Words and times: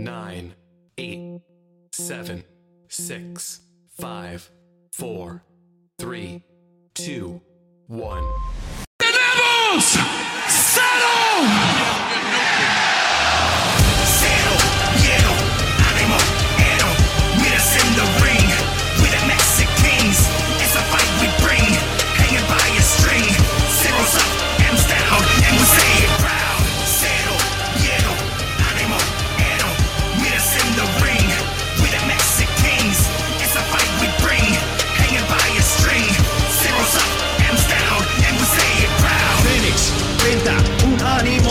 nine, 0.00 0.54
eight, 0.96 1.42
seven, 1.92 2.42
six, 2.88 3.60
five, 3.98 4.50
four, 4.92 5.44
three, 5.98 6.42
two, 6.94 7.40
one. 7.86 8.24
¡Tenemos! 8.98 9.84
¡Cero! 10.48 10.80
Cero, 10.88 11.10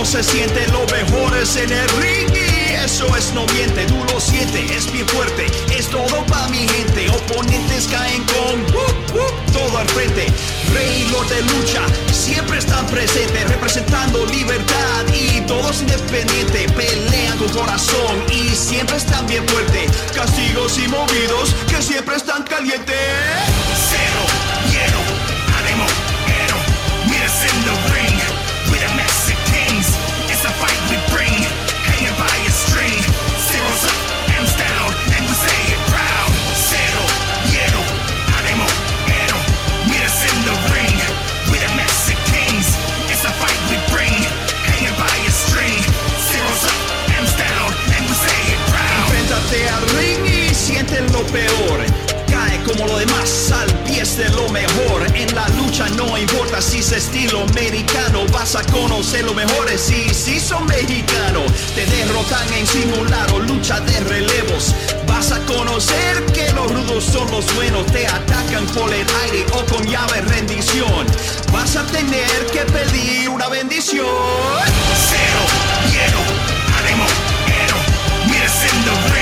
se 0.09 0.23
siente, 0.23 0.65
lo 0.69 0.87
mejor 0.87 1.37
es 1.37 1.55
en 1.55 1.71
el 1.71 1.87
ring 2.01 2.27
y 2.33 2.73
eso 2.83 3.15
es 3.15 3.31
no 3.31 3.45
miente, 3.53 3.85
tú 3.85 4.03
lo 4.11 4.19
sientes, 4.19 4.71
es 4.71 4.91
bien 4.91 5.07
fuerte, 5.07 5.45
es 5.77 5.87
todo 5.87 6.25
pa' 6.25 6.47
mi 6.47 6.67
gente, 6.67 7.07
oponentes 7.11 7.87
caen 7.87 8.23
con 8.23 8.59
whoop, 8.73 9.13
whoop, 9.13 9.51
todo 9.53 9.77
al 9.77 9.87
frente, 9.89 10.25
rey 10.73 11.03
de 11.03 11.41
lucha, 11.53 11.81
siempre 12.11 12.57
están 12.57 12.87
presentes, 12.87 13.49
representando 13.49 14.25
libertad 14.25 15.05
y 15.13 15.41
todos 15.41 15.81
independientes, 15.81 16.71
pelean 16.71 17.37
con 17.37 17.49
corazón 17.49 18.23
y 18.33 18.49
siempre 18.55 18.97
están 18.97 19.27
bien 19.27 19.47
fuertes, 19.47 19.91
castigos 20.15 20.79
y 20.79 20.87
movidos 20.87 21.53
que 21.69 21.83
siempre 21.83 22.15
están 22.15 22.41
calientes. 22.45 23.58
Peor. 51.31 51.85
Cae 52.29 52.61
como 52.63 52.85
lo 52.85 52.97
demás 52.97 53.51
al 53.51 53.73
pie 53.83 53.99
de 54.03 54.29
lo 54.29 54.47
mejor. 54.49 55.05
En 55.13 55.33
la 55.35 55.47
lucha 55.49 55.87
no 55.89 56.17
importa 56.17 56.61
si 56.61 56.79
es 56.79 56.91
estilo 56.91 57.41
americano, 57.41 58.25
vas 58.31 58.55
a 58.55 58.63
conocer 58.63 59.25
lo 59.25 59.33
mejores. 59.33 59.89
Y 59.91 60.13
si 60.13 60.39
son 60.39 60.65
mexicanos, 60.67 61.51
te 61.75 61.85
derrotan 61.85 62.53
en 62.53 62.65
simulado, 62.65 63.39
lucha 63.39 63.79
de 63.81 63.99
relevos. 64.01 64.73
Vas 65.07 65.31
a 65.31 65.39
conocer 65.45 66.25
que 66.33 66.51
los 66.53 66.71
rudos 66.71 67.03
son 67.03 67.29
los 67.31 67.53
buenos, 67.55 67.85
te 67.87 68.07
atacan 68.07 68.65
por 68.67 68.93
el 68.93 69.05
aire 69.23 69.45
o 69.53 69.65
con 69.65 69.85
llave 69.85 70.21
rendición. 70.21 71.05
Vas 71.51 71.75
a 71.75 71.85
tener 71.87 72.45
que 72.53 72.61
pedir 72.71 73.29
una 73.29 73.49
bendición. 73.49 74.07
Cero, 75.09 75.41
hielo, 75.91 76.21
ánimo, 76.79 77.05
ero. 77.65 77.77
Meet 78.27 79.18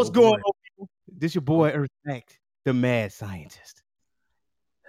What's 0.00 0.10
Oh, 0.10 0.12
going 0.22 0.40
boy. 0.40 0.50
on? 0.80 0.88
This 1.18 1.34
your 1.34 1.42
boy 1.42 1.68
Earth 1.70 1.90
the 2.64 2.72
mad 2.72 3.12
scientist. 3.12 3.82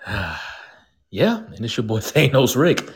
yeah, 0.08 1.38
and 1.38 1.60
it's 1.66 1.76
your 1.76 1.84
boy 1.86 2.00
Thanos 2.00 2.56
Rick. 2.56 2.90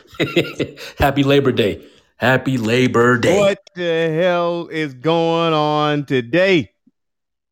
Happy 0.98 1.22
Labor 1.22 1.52
Day. 1.52 1.84
Happy 2.16 2.56
Labor 2.56 3.18
Day. 3.18 3.38
What 3.38 3.58
the 3.74 4.08
hell 4.18 4.68
is 4.68 4.94
going 4.94 5.52
on 5.52 6.06
today? 6.06 6.70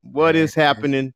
What 0.01 0.35
is 0.35 0.55
happening? 0.55 1.13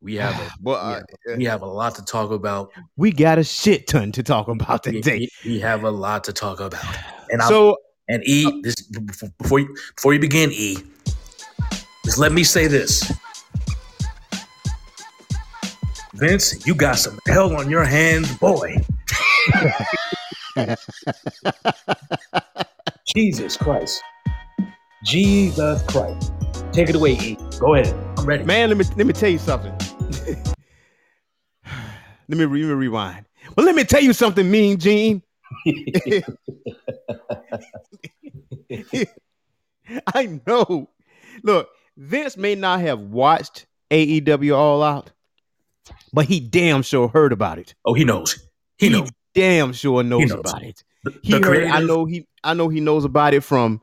We 0.00 0.14
have 0.16 0.34
a 0.40 0.50
Well, 0.62 0.86
we 0.88 0.94
uh, 0.94 1.00
have, 1.28 1.38
we 1.38 1.44
have 1.44 1.60
a 1.62 1.66
lot 1.66 1.94
to 1.96 2.04
talk 2.06 2.30
about. 2.30 2.72
we 2.96 3.12
got 3.12 3.38
a 3.38 3.44
shit 3.44 3.86
ton 3.86 4.12
to 4.12 4.22
talk 4.22 4.48
about 4.48 4.82
today. 4.82 5.28
we- 5.44 5.50
we 5.52 5.60
have 5.60 5.84
a 5.84 5.90
lot 5.90 6.24
to 6.24 6.32
talk 6.32 6.60
about. 6.60 6.84
And 7.30 7.42
So 7.42 7.76
and 8.08 8.22
E 8.24 8.62
this 8.62 8.76
before- 8.80 9.28
before 9.38 9.58
you 9.60 9.76
before 9.96 10.14
you 10.14 10.20
begin 10.20 10.50
E, 10.52 10.78
just 12.06 12.18
let 12.18 12.30
me 12.30 12.44
say 12.44 12.68
this. 12.68 13.12
Vince, 16.14 16.64
you 16.64 16.72
got 16.72 16.98
some 16.98 17.18
hell 17.26 17.56
on 17.56 17.68
your 17.68 17.82
hands, 17.82 18.32
boy. 18.38 18.76
Jesus 23.06 23.56
Christ. 23.56 24.00
Jesus 25.04 25.82
Christ. 25.82 26.32
Take 26.70 26.90
it 26.90 26.94
away, 26.94 27.14
E. 27.14 27.36
Go 27.58 27.74
ahead. 27.74 27.92
I'm 28.16 28.24
ready. 28.24 28.44
Man, 28.44 28.68
let 28.68 28.78
me 28.78 28.84
let 28.96 29.04
me 29.04 29.12
tell 29.12 29.30
you 29.30 29.38
something. 29.38 29.72
let 32.28 32.38
me 32.38 32.44
re- 32.44 32.62
let 32.62 32.68
me 32.68 32.74
rewind. 32.74 33.26
Well, 33.56 33.66
let 33.66 33.74
me 33.74 33.82
tell 33.82 34.00
you 34.00 34.12
something, 34.12 34.48
Mean 34.48 34.78
Gene. 34.78 35.24
I 40.14 40.40
know. 40.46 40.88
Look, 41.42 41.68
Vince 41.96 42.36
may 42.36 42.54
not 42.54 42.80
have 42.80 43.00
watched 43.00 43.66
AEW 43.90 44.56
All 44.56 44.82
Out, 44.82 45.12
but 46.12 46.26
he 46.26 46.40
damn 46.40 46.82
sure 46.82 47.08
heard 47.08 47.32
about 47.32 47.58
it. 47.58 47.74
Oh, 47.84 47.94
he 47.94 48.04
knows. 48.04 48.38
He 48.78 48.88
knows. 48.88 49.10
damn 49.34 49.72
sure 49.72 50.02
knows, 50.02 50.28
knows. 50.28 50.40
about 50.40 50.62
it. 50.62 50.84
The, 51.04 51.18
He 51.22 51.32
the 51.38 51.46
heard, 51.46 51.64
I 51.68 51.80
know 51.80 52.04
he 52.04 52.26
I 52.44 52.54
know 52.54 52.68
he 52.68 52.80
knows 52.80 53.04
about 53.04 53.32
it 53.32 53.42
from 53.42 53.80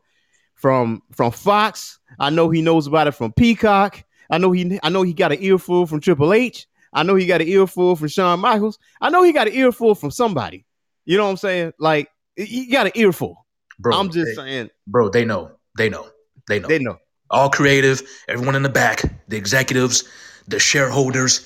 from 0.56 1.02
from 1.12 1.32
Fox. 1.32 2.00
I 2.20 2.30
know 2.30 2.50
he 2.50 2.62
knows 2.62 2.86
about 2.88 3.08
it 3.08 3.14
from 3.14 3.34
Peacock. 3.34 4.04
I 4.30 4.38
know 4.38 4.52
he 4.52 4.80
I 4.84 4.90
know 4.90 5.02
he 5.02 5.14
got 5.14 5.32
an 5.32 5.40
earful 5.42 5.88
from 5.88 6.00
Triple 6.00 6.34
H. 6.34 6.68
I 6.94 7.04
know 7.04 7.16
he 7.16 7.26
got 7.26 7.42
an 7.42 7.48
earful 7.48 7.96
from 7.96 8.08
Shawn 8.08 8.40
Michaels. 8.40 8.78
I 9.02 9.10
know 9.10 9.24
he 9.24 9.32
got 9.32 9.48
an 9.48 9.54
earful 9.54 9.96
from 9.96 10.12
somebody. 10.12 10.66
You 11.06 11.18
know 11.18 11.24
what 11.24 11.32
I'm 11.32 11.38
saying? 11.38 11.74
Like 11.80 12.10
he 12.36 12.68
got 12.68 12.86
an 12.86 12.92
earful. 12.96 13.46
bro. 13.80 13.98
I'm 13.98 14.12
just 14.12 14.28
they, 14.28 14.34
saying 14.36 14.70
bro. 14.88 15.10
They 15.10 15.26
know. 15.26 15.52
They 15.78 15.90
know. 15.90 16.08
They 16.48 16.60
know. 16.60 16.68
they 16.68 16.80
know. 16.80 16.98
All 17.34 17.50
creative. 17.50 18.04
Everyone 18.30 18.56
in 18.56 18.62
the 18.62 18.70
back. 18.70 19.02
The 19.28 19.38
executives. 19.38 20.04
The 20.48 20.60
shareholders. 20.60 21.44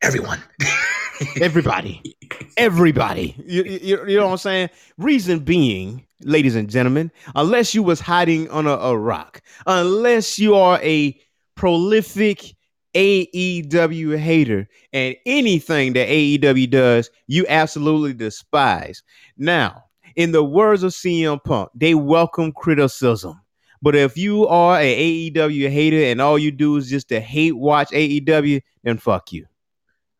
Everyone. 0.00 0.42
Everybody. 1.42 2.16
Everybody. 2.56 3.34
You, 3.44 3.62
you, 3.64 4.06
you 4.06 4.16
know 4.16 4.24
what 4.24 4.32
I'm 4.32 4.38
saying? 4.38 4.70
Reason 4.96 5.40
being, 5.40 6.06
ladies 6.22 6.56
and 6.56 6.70
gentlemen, 6.70 7.12
unless 7.34 7.74
you 7.74 7.82
was 7.82 8.00
hiding 8.00 8.48
on 8.48 8.66
a, 8.66 8.70
a 8.70 8.96
rock, 8.96 9.42
unless 9.66 10.38
you 10.38 10.54
are 10.54 10.80
a 10.82 11.20
prolific 11.54 12.54
AEW 12.94 14.16
hater 14.16 14.66
and 14.94 15.16
anything 15.26 15.92
that 15.92 16.08
AEW 16.08 16.70
does, 16.70 17.10
you 17.26 17.44
absolutely 17.46 18.14
despise. 18.14 19.02
Now, 19.36 19.84
in 20.16 20.32
the 20.32 20.42
words 20.42 20.82
of 20.82 20.92
CM 20.92 21.44
Punk, 21.44 21.68
they 21.74 21.94
welcome 21.94 22.52
criticism. 22.52 23.38
But 23.82 23.94
if 23.94 24.16
you 24.16 24.46
are 24.48 24.78
a 24.78 25.30
AEW 25.30 25.70
hater 25.70 26.04
and 26.04 26.20
all 26.20 26.38
you 26.38 26.50
do 26.50 26.76
is 26.76 26.88
just 26.88 27.08
to 27.08 27.20
hate 27.20 27.52
watch 27.52 27.90
AEW, 27.90 28.62
then 28.82 28.98
fuck 28.98 29.32
you. 29.32 29.46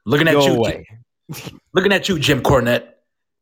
Looking 0.04 0.28
at 0.28 0.34
Go 0.34 0.46
you. 0.46 0.54
away. 0.54 0.86
Looking 1.74 1.92
at 1.92 2.08
you, 2.08 2.18
Jim 2.18 2.42
Cornette. 2.42 2.88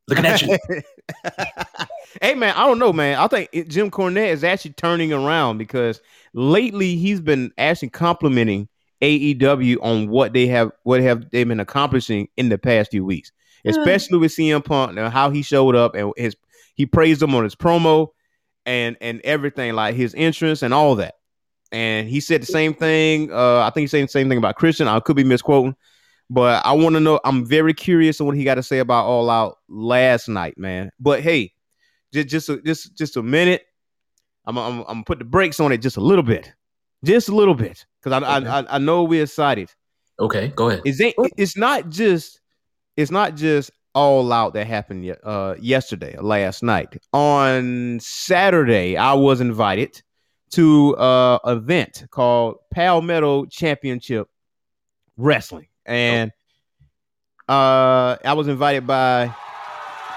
Looking 0.09 0.27
at 0.27 0.43
you. 0.43 0.59
hey 2.23 2.35
man, 2.35 2.55
I 2.57 2.67
don't 2.67 2.79
know, 2.79 2.93
man. 2.93 3.19
I 3.19 3.27
think 3.27 3.49
it- 3.53 3.69
Jim 3.69 3.91
Cornette 3.91 4.29
is 4.29 4.45
actually 4.45 4.73
turning 4.73 5.13
around 5.13 5.59
because 5.59 6.01
lately 6.33 6.97
he's 6.97 7.21
been 7.21 7.53
actually 7.59 7.91
complimenting 7.91 8.69
AEW 9.03 9.77
on 9.83 10.09
what 10.09 10.33
they 10.33 10.47
have 10.47 10.73
what 10.85 11.01
have 11.01 11.31
they 11.31 11.45
been 11.45 11.61
accomplishing 11.61 12.29
in 12.37 12.49
the 12.49 12.59
past 12.59 12.91
few 12.91 13.05
weeks, 13.05 13.33
hmm. 13.63 13.71
especially 13.71 14.19
with 14.19 14.33
CM 14.33 14.65
Punk 14.65 14.97
and 14.97 15.13
how 15.13 15.31
he 15.31 15.43
showed 15.43 15.75
up 15.75 15.95
and 15.95 16.13
his 16.17 16.37
he 16.75 16.87
praised 16.87 17.23
him 17.23 17.35
on 17.35 17.45
his 17.45 17.55
promo 17.55 18.09
and 18.67 18.97
and 19.01 19.21
everything 19.25 19.75
like 19.75 19.95
his 19.95 20.15
entrance 20.17 20.63
and 20.63 20.73
all 20.75 20.95
that. 20.97 21.15
and 21.73 22.09
he 22.09 22.21
said 22.21 22.43
the 22.43 22.47
same 22.47 22.73
thing. 22.75 23.33
Uh, 23.33 23.61
I 23.61 23.71
think 23.71 23.83
he 23.85 23.87
said 23.89 24.05
the 24.05 24.09
same 24.09 24.29
thing 24.29 24.39
about 24.39 24.57
Christian. 24.57 24.87
I 24.89 25.01
could 25.01 25.17
be 25.17 25.25
misquoting, 25.25 25.75
but 26.31 26.65
I 26.65 26.73
want 26.73 26.95
to 26.95 27.01
know. 27.01 27.21
I'm 27.25 27.45
very 27.45 27.75
curious 27.75 28.21
on 28.21 28.27
what 28.27 28.37
he 28.37 28.45
got 28.45 28.55
to 28.57 28.63
say 28.63 28.79
about 28.79 29.07
All 29.07 29.29
Out 29.31 29.59
last 29.69 30.29
night, 30.29 30.57
man. 30.57 30.91
But 31.01 31.21
hey, 31.21 31.53
just 32.13 32.29
just 32.29 32.49
a, 32.49 32.61
just 32.63 32.97
just 32.97 33.17
a 33.17 33.23
minute. 33.23 33.63
I'm 34.47 34.57
I'm, 34.59 34.79
I'm 34.81 34.85
gonna 34.87 35.05
put 35.05 35.19
the 35.19 35.25
brakes 35.25 35.59
on 35.61 35.73
it 35.73 35.79
just 35.79 35.97
a 35.97 36.01
little 36.03 36.23
bit, 36.25 36.53
just 37.05 37.29
a 37.29 37.35
little 37.35 37.55
bit, 37.55 37.85
because 38.03 38.23
I, 38.23 38.39
Okay. 38.39 38.49
I 38.49 38.61
I 38.61 38.67
I 38.77 38.79
know 38.79 39.03
we're 39.05 39.23
excited. 39.25 39.71
Okay, 40.21 40.49
go 40.55 40.69
ahead. 40.69 40.83
It's 40.85 41.01
ain't- 41.01 41.17
it's 41.37 41.57
not 41.57 41.89
just 41.89 42.41
it's 42.97 43.11
not 43.11 43.35
just 43.35 43.71
all 43.95 44.33
out 44.33 44.55
that 44.55 44.67
happened 44.67 45.17
uh 45.23 45.55
yesterday 45.61 46.17
last 46.19 46.63
night. 46.63 46.97
On 47.13 47.99
saturday 48.01 48.97
i 48.97 49.13
was 49.15 49.41
invited 49.41 50.03
to 50.51 50.97
uh 50.97 51.39
event 51.47 52.05
called 52.11 52.57
palmetto 52.73 53.45
championship 53.47 54.29
wrestling. 55.17 55.69
And 55.87 56.33
uh 57.49 58.17
i 58.25 58.33
was 58.35 58.49
invited 58.49 58.87
by 58.87 59.35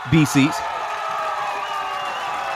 bc's 0.05 0.55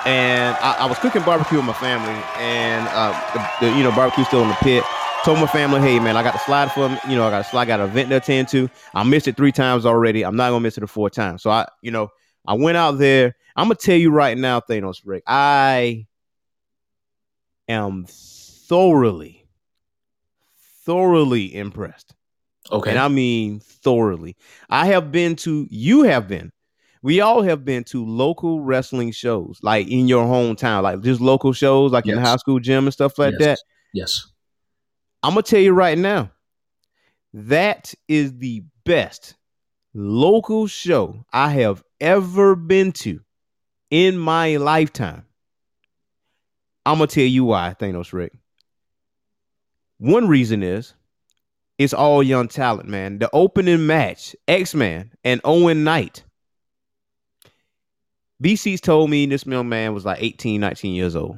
and 0.03 0.55
I, 0.61 0.77
I 0.79 0.85
was 0.87 0.97
cooking 0.97 1.21
barbecue 1.21 1.57
with 1.57 1.67
my 1.67 1.73
family. 1.73 2.19
And 2.37 2.87
uh 2.87 3.13
the, 3.59 3.67
the 3.67 3.77
you 3.77 3.83
know 3.83 3.91
barbecue 3.91 4.23
still 4.25 4.41
in 4.41 4.49
the 4.49 4.55
pit 4.55 4.83
told 5.23 5.39
my 5.39 5.47
family, 5.47 5.79
hey 5.81 5.99
man, 5.99 6.17
I 6.17 6.23
got 6.23 6.33
the 6.33 6.39
slide 6.39 6.71
for 6.71 6.87
you 6.89 6.97
You 7.09 7.15
know, 7.15 7.27
I 7.27 7.29
got 7.29 7.41
a 7.41 7.49
slide, 7.49 7.63
I 7.63 7.65
got 7.65 7.79
an 7.79 7.89
event 7.89 8.09
to 8.09 8.17
attend 8.17 8.47
to. 8.49 8.69
I 8.93 9.03
missed 9.03 9.27
it 9.27 9.37
three 9.37 9.51
times 9.51 9.85
already. 9.85 10.23
I'm 10.23 10.35
not 10.35 10.49
gonna 10.49 10.61
miss 10.61 10.77
it 10.77 10.83
a 10.83 10.87
fourth 10.87 11.13
time. 11.13 11.37
So 11.37 11.49
I, 11.49 11.67
you 11.81 11.91
know, 11.91 12.09
I 12.47 12.53
went 12.53 12.77
out 12.77 12.97
there. 12.97 13.35
I'm 13.55 13.65
gonna 13.65 13.75
tell 13.75 13.95
you 13.95 14.11
right 14.11 14.37
now, 14.37 14.59
Thanos 14.61 15.01
Rick, 15.05 15.23
I 15.27 16.07
am 17.67 18.05
thoroughly, 18.07 19.47
thoroughly 20.85 21.55
impressed. 21.55 22.15
Okay. 22.71 22.91
And 22.91 22.99
I 22.99 23.07
mean 23.07 23.59
thoroughly. 23.59 24.37
I 24.69 24.87
have 24.87 25.11
been 25.11 25.35
to, 25.37 25.67
you 25.69 26.03
have 26.03 26.27
been. 26.27 26.51
We 27.03 27.19
all 27.19 27.41
have 27.41 27.65
been 27.65 27.83
to 27.85 28.05
local 28.05 28.61
wrestling 28.61 29.11
shows, 29.11 29.59
like 29.63 29.87
in 29.87 30.07
your 30.07 30.25
hometown, 30.25 30.83
like 30.83 31.01
just 31.01 31.19
local 31.19 31.51
shows, 31.51 31.91
like 31.91 32.05
in 32.05 32.15
the 32.15 32.21
high 32.21 32.35
school 32.35 32.59
gym 32.59 32.85
and 32.85 32.93
stuff 32.93 33.17
like 33.17 33.33
yes. 33.39 33.41
that. 33.41 33.59
Yes. 33.93 34.30
I'm 35.23 35.31
gonna 35.31 35.43
tell 35.43 35.59
you 35.59 35.73
right 35.73 35.97
now, 35.97 36.31
that 37.33 37.93
is 38.07 38.37
the 38.37 38.63
best 38.85 39.35
local 39.93 40.67
show 40.67 41.25
I 41.31 41.49
have 41.51 41.83
ever 41.99 42.55
been 42.55 42.91
to 42.93 43.19
in 43.89 44.17
my 44.17 44.57
lifetime. 44.57 45.25
I'm 46.85 46.95
gonna 46.95 47.07
tell 47.07 47.23
you 47.23 47.45
why, 47.45 47.75
Thanos 47.79 48.13
Rick. 48.13 48.33
One 49.99 50.27
reason 50.27 50.63
is 50.63 50.93
it's 51.77 51.93
all 51.93 52.23
young 52.23 52.47
talent, 52.47 52.89
man. 52.89 53.19
The 53.19 53.29
opening 53.33 53.85
match, 53.85 54.35
X-Man 54.47 55.11
and 55.23 55.41
Owen 55.43 55.83
Knight. 55.83 56.23
BC's 58.41 58.81
told 58.81 59.11
me 59.11 59.27
this 59.27 59.45
young 59.45 59.69
man 59.69 59.93
was 59.93 60.05
like 60.05 60.17
18, 60.21 60.59
19 60.59 60.95
years 60.95 61.15
old. 61.15 61.37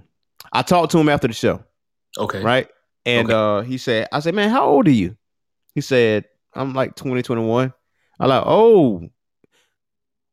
I 0.54 0.62
talked 0.62 0.92
to 0.94 0.98
him 1.00 1.10
after 1.10 1.28
the 1.28 1.34
show 1.34 1.64
Okay. 2.18 2.42
right? 2.42 2.70
And 3.06 3.28
Okay. 3.30 3.34
uh 3.34 3.62
he 3.62 3.78
said, 3.78 4.08
I 4.12 4.20
said, 4.20 4.34
man, 4.36 4.50
how 4.50 4.66
old 4.66 4.88
are 4.88 4.92
you? 4.92 5.18
He 5.76 5.82
said, 5.82 6.26
I'm 6.54 6.74
like 6.74 6.96
20, 6.96 7.22
21. 7.22 7.74
I'm 8.20 8.30
like, 8.30 8.44
oh, 8.46 9.10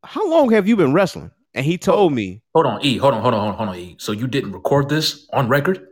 how 0.05 0.29
long 0.31 0.51
have 0.53 0.69
you 0.69 0.77
been 0.77 0.93
wrestling? 0.93 1.31
And 1.55 1.67
he 1.67 1.79
told 1.79 2.13
me, 2.13 2.43
Hold 2.55 2.67
on, 2.67 2.85
E. 2.85 2.97
Hold 2.97 3.15
on, 3.15 3.23
hold 3.23 3.35
on, 3.35 3.41
hold 3.41 3.53
on, 3.53 3.57
hold 3.59 3.69
on, 3.71 3.77
E. 3.77 3.97
So 3.99 4.13
you 4.13 4.27
didn't 4.29 4.53
record 4.53 4.89
this 4.89 5.27
on 5.33 5.49
record? 5.49 5.87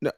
no, 0.00 0.12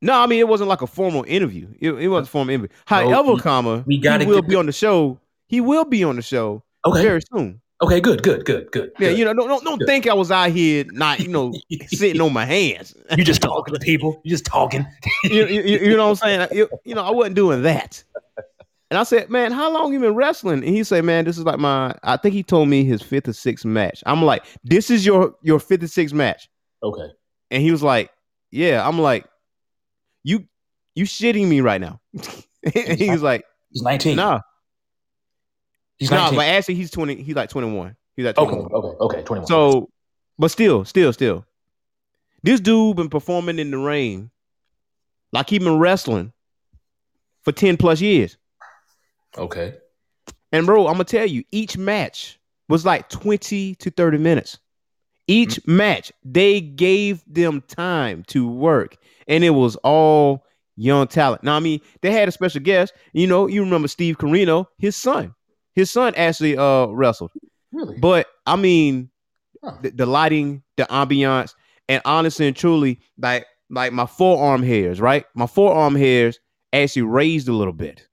no. 0.00 0.14
I 0.14 0.26
mean, 0.26 0.40
it 0.40 0.48
wasn't 0.48 0.68
like 0.68 0.82
a 0.82 0.86
formal 0.86 1.24
interview. 1.28 1.68
It, 1.78 1.92
it 1.92 2.08
wasn't 2.08 2.28
a 2.28 2.30
formal 2.30 2.52
interview. 2.54 2.76
However, 2.86 3.34
we- 3.34 3.40
comma, 3.40 3.84
we 3.86 3.98
gotta 3.98 4.24
he 4.24 4.30
will 4.30 4.42
be 4.42 4.56
on 4.56 4.66
the 4.66 4.72
show. 4.72 5.20
He 5.46 5.60
will 5.60 5.84
be 5.84 6.02
on 6.02 6.16
the 6.16 6.22
show 6.22 6.64
Okay. 6.84 7.02
very 7.02 7.20
soon. 7.32 7.60
Okay, 7.82 8.00
good, 8.00 8.22
good, 8.22 8.44
good, 8.44 8.70
good. 8.70 8.92
Yeah, 9.00 9.08
good. 9.08 9.18
you 9.18 9.24
know, 9.24 9.34
don't, 9.34 9.48
don't, 9.48 9.64
don't 9.64 9.78
Good. 9.80 9.86
think 9.88 10.06
I 10.06 10.14
was 10.14 10.30
out 10.30 10.50
here 10.50 10.84
not, 10.92 11.18
you 11.18 11.28
know, 11.28 11.52
sitting 11.88 12.20
on 12.20 12.32
my 12.32 12.44
hands. 12.44 12.94
you 13.16 13.24
just 13.24 13.42
talking 13.42 13.74
to 13.74 13.80
people. 13.80 14.20
You 14.24 14.30
just 14.30 14.44
talking. 14.44 14.86
you, 15.24 15.46
you, 15.46 15.62
you- 15.62 15.96
know 15.96 16.04
what 16.10 16.22
I'm 16.22 16.48
saying? 16.48 16.48
You, 16.52 16.68
you 16.84 16.94
know, 16.94 17.02
I 17.02 17.10
wasn't 17.10 17.34
doing 17.34 17.62
that. 17.62 18.04
And 18.90 18.98
I 18.98 19.04
said, 19.04 19.30
man, 19.30 19.52
how 19.52 19.72
long 19.72 19.92
you 19.92 19.98
been 20.00 20.14
wrestling? 20.14 20.62
And 20.64 20.68
he 20.76 20.84
said, 20.84 21.02
man, 21.04 21.24
this 21.24 21.38
is 21.38 21.44
like 21.44 21.58
my, 21.58 21.94
I 22.02 22.18
think 22.18 22.34
he 22.34 22.42
told 22.42 22.68
me 22.68 22.84
his 22.84 23.00
fifth 23.02 23.26
or 23.26 23.32
sixth 23.32 23.64
match. 23.64 24.02
I'm 24.06 24.22
like, 24.22 24.44
this 24.64 24.90
is 24.90 25.04
your 25.06 25.34
your 25.42 25.58
fifth 25.58 25.82
or 25.82 25.88
sixth 25.88 26.14
match. 26.14 26.50
Okay. 26.82 27.08
And 27.50 27.62
he 27.62 27.70
was 27.70 27.82
like, 27.82 28.10
yeah. 28.50 28.86
I'm 28.86 28.98
like, 29.00 29.24
you 30.24 30.46
you 30.94 31.04
shitting 31.04 31.48
me 31.48 31.62
right 31.62 31.80
now. 31.80 32.00
and 32.74 32.98
he 32.98 33.10
was 33.10 33.22
like, 33.22 33.44
He's 33.70 33.82
19. 33.82 34.14
nah, 34.16 34.40
He's 36.02 36.10
nah. 36.10 36.30
19. 36.30 36.36
But 36.36 36.46
actually, 36.48 36.74
he's 36.74 36.90
20. 36.90 37.22
He's 37.22 37.36
like 37.36 37.48
21. 37.48 37.94
He's 38.16 38.26
like 38.26 38.36
okay, 38.36 38.50
21. 38.50 38.72
okay, 38.72 38.96
okay. 38.98 39.22
21. 39.22 39.46
So, 39.46 39.88
but 40.36 40.50
still, 40.50 40.84
still, 40.84 41.12
still, 41.12 41.46
this 42.42 42.58
dude 42.58 42.96
been 42.96 43.08
performing 43.08 43.60
in 43.60 43.70
the 43.70 43.78
rain, 43.78 44.32
like 45.32 45.48
he 45.48 45.60
been 45.60 45.78
wrestling 45.78 46.32
for 47.42 47.52
10 47.52 47.76
plus 47.76 48.00
years. 48.00 48.36
okay. 49.38 49.74
And 50.50 50.66
bro, 50.66 50.88
I'm 50.88 50.94
gonna 50.94 51.04
tell 51.04 51.24
you, 51.24 51.44
each 51.52 51.78
match 51.78 52.40
was 52.68 52.84
like 52.84 53.08
20 53.08 53.76
to 53.76 53.90
30 53.92 54.18
minutes. 54.18 54.58
Each 55.28 55.50
mm-hmm. 55.54 55.76
match, 55.76 56.12
they 56.24 56.60
gave 56.60 57.22
them 57.32 57.62
time 57.68 58.24
to 58.24 58.50
work, 58.50 58.96
and 59.28 59.44
it 59.44 59.50
was 59.50 59.76
all 59.76 60.44
young 60.74 61.06
talent. 61.06 61.44
Now, 61.44 61.54
I 61.54 61.60
mean, 61.60 61.80
they 62.00 62.10
had 62.10 62.26
a 62.26 62.32
special 62.32 62.60
guest. 62.60 62.92
You 63.12 63.28
know, 63.28 63.46
you 63.46 63.62
remember 63.62 63.86
Steve 63.86 64.18
Corino, 64.18 64.66
his 64.78 64.96
son. 64.96 65.36
His 65.74 65.90
son 65.90 66.14
actually 66.16 66.56
uh 66.56 66.86
wrestled. 66.86 67.30
Really? 67.72 67.98
But 67.98 68.26
I 68.46 68.56
mean, 68.56 69.10
Huh. 69.64 69.76
the, 69.80 69.90
the 69.90 70.06
lighting, 70.06 70.62
the 70.76 70.84
ambiance, 70.84 71.54
and 71.88 72.02
honestly 72.04 72.48
and 72.48 72.56
truly, 72.56 72.98
like 73.16 73.46
like 73.70 73.92
my 73.92 74.06
forearm 74.06 74.62
hairs, 74.62 75.00
right? 75.00 75.24
My 75.34 75.46
forearm 75.46 75.94
hairs 75.94 76.38
actually 76.72 77.02
raised 77.02 77.46
a 77.48 77.52
little 77.52 77.72
bit. 77.72 78.06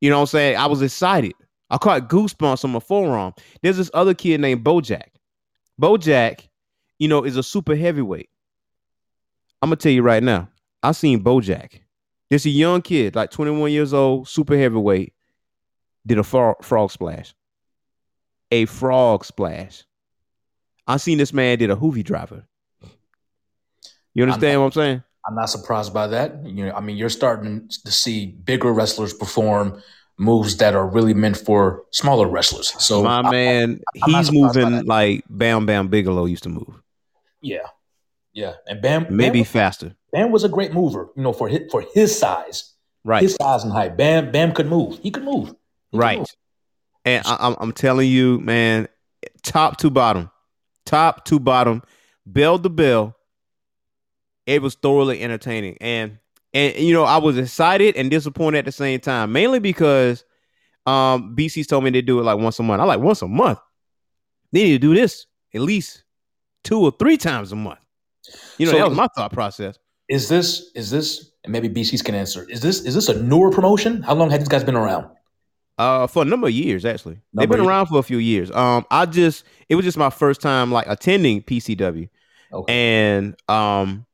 You 0.00 0.08
know 0.10 0.16
what 0.16 0.22
I'm 0.22 0.26
saying? 0.28 0.56
I 0.56 0.66
was 0.66 0.80
excited. 0.80 1.34
I 1.70 1.76
caught 1.78 2.08
goosebumps 2.08 2.64
on 2.64 2.72
my 2.72 2.80
forearm. 2.80 3.34
There's 3.62 3.76
this 3.76 3.90
other 3.94 4.14
kid 4.14 4.40
named 4.40 4.64
Bojack. 4.64 5.08
Bojack, 5.80 6.48
you 6.98 7.08
know, 7.08 7.24
is 7.24 7.36
a 7.36 7.42
super 7.42 7.76
heavyweight. 7.76 8.30
I'm 9.60 9.68
gonna 9.68 9.76
tell 9.76 9.92
you 9.92 10.02
right 10.02 10.22
now. 10.22 10.48
I 10.82 10.92
seen 10.92 11.22
Bojack. 11.22 11.80
This 12.30 12.46
a 12.46 12.50
young 12.50 12.80
kid, 12.82 13.14
like 13.16 13.30
21 13.30 13.70
years 13.70 13.92
old, 13.92 14.28
super 14.28 14.56
heavyweight, 14.56 15.12
did 16.06 16.18
a 16.18 16.22
frog, 16.22 16.62
frog 16.64 16.90
splash. 16.90 17.34
A 18.50 18.66
frog 18.66 19.24
splash. 19.24 19.84
I 20.86 20.98
seen 20.98 21.18
this 21.18 21.32
man 21.32 21.58
did 21.58 21.70
a 21.70 21.76
hoovy 21.76 22.04
driver. 22.04 22.46
You 24.14 24.22
understand 24.24 24.60
what 24.60 24.66
I'm 24.66 24.72
saying? 24.72 25.02
I'm 25.26 25.34
not 25.34 25.48
surprised 25.50 25.94
by 25.94 26.06
that. 26.08 26.44
You 26.46 26.66
know, 26.66 26.72
I 26.72 26.80
mean, 26.80 26.96
you're 26.96 27.08
starting 27.08 27.68
to 27.84 27.90
see 27.90 28.26
bigger 28.26 28.72
wrestlers 28.72 29.14
perform 29.14 29.82
moves 30.18 30.58
that 30.58 30.74
are 30.76 30.86
really 30.86 31.14
meant 31.14 31.36
for 31.36 31.82
smaller 31.90 32.28
wrestlers. 32.28 32.72
So, 32.82 33.02
My 33.02 33.20
I- 33.20 33.30
man, 33.30 33.80
I'm 34.02 34.10
he's 34.12 34.30
moving 34.30 34.84
like 34.84 35.24
Bam 35.28 35.66
Bam 35.66 35.88
Bigelow 35.88 36.26
used 36.26 36.42
to 36.44 36.48
move. 36.50 36.80
yeah, 37.40 37.66
yeah, 38.32 38.52
and 38.68 38.80
Bam, 38.82 39.06
Maybe 39.10 39.40
Bam, 39.40 39.44
faster. 39.46 39.96
Bam 40.12 40.30
was 40.30 40.44
a 40.44 40.48
great 40.48 40.72
mover. 40.72 41.08
You 41.16 41.22
know, 41.22 41.32
for 41.32 41.48
his, 41.48 41.62
for 41.72 41.82
his 41.94 42.16
size, 42.16 42.74
Right. 43.02 43.22
his 43.22 43.34
size 43.34 43.64
and 43.64 43.72
height. 43.72 43.96
Bam, 43.96 44.30
Bam 44.30 44.52
could 44.52 44.66
move. 44.68 44.98
He 45.00 45.10
could 45.10 45.24
move. 45.24 45.54
Right. 45.94 46.28
And 47.04 47.24
I, 47.26 47.36
I'm, 47.40 47.56
I'm 47.60 47.72
telling 47.72 48.08
you, 48.10 48.40
man, 48.40 48.88
top 49.42 49.76
to 49.78 49.90
bottom, 49.90 50.30
top 50.86 51.24
to 51.26 51.38
bottom, 51.38 51.82
bell 52.26 52.58
to 52.58 52.68
bell, 52.68 53.16
it 54.46 54.62
was 54.62 54.74
thoroughly 54.74 55.22
entertaining. 55.22 55.76
And 55.80 56.18
and 56.52 56.76
you 56.76 56.92
know, 56.92 57.04
I 57.04 57.18
was 57.18 57.36
excited 57.38 57.96
and 57.96 58.10
disappointed 58.10 58.58
at 58.58 58.64
the 58.64 58.72
same 58.72 59.00
time, 59.00 59.32
mainly 59.32 59.58
because 59.58 60.24
um 60.86 61.34
BC's 61.36 61.66
told 61.66 61.84
me 61.84 61.90
they 61.90 62.02
do 62.02 62.18
it 62.20 62.24
like 62.24 62.38
once 62.38 62.58
a 62.58 62.62
month. 62.62 62.80
I 62.80 62.84
like 62.84 63.00
once 63.00 63.22
a 63.22 63.28
month. 63.28 63.58
They 64.52 64.64
need 64.64 64.72
to 64.72 64.78
do 64.78 64.94
this 64.94 65.26
at 65.54 65.60
least 65.60 66.04
two 66.62 66.80
or 66.80 66.92
three 66.98 67.16
times 67.16 67.52
a 67.52 67.56
month. 67.56 67.80
You 68.58 68.66
know, 68.66 68.72
So- 68.72 68.78
that 68.78 68.88
was 68.88 68.96
my 68.96 69.08
thought 69.16 69.32
process. 69.32 69.78
Is 70.08 70.28
this 70.28 70.70
is 70.74 70.90
this 70.90 71.30
and 71.44 71.52
maybe 71.52 71.68
BC's 71.68 72.02
can 72.02 72.14
answer? 72.14 72.46
Is 72.50 72.60
this 72.60 72.82
is 72.82 72.94
this 72.94 73.08
a 73.08 73.22
newer 73.22 73.50
promotion? 73.50 74.02
How 74.02 74.14
long 74.14 74.30
have 74.30 74.40
these 74.40 74.48
guys 74.48 74.62
been 74.62 74.76
around? 74.76 75.06
Uh, 75.76 76.06
for 76.06 76.22
a 76.22 76.24
number 76.24 76.46
of 76.46 76.52
years, 76.52 76.84
actually, 76.84 77.18
they've 77.32 77.48
been 77.48 77.60
around 77.60 77.86
for 77.86 77.98
a 77.98 78.02
few 78.02 78.18
years. 78.18 78.50
Um, 78.52 78.86
I 78.90 79.06
just 79.06 79.44
it 79.68 79.74
was 79.74 79.84
just 79.84 79.98
my 79.98 80.10
first 80.10 80.40
time 80.40 80.70
like 80.70 80.86
attending 80.88 81.42
PCW, 81.42 82.08
Okay. 82.52 82.72
and 82.72 83.34
um, 83.48 84.06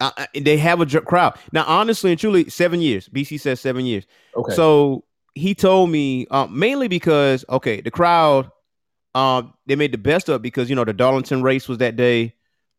I, 0.00 0.12
I- 0.34 0.40
they 0.40 0.56
have 0.56 0.80
a 0.80 1.00
crowd 1.02 1.38
now. 1.52 1.64
Honestly 1.66 2.10
and 2.10 2.18
truly, 2.18 2.48
seven 2.48 2.80
years. 2.80 3.08
BC 3.08 3.38
says 3.40 3.60
seven 3.60 3.84
years. 3.84 4.06
okay. 4.34 4.54
So 4.54 5.04
he 5.34 5.54
told 5.54 5.90
me 5.90 6.26
uh, 6.30 6.46
mainly 6.46 6.88
because 6.88 7.44
okay, 7.48 7.80
the 7.80 7.90
crowd, 7.90 8.50
um, 9.14 9.52
they 9.66 9.76
made 9.76 9.92
the 9.92 9.98
best 9.98 10.28
of 10.28 10.36
it 10.36 10.42
because 10.42 10.70
you 10.70 10.76
know 10.76 10.84
the 10.84 10.92
Darlington 10.94 11.42
race 11.42 11.68
was 11.68 11.78
that 11.78 11.96
day. 11.96 12.34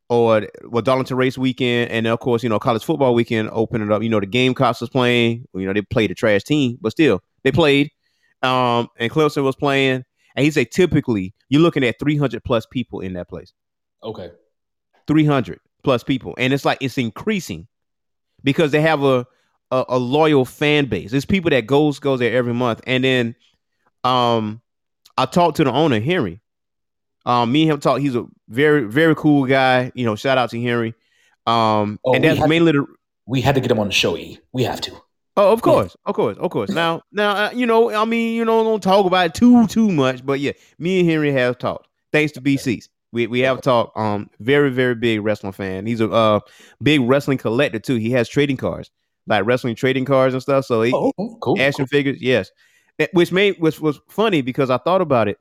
Or 0.10 0.48
well, 0.66 0.82
Darlington 0.82 1.18
Race 1.18 1.38
weekend, 1.38 1.92
and 1.92 2.08
of 2.08 2.20
course, 2.20 2.44
you 2.44 2.50
know, 2.50 2.60
college 2.60 2.84
football 2.84 3.14
weekend 3.16 3.50
opened 3.52 3.84
it 3.84 3.92
up. 3.92 4.04
You 4.04 4.10
know, 4.10 4.20
the 4.20 4.26
Gamecocks 4.26 4.82
was 4.82 4.90
playing. 4.90 5.48
You 5.54 5.66
know, 5.66 5.74
they 5.74 5.82
played 5.82 6.12
a 6.12 6.16
trash 6.16 6.44
team, 6.44 6.78
but 6.82 6.92
still, 6.92 7.22
they 7.44 7.52
played. 7.52 7.92
Um, 8.42 8.90
and 8.98 9.12
Clemson 9.12 9.44
was 9.44 9.56
playing, 9.56 10.04
and 10.36 10.44
he 10.44 10.52
said 10.52 10.72
typically 10.72 11.34
you're 11.50 11.62
looking 11.62 11.84
at 11.84 11.98
300 12.00 12.44
plus 12.44 12.66
people 12.66 13.00
in 13.00 13.14
that 13.14 13.30
place. 13.30 13.54
Okay. 14.04 14.32
300 15.08 15.60
plus 15.84 16.04
people, 16.04 16.36
and 16.38 16.54
it's 16.54 16.66
like 16.66 16.78
it's 16.82 16.98
increasing 16.98 17.68
because 18.44 18.72
they 18.72 18.82
have 18.82 19.04
a 19.04 19.26
a, 19.72 19.86
a 19.90 20.00
loyal 20.00 20.46
fan 20.46 20.86
base. 20.86 21.12
There's 21.12 21.26
people 21.26 21.50
that 21.50 21.68
goes 21.68 22.00
goes 22.00 22.20
there 22.20 22.36
every 22.36 22.54
month, 22.54 22.82
and 22.86 23.04
then 23.04 23.36
um, 24.04 24.62
I 25.18 25.26
talked 25.26 25.58
to 25.58 25.64
the 25.64 25.72
owner 25.72 26.00
Henry. 26.00 26.42
Um, 27.25 27.51
me 27.51 27.63
and 27.63 27.72
him 27.74 27.79
talk. 27.79 28.00
He's 28.00 28.15
a 28.15 28.25
very 28.50 28.84
very 28.84 29.15
cool 29.15 29.46
guy. 29.46 29.91
You 29.96 30.05
know, 30.05 30.15
shout 30.15 30.38
out 30.38 30.50
to 30.51 30.62
Henry. 30.62 30.94
Um, 31.48 32.00
Oh, 32.05 32.13
and 32.13 32.24
we 32.24 32.27
that's 32.29 32.39
had- 32.39 32.50
mainly 32.50 32.72
the 32.74 32.86
We 33.27 33.41
had 33.41 33.55
to 33.55 33.62
get 33.62 33.72
him 33.72 33.79
on 33.79 33.88
the 33.88 33.94
show, 33.94 34.15
E. 34.17 34.39
We 34.53 34.63
have 34.63 34.82
to. 34.82 34.91
Oh, 35.38 35.51
of 35.51 35.62
course, 35.62 35.98
of 36.05 36.15
course, 36.15 36.38
of 36.38 36.50
course. 36.50 36.70
Now, 36.70 37.01
now, 37.12 37.32
uh, 37.32 37.51
you 37.53 37.65
know, 37.65 37.91
I 37.94 38.05
mean, 38.05 38.36
you 38.36 38.46
know, 38.46 38.63
don't 38.63 38.82
talk 38.82 39.05
about 39.05 39.25
it 39.25 39.34
too, 39.34 39.67
too 39.67 39.91
much, 39.91 40.25
but 40.25 40.39
yeah, 40.39 40.53
me 40.79 41.01
and 41.01 41.10
Henry 41.10 41.32
have 41.34 41.58
talked. 41.58 41.89
Thanks 42.13 42.32
to 42.34 42.41
BC's, 42.41 42.88
we 43.12 43.27
we 43.27 43.39
have 43.41 43.60
talked. 43.62 43.98
Um, 43.98 44.29
very, 44.39 44.70
very 44.72 44.96
big 44.96 45.22
wrestling 45.22 45.51
fan. 45.51 45.86
He's 45.88 46.00
a 46.01 46.10
uh 46.10 46.39
big 46.82 47.01
wrestling 47.01 47.38
collector 47.38 47.79
too. 47.79 47.96
He 47.96 48.12
has 48.12 48.29
trading 48.29 48.55
cards, 48.58 48.91
like 49.27 49.46
wrestling 49.46 49.75
trading 49.75 50.05
cards 50.05 50.34
and 50.34 50.41
stuff. 50.41 50.65
So 50.65 50.82
he, 50.84 50.94
Oh, 50.94 51.12
cool. 51.41 51.60
action 51.60 51.86
figures, 51.88 52.22
yes. 52.22 52.50
Which 53.12 53.34
made 53.34 53.60
which 53.60 53.82
was 53.82 54.00
funny 54.08 54.41
because 54.41 54.70
I 54.70 54.77
thought 54.77 55.01
about 55.01 55.27
it 55.27 55.38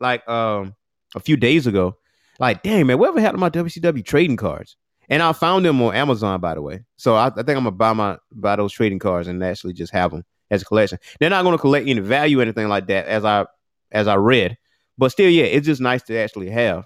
like 0.00 0.28
um 0.28 0.74
a 1.14 1.20
few 1.20 1.36
days 1.36 1.66
ago. 1.66 1.96
Like, 2.38 2.62
damn, 2.62 2.86
man, 2.86 2.98
whatever 2.98 3.20
happened 3.20 3.38
to 3.38 3.40
my 3.40 3.50
WCW 3.50 4.04
trading 4.04 4.36
cards? 4.36 4.76
And 5.08 5.22
I 5.22 5.32
found 5.32 5.64
them 5.64 5.82
on 5.82 5.94
Amazon, 5.94 6.40
by 6.40 6.54
the 6.54 6.62
way. 6.62 6.84
So 6.96 7.16
I, 7.16 7.26
I 7.26 7.30
think 7.30 7.50
I'm 7.50 7.64
gonna 7.64 7.72
buy 7.72 7.92
my 7.92 8.16
buy 8.30 8.56
those 8.56 8.72
trading 8.72 9.00
cards 9.00 9.28
and 9.28 9.42
actually 9.42 9.72
just 9.72 9.92
have 9.92 10.12
them 10.12 10.24
as 10.50 10.62
a 10.62 10.64
collection. 10.64 10.98
They're 11.18 11.30
not 11.30 11.42
gonna 11.42 11.58
collect 11.58 11.88
any 11.88 12.00
value 12.00 12.40
anything 12.40 12.68
like 12.68 12.86
that, 12.86 13.06
as 13.06 13.24
I 13.24 13.46
as 13.90 14.06
I 14.06 14.14
read. 14.14 14.56
But 14.96 15.10
still, 15.10 15.28
yeah, 15.28 15.44
it's 15.44 15.66
just 15.66 15.80
nice 15.80 16.02
to 16.04 16.16
actually 16.16 16.50
have. 16.50 16.84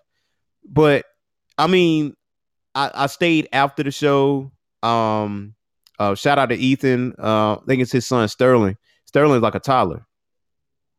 But 0.65 1.05
I 1.59 1.67
mean, 1.67 2.15
I, 2.75 2.91
I 2.95 3.07
stayed 3.07 3.49
after 3.53 3.83
the 3.83 3.91
show. 3.91 4.53
Um, 4.83 5.55
uh, 5.99 6.15
shout 6.15 6.39
out 6.39 6.49
to 6.49 6.57
Ethan. 6.57 7.15
Uh, 7.19 7.55
I 7.55 7.61
think 7.67 7.83
it's 7.83 7.93
his 7.93 8.07
son 8.07 8.27
Sterling. 8.29 8.77
Sterling's 9.05 9.43
like 9.43 9.55
a 9.55 9.61
toddler. 9.61 10.07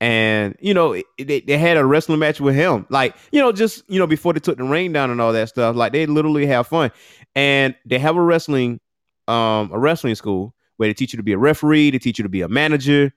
And 0.02 0.56
you 0.60 0.74
know 0.74 1.02
they, 1.18 1.40
they 1.42 1.58
had 1.58 1.78
a 1.78 1.86
wrestling 1.86 2.20
match 2.20 2.42
with 2.42 2.54
him, 2.56 2.86
like 2.90 3.16
you 3.32 3.40
know, 3.40 3.52
just 3.52 3.84
you 3.88 3.98
know 3.98 4.08
before 4.08 4.34
they 4.34 4.40
took 4.42 4.58
the 4.58 4.64
ring 4.64 4.92
down 4.92 5.10
and 5.10 5.22
all 5.22 5.32
that 5.34 5.50
stuff. 5.50 5.76
Like 5.76 5.94
they 5.94 6.06
literally 6.06 6.46
have 6.48 6.68
fun, 6.68 6.92
and 7.34 7.76
they 7.86 7.98
have 8.00 8.16
a 8.18 8.22
wrestling, 8.22 8.82
um, 9.28 9.72
a 9.72 9.80
wrestling 9.80 10.16
school 10.16 10.54
where 10.78 10.90
they 10.90 10.94
teach 10.94 11.14
you 11.14 11.18
to 11.18 11.24
be 11.24 11.32
a 11.32 11.38
referee, 11.38 11.92
they 11.92 11.98
teach 12.00 12.20
you 12.20 12.24
to 12.24 12.30
be 12.30 12.42
a 12.42 12.50
manager, 12.50 13.14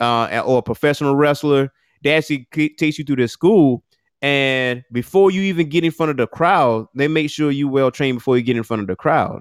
uh, 0.00 0.42
or 0.46 0.58
a 0.58 0.62
professional 0.62 1.14
wrestler. 1.14 1.70
They 2.02 2.14
actually 2.14 2.48
teach 2.50 2.98
you 2.98 3.04
through 3.04 3.16
this 3.16 3.32
school, 3.32 3.84
and 4.22 4.82
before 4.90 5.30
you 5.30 5.42
even 5.42 5.68
get 5.68 5.84
in 5.84 5.90
front 5.90 6.10
of 6.10 6.16
the 6.16 6.26
crowd, 6.26 6.86
they 6.94 7.08
make 7.08 7.28
sure 7.28 7.50
you 7.50 7.68
well 7.68 7.90
trained 7.90 8.16
before 8.16 8.38
you 8.38 8.42
get 8.42 8.56
in 8.56 8.62
front 8.62 8.80
of 8.80 8.88
the 8.88 8.96
crowd 8.96 9.40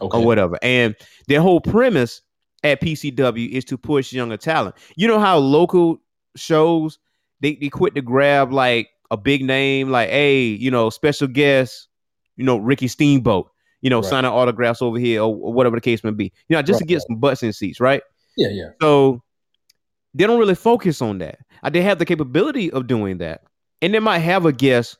Okay. 0.00 0.18
or 0.18 0.24
whatever. 0.26 0.58
And 0.62 0.94
their 1.28 1.40
whole 1.40 1.60
premise 1.60 2.20
at 2.62 2.80
PCW 2.80 3.50
is 3.50 3.64
to 3.66 3.76
push 3.78 4.12
younger 4.12 4.36
talent. 4.36 4.76
You 4.96 5.08
know 5.08 5.18
how 5.18 5.38
local 5.38 6.00
shows 6.36 6.98
they, 7.40 7.56
they 7.56 7.68
quit 7.68 7.94
to 7.94 8.02
grab 8.02 8.52
like 8.52 8.88
a 9.10 9.16
big 9.16 9.44
name, 9.44 9.90
like 9.90 10.08
hey, 10.10 10.42
you 10.44 10.70
know, 10.70 10.90
special 10.90 11.28
guest, 11.28 11.88
you 12.36 12.44
know, 12.44 12.56
Ricky 12.58 12.88
Steamboat, 12.88 13.50
you 13.80 13.90
know, 13.90 14.00
Right. 14.00 14.08
signing 14.08 14.30
autographs 14.30 14.80
over 14.80 14.98
here 14.98 15.20
or, 15.20 15.34
or 15.36 15.52
whatever 15.52 15.76
the 15.76 15.80
case 15.80 16.02
may 16.04 16.10
be. 16.12 16.32
You 16.48 16.56
know, 16.56 16.62
just 16.62 16.78
to 16.78 16.84
get 16.86 17.02
some 17.02 17.16
butts 17.16 17.42
in 17.42 17.52
seats, 17.52 17.80
right? 17.80 18.02
Yeah, 18.36 18.48
yeah. 18.50 18.68
So 18.80 19.22
they 20.14 20.26
don't 20.26 20.38
really 20.38 20.54
focus 20.54 21.02
on 21.02 21.18
that. 21.18 21.38
Uh, 21.62 21.70
They 21.70 21.82
have 21.82 21.98
the 21.98 22.04
capability 22.04 22.70
of 22.70 22.86
doing 22.86 23.18
that. 23.18 23.42
And 23.80 23.92
they 23.92 23.98
might 23.98 24.20
have 24.20 24.46
a 24.46 24.52
guest 24.52 24.98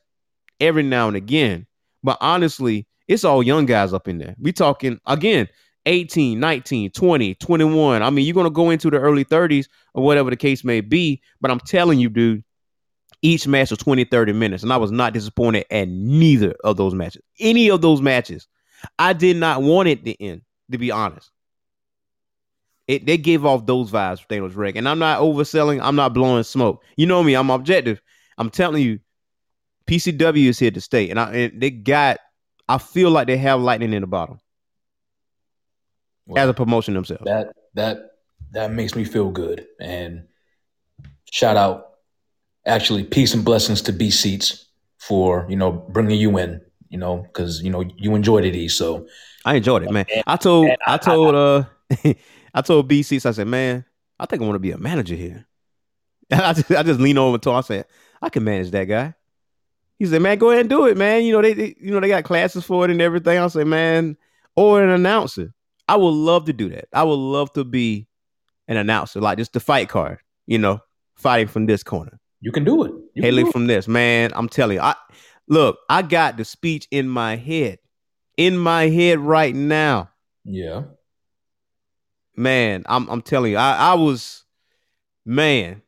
every 0.59 0.83
now 0.83 1.07
and 1.07 1.16
again. 1.16 1.66
But 2.02 2.19
honestly, 2.21 2.87
it's 3.09 3.25
all 3.25 3.42
young 3.42 3.64
guys 3.66 3.92
up 3.92 4.09
in 4.09 4.19
there. 4.19 4.35
We 4.38 4.52
talking 4.52 5.00
again 5.07 5.49
18, 5.87 6.39
19, 6.39 6.91
20, 6.91 7.35
21. 7.35 8.03
I 8.03 8.11
mean, 8.11 8.25
you're 8.25 8.35
going 8.35 8.45
to 8.45 8.51
go 8.51 8.71
into 8.71 8.91
the 8.91 8.99
early 8.99 9.25
30s 9.25 9.67
or 9.95 10.05
whatever 10.05 10.31
the 10.31 10.37
case 10.37 10.65
may 10.65 10.81
be. 10.81 11.21
But 11.41 11.51
I'm 11.51 11.61
telling 11.61 11.99
you, 11.99 12.09
dude, 12.09 12.45
each 13.23 13.47
match 13.47 13.71
was 13.71 13.79
20, 13.79 14.05
30 14.05 14.33
minutes. 14.33 14.62
And 14.62 14.73
I 14.73 14.77
was 14.77 14.91
not 14.91 15.12
disappointed 15.12 15.67
at 15.71 15.89
neither 15.89 16.55
of 16.65 16.77
those 16.77 16.95
matches. 16.95 17.23
Any 17.41 17.71
of 17.71 17.81
those 17.81 18.01
matches. 18.01 18.47
I 18.99 19.12
did 19.12 19.37
not 19.37 19.62
want 19.62 19.89
it 19.89 20.05
to 20.05 20.23
end, 20.23 20.43
to 20.71 20.79
be 20.79 20.91
honest 20.91 21.31
it 22.89 23.07
they 23.07 23.17
gave 23.17 23.45
off 23.45 23.67
those 23.67 23.91
vibes 23.91 24.21
for 24.21 24.27
Thanos 24.27 24.57
Rick. 24.57 24.77
And 24.77 24.89
I'm 24.89 24.99
not 24.99 25.21
overselling, 25.21 25.81
I'm 25.83 25.97
not 25.97 26.15
blowing 26.15 26.43
smoke. 26.43 26.83
You 26.97 27.07
know 27.07 27.23
me, 27.23 27.35
I'm 27.35 27.51
objective. 27.51 28.03
I'm 28.39 28.51
telling 28.51 28.83
you, 28.83 28.99
PCW 29.87 30.49
is 30.49 30.59
here 30.59 30.71
to 30.71 30.81
stay. 30.81 31.11
And 31.11 31.19
I 31.19 31.33
and 31.33 31.61
they 31.61 31.71
got 31.71 32.19
I 32.69 32.79
feel 32.79 33.11
like 33.11 33.27
they 33.27 33.37
have 33.37 33.61
lightning 33.61 33.93
in 33.93 34.03
the 34.03 34.07
bottle 34.07 34.41
as 36.37 36.49
a 36.49 36.55
promotion 36.55 36.95
themselves. 36.95 37.25
that 37.25 37.53
that 37.75 38.11
that 38.53 38.71
makes 38.73 38.95
me 38.95 39.05
feel 39.05 39.31
good. 39.31 39.67
And 39.81 40.27
shout 41.31 41.57
out, 41.57 41.93
actually, 42.67 43.05
peace 43.05 43.35
and 43.35 43.45
blessings 43.45 43.83
to 43.83 43.93
B 43.93 44.11
Seats 44.11 44.67
for 44.99 45.47
you 45.49 45.57
know 45.57 45.73
bringing 45.73 46.19
you 46.19 46.37
in. 46.39 46.61
You 46.89 46.99
know, 46.99 47.23
because 47.23 47.62
you 47.62 47.71
know 47.71 47.83
you 47.97 48.15
enjoyed 48.15 48.45
it, 48.45 48.55
E. 48.55 48.69
So 48.69 49.07
I 49.47 49.55
enjoyed 49.55 49.83
it, 49.83 49.91
man. 49.91 50.05
I 50.27 50.37
told 50.37 50.69
and 50.69 50.77
I- 50.87 50.95
I 50.95 50.97
told 50.99 51.35
uh 51.35 51.65
I 52.55 52.61
told 52.61 52.89
BC, 52.89 53.05
seats 53.05 53.27
I 53.27 53.31
said, 53.31 53.47
man, 53.47 53.85
I 54.21 54.27
think 54.27 54.43
I 54.43 54.45
want 54.45 54.57
to 54.57 54.61
be 54.61 54.73
a 54.73 54.79
manager 54.79 55.15
here. 55.15 55.47
I 56.31 56.53
just 56.53 56.71
I 56.71 56.83
just 56.83 57.01
leaned 57.01 57.19
over 57.19 57.35
and 57.35 57.43
told 57.43 57.55
him, 57.55 57.59
I 57.59 57.62
said, 57.62 57.87
I 58.21 58.29
can 58.29 58.45
manage 58.45 58.71
that 58.73 58.85
guy. 58.85 59.15
He 59.99 60.07
said, 60.07 60.21
man, 60.21 60.37
go 60.39 60.51
ahead 60.51 60.61
and 60.62 60.69
do 60.71 60.87
it, 60.87 60.97
man. 60.97 61.25
You 61.25 61.33
know, 61.33 61.43
they, 61.43 61.55
they 61.55 61.77
you 61.81 61.93
know 61.93 62.01
they 62.01 62.09
got 62.09 62.25
classes 62.25 62.65
for 62.65 62.85
it 62.85 62.91
and 62.91 63.01
everything. 63.01 63.39
I 63.39 63.47
said, 63.49 63.67
man, 63.67 64.17
or 64.55 64.83
an 64.83 64.91
announcer. 64.91 65.55
I 65.93 65.97
would 65.97 66.11
love 66.31 66.47
to 66.47 66.53
do 66.53 66.69
that. 66.71 66.87
I 66.93 67.03
would 67.03 67.15
love 67.37 67.53
to 67.53 67.65
be 67.65 68.07
an 68.69 68.77
announcer, 68.77 69.21
like 69.21 69.39
just 69.39 69.53
the 69.53 69.61
fight 69.61 69.89
card, 69.89 70.19
you 70.47 70.59
know, 70.59 70.81
fighting 71.17 71.49
from 71.49 71.67
this 71.67 71.83
corner. 71.83 72.19
you 72.41 72.51
can 72.53 72.65
do 72.65 72.85
it. 72.85 72.93
You 73.15 73.23
Hailing 73.23 73.45
do 73.45 73.49
it. 73.51 73.53
from 73.53 73.67
this, 73.67 73.87
man. 73.89 74.31
I'm 74.35 74.49
telling 74.49 74.77
you. 74.77 74.83
I 74.83 74.95
look, 75.49 75.79
I 75.91 76.03
got 76.03 76.37
the 76.39 76.45
speech 76.45 76.89
in 76.91 77.09
my 77.09 77.37
head. 77.37 77.79
In 78.37 78.57
my 78.57 78.89
head 78.89 79.19
right 79.21 79.55
now 79.55 80.09
Yeah. 80.45 80.85
man, 82.37 82.85
I'm 82.87 83.09
I'm 83.11 83.21
telling 83.23 83.53
you, 83.53 83.59
I, 83.59 83.93
I 83.93 83.95
was 83.95 84.45
man, 85.27 85.83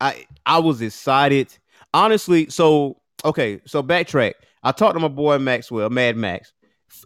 I 0.00 0.26
I 0.44 0.58
was 0.58 0.82
excited. 0.82 1.56
Honestly, 1.94 2.50
so 2.50 3.00
okay, 3.24 3.60
so 3.66 3.82
backtrack. 3.82 4.34
I 4.62 4.72
talked 4.72 4.94
to 4.94 5.00
my 5.00 5.08
boy 5.08 5.38
Maxwell, 5.38 5.88
Mad 5.90 6.16
Max. 6.16 6.52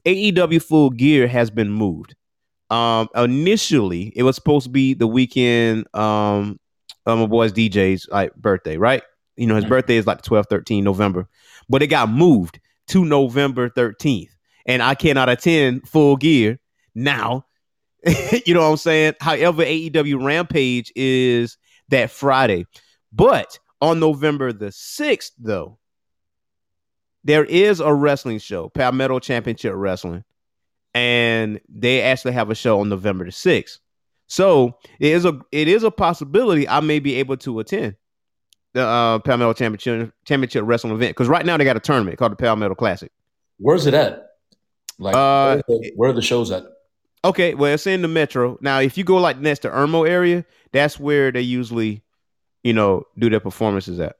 AEW 0.06 0.62
Full 0.62 0.90
Gear 0.90 1.28
has 1.28 1.50
been 1.50 1.70
moved. 1.70 2.14
Um, 2.70 3.08
initially, 3.16 4.12
it 4.14 4.22
was 4.22 4.36
supposed 4.36 4.64
to 4.64 4.70
be 4.70 4.94
the 4.94 5.06
weekend. 5.06 5.86
Um, 5.94 6.58
of 7.06 7.18
my 7.18 7.26
boy's 7.26 7.52
DJ's 7.52 8.06
like 8.10 8.34
birthday, 8.36 8.76
right? 8.76 9.02
You 9.36 9.46
know, 9.46 9.56
his 9.56 9.64
Mhm. 9.64 9.70
birthday 9.70 9.96
is 9.96 10.06
like 10.06 10.22
12, 10.22 10.46
13 10.50 10.84
November, 10.84 11.28
but 11.68 11.82
it 11.82 11.86
got 11.88 12.10
moved 12.10 12.60
to 12.88 13.04
November 13.04 13.70
13th, 13.70 14.30
and 14.66 14.82
I 14.82 14.94
cannot 14.94 15.28
attend 15.28 15.88
Full 15.88 16.16
Gear 16.16 16.58
now 16.94 17.46
you 18.46 18.54
know 18.54 18.60
what 18.60 18.70
I'm 18.70 18.76
saying? 18.78 19.12
However, 19.20 19.62
AEW 19.62 20.24
Rampage 20.24 20.90
is 20.96 21.58
that 21.90 22.10
Friday. 22.10 22.64
But 23.12 23.58
on 23.82 24.00
November 24.00 24.54
the 24.54 24.72
6th, 24.72 25.32
though, 25.38 25.78
there 27.24 27.44
is 27.44 27.80
a 27.80 27.92
wrestling 27.92 28.38
show, 28.38 28.70
Palmetto 28.70 29.18
Championship 29.18 29.74
Wrestling. 29.76 30.24
And 30.94 31.60
they 31.68 32.02
actually 32.02 32.32
have 32.32 32.50
a 32.50 32.54
show 32.54 32.80
on 32.80 32.88
November 32.88 33.24
the 33.24 33.30
6th. 33.30 33.78
So 34.26 34.78
it 34.98 35.12
is 35.12 35.24
a 35.24 35.40
it 35.50 35.66
is 35.68 35.82
a 35.82 35.90
possibility 35.90 36.68
I 36.68 36.80
may 36.80 37.00
be 37.00 37.16
able 37.16 37.36
to 37.38 37.58
attend 37.60 37.96
the 38.74 38.82
uh, 38.86 39.18
Palmetto 39.20 39.52
Championship 39.54 40.12
Championship 40.24 40.62
Wrestling 40.64 40.92
event. 40.94 41.10
Because 41.10 41.28
right 41.28 41.44
now 41.44 41.56
they 41.56 41.64
got 41.64 41.76
a 41.76 41.80
tournament 41.80 42.16
called 42.18 42.32
the 42.32 42.36
Palmetto 42.36 42.74
Classic. 42.74 43.10
Where's 43.58 43.86
it 43.86 43.94
at? 43.94 44.28
Like, 44.98 45.16
Uh, 45.16 45.18
where, 45.18 45.78
are 45.78 45.80
the, 45.80 45.92
where 45.96 46.10
are 46.10 46.12
the 46.12 46.22
shows 46.22 46.50
at? 46.50 46.64
Okay, 47.24 47.54
well, 47.54 47.74
it's 47.74 47.86
in 47.86 48.02
the 48.02 48.08
metro. 48.08 48.56
Now, 48.60 48.80
if 48.80 48.96
you 48.96 49.04
go 49.04 49.16
like 49.16 49.38
next 49.38 49.60
to 49.60 49.68
Irmo 49.68 50.08
area, 50.08 50.44
that's 50.72 50.98
where 50.98 51.30
they 51.32 51.42
usually, 51.42 52.02
you 52.62 52.72
know, 52.72 53.04
do 53.18 53.28
their 53.28 53.40
performances 53.40 53.98
at. 54.00 54.16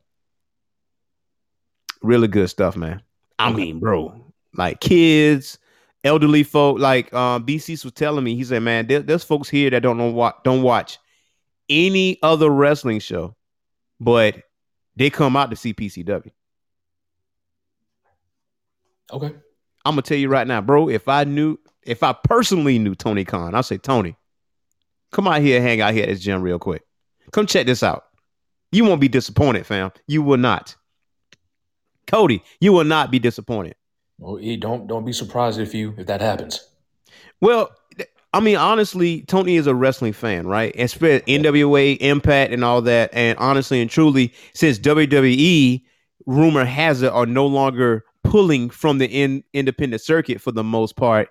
Really 2.03 2.29
good 2.29 2.51
stuff, 2.51 2.77
man. 2.77 3.03
I 3.39 3.53
mean, 3.53 3.79
bro, 3.79 4.33
like 4.55 4.81
kids, 4.81 5.59
elderly 6.05 6.43
folk, 6.43 6.79
like 6.79 7.13
um, 7.13 7.45
BC 7.45 7.85
was 7.85 7.93
telling 7.93 8.25
me, 8.25 8.35
he 8.35 8.45
said, 8.45 8.63
man, 8.63 8.87
there, 8.87 9.01
there's 9.01 9.25
folks 9.25 9.49
here 9.49 9.71
that 9.71 9.83
don't 9.83 9.99
know 9.99 10.11
what 10.11 10.43
don't 10.45 10.63
watch 10.63 10.99
any 11.69 12.19
other 12.23 12.51
wrestling 12.51 12.99
show, 12.99 13.37
but 13.99 14.43
they 14.97 15.11
come 15.11 15.37
out 15.37 15.51
to 15.51 15.57
see 15.57 15.73
PCW. 15.73 16.31
Okay. 19.13 19.35
I'm 19.85 19.93
gonna 19.93 20.03
tell 20.03 20.19
you 20.19 20.29
right 20.29 20.47
now, 20.47 20.61
bro. 20.61 20.89
If 20.89 21.09
I 21.09 21.25
knew, 21.25 21.59
if 21.83 22.03
I 22.03 22.13
personally 22.13 22.79
knew 22.79 22.95
Tony 22.95 23.25
Khan, 23.25 23.55
I'll 23.55 23.63
say 23.63 23.79
Tony, 23.79 24.17
come 25.11 25.27
out 25.27 25.41
here, 25.41 25.61
hang 25.61 25.81
out 25.81 25.95
here 25.95 26.03
at 26.03 26.09
this 26.11 26.21
gym 26.21 26.43
real 26.43 26.59
quick. 26.59 26.83
Come 27.33 27.47
check 27.47 27.67
this 27.67 27.83
out. 27.83 28.05
You 28.73 28.85
won't 28.85 29.01
be 29.01 29.09
disappointed, 29.09 29.67
fam. 29.67 29.91
You 30.07 30.23
will 30.23 30.37
not. 30.37 30.77
Cody, 32.07 32.43
you 32.61 32.73
will 32.73 32.85
not 32.85 33.11
be 33.11 33.19
disappointed. 33.19 33.75
Well, 34.21 34.39
don't 34.59 34.87
don't 34.87 35.05
be 35.05 35.13
surprised 35.13 35.59
if 35.59 35.75
you 35.75 35.95
if 35.97 36.07
that 36.07 36.21
happens. 36.21 36.69
Well, 37.41 37.71
I 38.33 38.41
mean, 38.41 38.57
honestly, 38.57 39.23
Tony 39.23 39.57
is 39.57 39.67
a 39.67 39.75
wrestling 39.75 40.13
fan, 40.13 40.47
right? 40.47 40.73
And 40.77 40.89
spread 40.91 41.27
NWA, 41.27 41.97
Impact, 41.99 42.53
and 42.53 42.63
all 42.63 42.83
that. 42.83 43.11
And 43.13 43.37
honestly 43.39 43.81
and 43.81 43.91
truly, 43.91 44.33
since 44.55 44.79
WWE, 44.79 45.83
rumor 46.27 46.65
has 46.65 47.03
it, 47.03 47.13
are 47.13 47.27
no 47.27 47.47
longer 47.47 48.05
pulling 48.23 48.69
from 48.71 48.99
the 48.99 49.07
in, 49.07 49.43
independent 49.55 50.03
circuit 50.03 50.41
for 50.41 50.53
the 50.53 50.63
most 50.63 50.97
part. 50.97 51.31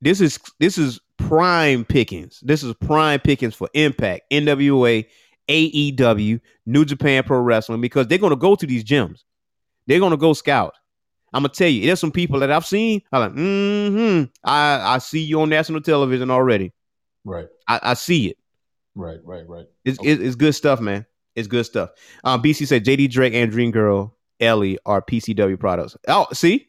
This 0.00 0.20
is 0.20 0.38
this 0.58 0.76
is 0.76 1.00
prime 1.16 1.84
pickings. 1.84 2.40
This 2.42 2.64
is 2.64 2.74
prime 2.74 3.20
pickings 3.20 3.54
for 3.54 3.70
Impact, 3.72 4.30
NWA, 4.32 5.06
AEW, 5.48 6.40
New 6.66 6.84
Japan 6.84 7.22
Pro 7.22 7.38
Wrestling 7.38 7.80
because 7.80 8.08
they're 8.08 8.18
gonna 8.18 8.36
go 8.36 8.56
to 8.56 8.66
these 8.66 8.84
gyms. 8.84 9.22
They're 9.86 10.00
gonna 10.00 10.16
go 10.16 10.32
scout. 10.32 10.74
I'm 11.34 11.42
gonna 11.42 11.48
tell 11.52 11.68
you, 11.68 11.84
there's 11.84 11.98
some 11.98 12.12
people 12.12 12.38
that 12.40 12.50
I've 12.52 12.64
seen. 12.64 13.02
I'm 13.12 13.20
like, 13.20 13.32
mm-hmm. 13.32 14.24
I 14.44 14.94
I 14.94 14.98
see 14.98 15.20
you 15.20 15.40
on 15.40 15.48
national 15.48 15.80
television 15.80 16.30
already. 16.30 16.72
Right, 17.24 17.48
I, 17.66 17.80
I 17.82 17.94
see 17.94 18.28
it. 18.28 18.38
right, 18.94 19.18
right, 19.24 19.46
right. 19.48 19.66
It's, 19.84 19.98
it's 20.00 20.22
it's 20.22 20.36
good 20.36 20.54
stuff, 20.54 20.80
man. 20.80 21.04
It's 21.34 21.48
good 21.48 21.66
stuff. 21.66 21.90
Um, 22.22 22.40
BC 22.40 22.68
said 22.68 22.84
JD 22.84 23.10
Drake 23.10 23.34
and 23.34 23.50
Dream 23.50 23.72
Girl 23.72 24.16
Ellie 24.38 24.78
are 24.86 25.02
PCW 25.02 25.58
products. 25.58 25.96
Oh, 26.06 26.28
see, 26.32 26.68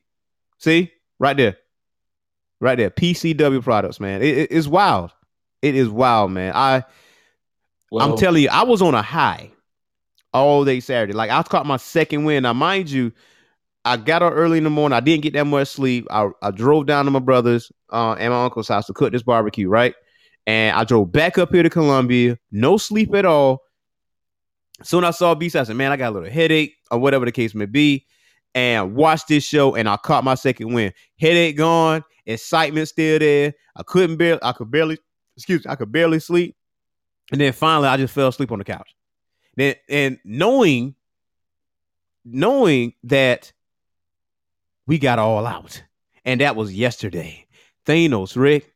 see, 0.58 0.92
right 1.20 1.38
there, 1.38 1.58
right 2.60 2.76
there. 2.78 2.90
PCW 2.90 3.62
products, 3.64 4.00
man. 4.00 4.24
It, 4.24 4.38
it- 4.38 4.52
it's 4.52 4.68
wild. 4.68 5.12
It 5.62 5.76
is 5.76 5.90
wild, 5.90 6.32
man. 6.32 6.54
I 6.56 6.84
Well, 7.92 8.12
I'm 8.12 8.18
telling 8.18 8.42
you, 8.44 8.50
I 8.50 8.64
was 8.64 8.82
on 8.82 8.96
a 8.96 9.02
high 9.04 9.52
all 10.34 10.66
day 10.66 10.80
Saturday. 10.80 11.14
Like 11.14 11.30
I 11.30 11.44
caught 11.44 11.66
my 11.68 11.78
second 11.78 12.26
win. 12.26 12.44
Now, 12.44 12.54
mind 12.54 12.90
you, 12.90 13.12
I 13.86 13.98
got 13.98 14.24
up 14.24 14.34
early 14.36 14.58
in 14.58 14.64
the 14.64 14.72
morning. 14.72 14.96
I 14.96 15.00
didn't 15.00 15.22
get 15.22 15.34
that 15.34 15.46
much 15.46 15.68
sleep. 15.68 16.08
I, 16.10 16.30
I 16.42 16.50
drove 16.50 16.88
down 16.88 17.06
to 17.06 17.12
my 17.12 17.20
brother's 17.20 17.72
uh, 17.94 18.14
and 18.14 18.34
my 18.34 18.44
uncle's 18.44 18.68
house 18.68 18.88
to 18.88 18.94
cook 18.94 19.12
this 19.12 19.22
barbecue, 19.22 19.70
right? 19.70 19.94
And 20.48 20.76
I 20.76 20.84
drove 20.84 21.12
back 21.12 21.38
up 21.38 21.54
here 21.54 21.64
to 21.64 21.70
Columbia, 21.70 22.38
no 22.52 22.78
sleep 22.78 23.14
at 23.14 23.26
all. 23.26 23.62
Soon 24.84 25.04
I 25.04 25.12
saw 25.12 25.36
Beast, 25.36 25.56
I 25.56 25.64
said, 25.64 25.76
man, 25.76 25.92
I 25.92 25.98
got 25.98 26.12
a 26.12 26.16
little 26.16 26.30
headache 26.30 26.76
or 26.90 26.98
whatever 26.98 27.26
the 27.26 27.32
case 27.32 27.54
may 27.54 27.66
be. 27.66 28.06
And 28.56 28.96
watched 28.96 29.28
this 29.28 29.44
show 29.44 29.76
and 29.76 29.88
I 29.88 29.98
caught 29.98 30.24
my 30.24 30.36
second 30.36 30.74
win. 30.74 30.94
Headache 31.20 31.58
gone, 31.58 32.04
excitement 32.26 32.88
still 32.88 33.20
there. 33.20 33.54
I 33.76 33.84
couldn't 33.84 34.18
barely, 34.18 34.40
I 34.42 34.54
could 34.54 34.72
barely, 34.72 34.98
excuse 35.36 35.64
me, 35.64 35.72
I 35.72 35.76
could 35.76 35.92
barely 35.92 36.20
sleep. 36.20 36.56
And 37.32 37.40
then 37.40 37.54
finally 37.54 37.88
I 37.88 37.98
just 37.98 38.14
fell 38.14 38.30
asleep 38.30 38.52
on 38.52 38.60
the 38.60 38.66
couch. 38.66 38.96
Then 39.56 39.76
and 39.90 40.20
knowing, 40.24 40.96
knowing 42.24 42.94
that 43.04 43.52
we 44.88 44.98
got 45.00 45.20
all 45.20 45.46
out. 45.46 45.82
And 46.24 46.42
that 46.42 46.56
was 46.56 46.74
yesterday. 46.74 47.46
Thanos, 47.86 48.36
Rick, 48.36 48.74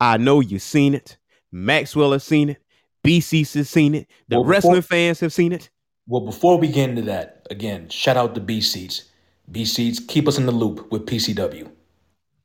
I 0.00 0.16
know 0.16 0.40
you've 0.40 0.62
seen 0.62 0.94
it. 0.94 1.16
Maxwell 1.50 2.12
has 2.12 2.24
seen 2.24 2.50
it. 2.50 2.58
BC 3.04 3.54
has 3.54 3.70
seen 3.70 3.94
it. 3.94 4.08
The 4.28 4.36
Well, 4.36 4.42
before- 4.44 4.50
wrestling 4.50 4.82
fans 4.82 5.20
have 5.20 5.32
seen 5.32 5.52
it. 5.52 5.70
Well, 6.06 6.22
before 6.22 6.58
we 6.58 6.68
get 6.68 6.90
into 6.90 7.02
that, 7.02 7.46
again, 7.50 7.88
shout 7.88 8.16
out 8.16 8.34
to 8.34 8.40
B 8.40 8.60
Seats. 8.60 9.04
B 9.50 9.64
Seats, 9.64 9.98
keep 10.00 10.26
us 10.28 10.38
in 10.38 10.46
the 10.46 10.52
loop 10.52 10.90
with 10.90 11.06
PCW. 11.06 11.70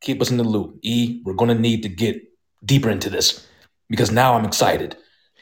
Keep 0.02 0.22
us 0.22 0.32
in 0.32 0.38
the 0.38 0.44
loop. 0.44 0.80
E, 0.82 1.22
we're 1.26 1.34
going 1.34 1.50
to 1.56 1.60
need 1.62 1.82
to 1.84 1.90
get 1.90 2.22
deeper 2.66 2.90
into 2.90 3.10
this 3.10 3.46
because 3.90 4.12
now 4.12 4.34
I'm 4.36 4.46
excited. 4.46 4.96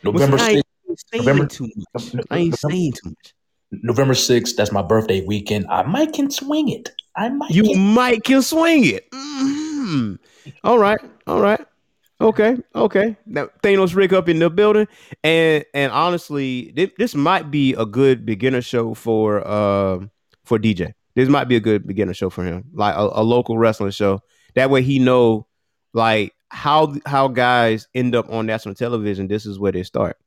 November 0.04 0.38
Well, 0.38 0.46
I 0.46 0.54
6th, 0.54 0.64
ain't 1.14 1.26
November- 1.26 1.46
too 1.48 1.70
much. 1.94 2.04
I 2.30 2.38
ain't 2.38 2.52
November- 2.52 2.58
saying 2.58 2.94
too 2.94 3.10
much. 3.10 3.34
November 3.72 4.14
6th, 4.14 4.56
that's 4.56 4.72
my 4.72 4.82
birthday 4.82 5.22
weekend. 5.26 5.66
I 5.70 5.84
might 5.84 6.14
can 6.14 6.30
swing 6.30 6.70
it. 6.70 6.90
I 7.16 7.30
might 7.30 7.52
You 7.52 7.64
can. 7.64 7.94
might 7.94 8.24
can 8.24 8.42
swing 8.42 8.86
it. 8.86 9.10
Mhm. 9.12 10.20
All 10.64 10.80
right, 10.80 11.00
all 11.28 11.42
right, 11.42 11.60
okay, 12.20 12.58
okay. 12.76 13.18
Now 13.26 13.50
Thanos 13.64 13.96
Rick 13.96 14.14
up 14.14 14.30
in 14.30 14.40
the 14.40 14.50
building, 14.50 14.88
and 15.24 15.66
and 15.74 15.92
honestly, 15.92 16.72
thi- 16.76 16.92
this 16.98 17.16
might 17.16 17.52
be 17.52 17.74
a 17.74 17.86
good 17.86 18.26
beginner 18.26 18.62
show 18.62 18.94
for 18.94 19.46
um 19.48 20.10
for 20.46 20.58
DJ. 20.58 20.94
This 21.16 21.28
might 21.30 21.46
be 21.50 21.58
a 21.58 21.60
good 21.60 21.86
beginner 21.86 22.14
show 22.14 22.30
for 22.30 22.44
him, 22.46 22.64
like 22.74 22.96
a, 22.96 23.10
a 23.14 23.24
local 23.24 23.58
wrestling 23.58 23.92
show. 23.92 24.22
That 24.56 24.70
way, 24.70 24.82
he 24.82 24.98
know 25.00 25.48
like 25.94 26.34
how 26.50 26.96
how 27.06 27.28
guys 27.28 27.88
end 27.94 28.16
up 28.16 28.30
on 28.32 28.46
national 28.46 28.76
television. 28.76 29.28
This 29.28 29.46
is 29.46 29.60
where 29.60 29.74
they 29.74 29.84
start, 29.84 30.18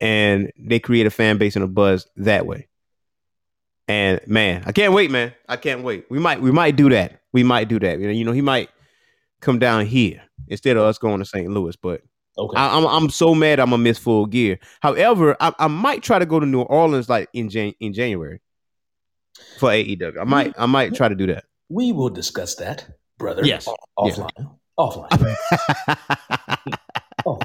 and 0.00 0.52
they 0.58 0.78
create 0.80 1.06
a 1.06 1.10
fan 1.10 1.38
base 1.38 1.56
and 1.56 1.64
a 1.64 1.68
buzz 1.68 2.06
that 2.16 2.46
way. 2.46 2.68
And 3.88 4.20
man, 4.26 4.62
I 4.66 4.72
can't 4.72 4.92
wait, 4.92 5.10
man. 5.10 5.32
I 5.48 5.56
can't 5.56 5.82
wait. 5.82 6.04
We 6.10 6.18
might 6.18 6.40
we 6.42 6.50
might 6.52 6.76
do 6.76 6.90
that. 6.90 7.22
We 7.32 7.42
might 7.42 7.68
do 7.68 7.78
that. 7.80 7.98
You 7.98 8.06
know, 8.06 8.12
you 8.12 8.24
know, 8.24 8.32
he 8.32 8.42
might 8.42 8.68
come 9.40 9.58
down 9.58 9.86
here 9.86 10.22
instead 10.48 10.76
of 10.76 10.82
us 10.84 10.98
going 10.98 11.18
to 11.20 11.24
St. 11.24 11.48
Louis. 11.48 11.74
But 11.76 12.02
Okay. 12.36 12.56
I, 12.56 12.76
I'm 12.76 12.86
I'm 12.86 13.10
so 13.10 13.34
mad 13.34 13.58
I'm 13.58 13.70
gonna 13.70 13.82
miss 13.82 13.98
full 13.98 14.26
gear. 14.26 14.58
However, 14.80 15.36
I, 15.40 15.52
I 15.58 15.66
might 15.68 16.02
try 16.04 16.18
to 16.20 16.26
go 16.26 16.38
to 16.38 16.46
New 16.46 16.60
Orleans 16.62 17.08
like 17.08 17.28
in 17.32 17.48
Jan- 17.50 17.74
in 17.80 17.92
January 17.92 18.40
for 19.58 19.70
AEW. 19.70 20.20
I 20.20 20.24
might 20.24 20.54
I 20.56 20.66
might 20.66 20.94
try 20.94 21.08
to 21.08 21.14
do 21.16 21.26
that. 21.28 21.44
we 21.68 21.90
will 21.92 22.10
discuss 22.10 22.54
that, 22.56 22.86
brother. 23.18 23.44
Yes. 23.44 23.66
o- 23.66 23.76
Offline. 23.98 24.56
Offline. 24.78 26.76
Oh, 27.26 27.40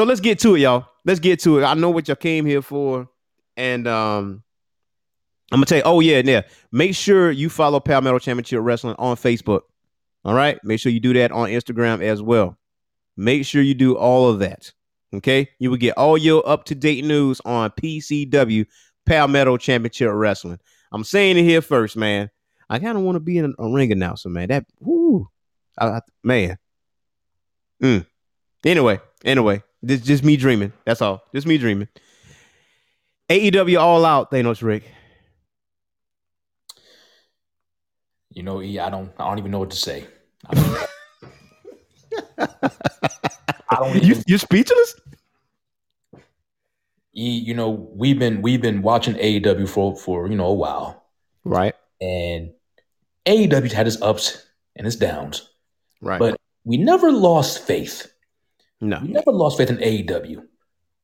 So 0.00 0.04
let's 0.06 0.20
get 0.20 0.38
to 0.38 0.54
it, 0.54 0.60
y'all. 0.60 0.86
Let's 1.04 1.20
get 1.20 1.40
to 1.40 1.58
it. 1.58 1.62
I 1.62 1.74
know 1.74 1.90
what 1.90 2.08
y'all 2.08 2.16
came 2.16 2.46
here 2.46 2.62
for, 2.62 3.06
and 3.58 3.86
um, 3.86 4.42
I'm 5.52 5.58
gonna 5.58 5.66
tell 5.66 5.76
you. 5.76 5.84
Oh 5.84 6.00
yeah, 6.00 6.22
yeah. 6.24 6.40
Make 6.72 6.94
sure 6.94 7.30
you 7.30 7.50
follow 7.50 7.80
Palmetto 7.80 8.18
Championship 8.18 8.60
Wrestling 8.62 8.94
on 8.98 9.16
Facebook. 9.16 9.60
All 10.24 10.32
right. 10.32 10.58
Make 10.64 10.80
sure 10.80 10.90
you 10.90 11.00
do 11.00 11.12
that 11.12 11.32
on 11.32 11.50
Instagram 11.50 12.02
as 12.02 12.22
well. 12.22 12.56
Make 13.18 13.44
sure 13.44 13.60
you 13.60 13.74
do 13.74 13.94
all 13.94 14.30
of 14.30 14.38
that. 14.38 14.72
Okay. 15.12 15.50
You 15.58 15.68
will 15.68 15.76
get 15.76 15.98
all 15.98 16.16
your 16.16 16.48
up 16.48 16.64
to 16.64 16.74
date 16.74 17.04
news 17.04 17.42
on 17.44 17.68
PCW 17.68 18.64
Palmetto 19.04 19.58
Championship 19.58 20.12
Wrestling. 20.14 20.60
I'm 20.92 21.04
saying 21.04 21.36
it 21.36 21.42
here 21.42 21.60
first, 21.60 21.94
man. 21.94 22.30
I 22.70 22.78
kind 22.78 22.96
of 22.96 23.04
want 23.04 23.16
to 23.16 23.20
be 23.20 23.36
an, 23.36 23.54
a 23.58 23.68
ring 23.68 23.92
announcer, 23.92 24.30
man. 24.30 24.48
That, 24.48 24.64
whoo, 24.80 25.28
man. 26.24 26.56
Mm. 27.82 28.06
Anyway, 28.64 29.00
anyway, 29.26 29.62
this 29.82 30.00
just 30.00 30.24
me 30.24 30.36
dreaming. 30.36 30.72
That's 30.84 31.02
all. 31.02 31.22
Just 31.34 31.46
me 31.46 31.58
dreaming. 31.58 31.88
AEW 33.28 33.80
all 33.80 34.04
out, 34.04 34.30
Thanos 34.30 34.62
Rick. 34.62 34.84
you 38.32 38.42
know, 38.42 38.62
E, 38.62 38.78
I 38.78 38.90
don't 38.90 39.12
I 39.18 39.28
don't 39.28 39.38
even 39.38 39.50
know 39.50 39.58
what 39.58 39.70
to 39.70 39.76
say. 39.76 40.06
I 40.46 40.54
don't, 40.54 40.88
I 43.70 43.76
don't 43.76 43.96
even, 43.96 44.08
You 44.08 44.16
you 44.26 44.38
speechless? 44.38 45.00
E, 47.14 47.42
you 47.46 47.54
know, 47.54 47.70
we've 47.70 48.18
been 48.18 48.40
we've 48.40 48.62
been 48.62 48.82
watching 48.82 49.14
AEW 49.14 49.68
for 49.68 49.96
for, 49.96 50.28
you 50.28 50.36
know, 50.36 50.46
a 50.46 50.54
while. 50.54 51.04
Right. 51.44 51.74
And 52.00 52.52
AEW's 53.26 53.72
had 53.72 53.86
its 53.86 54.00
ups 54.00 54.46
and 54.76 54.86
its 54.86 54.96
downs. 54.96 55.50
Right. 56.00 56.18
But 56.18 56.40
we 56.64 56.76
never 56.76 57.10
lost 57.10 57.62
faith. 57.64 58.10
No. 58.80 59.00
We 59.02 59.08
never 59.08 59.32
lost 59.32 59.58
faith 59.58 59.70
in 59.70 59.78
AEW. 59.78 60.42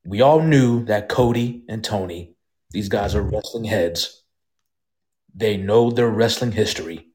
We 0.04 0.20
all 0.20 0.40
knew 0.40 0.84
that 0.84 1.08
Cody 1.08 1.64
and 1.68 1.82
Tony, 1.82 2.36
these 2.70 2.88
guys 2.88 3.14
are 3.14 3.22
wrestling 3.22 3.64
heads. 3.64 4.22
They 5.34 5.56
know 5.56 5.90
their 5.90 6.08
wrestling 6.08 6.52
history. 6.52 7.08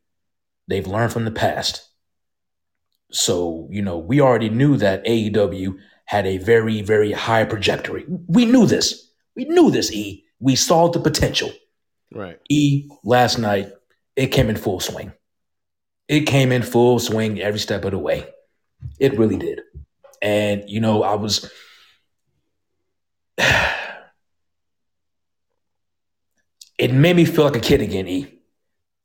They've 0.68 0.86
learned 0.86 1.14
from 1.14 1.26
the 1.26 1.32
past. 1.32 1.88
So, 3.12 3.68
you 3.72 3.82
know, 3.82 3.98
we 3.98 4.22
already 4.22 4.50
knew 4.50 4.78
that 4.78 5.06
AEW 5.06 5.78
had 6.06 6.26
a 6.26 6.38
very, 6.38 6.82
very 6.82 7.12
high 7.12 7.46
trajectory. 7.46 8.06
We 8.28 8.46
knew 8.46 8.66
this. 8.66 9.10
We 9.36 9.46
knew 9.46 9.72
this, 9.72 9.92
E. 9.92 10.26
We 10.40 10.56
saw 10.56 10.90
the 10.90 11.00
potential. 11.00 11.52
Right. 12.14 12.40
E 12.50 12.90
last 13.04 13.38
night, 13.38 13.72
it 14.16 14.28
came 14.28 14.50
in 14.50 14.58
full 14.58 14.80
swing. 14.80 15.14
It 16.08 16.22
came 16.22 16.52
in 16.52 16.64
full 16.64 17.00
swing 17.00 17.40
every 17.40 17.60
step 17.60 17.86
of 17.86 17.92
the 17.92 17.98
way. 17.98 18.28
It 19.00 19.18
really 19.18 19.38
did. 19.38 19.62
And, 20.22 20.70
you 20.70 20.80
know, 20.80 21.04
I 21.04 21.16
was. 21.16 21.52
it 26.78 26.94
made 26.94 27.16
me 27.16 27.26
feel 27.26 27.46
like 27.46 27.56
a 27.56 27.60
kid 27.60 27.82
again, 27.82 28.08
E. 28.08 28.40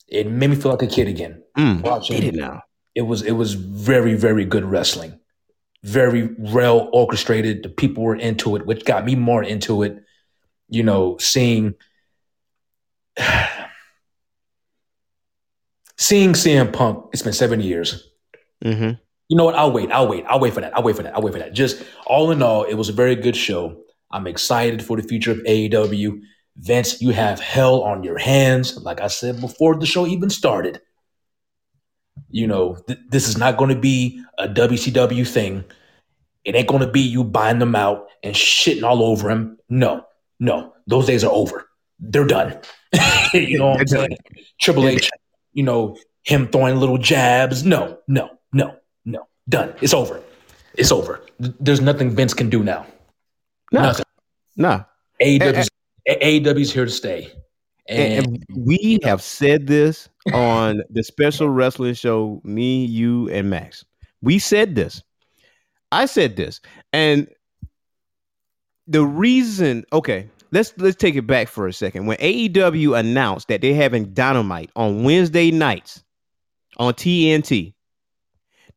It 0.09 0.31
made 0.31 0.51
me 0.51 0.57
feel 0.57 0.73
like 0.73 0.83
a 0.83 0.87
kid 0.87 1.09
again. 1.09 1.43
Mm. 1.57 1.83
Watching 1.83 2.23
it 2.23 2.35
now? 2.35 2.63
it 2.95 3.03
was 3.03 3.23
it 3.23 3.33
was 3.33 3.53
very 3.55 4.15
very 4.15 4.45
good 4.47 4.65
wrestling 4.65 5.21
very 5.85 6.31
well 6.39 6.89
orchestrated 6.93 7.63
the 7.63 7.69
people 7.69 8.03
were 8.03 8.17
into 8.17 8.57
it 8.57 8.65
which 8.67 8.87
got 8.87 9.05
me 9.05 9.15
more 9.15 9.43
into 9.43 9.83
it 9.83 10.03
you 10.71 10.83
know 10.83 11.19
seeing 11.19 11.75
seeing 15.97 16.33
CM 16.33 16.73
Punk, 16.73 17.07
it's 17.13 17.23
been 17.23 17.33
seven 17.33 17.61
years. 17.61 18.11
Mm-hmm. 18.65 18.93
You 19.29 19.37
know 19.37 19.45
what? 19.45 19.55
I'll 19.57 19.73
wait. 19.73 19.91
I'll 19.91 20.09
wait. 20.09 20.25
I'll 20.29 20.41
wait 20.41 20.55
for 20.55 20.61
that. 20.61 20.77
I'll 20.77 20.83
wait 20.83 20.97
for 20.97 21.03
that. 21.03 21.15
I'll 21.15 21.23
wait 21.23 21.33
for 21.33 21.39
that. 21.39 21.53
Just 21.53 21.83
all 22.07 22.31
in 22.31 22.43
all, 22.43 22.63
it 22.65 22.75
was 22.75 22.89
a 22.89 22.93
very 22.93 23.17
good 23.17 23.37
show. 23.37 23.77
I'm 24.11 24.27
excited 24.27 24.85
for 24.85 24.97
the 24.97 25.03
future 25.03 25.33
of 25.33 25.39
AEW. 25.39 26.21
Vince, 26.59 27.03
you 27.03 27.11
have 27.11 27.41
hell 27.41 27.83
on 27.83 28.03
your 28.03 28.19
hands. 28.19 28.77
Like 28.77 29.01
I 29.01 29.09
said 29.09 29.41
before 29.41 29.77
the 29.77 29.87
show 29.87 30.07
even 30.07 30.31
started, 30.31 30.81
you 32.31 32.47
know, 32.47 32.77
th- 32.87 32.99
this 33.11 33.29
is 33.29 33.37
not 33.37 33.57
going 33.57 33.71
to 33.71 33.81
be 33.81 34.23
a 34.39 34.49
WCW 34.49 35.27
thing. 35.27 35.65
It 36.45 36.55
ain't 36.55 36.69
going 36.69 36.83
to 36.83 36.91
be 36.91 37.01
you 37.01 37.25
buying 37.25 37.59
them 37.59 37.75
out 37.75 38.07
and 38.23 38.35
shitting 38.35 38.85
all 38.85 39.03
over 39.03 39.31
him. 39.31 39.59
No, 39.69 40.05
no, 40.39 40.73
those 40.87 41.07
days 41.07 41.25
are 41.25 41.33
over. 41.33 41.69
They're 41.99 42.27
done. 42.27 42.59
you 43.35 43.59
know 43.59 43.71
what 43.71 43.81
I'm 43.81 43.87
saying? 43.87 44.17
Triple 44.61 44.89
H, 44.89 45.11
you 45.53 45.63
know, 45.63 45.97
him 46.23 46.49
throwing 46.49 46.77
little 46.77 46.99
jabs. 46.99 47.65
No, 47.65 47.99
no, 48.07 48.31
no, 48.53 48.71
no. 48.71 48.77
Done. 49.49 49.75
It's 49.81 49.95
over. 49.95 50.23
It's 50.75 50.93
over. 50.93 51.23
There's 51.39 51.81
nothing 51.81 52.11
Vince 52.11 52.35
can 52.35 52.51
do 52.51 52.63
now. 52.63 52.87
No, 53.73 53.83
Nothing. 53.83 54.05
no. 54.57 54.85
AEW's, 55.23 55.69
AEW's 56.09 56.73
here 56.73 56.85
to 56.85 56.91
stay. 56.91 57.33
And, 57.89 58.27
And, 58.27 58.45
and 58.49 58.67
we 58.67 58.99
have 59.05 59.23
said 59.23 59.67
this 59.67 60.09
on 60.33 60.83
the 60.91 61.03
special 61.03 61.49
wrestling 61.49 61.95
show, 61.95 62.41
me, 62.45 62.85
you, 62.85 63.29
and 63.31 63.49
Max. 63.49 63.85
We 64.23 64.39
said 64.39 64.75
this. 64.75 65.03
I 65.93 66.07
said 66.07 66.37
this. 66.37 66.61
And 66.93 67.29
the 68.89 69.05
reason, 69.05 69.85
okay, 69.93 70.29
let's 70.51 70.73
let's 70.79 70.97
take 70.97 71.15
it 71.15 71.27
back 71.27 71.49
for 71.49 71.67
a 71.69 71.73
second. 71.73 72.07
When 72.07 72.19
AEW 72.19 72.99
announced 72.99 73.49
that 73.49 73.61
they're 73.61 73.75
having 73.75 74.13
dynamite 74.13 74.71
on 74.77 75.05
Wednesday 75.05 75.51
nights 75.51 76.03
on 76.79 76.95
TNT, 76.95 77.75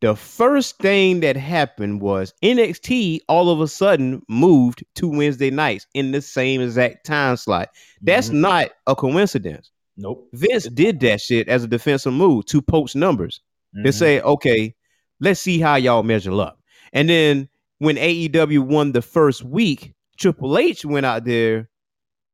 the 0.00 0.16
first 0.16 0.78
thing 0.78 1.20
that 1.20 1.36
happened 1.36 2.00
was 2.00 2.32
NXT 2.42 3.20
all 3.28 3.50
of 3.50 3.60
a 3.60 3.68
sudden 3.68 4.22
moved 4.28 4.82
to 4.96 5.08
Wednesday 5.08 5.50
nights 5.50 5.86
in 5.94 6.12
the 6.12 6.22
same 6.22 6.60
exact 6.60 7.04
time 7.06 7.36
slot. 7.36 7.68
That's 8.02 8.30
Mhm. 8.30 8.34
not 8.40 8.70
a 8.86 8.94
coincidence. 8.96 9.70
nope. 9.96 10.28
Vince 10.32 10.66
did 10.68 10.98
that 11.00 11.20
shit 11.20 11.46
as 11.48 11.62
a 11.62 11.68
defensive 11.68 12.14
move 12.14 12.46
to 12.46 12.62
poach 12.62 12.94
numbers 12.94 13.40
to 13.84 13.90
Mhm. 13.90 13.94
say, 13.94 14.20
okay, 14.22 14.74
let's 15.20 15.40
see 15.40 15.58
how 15.60 15.74
y'all 15.76 16.02
measure 16.02 16.32
up. 16.40 16.58
And 16.94 17.10
then 17.10 17.50
when 17.80 17.98
AEW 17.98 18.62
won 18.62 18.92
the 18.92 19.02
first 19.02 19.44
week, 19.44 19.92
Triple 20.18 20.56
H 20.56 20.86
went 20.86 21.04
out 21.04 21.26
there. 21.26 21.68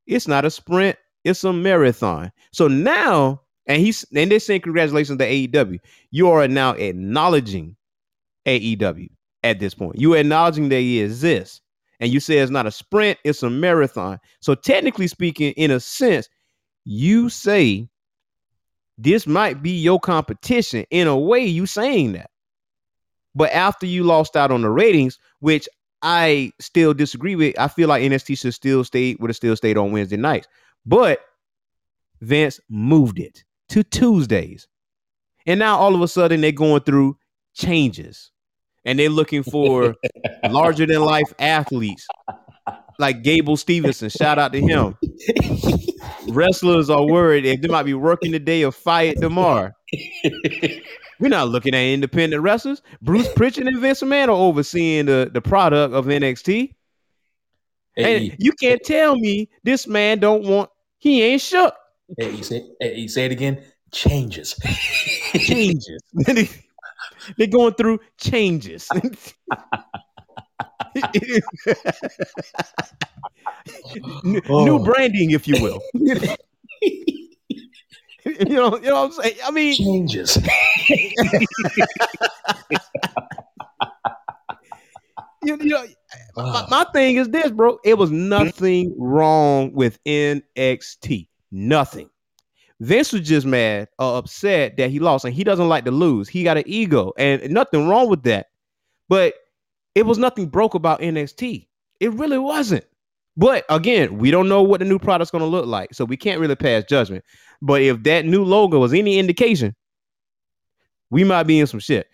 It's 0.07 0.29
not 0.29 0.45
a 0.45 0.51
sprint, 0.51 0.97
it's 1.25 1.43
a 1.43 1.53
marathon. 1.53 2.31
So 2.53 2.69
now, 2.69 3.41
and 3.67 3.81
he's 3.81 4.05
and 4.15 4.31
they're 4.31 4.41
saying 4.41 4.63
congratulations 4.63 5.19
to 5.19 5.25
AEW. 5.27 5.79
You 6.11 6.31
are 6.31 6.49
now 6.49 6.73
acknowledging 6.73 7.77
AEW 8.47 9.09
at 9.43 9.59
this 9.59 9.75
point. 9.75 9.99
You 9.99 10.15
are 10.15 10.19
acknowledging 10.19 10.69
that 10.71 10.81
he 10.81 11.01
exists. 11.01 11.61
And 11.99 12.13
you 12.13 12.21
say 12.21 12.39
it's 12.39 12.51
not 12.51 12.67
a 12.67 12.71
sprint, 12.71 13.19
it's 13.25 13.43
a 13.43 13.49
marathon. 13.49 14.19
So 14.41 14.55
technically 14.55 15.07
speaking, 15.07 15.53
in 15.53 15.71
a 15.71 15.81
sense, 15.81 16.29
you 16.85 17.31
say 17.31 17.89
this 18.99 19.27
might 19.27 19.63
be 19.63 19.71
your 19.71 20.01
competition 20.01 20.85
in 20.91 21.07
a 21.07 21.19
way 21.19 21.45
you 21.45 21.67
saying 21.67 22.13
that 22.13 22.31
but 23.35 23.53
after 23.53 23.87
you 23.87 24.03
lost 24.03 24.37
out 24.37 24.51
on 24.51 24.63
the 24.63 24.71
ratings 24.71 25.19
which 25.41 25.69
i 26.03 26.51
still 26.61 26.95
disagree 26.95 27.37
with 27.37 27.59
i 27.59 27.69
feel 27.69 27.89
like 27.89 28.03
nxt 28.03 28.39
should 28.39 28.55
still 28.55 28.85
stay 28.85 29.17
would 29.21 29.31
have 29.31 29.37
still 29.37 29.57
stayed 29.57 29.77
on 29.77 29.93
wednesday 29.93 30.17
nights 30.17 30.49
but 30.87 31.21
vince 32.21 32.61
moved 32.71 33.19
it 33.19 33.45
to 33.69 33.83
tuesdays 33.83 34.69
and 35.47 35.59
now 35.59 35.77
all 35.77 35.95
of 35.95 36.01
a 36.01 36.09
sudden 36.09 36.41
they're 36.41 36.53
going 36.53 36.83
through 36.83 37.17
changes 37.55 38.31
and 38.85 38.99
they're 38.99 39.09
looking 39.09 39.43
for 39.43 39.95
larger 40.51 40.87
than 40.87 41.01
life 41.01 41.33
athletes 41.39 42.07
like 42.99 43.23
gable 43.23 43.57
steveson 43.57 44.11
shout 44.11 44.39
out 44.39 44.53
to 44.53 44.61
him 44.61 44.97
wrestlers 46.29 46.91
are 46.91 47.05
worried 47.05 47.45
if 47.45 47.61
they 47.61 47.69
might 47.69 47.85
be 47.85 47.95
working 47.95 48.33
today 48.33 48.65
or 48.65 48.73
fight 48.73 49.21
tomorrow. 49.21 49.73
We're 51.19 51.29
not 51.29 51.49
looking 51.49 51.75
at 51.75 51.81
independent 51.81 52.43
wrestlers. 52.43 52.83
Bruce 53.01 53.29
Pritchard 53.33 53.67
and 53.67 53.79
Vince 53.79 54.03
McMahon 54.03 54.29
are 54.29 54.33
overseeing 54.33 55.07
the, 55.07 55.31
the 55.33 55.41
product 55.41 55.95
of 55.95 56.07
NXT. 56.07 56.73
Hey, 57.95 58.29
And 58.29 58.37
you 58.39 58.53
can't 58.53 58.83
tell 58.85 59.17
me 59.17 59.49
this 59.65 59.87
man 59.87 60.19
don't 60.19 60.45
want 60.45 60.69
he 60.99 61.23
ain't 61.23 61.41
shook. 61.41 61.75
Hey, 62.19 62.31
you 62.31 62.43
say, 62.45 62.65
hey, 62.81 62.97
you 62.97 63.09
say 63.09 63.27
it 63.27 63.33
again. 63.33 63.63
Changes. 63.93 64.59
Changes. 65.35 66.03
They're 67.39 67.47
going 67.49 67.75
through 67.75 68.01
changes. 68.19 68.89
New, 74.25 74.41
Oh. 74.49 74.79
branding, 74.79 75.31
if 75.33 75.47
you 75.49 75.61
will. 75.63 75.81
you 75.95 76.17
know, 78.25 78.77
you 78.77 78.83
know 78.89 79.03
what 79.03 79.05
I'm 79.05 79.13
saying? 79.13 79.37
I 79.45 79.51
mean, 79.51 79.75
Changes. 79.77 80.39
you, 85.43 85.57
you 85.61 85.69
know, 85.69 85.85
my, 86.37 86.43
ah. 86.45 86.67
my 86.71 86.85
thing 86.93 87.17
is 87.17 87.29
this, 87.29 87.51
bro. 87.51 87.79
It 87.85 87.95
was 87.99 88.11
nothing 88.11 88.95
wrong 88.99 89.73
with 89.73 90.03
NXT. 90.05 91.29
Nothing. 91.51 92.11
Vince 92.81 93.13
was 93.13 93.27
just 93.27 93.47
mad 93.47 93.89
or 93.99 94.19
upset 94.19 94.77
that 94.77 94.91
he 94.91 94.99
lost, 94.99 95.25
and 95.25 95.35
he 95.35 95.45
doesn't 95.45 95.69
like 95.69 95.85
to 95.85 95.91
lose. 95.91 96.29
He 96.29 96.45
got 96.45 96.59
an 96.59 96.65
ego, 96.67 97.13
and 97.17 97.51
nothing 97.51 97.89
wrong 97.89 98.09
with 98.09 98.23
that. 98.25 98.49
But 99.09 99.35
it 99.95 100.05
was 100.05 100.19
nothing 100.19 100.49
broke 100.49 100.75
about 100.75 101.01
NXT. 101.01 101.67
It 102.01 102.13
really 102.13 102.39
wasn't. 102.39 102.85
But 103.37 103.65
again, 103.69 104.19
we 104.19 104.31
don't 104.31 104.49
know 104.49 104.63
what 104.63 104.81
the 104.81 104.87
new 104.87 104.99
product's 104.99 105.31
going 105.31 105.43
to 105.43 105.49
look 105.49 105.67
like, 105.67 105.95
so 105.95 106.05
we 106.05 106.17
can't 106.17 106.41
really 106.41 106.57
pass 106.57 106.85
judgment. 106.85 107.25
But 107.63 107.83
if 107.83 108.03
that 108.03 108.25
new 108.25 108.45
logo 108.45 108.79
was 108.79 108.93
any 108.93 109.19
indication, 109.19 109.75
we 111.11 111.25
might 111.25 111.45
be 111.45 111.61
in 111.61 111.67
some 111.67 111.81
shit. 111.81 112.09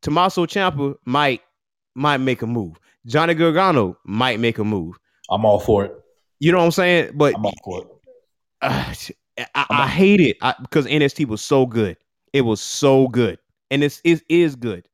Tommaso 0.00 0.46
Ciampa 0.46 0.94
might 1.04 1.42
might 1.94 2.18
make 2.18 2.42
a 2.42 2.46
move. 2.46 2.76
Johnny 3.06 3.34
Gargano 3.34 3.98
might 4.04 4.40
make 4.40 4.58
a 4.58 4.64
move. 4.64 4.96
I'm 5.30 5.44
all 5.44 5.60
for 5.60 5.84
it. 5.84 5.94
You 6.38 6.52
know 6.52 6.58
what 6.58 6.64
I'm 6.64 6.70
saying? 6.70 7.12
But 7.14 7.34
I'm 7.34 7.44
all 7.44 7.54
for 7.64 7.82
it. 7.82 7.91
Uh, 8.62 8.94
I, 9.54 9.66
I 9.70 9.88
hate 9.88 10.20
it 10.20 10.36
I, 10.42 10.54
because 10.60 10.86
NXT 10.86 11.26
was 11.26 11.40
so 11.40 11.66
good. 11.66 11.96
It 12.32 12.42
was 12.42 12.60
so 12.60 13.08
good, 13.08 13.38
and 13.70 13.82
it's 13.82 14.00
it 14.04 14.22
is 14.28 14.56
good. 14.56 14.86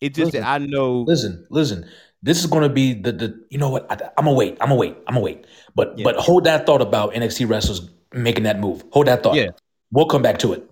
It 0.00 0.14
just 0.14 0.32
that 0.32 0.42
I 0.42 0.58
know. 0.58 1.00
Listen, 1.02 1.46
listen. 1.50 1.88
This 2.24 2.38
is 2.38 2.46
going 2.46 2.62
to 2.62 2.68
be 2.68 2.94
the 2.94 3.12
the. 3.12 3.44
You 3.50 3.58
know 3.58 3.70
what? 3.70 3.90
I, 3.90 4.10
I'm 4.16 4.24
gonna 4.24 4.36
wait. 4.36 4.56
I'm 4.60 4.68
gonna 4.68 4.80
wait. 4.80 4.96
I'm 5.06 5.14
gonna 5.14 5.24
wait. 5.24 5.46
But 5.74 5.98
Yeah. 5.98 6.04
but 6.04 6.16
hold 6.16 6.44
that 6.44 6.66
thought 6.66 6.82
about 6.82 7.12
NXT 7.14 7.48
wrestlers 7.48 7.90
making 8.12 8.44
that 8.44 8.60
move. 8.60 8.84
Hold 8.90 9.06
that 9.06 9.22
thought. 9.22 9.36
Yeah. 9.36 9.50
We'll 9.90 10.06
come 10.06 10.22
back 10.22 10.38
to 10.38 10.52
it. 10.52 10.68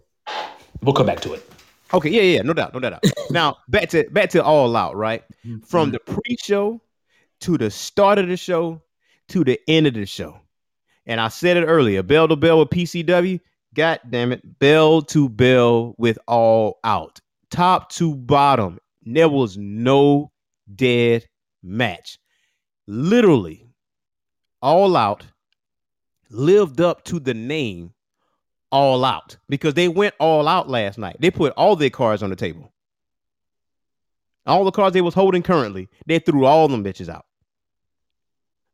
We'll 0.83 0.95
come 0.95 1.07
back 1.07 1.21
to 1.21 1.35
it. 1.35 1.47
Okay, 1.93 2.09
yeah, 2.09 2.23
yeah, 2.23 2.43
no 2.43 2.53
doubt, 2.53 2.73
no 2.73 2.81
doubt. 2.81 3.05
now 3.31 3.57
back 3.69 3.89
to 3.91 4.09
back 4.11 4.31
to 4.31 4.43
all 4.43 4.77
out, 4.77 4.97
right? 4.97 5.23
Mm-hmm. 5.45 5.61
From 5.61 5.91
the 5.91 5.99
pre-show 5.99 6.81
to 7.41 7.59
the 7.59 7.71
start 7.71 8.19
of 8.19 8.29
the 8.29 8.37
show 8.37 8.81
to 9.29 9.45
the 9.45 9.61
end 9.69 9.87
of 9.87 9.95
the 9.95 10.07
show. 10.07 10.40
And 11.11 11.21
I 11.21 11.27
said 11.27 11.57
it 11.57 11.65
earlier, 11.67 12.05
bell 12.05 12.29
to 12.29 12.37
bell 12.37 12.61
with 12.61 12.71
PCW. 12.71 13.41
God 13.75 13.99
damn 14.11 14.31
it, 14.31 14.61
bell 14.61 15.03
to 15.03 15.29
bell 15.29 15.97
with 15.99 16.21
all 16.29 16.79
out. 16.85 17.21
Top 17.51 17.91
to 17.95 18.15
bottom. 18.15 18.79
There 19.03 19.29
was 19.29 19.57
no 19.57 20.31
dead 20.73 21.27
match. 21.65 22.17
Literally, 22.87 23.67
all 24.63 24.97
out 24.97 25.27
lived 26.31 26.81
up 26.81 27.03
to 27.07 27.19
the 27.19 27.35
name 27.35 27.93
all 28.71 29.05
out 29.05 29.37
because 29.49 29.75
they 29.75 29.89
went 29.89 30.15
all 30.21 30.47
out 30.47 30.69
last 30.69 30.97
night. 30.97 31.17
They 31.19 31.33
put 31.33 31.53
all 31.57 31.75
their 31.75 31.91
cards 31.91 32.23
on 32.23 32.31
the 32.31 32.37
table. 32.37 32.73
All 34.47 34.65
the 34.65 34.71
cards 34.71 34.95
they 34.95 35.01
was 35.01 35.15
holding 35.15 35.43
currently, 35.43 35.89
they 36.07 36.21
threw 36.21 36.45
all 36.45 36.69
them 36.69 36.85
bitches 36.85 37.09
out. 37.09 37.27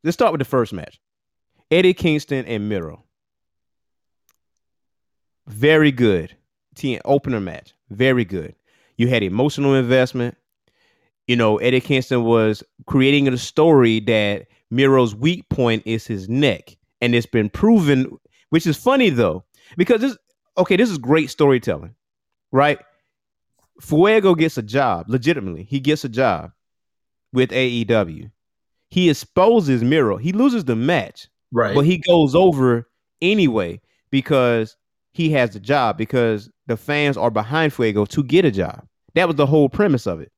Let's 0.04 0.16
start 0.16 0.32
with 0.32 0.40
the 0.40 0.44
first 0.44 0.74
match. 0.74 1.00
Eddie 1.70 1.94
Kingston 1.94 2.44
and 2.46 2.68
Miro. 2.68 3.04
Very 5.46 5.92
good. 5.92 6.36
T 6.74 7.00
opener 7.04 7.40
match. 7.40 7.74
Very 7.90 8.24
good. 8.24 8.54
You 8.96 9.08
had 9.08 9.22
emotional 9.22 9.74
investment. 9.74 10.36
You 11.26 11.36
know, 11.36 11.56
Eddie 11.58 11.80
Kingston 11.80 12.24
was 12.24 12.62
creating 12.86 13.26
a 13.28 13.36
story 13.36 14.00
that 14.00 14.46
Miro's 14.70 15.14
weak 15.14 15.48
point 15.48 15.82
is 15.86 16.06
his 16.06 16.28
neck. 16.28 16.76
And 17.00 17.14
it's 17.14 17.26
been 17.26 17.50
proven, 17.50 18.16
which 18.50 18.66
is 18.66 18.76
funny 18.76 19.10
though, 19.10 19.44
because 19.76 20.00
this 20.00 20.16
okay, 20.58 20.76
this 20.76 20.90
is 20.90 20.98
great 20.98 21.30
storytelling, 21.30 21.94
right? 22.52 22.78
Fuego 23.80 24.34
gets 24.34 24.56
a 24.56 24.62
job, 24.62 25.06
legitimately. 25.08 25.64
He 25.64 25.80
gets 25.80 26.04
a 26.04 26.08
job 26.08 26.52
with 27.32 27.50
AEW. 27.50 28.30
He 28.88 29.10
exposes 29.10 29.82
Miro. 29.82 30.16
He 30.16 30.32
loses 30.32 30.64
the 30.64 30.76
match, 30.76 31.28
Right. 31.52 31.74
but 31.74 31.86
he 31.86 31.98
goes 31.98 32.34
over 32.34 32.88
anyway 33.20 33.80
because 34.10 34.76
he 35.12 35.30
has 35.30 35.50
the 35.50 35.60
job 35.60 35.96
because 35.96 36.50
the 36.66 36.76
fans 36.76 37.16
are 37.16 37.30
behind 37.30 37.72
Fuego 37.72 38.04
to 38.06 38.22
get 38.22 38.44
a 38.44 38.50
job. 38.50 38.86
That 39.14 39.26
was 39.26 39.36
the 39.36 39.46
whole 39.46 39.68
premise 39.68 40.06
of 40.06 40.20
it. 40.20 40.30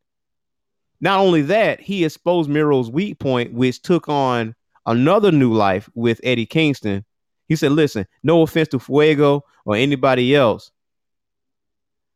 Not 1.01 1.21
only 1.21 1.43
that, 1.43 1.81
he 1.81 2.05
exposed 2.05 2.51
Miro's 2.51 2.91
weak 2.91 3.19
point, 3.19 3.53
which 3.53 3.83
took 3.83 4.09
on 4.09 4.55
another 4.87 5.33
new 5.33 5.53
life 5.53 5.89
with 5.95 6.21
Eddie 6.23 6.47
Kingston. 6.47 7.05
He 7.47 7.57
said, 7.57 7.73
Listen, 7.73 8.07
no 8.23 8.43
offense 8.43 8.69
to 8.69 8.79
Fuego 8.79 9.45
or 9.65 9.77
anybody 9.77 10.35
else, 10.35 10.71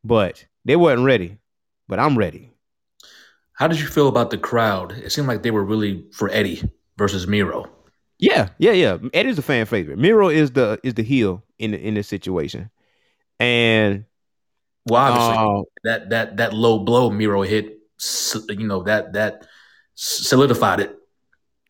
but 0.03 0.45
they 0.65 0.75
weren't 0.75 1.03
ready. 1.03 1.37
But 1.87 1.99
I'm 1.99 2.17
ready. 2.17 2.51
How 3.53 3.67
did 3.67 3.79
you 3.79 3.87
feel 3.87 4.07
about 4.07 4.31
the 4.31 4.37
crowd? 4.37 4.93
It 4.93 5.11
seemed 5.11 5.27
like 5.27 5.43
they 5.43 5.51
were 5.51 5.63
really 5.63 6.05
for 6.11 6.29
Eddie 6.31 6.69
versus 6.97 7.27
Miro. 7.27 7.69
Yeah, 8.19 8.49
yeah, 8.57 8.71
yeah. 8.71 8.97
Eddie's 9.13 9.37
a 9.37 9.41
fan 9.41 9.65
favorite. 9.65 9.97
Miro 9.97 10.29
is 10.29 10.51
the 10.51 10.79
is 10.83 10.93
the 10.93 11.03
heel 11.03 11.43
in 11.59 11.71
the, 11.71 11.79
in 11.79 11.93
this 11.95 12.07
situation, 12.07 12.69
and 13.39 14.05
Well, 14.85 15.01
obviously, 15.01 15.37
uh, 15.37 15.63
that 15.83 16.09
that 16.09 16.37
that 16.37 16.53
low 16.53 16.79
blow 16.79 17.09
Miro 17.09 17.41
hit, 17.41 17.79
you 18.49 18.67
know 18.67 18.83
that 18.83 19.13
that 19.13 19.45
solidified 19.95 20.79
it. 20.81 20.97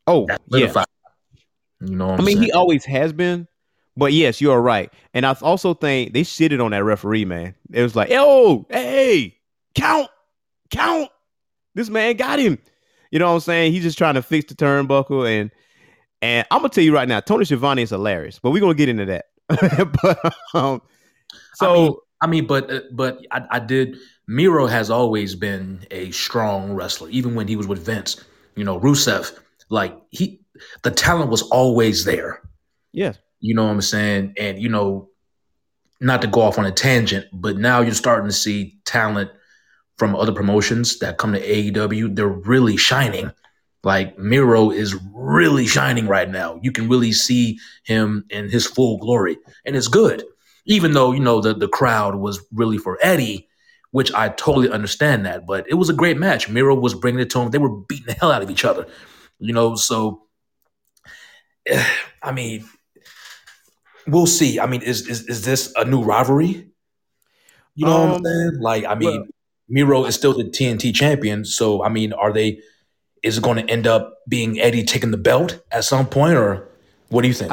oh 0.08 0.26
That 0.28 0.42
yeah, 0.48 0.58
solidified. 0.60 0.86
it. 1.82 1.90
You 1.90 1.96
know, 1.98 2.08
what 2.08 2.20
I 2.20 2.24
mean 2.24 2.38
saying? 2.38 2.44
he 2.48 2.52
always 2.52 2.86
has 2.86 3.14
been, 3.14 3.48
but 3.98 4.14
yes, 4.14 4.40
you 4.42 4.52
are 4.52 4.62
right. 4.62 4.92
And 5.14 5.26
I 5.26 5.36
also 5.42 5.74
think 5.74 6.14
they 6.14 6.22
shitted 6.22 6.64
on 6.64 6.72
that 6.72 6.84
referee 6.84 7.26
man. 7.26 7.56
It 7.72 7.82
was 7.82 7.96
like, 7.96 8.10
oh, 8.12 8.66
hey, 8.70 9.38
count, 9.76 10.10
count. 10.70 11.10
This 11.76 11.90
man 11.90 12.16
got 12.16 12.40
him. 12.40 12.58
You 13.12 13.20
know 13.20 13.28
what 13.28 13.34
I'm 13.36 13.40
saying? 13.42 13.74
He's 13.74 13.84
just 13.84 13.98
trying 13.98 14.16
to 14.16 14.22
fix 14.22 14.46
the 14.46 14.56
turnbuckle 14.56 15.28
and 15.28 15.52
and 16.24 16.48
I'm 16.50 16.60
gonna 16.60 16.70
tell 16.70 16.86
you 16.86 16.94
right 16.94 17.08
now, 17.08 17.20
Tony 17.20 17.44
Schiavone 17.44 17.82
is 17.82 17.90
hilarious, 17.90 18.40
but 18.40 18.52
we're 18.52 18.62
gonna 18.62 18.76
get 18.76 18.88
into 18.88 19.06
that. 19.06 19.26
but 20.02 20.34
um, 20.54 20.82
so 21.56 21.70
I 21.70 21.76
mean, 21.76 21.96
I 22.22 22.28
mean, 22.28 22.48
but 22.48 22.72
uh, 22.72 22.80
but 22.94 23.20
I, 23.30 23.46
I 23.52 23.60
did. 23.60 23.98
Miro 24.26 24.66
has 24.66 24.90
always 24.90 25.36
been 25.36 25.86
a 25.92 26.12
strong 26.12 26.72
wrestler, 26.72 27.10
even 27.10 27.36
when 27.36 27.50
he 27.50 27.58
was 27.58 27.68
with 27.68 27.86
Vince. 27.86 28.24
You 28.56 28.64
know, 28.64 28.80
Rusev, 28.80 29.38
like 29.68 29.98
he, 30.12 30.40
the 30.84 30.92
talent 30.92 31.30
was 31.30 31.42
always 31.42 32.06
there. 32.06 32.42
yes, 32.94 33.18
You 33.42 33.54
know 33.54 33.66
what 33.66 33.72
I'm 33.72 33.82
saying? 33.82 34.36
And 34.40 34.62
you 34.62 34.70
know, 34.70 35.10
not 36.00 36.22
to 36.22 36.28
go 36.28 36.40
off 36.40 36.58
on 36.58 36.66
a 36.66 36.72
tangent, 36.72 37.28
but 37.34 37.58
now 37.58 37.82
you're 37.82 37.94
starting 37.94 38.30
to 38.30 38.34
see 38.34 38.78
talent 38.86 39.30
from 39.98 40.16
other 40.16 40.32
promotions 40.32 41.00
that 41.00 41.18
come 41.18 41.34
to 41.34 41.42
AEW. 41.42 42.16
They're 42.16 42.28
really 42.30 42.78
shining. 42.78 43.30
Like 43.84 44.18
Miro 44.18 44.72
is 44.72 44.96
really 45.14 45.68
shining 45.68 46.08
right 46.08 46.30
now. 46.30 46.60
You 46.64 46.72
can 46.72 46.88
really 46.88 47.12
see 47.12 47.60
him 47.84 48.26
in 48.30 48.50
his 48.50 48.66
full 48.66 48.98
glory, 48.98 49.38
and 49.66 49.76
it's 49.76 49.90
good. 49.90 50.24
Even 50.66 50.94
though 50.94 51.12
you 51.12 51.20
know 51.20 51.42
the 51.42 51.54
the 51.54 51.68
crowd 51.68 52.16
was 52.16 52.40
really 52.54 52.78
for 52.78 52.98
Eddie, 53.02 53.50
which 53.92 54.14
I 54.14 54.30
totally 54.30 54.70
understand 54.70 55.26
that, 55.26 55.46
but 55.46 55.66
it 55.70 55.74
was 55.74 55.90
a 55.90 55.94
great 55.94 56.18
match. 56.18 56.48
Miro 56.48 56.76
was 56.76 56.94
bringing 56.94 57.20
it 57.20 57.30
to 57.32 57.40
him. 57.42 57.52
They 57.52 57.58
were 57.58 57.76
beating 57.76 58.06
the 58.08 58.14
hell 58.14 58.32
out 58.32 58.42
of 58.42 58.50
each 58.50 58.64
other, 58.64 58.88
you 59.40 59.54
know. 59.54 59.76
So, 59.76 60.24
I 62.24 62.32
mean, 62.32 62.66
we'll 64.08 64.28
see. 64.28 64.60
I 64.60 64.66
mean, 64.66 64.82
is 64.82 65.08
is 65.08 65.28
is 65.28 65.44
this 65.44 65.74
a 65.76 65.86
new 65.86 66.04
rivalry? 66.04 66.70
You 67.76 67.86
know 67.86 68.00
what 68.00 68.10
Um, 68.10 68.16
I'm 68.18 68.24
saying? 68.26 68.62
Like, 68.62 68.86
I 68.86 68.96
mean, 68.96 69.22
well- 69.22 69.28
Miro 69.68 70.06
is 70.06 70.16
still 70.16 70.34
the 70.34 70.44
TNT 70.46 70.94
champion. 70.94 71.44
So, 71.46 71.84
I 71.84 71.90
mean, 71.90 72.14
are 72.14 72.32
they? 72.32 72.60
Is 73.24 73.38
it 73.38 73.44
going 73.44 73.66
to 73.66 73.72
end 73.72 73.88
up 73.88 74.18
being 74.28 74.60
Eddie 74.60 74.84
taking 74.84 75.12
the 75.12 75.18
belt 75.18 75.62
at 75.72 75.84
some 75.86 76.06
point, 76.08 76.36
or 76.36 76.70
what 77.10 77.22
do 77.22 77.28
you 77.28 77.34
think? 77.34 77.52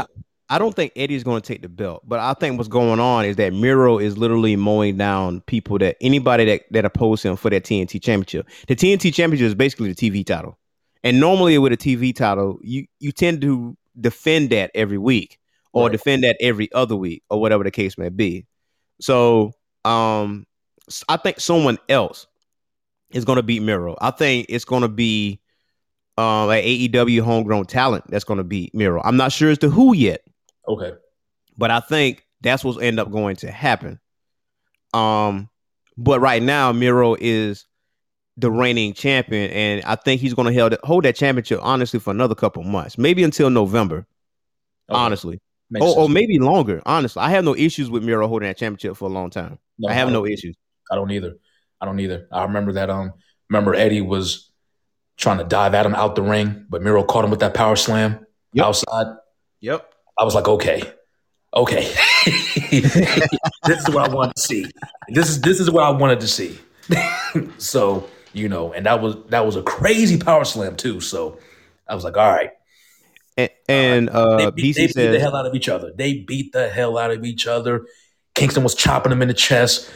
I 0.48 0.58
don't 0.58 0.74
think 0.74 0.92
Eddie's 0.96 1.22
going 1.22 1.40
to 1.40 1.46
take 1.46 1.62
the 1.62 1.68
belt, 1.68 2.02
but 2.04 2.18
I 2.18 2.34
think 2.34 2.58
what's 2.58 2.68
going 2.68 2.98
on 2.98 3.24
is 3.24 3.36
that 3.36 3.52
Miro 3.52 3.98
is 3.98 4.18
literally 4.18 4.56
mowing 4.56 4.96
down 4.96 5.42
people 5.42 5.78
that 5.78 5.96
anybody 6.00 6.44
that 6.46 6.62
that 6.72 6.84
oppose 6.84 7.22
him 7.22 7.36
for 7.36 7.50
that 7.50 7.62
TNT 7.62 8.02
championship. 8.02 8.48
The 8.66 8.74
TNT 8.74 9.14
championship 9.14 9.46
is 9.46 9.54
basically 9.54 9.92
the 9.92 10.10
TV 10.10 10.26
title, 10.26 10.58
and 11.04 11.20
normally 11.20 11.56
with 11.58 11.72
a 11.72 11.76
TV 11.76 12.14
title, 12.14 12.58
you 12.62 12.86
you 12.98 13.12
tend 13.12 13.40
to 13.42 13.76
defend 14.00 14.50
that 14.50 14.72
every 14.74 14.98
week 14.98 15.38
or 15.72 15.84
Right. 15.84 15.92
defend 15.92 16.24
that 16.24 16.36
every 16.40 16.72
other 16.72 16.96
week 16.96 17.22
or 17.30 17.40
whatever 17.40 17.62
the 17.62 17.70
case 17.70 17.96
may 17.96 18.08
be. 18.08 18.44
So, 19.00 19.52
um, 19.84 20.46
I 21.08 21.16
think 21.16 21.38
someone 21.38 21.78
else 21.88 22.26
is 23.12 23.24
going 23.24 23.36
to 23.36 23.42
beat 23.44 23.62
Miro. 23.62 23.96
I 24.00 24.10
think 24.10 24.46
it's 24.48 24.64
going 24.64 24.82
to 24.82 24.88
be 24.88 25.40
um, 26.20 26.48
AEW 26.50 27.22
homegrown 27.22 27.64
talent 27.64 28.04
that's 28.08 28.24
going 28.24 28.38
to 28.38 28.44
beat 28.44 28.74
Miro. 28.74 29.00
I'm 29.02 29.16
not 29.16 29.32
sure 29.32 29.50
as 29.50 29.58
to 29.58 29.70
who 29.70 29.94
yet 29.94 30.22
okay, 30.68 30.92
but 31.56 31.70
I 31.70 31.80
think 31.80 32.26
that's 32.42 32.62
what's 32.62 32.78
end 32.78 33.00
up 33.00 33.10
going 33.10 33.36
to 33.36 33.50
happen. 33.50 33.98
Um, 34.92 35.48
but 35.96 36.20
right 36.20 36.42
now, 36.42 36.72
Miro 36.72 37.16
is 37.18 37.66
the 38.36 38.50
reigning 38.50 38.92
champion, 38.92 39.50
and 39.50 39.82
I 39.84 39.94
think 39.96 40.20
he's 40.20 40.34
going 40.34 40.52
to 40.52 40.60
hold, 40.60 40.76
hold 40.82 41.04
that 41.04 41.16
championship 41.16 41.60
honestly 41.62 42.00
for 42.00 42.10
another 42.10 42.34
couple 42.34 42.62
months, 42.64 42.98
maybe 42.98 43.22
until 43.22 43.48
November. 43.48 44.06
Okay. 44.88 44.98
Honestly, 44.98 45.40
Makes 45.70 45.86
or, 45.86 46.00
or 46.00 46.08
maybe 46.08 46.38
longer. 46.38 46.82
Honestly, 46.84 47.22
I 47.22 47.30
have 47.30 47.44
no 47.44 47.54
issues 47.54 47.88
with 47.88 48.02
Miro 48.02 48.26
holding 48.26 48.48
that 48.48 48.58
championship 48.58 48.96
for 48.96 49.04
a 49.06 49.12
long 49.12 49.30
time. 49.30 49.58
No, 49.78 49.88
I 49.88 49.94
have 49.94 50.08
I 50.08 50.12
no 50.12 50.26
issues. 50.26 50.56
I 50.90 50.96
don't 50.96 51.10
either. 51.12 51.36
I 51.80 51.86
don't 51.86 52.00
either. 52.00 52.26
I 52.32 52.42
remember 52.42 52.72
that. 52.72 52.90
Um, 52.90 53.12
remember 53.48 53.74
Eddie 53.74 54.00
was 54.00 54.49
trying 55.20 55.38
to 55.38 55.44
dive 55.44 55.74
at 55.74 55.86
him 55.86 55.94
out 55.94 56.16
the 56.16 56.22
ring, 56.22 56.66
but 56.68 56.82
Miro 56.82 57.04
caught 57.04 57.24
him 57.24 57.30
with 57.30 57.40
that 57.40 57.54
power 57.54 57.76
slam 57.76 58.26
Yep. 58.54 58.66
outside. 58.66 59.06
Yep. 59.60 59.92
I 60.18 60.24
was 60.24 60.34
like, 60.34 60.48
okay, 60.48 60.82
okay, 61.54 61.92
this 62.70 62.96
is 63.88 63.90
what 63.94 64.10
I 64.10 64.14
wanted 64.14 64.34
to 64.36 64.42
see. 64.42 64.66
This 65.08 65.28
is 65.28 65.40
this 65.40 65.60
is 65.60 65.70
what 65.70 65.84
I 65.84 65.90
wanted 65.90 66.20
to 66.20 66.28
see. 66.28 66.58
so 67.58 68.08
you 68.32 68.48
know, 68.48 68.72
and 68.72 68.86
that 68.86 69.00
was 69.00 69.16
that 69.28 69.46
was 69.46 69.56
a 69.56 69.62
crazy 69.62 70.18
power 70.18 70.44
slam 70.44 70.76
too. 70.76 71.00
So 71.00 71.38
I 71.88 71.94
was 71.94 72.04
like, 72.04 72.16
all 72.16 72.30
right, 72.30 72.50
And, 73.36 73.50
and 73.68 74.08
they, 74.08 74.12
uh, 74.12 74.50
beat, 74.50 74.76
BC 74.76 74.92
they 74.94 75.06
beat 75.06 75.12
the 75.12 75.20
hell 75.20 75.36
out 75.36 75.46
of 75.46 75.54
each 75.54 75.68
other. 75.68 75.92
They 75.96 76.14
beat 76.18 76.52
the 76.52 76.68
hell 76.68 76.98
out 76.98 77.10
of 77.10 77.24
each 77.24 77.46
other. 77.46 77.86
Kingston 78.34 78.62
was 78.62 78.74
chopping 78.74 79.12
him 79.12 79.22
in 79.22 79.28
the 79.28 79.34
chest. 79.34 79.90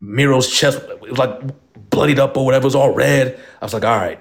Miro's 0.00 0.48
chest 0.50 0.78
it 0.88 1.00
was 1.00 1.18
like 1.18 1.40
bloodied 1.90 2.18
up 2.18 2.36
or 2.36 2.44
whatever. 2.44 2.62
It 2.62 2.66
was 2.66 2.74
all 2.74 2.94
red. 2.94 3.38
I 3.60 3.64
was 3.64 3.74
like, 3.74 3.84
all 3.84 3.96
right, 3.96 4.20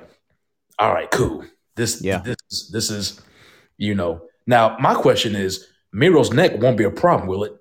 all 0.79 0.93
right, 0.93 1.09
cool. 1.11 1.45
This, 1.75 2.01
Yeah. 2.01 2.19
this, 2.19 2.37
is, 2.49 2.69
this 2.71 2.89
is, 2.91 3.21
you 3.77 3.95
know. 3.95 4.21
Now 4.47 4.77
my 4.79 4.95
question 4.95 5.35
is, 5.35 5.67
Miro's 5.91 6.31
neck 6.31 6.61
won't 6.61 6.77
be 6.77 6.83
a 6.83 6.91
problem, 6.91 7.27
will 7.27 7.43
it? 7.43 7.53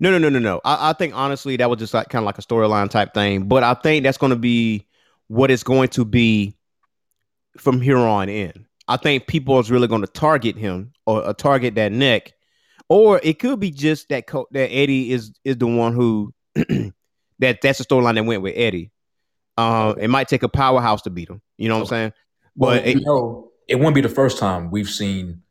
No, 0.00 0.10
no, 0.10 0.18
no, 0.18 0.28
no, 0.28 0.38
no. 0.38 0.60
I, 0.64 0.90
I 0.90 0.92
think 0.94 1.14
honestly 1.14 1.56
that 1.56 1.68
was 1.68 1.78
just 1.78 1.94
like 1.94 2.08
kind 2.08 2.22
of 2.22 2.26
like 2.26 2.38
a 2.38 2.42
storyline 2.42 2.88
type 2.90 3.12
thing. 3.14 3.48
But 3.48 3.62
I 3.62 3.74
think 3.74 4.04
that's 4.04 4.18
going 4.18 4.30
to 4.30 4.36
be 4.36 4.86
what 5.28 5.50
it's 5.50 5.62
going 5.62 5.88
to 5.90 6.04
be 6.04 6.56
from 7.58 7.80
here 7.80 7.98
on 7.98 8.28
in. 8.28 8.66
I 8.88 8.96
think 8.96 9.26
people 9.26 9.58
is 9.58 9.70
really 9.70 9.88
going 9.88 10.02
to 10.02 10.06
target 10.06 10.56
him 10.56 10.92
or 11.06 11.26
uh, 11.26 11.32
target 11.32 11.74
that 11.74 11.92
neck, 11.92 12.32
or 12.88 13.20
it 13.22 13.38
could 13.38 13.58
be 13.58 13.70
just 13.70 14.08
that 14.10 14.26
co- 14.26 14.46
that 14.52 14.70
Eddie 14.72 15.10
is 15.12 15.32
is 15.44 15.56
the 15.58 15.66
one 15.66 15.92
who 15.92 16.32
that 16.54 17.60
that's 17.62 17.78
the 17.78 17.84
storyline 17.84 18.14
that 18.14 18.24
went 18.24 18.42
with 18.42 18.54
Eddie. 18.56 18.92
Uh, 19.58 19.94
it 19.98 20.08
might 20.08 20.28
take 20.28 20.42
a 20.42 20.48
powerhouse 20.48 21.02
to 21.02 21.10
beat 21.10 21.28
him. 21.28 21.40
You 21.58 21.68
know 21.68 21.76
what 21.76 21.82
I'm 21.82 21.88
saying? 21.88 22.12
Well, 22.56 22.76
But 22.76 22.86
you 22.86 22.98
it- 22.98 23.04
know, 23.04 23.50
it 23.68 23.76
wouldn't 23.76 23.94
be 23.94 24.00
the 24.00 24.08
first 24.08 24.38
time 24.38 24.70
we've 24.70 24.88
seen, 24.88 25.42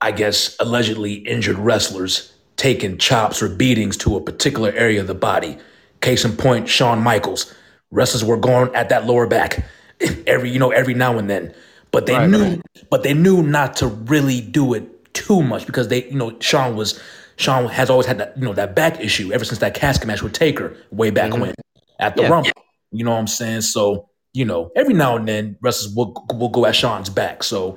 I 0.00 0.12
guess, 0.12 0.56
allegedly 0.60 1.14
injured 1.14 1.58
wrestlers 1.58 2.32
taking 2.56 2.98
chops 2.98 3.42
or 3.42 3.48
beatings 3.48 3.96
to 3.98 4.16
a 4.16 4.20
particular 4.20 4.70
area 4.72 5.00
of 5.00 5.06
the 5.06 5.14
body. 5.14 5.56
Case 6.00 6.24
in 6.24 6.36
point, 6.36 6.68
Shawn 6.68 7.02
Michaels. 7.02 7.54
Wrestlers 7.90 8.24
were 8.24 8.36
going 8.36 8.74
at 8.74 8.88
that 8.90 9.06
lower 9.06 9.26
back 9.26 9.64
every, 10.26 10.50
you 10.50 10.58
know, 10.58 10.70
every 10.70 10.94
now 10.94 11.18
and 11.18 11.28
then. 11.28 11.54
But 11.90 12.06
they 12.06 12.14
Right, 12.14 12.28
knew, 12.30 12.42
right. 12.42 12.60
but 12.90 13.02
they 13.02 13.14
knew 13.14 13.42
not 13.42 13.76
to 13.78 13.88
really 13.88 14.40
do 14.40 14.74
it 14.74 15.12
too 15.14 15.42
much 15.42 15.66
because 15.66 15.88
they, 15.88 16.04
you 16.04 16.14
know, 16.14 16.38
Shawn 16.40 16.76
was, 16.76 17.00
Shawn 17.36 17.66
has 17.68 17.90
always 17.90 18.06
had 18.06 18.18
that, 18.18 18.36
you 18.36 18.44
know, 18.44 18.52
that 18.52 18.76
back 18.76 19.00
issue 19.00 19.32
ever 19.32 19.44
since 19.44 19.58
that 19.60 19.74
casket 19.74 20.06
match 20.06 20.22
with 20.22 20.32
Taker 20.34 20.76
way 20.90 21.10
back 21.10 21.32
when 21.32 21.54
at 21.98 22.14
the 22.16 22.22
Mm-hmm. 22.22 22.28
Yeah. 22.30 22.34
Rumble. 22.34 22.50
You 22.92 23.04
know 23.04 23.10
what 23.12 23.18
I'm 23.18 23.26
saying? 23.26 23.62
So, 23.62 24.09
you 24.32 24.44
know, 24.44 24.70
every 24.76 24.94
now 24.94 25.16
and 25.16 25.26
then 25.28 25.56
wrestlers 25.60 25.94
will, 25.94 26.26
will 26.34 26.48
go 26.48 26.66
at 26.66 26.74
Shawn's 26.76 27.10
back. 27.10 27.42
So 27.42 27.76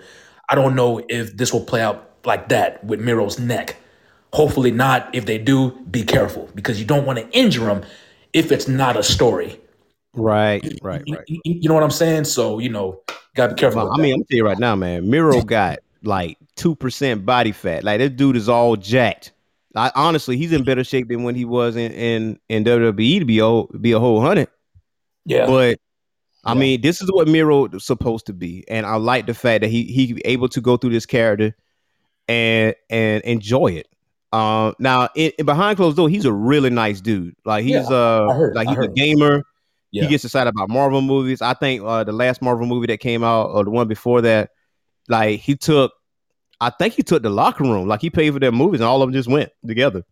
I 0.49 0.55
don't 0.55 0.75
know 0.75 1.03
if 1.09 1.35
this 1.37 1.51
will 1.53 1.65
play 1.65 1.81
out 1.81 2.11
like 2.25 2.49
that 2.49 2.83
with 2.83 3.01
Miro's 3.01 3.39
neck. 3.39 3.77
Hopefully 4.33 4.71
not. 4.71 5.13
If 5.13 5.25
they 5.25 5.37
do, 5.37 5.71
be 5.91 6.03
careful 6.03 6.49
because 6.55 6.79
you 6.79 6.85
don't 6.85 7.05
want 7.05 7.19
to 7.19 7.29
injure 7.37 7.69
him 7.69 7.83
if 8.33 8.51
it's 8.51 8.67
not 8.67 8.95
a 8.97 9.03
story. 9.03 9.59
right, 10.15 10.63
right, 10.81 11.03
You, 11.05 11.15
right. 11.15 11.23
you- 11.27 11.41
you 11.43 11.69
know 11.69 11.75
what 11.75 11.83
I'm 11.83 11.91
saying? 11.91 12.25
So, 12.25 12.59
you 12.59 12.69
know, 12.69 13.01
gotta 13.35 13.53
be 13.55 13.59
careful. 13.59 13.83
Well, 13.83 13.93
I 13.93 13.97
mean, 14.01 14.13
I'm 14.13 14.19
gonna 14.19 14.25
tell 14.29 14.37
you 14.37 14.45
right 14.45 14.59
now, 14.59 14.75
man. 14.75 15.09
Miro 15.09 15.41
got 15.43 15.79
like 16.03 16.37
two 16.55 16.75
percent 16.75 17.25
body 17.25 17.51
fat. 17.51 17.83
Like 17.83 17.99
this 17.99 18.11
dude 18.11 18.35
is 18.35 18.49
all 18.49 18.75
jacked. 18.75 19.31
Like 19.73 19.91
honestly, 19.95 20.37
he's 20.37 20.51
in 20.51 20.63
better 20.63 20.83
shape 20.83 21.07
than 21.09 21.23
when 21.23 21.33
he 21.35 21.45
was 21.45 21.75
in 21.75 21.91
in, 21.91 22.39
in 22.49 22.63
WWE 22.63 23.19
to 23.19 23.25
be 23.25 23.39
a, 23.39 23.77
be 23.79 23.91
a 23.91 23.99
whole 23.99 24.21
hundred. 24.21 24.47
yeah. 25.25 25.45
But 25.47 25.79
I 26.43 26.53
Yeah. 26.53 26.59
mean, 26.59 26.81
this 26.81 27.01
is 27.01 27.09
what 27.11 27.27
Miro 27.27 27.65
is 27.67 27.85
supposed 27.85 28.25
to 28.27 28.33
be, 28.33 28.63
and 28.67 28.85
I 28.85 28.95
like 28.95 29.27
the 29.27 29.33
fact 29.33 29.61
that 29.61 29.69
he 29.69 29.83
he 29.83 30.21
able 30.25 30.49
to 30.49 30.61
go 30.61 30.77
through 30.77 30.91
this 30.91 31.05
character 31.05 31.55
and 32.27 32.75
and 32.89 33.23
enjoy 33.23 33.67
it. 33.67 33.87
Uh, 34.31 34.73
now 34.79 35.09
in, 35.15 35.31
in 35.37 35.45
behind 35.45 35.77
closed 35.77 35.95
door, 35.95 36.09
he's 36.09 36.25
a 36.25 36.33
really 36.33 36.69
nice 36.69 37.01
dude. 37.01 37.35
Like 37.45 37.63
he's 37.63 37.73
Yeah, 37.73 37.81
uh 37.95 38.33
heard, 38.33 38.55
like 38.55 38.67
he's 38.67 38.77
a 38.77 38.87
gamer. 38.87 39.43
Yeah. 39.91 40.03
He 40.03 40.09
gets 40.09 40.25
excited 40.25 40.49
about 40.49 40.69
Marvel 40.69 41.01
movies. 41.01 41.41
I 41.41 41.53
think 41.53 41.83
uh 41.83 42.03
the 42.03 42.13
last 42.13 42.41
Marvel 42.41 42.65
movie 42.65 42.87
that 42.87 42.97
came 42.99 43.23
out 43.23 43.51
or 43.51 43.63
the 43.63 43.69
one 43.69 43.87
before 43.87 44.21
that, 44.21 44.49
like 45.07 45.39
he 45.39 45.55
took 45.55 45.93
I 46.59 46.71
think 46.71 46.93
he 46.95 47.03
took 47.03 47.21
the 47.21 47.29
locker 47.29 47.63
room. 47.63 47.87
Like 47.87 48.01
he 48.01 48.09
paid 48.09 48.33
for 48.33 48.39
their 48.39 48.51
movies 48.51 48.79
and 48.79 48.87
all 48.87 49.01
of 49.01 49.07
them 49.07 49.13
just 49.13 49.29
went 49.29 49.51
together. 49.67 50.03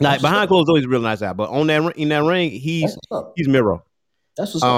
Like 0.00 0.20
behind 0.22 0.48
closed 0.48 0.66
door, 0.66 0.76
he's 0.76 0.86
a 0.86 0.88
real 0.88 1.00
nice 1.02 1.20
guy. 1.20 1.32
But 1.34 1.50
on 1.50 1.66
that 1.66 1.96
in 1.96 2.08
that 2.08 2.22
ring, 2.24 2.50
he's 2.50 2.96
he's 3.36 3.46
Miro. 3.48 3.84
That's 4.36 4.54
what's 4.54 4.64
up. 4.64 4.70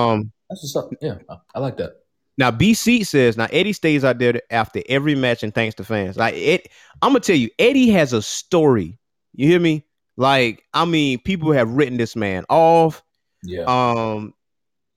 That's 0.49 0.63
what's 0.63 0.77
up. 0.77 0.91
Yeah, 1.01 1.19
I, 1.29 1.37
I 1.55 1.59
like 1.61 1.77
that. 1.79 1.97
Now 2.39 2.51
BC 2.51 3.07
says 3.07 3.37
now 3.37 3.49
Eddie 3.51 3.73
stays 3.73 4.05
out 4.05 4.19
there 4.19 4.41
after 4.51 4.83
every 4.89 5.15
match 5.15 5.43
and 5.43 5.55
thanks 5.55 5.75
to 5.77 5.85
fans. 5.85 6.17
Like 6.17 6.35
it, 6.35 6.69
I'm 7.03 7.11
gonna 7.11 7.21
tell 7.21 7.37
you, 7.37 7.51
Eddie 7.59 7.91
has 7.91 8.13
a 8.13 8.23
story. 8.23 8.99
You 9.35 9.49
hear 9.49 9.61
me? 9.61 9.85
Like 10.17 10.63
I 10.75 10.85
mean, 10.85 11.19
people 11.21 11.53
have 11.53 11.71
written 11.71 11.97
this 11.97 12.15
man 12.15 12.45
off. 12.49 13.03
Yeah. 13.43 13.65
Um, 13.67 14.35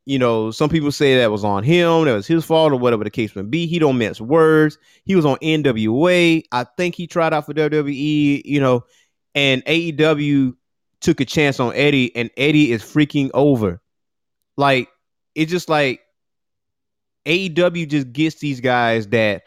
you 0.06 0.18
know, 0.18 0.50
some 0.52 0.70
people 0.70 0.92
say 0.92 1.18
that 1.20 1.32
was 1.32 1.44
on 1.44 1.64
him, 1.64 2.06
that 2.06 2.14
was 2.14 2.26
his 2.26 2.44
fault, 2.44 2.74
or 2.74 2.80
whatever 2.80 3.04
the 3.04 3.10
case 3.12 3.36
may 3.36 3.44
be. 3.44 3.68
He 3.68 3.80
don't 3.80 3.98
mince 3.98 4.20
words. 4.20 4.78
He 5.04 5.16
was 5.16 5.26
on 5.26 5.38
NWA. 5.38 6.44
I 6.52 6.64
think 6.64 6.96
he 6.96 7.06
tried 7.06 7.34
out 7.34 7.46
for 7.46 7.54
WWE. 7.54 8.42
You 8.44 8.60
know, 8.60 8.86
and 9.36 9.64
AEW 9.66 10.56
took 11.00 11.22
a 11.22 11.26
chance 11.26 11.60
on 11.60 11.74
Eddie, 11.76 12.14
and 12.16 12.30
Eddie 12.36 12.72
is 12.72 12.82
freaking 12.82 13.30
over. 13.34 13.82
Like 14.58 14.90
it's 15.36 15.52
just 15.52 15.70
like 15.70 16.02
AEW 17.26 17.88
just 17.88 18.12
gets 18.14 18.36
these 18.36 18.62
guys 18.62 19.08
that 19.08 19.44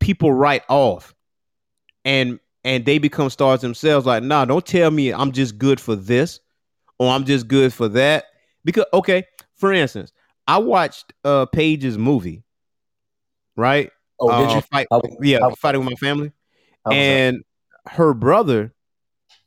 people 0.00 0.32
write 0.32 0.62
off, 0.68 1.14
and 2.04 2.38
and 2.64 2.84
they 2.84 2.98
become 2.98 3.30
stars 3.30 3.60
themselves. 3.60 4.06
Like, 4.06 4.22
nah, 4.22 4.44
don't 4.44 4.64
tell 4.66 4.90
me 4.90 5.12
I'm 5.12 5.32
just 5.32 5.58
good 5.58 5.80
for 5.80 5.96
this, 5.96 6.40
or 6.98 7.10
I'm 7.10 7.24
just 7.24 7.48
good 7.48 7.72
for 7.72 7.88
that. 7.88 8.24
Because 8.64 8.84
okay, 8.92 9.24
for 9.56 9.72
instance, 9.72 10.12
I 10.46 10.58
watched 10.58 11.12
uh 11.24 11.46
Paige's 11.46 11.96
movie, 11.98 12.44
right? 13.56 13.90
oh, 14.20 14.40
did 14.40 14.50
Uh, 14.50 14.54
you? 14.56 14.60
Fight, 14.62 14.86
How- 14.90 15.00
yeah, 15.20 15.40
fighting 15.58 15.80
with 15.84 15.90
my 15.90 16.06
family 16.06 16.32
how 16.84 16.90
was 16.90 16.96
that? 16.96 17.12
and 17.12 17.44
her 17.88 18.14
brother 18.14 18.72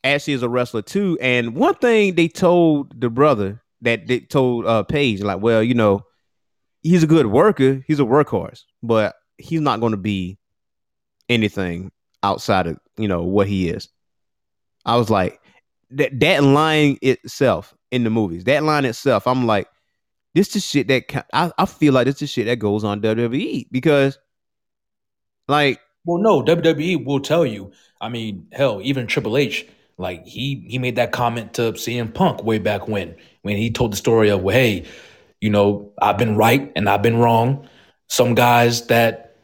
actually 0.03 0.33
is 0.33 0.43
a 0.43 0.49
wrestler 0.49 0.81
too. 0.81 1.17
And 1.21 1.55
one 1.55 1.75
thing 1.75 2.15
they 2.15 2.27
told 2.27 2.99
the 2.99 3.09
brother 3.09 3.61
that 3.81 4.07
they 4.07 4.19
told 4.21 4.65
uh 4.65 4.83
Paige, 4.83 5.21
like, 5.21 5.41
well, 5.41 5.61
you 5.63 5.73
know, 5.73 6.05
he's 6.81 7.03
a 7.03 7.07
good 7.07 7.27
worker, 7.27 7.83
he's 7.87 7.99
a 7.99 8.03
workhorse, 8.03 8.63
but 8.81 9.15
he's 9.37 9.61
not 9.61 9.79
going 9.79 9.91
to 9.91 9.97
be 9.97 10.37
anything 11.29 11.91
outside 12.23 12.67
of 12.67 12.79
you 12.97 13.07
know 13.07 13.23
what 13.23 13.47
he 13.47 13.69
is. 13.69 13.89
I 14.85 14.95
was 14.97 15.09
like, 15.09 15.39
that 15.91 16.19
that 16.19 16.43
line 16.43 16.97
itself 17.01 17.73
in 17.91 18.03
the 18.03 18.09
movies, 18.09 18.45
that 18.45 18.63
line 18.63 18.85
itself, 18.85 19.27
I'm 19.27 19.45
like, 19.45 19.67
this 20.33 20.55
is 20.55 20.65
shit 20.65 20.87
that 20.87 21.25
I, 21.33 21.51
I 21.57 21.65
feel 21.65 21.93
like 21.93 22.05
this 22.05 22.21
is 22.21 22.29
shit 22.29 22.45
that 22.47 22.59
goes 22.59 22.83
on 22.83 23.01
WWE 23.01 23.67
because, 23.71 24.17
like, 25.47 25.79
Well, 26.05 26.21
no, 26.21 26.43
WWE 26.43 27.05
will 27.05 27.19
tell 27.19 27.45
you. 27.45 27.71
I 27.99 28.09
mean, 28.09 28.47
hell, 28.51 28.79
even 28.83 29.07
Triple 29.07 29.37
H, 29.37 29.67
like 29.97 30.25
he 30.25 30.63
he 30.67 30.77
made 30.77 30.95
that 30.97 31.11
comment 31.11 31.53
to 31.55 31.73
CM 31.73 32.13
Punk 32.13 32.43
way 32.43 32.59
back 32.59 32.87
when, 32.87 33.15
when 33.41 33.57
he 33.57 33.71
told 33.71 33.91
the 33.91 33.97
story 33.97 34.29
of, 34.29 34.43
well, 34.43 34.55
hey, 34.55 34.85
you 35.41 35.49
know, 35.49 35.91
I've 36.01 36.17
been 36.17 36.35
right 36.35 36.71
and 36.75 36.89
I've 36.89 37.01
been 37.01 37.17
wrong. 37.17 37.67
Some 38.07 38.35
guys 38.35 38.87
that, 38.87 39.35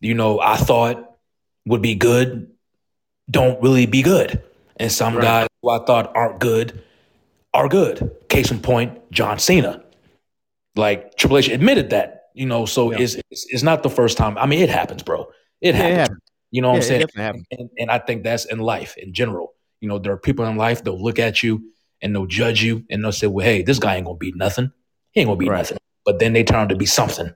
you 0.00 0.14
know, 0.14 0.40
I 0.40 0.56
thought 0.56 1.16
would 1.66 1.82
be 1.82 1.94
good 1.94 2.50
don't 3.30 3.60
really 3.60 3.86
be 3.86 4.02
good. 4.02 4.40
And 4.76 4.92
some 4.92 5.16
Right. 5.16 5.22
guys 5.22 5.48
who 5.62 5.70
I 5.70 5.84
thought 5.84 6.12
aren't 6.14 6.38
good 6.38 6.80
are 7.52 7.68
good. 7.68 8.10
Case 8.28 8.50
in 8.52 8.60
point, 8.60 9.10
John 9.10 9.38
Cena. 9.40 9.82
Like 10.76 11.16
Triple 11.16 11.38
H 11.38 11.48
admitted 11.48 11.90
that, 11.90 12.26
you 12.34 12.46
know, 12.46 12.66
so 12.66 12.92
Yeah. 12.92 12.98
it's, 13.00 13.16
it's 13.30 13.46
it's 13.48 13.62
not 13.64 13.82
the 13.82 13.90
first 13.90 14.16
time. 14.16 14.38
I 14.38 14.46
mean, 14.46 14.60
it 14.60 14.68
happens, 14.68 15.02
bro. 15.02 15.26
It 15.60 15.74
Yeah, 15.74 15.82
happens. 15.82 15.98
happens. 15.98 16.20
You 16.52 16.62
know 16.62 16.68
what 16.72 16.88
Yeah, 16.88 17.04
I'm 17.06 17.08
saying? 17.16 17.44
And, 17.50 17.70
and 17.78 17.90
I 17.90 17.98
think 17.98 18.22
that's 18.22 18.44
in 18.44 18.60
life 18.60 18.96
in 18.96 19.12
general. 19.12 19.54
You 19.80 19.88
know, 19.88 19.98
there 19.98 20.12
are 20.12 20.18
people 20.18 20.44
in 20.46 20.56
life 20.56 20.82
they'll 20.82 21.02
look 21.02 21.18
at 21.18 21.42
you 21.42 21.62
and 22.02 22.14
they'll 22.14 22.26
judge 22.26 22.62
you 22.62 22.84
and 22.90 23.02
they'll 23.02 23.12
say, 23.12 23.26
"Well, 23.26 23.44
hey, 23.44 23.62
this 23.62 23.78
guy 23.78 23.96
ain't 23.96 24.06
gonna 24.06 24.18
be 24.18 24.32
nothing. 24.36 24.72
He 25.12 25.20
ain't 25.20 25.28
gonna 25.28 25.38
be 25.38 25.48
Right. 25.48 25.58
nothing." 25.58 25.78
But 26.04 26.18
then 26.18 26.32
they 26.32 26.44
turn 26.44 26.56
out 26.60 26.68
to 26.68 26.76
be 26.76 26.86
something. 26.86 27.32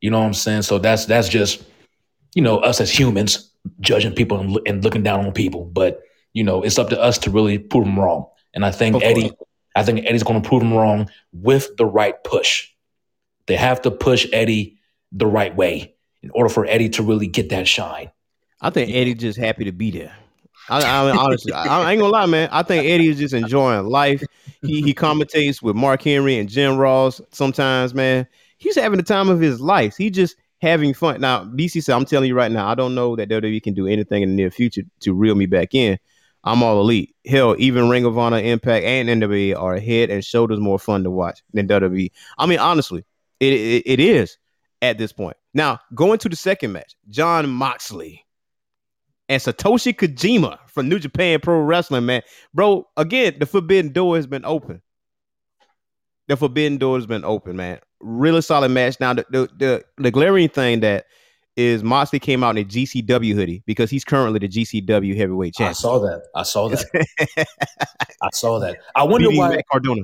You 0.00 0.10
know 0.10 0.20
what 0.20 0.26
I'm 0.26 0.34
saying? 0.34 0.62
So 0.62 0.78
that's 0.78 1.06
that's 1.06 1.28
just 1.28 1.64
you 2.34 2.42
know 2.42 2.58
us 2.58 2.80
as 2.80 2.90
humans 2.90 3.52
judging 3.80 4.14
people 4.14 4.40
and, 4.40 4.58
and 4.66 4.84
looking 4.84 5.02
down 5.02 5.24
on 5.24 5.32
people. 5.32 5.64
But 5.64 6.02
you 6.32 6.44
know, 6.44 6.62
it's 6.62 6.78
up 6.78 6.90
to 6.90 7.00
us 7.00 7.18
to 7.18 7.30
really 7.30 7.58
prove 7.58 7.84
them 7.84 7.98
wrong. 7.98 8.26
And 8.54 8.64
I 8.64 8.70
think. 8.70 9.02
Eddie, 9.02 9.32
I 9.76 9.84
think 9.84 10.04
Eddie's 10.04 10.22
going 10.22 10.42
to 10.42 10.48
prove 10.48 10.62
them 10.62 10.74
wrong 10.74 11.08
with 11.32 11.76
the 11.76 11.86
right 11.86 12.22
push. 12.24 12.68
They 13.46 13.56
have 13.56 13.82
to 13.82 13.90
push 13.90 14.26
Eddie 14.32 14.78
the 15.12 15.26
right 15.26 15.54
way 15.54 15.94
in 16.22 16.30
order 16.30 16.48
for 16.48 16.66
Eddie 16.66 16.88
to 16.90 17.02
really 17.02 17.26
get 17.26 17.50
that 17.50 17.66
shine. 17.68 18.10
I 18.60 18.70
think 18.70 18.90
Eddie's 18.92 19.18
just 19.18 19.38
happy 19.38 19.64
to 19.64 19.72
be 19.72 19.90
there. 19.90 20.14
I, 20.68 20.82
I 20.82 21.16
honestly, 21.16 21.52
I, 21.52 21.64
I 21.64 21.92
ain't 21.92 22.00
gonna 22.00 22.12
lie, 22.12 22.26
man. 22.26 22.48
I 22.52 22.62
think 22.62 22.84
Eddie 22.84 23.08
is 23.08 23.18
just 23.18 23.34
enjoying 23.34 23.86
life. 23.86 24.22
He 24.62 24.82
he 24.82 24.94
commentates 24.94 25.62
with 25.62 25.74
Mark 25.74 26.02
Henry 26.02 26.38
and 26.38 26.48
Jim 26.48 26.76
Ross 26.76 27.20
sometimes, 27.32 27.94
man. 27.94 28.26
He's 28.58 28.76
having 28.76 28.98
the 28.98 29.02
time 29.02 29.28
of 29.28 29.40
his 29.40 29.60
life. 29.60 29.96
He 29.96 30.10
just 30.10 30.36
having 30.60 30.92
fun. 30.94 31.20
Now, 31.20 31.44
BC 31.44 31.82
said, 31.82 31.94
I'm 31.94 32.04
telling 32.04 32.28
you 32.28 32.34
right 32.34 32.52
now, 32.52 32.68
I 32.68 32.74
don't 32.74 32.94
know 32.94 33.16
that 33.16 33.28
WWE 33.28 33.62
can 33.62 33.74
do 33.74 33.86
anything 33.86 34.22
in 34.22 34.30
the 34.30 34.36
near 34.36 34.50
future 34.50 34.82
to 35.00 35.14
reel 35.14 35.34
me 35.34 35.46
back 35.46 35.74
in. 35.74 35.98
I'm 36.44 36.62
all 36.62 36.80
elite. 36.80 37.14
Hell, 37.26 37.54
even 37.58 37.88
Ring 37.88 38.04
of 38.04 38.16
Honor, 38.16 38.38
Impact, 38.38 38.84
and 38.84 39.08
NWA 39.08 39.58
are 39.58 39.78
head 39.78 40.10
and 40.10 40.24
shoulders 40.24 40.58
more 40.58 40.78
fun 40.78 41.02
to 41.04 41.10
watch 41.10 41.42
than 41.52 41.68
WWE. 41.68 42.10
I 42.38 42.46
mean, 42.46 42.58
honestly, 42.58 43.04
it, 43.40 43.52
it, 43.52 43.82
it 43.86 44.00
is 44.00 44.38
at 44.80 44.98
this 44.98 45.12
point. 45.12 45.36
Now, 45.52 45.80
going 45.94 46.18
to 46.18 46.28
the 46.28 46.36
second 46.36 46.72
match, 46.72 46.94
Jon 47.08 47.48
Moxley 47.48 48.24
and 49.30 49.40
Satoshi 49.40 49.94
Kojima 49.94 50.58
from 50.66 50.88
New 50.88 50.98
Japan 50.98 51.38
Pro 51.38 51.60
Wrestling, 51.60 52.04
man. 52.04 52.22
Bro, 52.52 52.88
again, 52.96 53.36
the 53.38 53.46
forbidden 53.46 53.92
door 53.92 54.16
has 54.16 54.26
been 54.26 54.44
open. 54.44 54.82
The 56.26 56.36
forbidden 56.36 56.78
door 56.78 56.96
has 56.96 57.06
been 57.06 57.24
open, 57.24 57.56
man. 57.56 57.78
Really 58.00 58.42
solid 58.42 58.72
match. 58.72 58.98
Now, 58.98 59.14
the 59.14 59.24
the 59.30 59.48
the, 59.56 59.84
the 59.98 60.10
glaring 60.10 60.48
thing 60.48 60.80
that 60.80 61.06
is 61.56 61.84
Moxley 61.84 62.18
came 62.18 62.42
out 62.42 62.56
in 62.56 62.64
a 62.64 62.68
GCW 62.68 63.34
hoodie 63.34 63.62
because 63.66 63.88
he's 63.88 64.04
currently 64.04 64.40
the 64.40 64.48
GCW 64.48 65.16
heavyweight 65.16 65.54
I 65.58 65.58
champion. 65.58 65.74
saw 65.74 65.98
that. 66.00 66.22
I 66.34 66.42
saw 66.42 66.68
that. 66.68 66.84
I 68.22 68.28
saw 68.32 68.58
that. 68.58 68.78
I 68.96 69.04
wonder 69.04 69.28
Beating 69.28 69.38
why. 69.38 69.62
Cardona. 69.70 70.02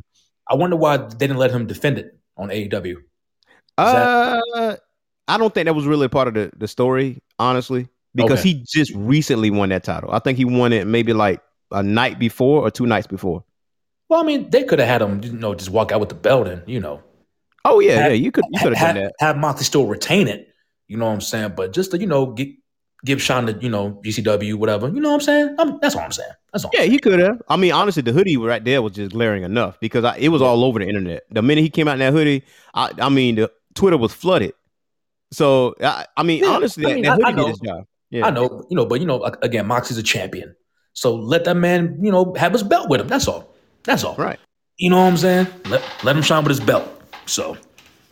I 0.48 0.54
wonder 0.54 0.76
why 0.76 0.98
they 0.98 1.16
didn't 1.16 1.38
let 1.38 1.50
him 1.50 1.66
defend 1.66 1.98
it 1.98 2.16
on 2.36 2.50
AEW. 2.50 2.96
Uh, 3.76 4.76
I 5.26 5.38
don't 5.38 5.52
think 5.52 5.64
that 5.64 5.74
was 5.74 5.86
really 5.86 6.06
a 6.06 6.08
part 6.08 6.28
of 6.28 6.34
the, 6.34 6.50
the 6.56 6.68
story, 6.68 7.20
honestly, 7.38 7.88
because 8.16 8.40
Okay. 8.40 8.48
he 8.54 8.64
just 8.66 8.92
recently 8.94 9.50
won 9.50 9.68
that 9.68 9.84
title. 9.84 10.10
I 10.10 10.18
think 10.18 10.38
he 10.38 10.44
won 10.44 10.72
it 10.72 10.86
maybe 10.86 11.12
like 11.12 11.40
a 11.70 11.82
night 11.82 12.18
before 12.18 12.62
or 12.66 12.70
two 12.70 12.86
nights 12.86 13.06
before. 13.06 13.44
Well, 14.08 14.20
I 14.20 14.24
mean, 14.24 14.50
they 14.50 14.64
could 14.64 14.78
have 14.78 14.88
had 14.88 15.02
him, 15.02 15.20
you 15.22 15.32
know, 15.32 15.54
just 15.54 15.70
walk 15.70 15.92
out 15.92 16.00
with 16.00 16.08
the 16.08 16.14
belt 16.14 16.46
and 16.48 16.62
you 16.66 16.80
know, 16.80 17.02
Oh 17.64 17.80
yeah, 17.80 17.94
Have- 18.02 18.10
yeah, 18.12 18.16
you 18.16 18.30
could 18.30 18.44
you 18.50 18.60
could 18.60 18.76
have 18.76 18.94
done 18.94 19.04
that. 19.04 19.12
have 19.20 19.36
Moxley 19.36 19.64
still 19.64 19.86
retain 19.86 20.28
it. 20.28 20.48
You 20.88 20.96
know 20.96 21.06
what 21.06 21.12
I'm 21.12 21.20
saying? 21.20 21.54
But 21.56 21.72
just 21.72 21.90
to 21.90 21.98
you 21.98 22.06
know, 22.06 22.26
get, 22.26 22.48
give 23.04 23.20
Sean 23.20 23.46
the 23.46 23.54
you 23.60 23.68
know 23.68 24.00
GCW 24.04 24.54
whatever. 24.54 24.86
You 24.88 25.00
know 25.00 25.08
what 25.08 25.14
I'm 25.16 25.20
saying? 25.22 25.56
I'm, 25.58 25.78
that's 25.82 25.96
all 25.96 26.02
I'm 26.02 26.12
saying. 26.12 26.30
That's 26.52 26.64
all. 26.64 26.70
Yeah, 26.72 26.82
he 26.84 27.00
could 27.00 27.18
have. 27.18 27.42
I 27.48 27.56
mean, 27.56 27.72
honestly, 27.72 28.02
the 28.02 28.12
hoodie 28.12 28.36
right 28.36 28.64
there 28.64 28.80
was 28.82 28.92
just 28.92 29.10
glaring 29.10 29.42
enough 29.42 29.80
because 29.80 30.04
I, 30.04 30.16
it 30.18 30.28
was 30.28 30.40
all 30.40 30.62
over 30.64 30.78
the 30.78 30.86
internet. 30.86 31.24
The 31.32 31.42
minute 31.42 31.62
he 31.62 31.68
came 31.70 31.88
out 31.88 31.94
in 31.94 31.98
that 31.98 32.12
hoodie, 32.12 32.44
I, 32.72 32.92
I 33.00 33.08
mean, 33.08 33.34
the 33.34 33.50
Twitter 33.74 33.96
was 33.98 34.12
flooded. 34.12 34.54
So 35.32 35.74
I, 35.82 36.06
I 36.16 36.22
mean, 36.22 36.44
Yeah, 36.44 36.50
honestly, 36.50 36.86
I 36.86 36.88
that, 36.90 36.94
mean, 36.94 37.04
that 37.04 37.10
I- 37.10 37.14
I 37.14 37.16
hoodie 37.16 37.32
did 37.32 37.36
know. 37.36 37.46
his 37.48 37.58
job. 37.58 37.86
Yeah, 38.10 38.26
I 38.26 38.30
know, 38.30 38.64
you 38.70 38.76
know, 38.76 38.86
but 38.86 39.00
you 39.00 39.06
know, 39.06 39.22
again, 39.42 39.66
Moxie's 39.66 39.98
a 39.98 40.02
champion, 40.02 40.54
so 40.92 41.14
let 41.14 41.44
that 41.44 41.56
man, 41.56 41.98
you 42.00 42.12
know, 42.12 42.34
have 42.36 42.52
his 42.52 42.62
belt 42.62 42.88
with 42.88 43.00
him. 43.00 43.08
That's 43.08 43.26
all. 43.26 43.54
That's 43.82 44.04
all. 44.04 44.14
right. 44.16 44.38
You 44.78 44.90
know 44.90 44.98
what 44.98 45.08
I'm 45.08 45.16
saying? 45.16 45.46
Let 45.66 45.82
let 46.04 46.16
him 46.16 46.22
shine 46.22 46.44
with 46.44 46.50
his 46.50 46.60
belt. 46.60 46.88
So 47.26 47.56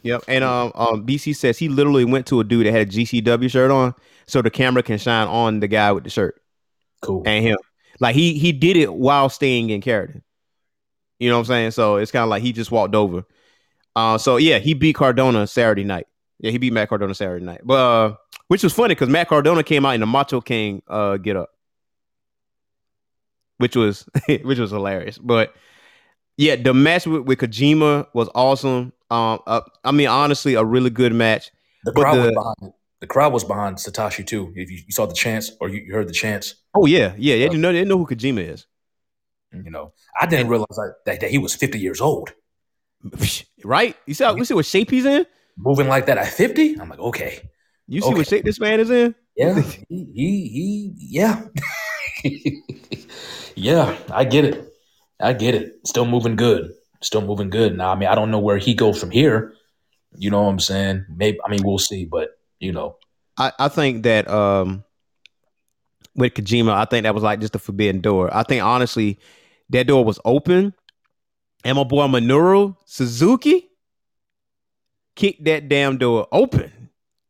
Yep. 0.05 0.25
And 0.29 0.45
um, 0.45 0.71
um, 0.75 1.07
BC 1.07 1.35
says 1.35 1.59
he 1.59 1.69
literally 1.69 2.05
went 2.05 2.27
to 2.27 2.39
a 2.39 2.45
dude 2.45 2.67
that 2.67 2.73
had 2.73 2.89
a 2.89 2.91
GCW 2.91 3.51
shirt 3.51 3.71
on, 3.71 3.95
so 4.27 4.43
the 4.43 4.51
camera 4.51 4.83
can 4.83 4.99
shine 4.99 5.27
on 5.27 5.61
the 5.61 5.67
guy 5.67 5.91
with 5.93 6.05
the 6.05 6.11
shirt 6.11 6.41
cool. 7.01 7.23
and 7.27 7.43
him. 7.43 7.57
Like 8.01 8.15
he 8.15 8.39
he 8.39 8.53
did 8.53 8.77
it 8.77 8.93
while 8.93 9.31
staying 9.31 9.71
in 9.71 9.81
character. 9.81 10.23
You 11.19 11.31
know 11.31 11.37
what 11.37 11.41
I'm 11.41 11.47
saying? 11.47 11.71
So 11.71 11.97
it's 11.97 12.11
kind 12.11 12.23
of 12.23 12.29
like 12.29 12.43
he 12.43 12.53
just 12.53 12.71
walked 12.71 12.95
over. 12.95 13.25
Uh, 13.97 14.19
so 14.19 14.37
yeah, 14.37 14.59
he 14.59 14.75
beat 14.75 14.95
Cardona 14.95 15.47
Saturday 15.47 15.85
night. 15.85 16.07
Yeah, 16.39 16.51
he 16.51 16.59
beat 16.59 16.73
Matt 16.73 16.91
Cardona 16.91 17.15
Saturday 17.15 17.45
night. 17.45 17.63
But 17.65 17.75
uh, 17.75 18.17
which 18.49 18.63
was 18.63 18.73
funny 18.73 18.95
because 18.95 19.09
Matt 19.09 19.29
Cardona 19.29 19.63
came 19.63 19.85
out 19.87 19.95
in 19.95 20.01
the 20.01 20.07
Macho 20.07 20.41
King 20.41 20.83
uh 20.89 21.17
get 21.17 21.37
up, 21.37 21.51
which 23.59 23.77
was 23.77 24.09
which 24.29 24.59
was 24.59 24.71
hilarious. 24.71 25.19
But 25.19 25.55
yeah, 26.37 26.57
the 26.57 26.75
match 26.75 27.07
with, 27.07 27.23
with 27.23 27.39
Kojima 27.39 28.07
was 28.13 28.29
awesome. 28.35 28.93
Um, 29.11 29.41
uh, 29.47 29.61
I 29.85 29.93
mean, 29.93 30.09
honestly, 30.09 30.55
a 30.55 30.65
really 30.65 30.91
good 30.91 31.13
match. 31.13 31.51
The 31.85 31.93
crowd 31.93 32.17
was 32.17 32.31
behind 32.33 32.57
it. 32.63 32.73
the 33.01 33.07
crowd 33.07 33.33
was 33.33 33.45
behind 33.45 33.77
Satoshi 33.77 34.27
too. 34.27 34.53
If 34.57 34.71
you, 34.71 34.79
you 34.87 34.93
saw 34.93 35.07
the 35.07 35.15
chance 35.15 35.53
or 35.61 35.69
you, 35.69 35.83
you 35.83 35.95
heard 35.95 36.09
the 36.09 36.13
chance. 36.13 36.55
Oh 36.75 36.87
yeah, 36.87 37.15
yeah. 37.17 37.37
They 37.37 37.45
didn't 37.45 37.61
know 37.61 37.69
they 37.69 37.79
didn't 37.79 37.89
know 37.89 37.99
who 37.99 38.07
Kojima 38.07 38.49
is. 38.49 38.67
you 39.53 39.71
know, 39.71 39.93
I 40.21 40.27
didn't 40.27 40.49
realize 40.49 40.67
that, 40.71 40.95
that, 41.07 41.21
that 41.21 41.31
he 41.31 41.39
was 41.39 41.55
50 41.55 41.79
years 41.79 42.01
old. 42.01 42.33
Right? 43.65 43.97
You 44.05 44.13
see 44.13 44.25
how 44.25 44.37
you 44.37 44.45
see 44.45 44.53
what 44.53 44.67
shape 44.67 44.91
he's 44.91 45.07
in? 45.07 45.25
Moving 45.57 45.89
like 45.89 46.05
that 46.07 46.19
at 46.19 46.29
50, 46.29 46.79
I'm 46.79 46.91
like, 46.91 46.99
okay, 46.99 47.49
You 47.87 48.01
see 48.01 48.15
what 48.15 48.27
shape 48.27 48.45
this 48.45 48.61
man 48.61 48.81
is 48.81 48.91
in? 48.91 49.15
yeah, 49.37 49.61
he, 49.89 50.07
he, 50.15 50.49
he 50.49 50.93
yeah, 50.97 51.45
yeah, 53.55 53.97
I 54.11 54.25
get 54.25 54.45
it, 54.45 54.73
I 55.21 55.33
get 55.33 55.55
it. 55.55 55.87
Still 55.87 56.07
moving 56.07 56.37
good, 56.37 56.73
still 57.03 57.23
moving 57.23 57.51
good. 57.51 57.77
Now, 57.77 57.93
I 57.93 57.95
mean, 57.95 58.09
I 58.09 58.15
don't 58.15 58.31
know 58.31 58.39
where 58.39 58.59
he 58.59 58.75
goes 58.75 58.99
from 58.99 59.11
here. 59.11 59.55
You 60.17 60.31
know 60.31 60.43
what 60.43 60.51
I'm 60.51 60.61
saying? 60.61 61.07
Maybe, 61.15 61.39
I 61.45 61.51
mean, 61.51 61.63
we'll 61.65 61.79
see, 61.79 62.05
but 62.05 62.31
you 62.61 62.73
know, 62.73 62.97
I, 63.37 63.53
I 63.59 63.69
think 63.69 64.05
that 64.05 64.31
um 64.31 64.85
with 66.15 66.35
Kojima, 66.35 66.73
I 66.73 66.85
think 66.85 67.03
that 67.03 67.15
was 67.15 67.25
like 67.25 67.41
just 67.41 67.57
a 67.57 67.59
forbidden 67.59 68.01
door. 68.01 68.35
I 68.35 68.45
think 68.45 68.63
honestly, 68.63 69.19
that 69.71 69.89
door 69.89 70.05
was 70.05 70.21
open, 70.25 70.73
and 71.65 71.77
my 71.77 71.85
boy 71.85 72.07
Minoru 72.07 72.77
Suzuki 72.85 73.69
kicked 75.17 75.45
that 75.45 75.69
damn 75.69 75.99
door 75.99 76.29
open 76.33 76.84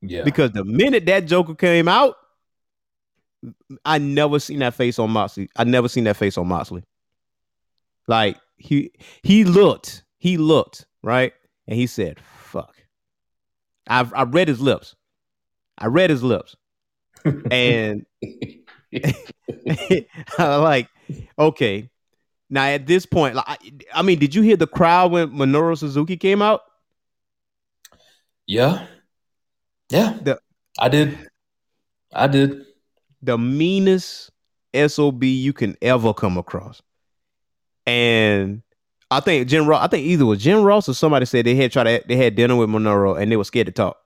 yeah, 0.08 0.22
because 0.22 0.52
the 0.52 0.64
minute 0.64 1.06
that 1.06 1.26
Joker 1.26 1.54
came 1.54 1.88
out, 1.88 2.16
I 3.84 3.98
never 3.98 4.38
seen 4.38 4.60
that 4.60 4.74
face 4.74 4.98
on 4.98 5.10
Moxley. 5.10 5.48
I 5.56 5.64
never 5.64 5.88
seen 5.88 6.04
that 6.04 6.16
face 6.16 6.38
on 6.38 6.48
Moxley. 6.48 6.84
Like 8.06 8.38
he 8.56 8.92
he 9.22 9.44
looked, 9.44 10.04
he 10.18 10.36
looked 10.36 10.86
right, 11.02 11.32
and 11.66 11.78
he 11.78 11.86
said, 11.86 12.20
"Fuck." 12.20 12.74
I've 13.86 14.12
I 14.14 14.22
read 14.22 14.48
his 14.48 14.60
lips. 14.60 14.94
I 15.78 15.86
read 15.86 16.10
his 16.10 16.22
lips, 16.22 16.56
and 17.50 18.06
I 20.38 20.56
like, 20.56 20.88
okay. 21.38 21.90
Now 22.50 22.66
at 22.66 22.86
this 22.86 23.06
point, 23.06 23.34
like, 23.34 23.44
I, 23.48 23.56
I 23.94 24.02
mean, 24.02 24.18
did 24.18 24.34
you 24.34 24.42
hear 24.42 24.56
the 24.56 24.66
crowd 24.66 25.10
when 25.10 25.30
Minoru 25.30 25.76
Suzuki 25.76 26.16
came 26.16 26.42
out? 26.42 26.60
yeah, 28.46 28.86
yeah. 29.94 30.18
The- 30.22 30.38
I 30.78 30.88
did, 30.88 31.16
I 32.12 32.26
did. 32.26 32.64
the 33.22 33.38
meanest 33.38 34.30
SOB 34.74 35.22
you 35.24 35.52
can 35.52 35.76
ever 35.80 36.12
come 36.12 36.36
across. 36.36 36.82
And 37.86 38.62
I 39.10 39.20
think 39.20 39.46
Jim 39.48 39.66
Ross, 39.66 39.84
I 39.84 39.86
think 39.88 40.04
either 40.06 40.26
was 40.26 40.42
Jim 40.42 40.62
Ross 40.62 40.88
or 40.88 40.94
somebody 40.94 41.26
said 41.26 41.46
they 41.46 41.54
had 41.54 41.70
tried 41.70 41.84
to 41.84 42.02
they 42.08 42.16
had 42.16 42.34
dinner 42.34 42.56
with 42.56 42.68
Minoru 42.70 43.20
and 43.20 43.30
they 43.30 43.36
were 43.36 43.44
scared 43.44 43.66
to 43.66 43.72
talk. 43.72 43.96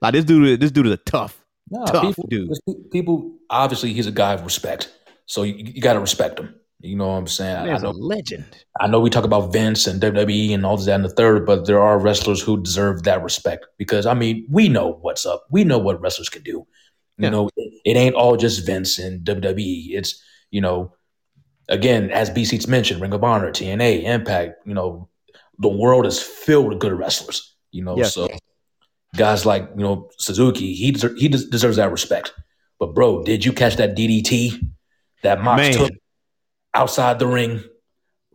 like 0.00 0.12
this 0.12 0.24
dude, 0.24 0.60
this 0.60 0.70
dude 0.70 0.86
is 0.86 0.92
a 0.92 0.96
tough. 0.96 1.44
No, 1.70 1.84
Tough 1.84 2.02
people, 2.16 2.26
dude. 2.28 2.50
people 2.90 3.36
obviously 3.50 3.92
he's 3.92 4.06
a 4.06 4.12
guy 4.12 4.32
of 4.32 4.42
respect, 4.44 4.90
so 5.26 5.42
you, 5.42 5.54
you 5.56 5.82
got 5.82 5.92
to 5.92 6.00
respect 6.00 6.38
him. 6.40 6.54
You 6.80 6.94
know 6.94 7.08
what 7.08 7.14
I'm 7.14 7.26
saying? 7.26 7.56
I, 7.56 7.60
I 7.62 7.66
Man's 7.66 7.82
a 7.82 7.86
know, 7.86 7.90
legend. 7.92 8.44
I 8.80 8.86
know 8.86 9.00
we 9.00 9.10
talk 9.10 9.24
about 9.24 9.52
Vince 9.52 9.86
and 9.88 10.00
WWE 10.00 10.54
and 10.54 10.64
all 10.64 10.76
this 10.76 10.86
that 10.86 10.94
and 10.94 11.04
the 11.04 11.08
third, 11.08 11.44
but 11.44 11.66
there 11.66 11.80
are 11.80 11.98
wrestlers 11.98 12.40
who 12.40 12.62
deserve 12.62 13.02
that 13.02 13.22
respect 13.22 13.66
because 13.78 14.06
I 14.06 14.14
mean 14.14 14.46
we 14.48 14.68
know 14.68 14.98
what's 15.00 15.26
up. 15.26 15.44
We 15.50 15.64
know 15.64 15.78
what 15.78 16.00
wrestlers 16.00 16.28
can 16.28 16.42
do. 16.42 16.50
You 16.52 16.66
Yeah. 17.24 17.30
know, 17.30 17.50
it, 17.56 17.72
it 17.84 17.96
ain't 17.96 18.14
all 18.14 18.36
just 18.36 18.64
Vince 18.64 18.98
and 19.00 19.24
WWE. 19.24 19.86
It's 19.90 20.22
you 20.52 20.60
know, 20.60 20.94
again 21.68 22.10
as 22.10 22.30
B 22.30 22.44
Seats 22.44 22.68
mentioned, 22.68 23.00
Ring 23.00 23.12
of 23.12 23.24
Honor, 23.24 23.50
TNA, 23.50 24.04
Impact. 24.04 24.54
You 24.64 24.74
know, 24.74 25.08
the 25.58 25.68
world 25.68 26.06
is 26.06 26.22
filled 26.22 26.68
with 26.68 26.78
good 26.78 26.92
wrestlers. 26.92 27.56
You 27.72 27.82
know, 27.82 27.96
Yes. 27.98 28.14
so 28.14 28.28
guys 29.16 29.44
like 29.44 29.68
you 29.76 29.82
know 29.82 30.10
Suzuki, 30.18 30.74
he 30.74 30.92
deser- 30.92 31.18
he 31.18 31.26
des- 31.26 31.50
deserves 31.50 31.76
that 31.76 31.90
respect. 31.90 32.32
But 32.78 32.94
bro, 32.94 33.24
did 33.24 33.44
you 33.44 33.52
catch 33.52 33.74
that 33.78 33.96
DDT 33.96 34.60
that 35.24 35.42
Mox 35.42 35.60
Man. 35.60 35.72
took 35.72 35.92
outside 36.74 37.18
the 37.18 37.26
ring? 37.26 37.62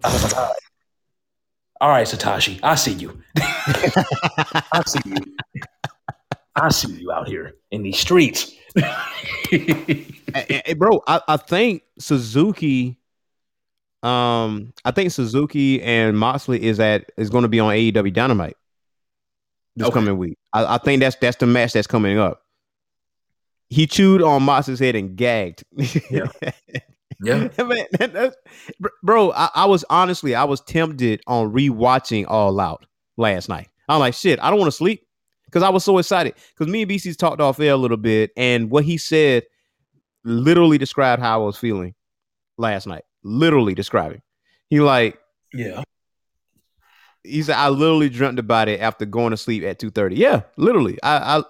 I 0.04 0.12
was 0.14 0.24
like, 0.24 0.36
all 0.38 0.44
right, 0.44 0.60
all 1.82 1.90
right, 1.90 2.08
Satoshi, 2.08 2.60
I 2.64 2.76
see 2.76 2.94
you. 2.94 3.22
I 3.38 4.82
see 4.86 5.00
you. 5.06 5.16
I 6.56 6.70
see 6.70 6.94
you 6.94 7.12
out 7.12 7.28
here 7.28 7.56
in 7.72 7.84
these 7.84 7.98
streets. 8.00 8.52
Hey, 9.50 10.62
hey, 10.66 10.74
bro, 10.74 11.02
I, 11.08 11.22
I 11.28 11.38
think 11.38 11.84
Suzuki, 12.00 12.98
um, 14.02 14.74
I 14.84 14.92
think 14.92 15.12
Suzuki 15.12 15.82
and 15.82 16.18
Moxley 16.18 16.62
is 16.64 16.80
at 16.80 17.12
is 17.18 17.30
going 17.30 17.44
to 17.44 17.48
be 17.48 17.60
on 17.60 17.74
AEW 17.74 18.14
Dynamite 18.14 18.58
this 19.76 19.88
Okay. 19.88 19.94
coming 19.94 20.18
week. 20.18 20.38
I, 20.52 20.76
I 20.76 20.78
think 20.80 21.02
that's 21.02 21.16
that's 21.18 21.38
the 21.38 21.46
match 21.48 21.74
that's 21.74 21.88
coming 21.88 22.18
up. 22.18 22.42
He 23.70 23.88
chewed 23.88 24.22
on 24.22 24.44
Moxley's 24.44 24.80
head 24.80 24.96
and 24.96 25.16
gagged. 25.16 25.64
Yeah. 26.10 26.28
yeah, 27.22 27.50
Man, 27.58 27.86
that- 28.00 28.36
bro, 29.02 29.32
I, 29.32 29.50
I 29.56 29.66
was 29.66 29.86
honestly, 29.90 30.36
I 30.36 30.44
was 30.44 30.62
tempted 30.62 31.22
on 31.28 31.52
rewatching 31.54 32.26
All 32.28 32.60
Out 32.60 32.86
last 33.18 33.50
night. 33.50 33.70
I'm 33.90 34.00
like, 34.00 34.14
shit, 34.14 34.40
I 34.42 34.50
don't 34.50 34.60
want 34.60 34.72
to 34.72 34.78
sleep 34.78 35.06
because 35.46 35.64
I 35.64 35.70
was 35.70 35.84
so 35.84 35.98
excited. 35.98 36.36
Because 36.50 36.72
me 36.72 36.84
and 36.84 36.92
BC's 36.92 37.18
talked 37.18 37.42
off 37.42 37.60
air 37.60 37.74
a 37.74 37.78
little 37.78 37.98
bit, 37.98 38.32
and 38.38 38.70
what 38.70 38.84
he 38.86 38.98
said 38.98 39.44
literally 40.24 40.78
described 40.78 41.22
how 41.22 41.42
I 41.42 41.46
was 41.46 41.58
feeling 41.58 41.94
last 42.58 42.88
night. 42.88 43.04
Literally 43.24 43.74
describing. 43.74 44.22
He 44.70 44.80
like, 44.80 45.20
yeah. 45.54 45.84
he 47.24 47.44
said, 47.44 47.56
I 47.56 47.70
literally 47.70 48.10
dreamt 48.10 48.40
about 48.40 48.68
it 48.68 48.80
after 48.80 49.06
going 49.06 49.32
to 49.32 49.38
sleep 49.38 49.64
at 49.64 49.80
2:30. 49.80 50.18
Yeah, 50.18 50.42
literally. 50.58 50.98
I 51.04 51.40
I 51.40 51.44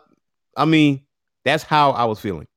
I 0.58 0.66
mean, 0.66 1.02
that's 1.46 1.64
how 1.64 1.92
I 1.92 2.06
was 2.06 2.20
feeling 2.20 2.48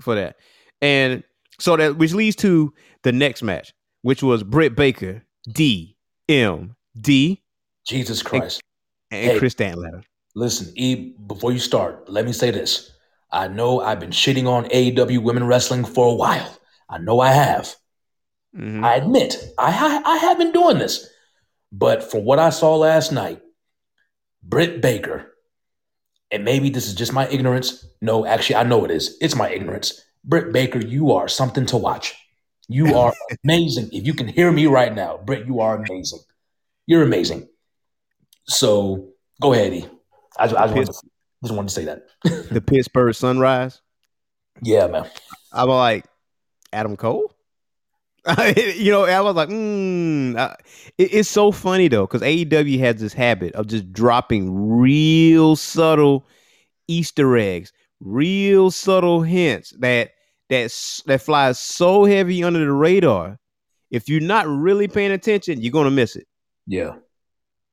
for 0.00 0.14
that. 0.14 0.36
And 0.80 1.22
so 1.62 1.76
that 1.76 1.96
which 1.96 2.12
leads 2.12 2.36
to 2.36 2.72
the 3.02 3.12
next 3.12 3.42
match, 3.42 3.72
which 4.02 4.22
was 4.22 4.42
Britt 4.42 4.74
Baker, 4.74 5.22
D 5.50 5.96
M 6.28 6.76
D 7.00 7.42
Jesus 7.86 8.22
Christ. 8.22 8.60
and 9.10 9.30
Hey. 9.32 9.38
Kris 9.38 9.54
Statlander. 9.54 10.02
Listen, 10.34 10.72
E, 10.76 11.14
before 11.26 11.52
you 11.52 11.58
start, 11.58 12.08
let 12.08 12.24
me 12.24 12.32
say 12.32 12.50
this. 12.50 12.90
I 13.30 13.48
know 13.48 13.80
I've 13.80 14.00
been 14.00 14.10
shitting 14.10 14.46
on 14.46 14.64
AEW 14.70 15.22
women 15.22 15.44
wrestling 15.46 15.84
for 15.84 16.06
a 16.08 16.14
while. 16.14 16.58
I 16.88 16.98
know 16.98 17.20
I 17.20 17.28
have. 17.32 17.74
Mhm. 18.56 18.84
I 18.84 18.96
admit, 18.96 19.36
I, 19.58 19.70
I 20.04 20.12
I 20.12 20.16
have 20.18 20.38
been 20.38 20.52
doing 20.52 20.78
this. 20.78 21.08
But 21.70 22.10
from 22.10 22.24
what 22.24 22.38
I 22.38 22.50
saw 22.50 22.76
last 22.76 23.12
night, 23.12 23.40
Britt 24.42 24.82
Baker, 24.82 25.32
and 26.30 26.44
maybe 26.44 26.68
this 26.70 26.86
is 26.86 26.94
just 26.94 27.12
my 27.12 27.28
ignorance. 27.28 27.86
No, 28.00 28.26
actually, 28.26 28.56
I 28.56 28.64
know 28.64 28.84
it 28.84 28.90
is. 28.90 29.16
It's 29.20 29.36
my 29.36 29.48
ignorance. 29.50 30.00
Britt 30.24 30.52
Baker, 30.52 30.78
you 30.80 31.12
are 31.12 31.28
something 31.28 31.66
to 31.66 31.76
watch. 31.76 32.14
You 32.68 32.94
are 32.96 33.12
amazing. 33.44 33.88
If 33.92 34.06
you 34.06 34.14
can 34.14 34.28
hear 34.28 34.50
me 34.52 34.66
right 34.66 34.94
now, 34.94 35.18
Britt, 35.24 35.46
you 35.46 35.60
are 35.60 35.76
amazing. 35.76 36.20
You're 36.86 37.02
amazing. 37.02 37.48
So 38.46 39.08
go 39.40 39.52
ahead, 39.52 39.72
E. 39.72 39.86
I, 40.38 40.46
just- 40.46 40.56
I 40.60 40.66
just, 40.66 40.74
wanted 40.74 40.86
to, 40.86 40.92
just 41.44 41.54
wanted 41.54 41.68
to 41.68 41.74
say 41.74 41.84
that. 41.86 42.06
the 42.50 42.60
Pittsburgh 42.60 43.14
Sunrise. 43.14 43.80
Yeah, 44.62 44.86
man. 44.86 45.08
I 45.52 45.64
was 45.64 45.74
like, 45.76 46.04
Adam 46.72 46.96
Cole? 46.96 47.34
you 48.56 48.92
know, 48.92 49.04
I 49.04 49.20
was 49.20 49.34
like, 49.34 49.48
mm. 49.48 50.36
I- 50.38 50.56
it- 50.98 51.14
it's 51.14 51.28
so 51.28 51.50
funny 51.52 51.88
though, 51.88 52.06
because 52.06 52.22
AEW 52.22 52.78
has 52.80 53.00
this 53.00 53.12
habit 53.12 53.54
of 53.54 53.66
just 53.66 53.92
dropping 53.92 54.78
real 54.78 55.56
subtle 55.56 56.26
Easter 56.88 57.36
eggs, 57.36 57.72
real 58.02 58.70
subtle 58.70 59.22
hints 59.22 59.72
that 59.78 60.10
that 60.50 60.72
that 61.06 61.22
flies 61.22 61.58
so 61.58 62.04
heavy 62.04 62.42
under 62.44 62.58
the 62.58 62.72
radar. 62.72 63.38
If 63.90 64.08
you're 64.08 64.20
not 64.20 64.46
really 64.48 64.88
paying 64.88 65.12
attention, 65.12 65.60
you're 65.62 65.72
gonna 65.72 65.90
miss 65.90 66.16
it, 66.16 66.26
Yeah. 66.66 66.96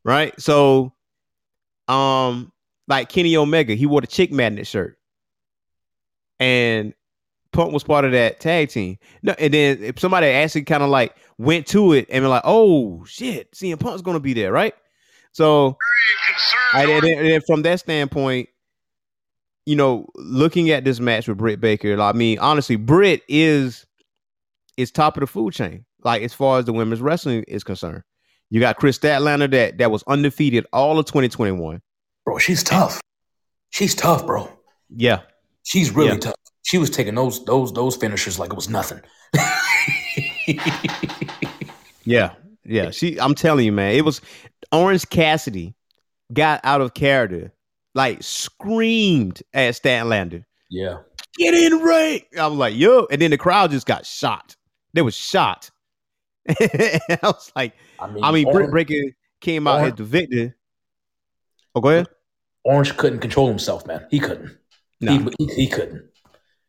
right? 0.03 0.39
So, 0.39 0.93
um, 1.87 2.51
like 2.87 3.09
Kenny 3.09 3.35
Omega, 3.35 3.73
he 3.73 3.85
wore 3.85 4.01
the 4.01 4.07
Chick 4.07 4.31
Magnet 4.31 4.67
shirt, 4.67 4.97
and 6.39 6.93
Punk 7.51 7.73
was 7.73 7.83
part 7.83 8.05
of 8.05 8.11
that 8.11 8.39
tag 8.39 8.69
team. 8.69 8.97
No, 9.23 9.33
and 9.39 9.53
then 9.53 9.83
if 9.83 9.99
somebody 9.99 10.27
actually 10.27 10.63
kind 10.63 10.83
of 10.83 10.89
like 10.89 11.15
went 11.37 11.65
to 11.67 11.93
it 11.93 12.07
and 12.09 12.23
be 12.23 12.27
like, 12.27 12.43
"Oh 12.45 13.03
shit, 13.05 13.51
CM 13.53 13.79
Punk's 13.79 14.01
gonna 14.01 14.19
be 14.19 14.33
there," 14.33 14.51
right? 14.51 14.75
So, 15.31 15.77
I, 16.73 16.83
and, 16.85 17.03
then, 17.03 17.17
and 17.17 17.27
then 17.27 17.41
from 17.47 17.61
that 17.63 17.79
standpoint, 17.79 18.49
you 19.65 19.75
know, 19.75 20.07
looking 20.15 20.69
at 20.71 20.83
this 20.83 20.99
match 20.99 21.27
with 21.27 21.37
Britt 21.37 21.59
Baker, 21.61 21.95
like, 21.97 22.15
I 22.15 22.17
mean, 22.17 22.39
honestly, 22.39 22.75
Britt 22.75 23.21
is 23.27 23.85
is 24.77 24.91
top 24.91 25.17
of 25.17 25.21
the 25.21 25.27
food 25.27 25.53
chain, 25.53 25.85
like 26.03 26.21
as 26.23 26.33
far 26.33 26.59
as 26.59 26.65
the 26.65 26.73
women's 26.73 27.01
wrestling 27.01 27.43
is 27.47 27.63
concerned. 27.63 28.03
You 28.49 28.59
got 28.59 28.77
Kris 28.77 28.97
Statlander 28.97 29.49
that 29.51 29.77
that 29.77 29.91
was 29.91 30.03
undefeated 30.07 30.65
all 30.73 30.97
of 30.97 31.05
2021. 31.05 31.81
Bro, 32.25 32.37
she's 32.39 32.63
tough. 32.63 32.99
She's 33.69 33.93
tough, 33.93 34.25
bro. 34.25 34.49
Yeah, 34.89 35.21
She's 35.63 35.91
really 35.91 36.13
Yeah. 36.13 36.17
tough. 36.17 36.35
She 36.63 36.77
was 36.79 36.89
taking 36.89 37.15
those 37.15 37.43
those 37.45 37.71
those 37.73 37.95
finishers 37.95 38.39
like 38.39 38.51
it 38.51 38.55
was 38.55 38.69
nothing. 38.69 39.01
Yeah, 42.05 42.33
yeah. 42.65 42.89
She, 42.89 43.19
I'm 43.19 43.35
telling 43.35 43.65
you, 43.65 43.71
man, 43.71 43.93
it 43.95 44.03
was 44.03 44.19
Orange 44.71 45.07
Cassidy 45.09 45.75
got 46.33 46.59
out 46.63 46.81
of 46.81 46.93
character 46.95 47.53
like 47.95 48.21
screamed 48.23 49.41
at 49.53 49.73
Statlander, 49.73 50.45
Yeah. 50.69 50.99
"Get 51.37 51.53
in 51.53 51.79
right. 51.79 52.25
I 52.39 52.47
was 52.47 52.57
like, 52.57 52.75
"Yo!" 52.75 53.07
And 53.11 53.21
then 53.21 53.31
the 53.31 53.37
crowd 53.37 53.71
just 53.71 53.85
got 53.87 54.05
shot. 54.05 54.55
They 54.93 55.01
was 55.01 55.15
shot. 55.15 55.69
I 56.49 56.99
was 57.23 57.51
like, 57.55 57.73
I 57.99 58.07
mean, 58.07 58.23
I 58.23 58.31
mean, 58.31 58.51
Britt 58.51 58.71
Breaker 58.71 58.93
came 59.41 59.67
out 59.67 59.79
Orange- 59.81 59.93
as 59.93 59.97
the 59.97 60.03
victor. 60.05 60.55
Oh, 61.75 61.81
go 61.81 61.89
ahead. 61.89 62.07
Orange 62.63 62.97
couldn't 62.97 63.19
control 63.19 63.47
himself, 63.47 63.85
man. 63.85 64.05
He 64.09 64.19
couldn't. 64.19 64.57
Nah. 65.01 65.17
He, 65.17 65.29
he, 65.47 65.53
he 65.55 65.67
couldn't. 65.67 66.03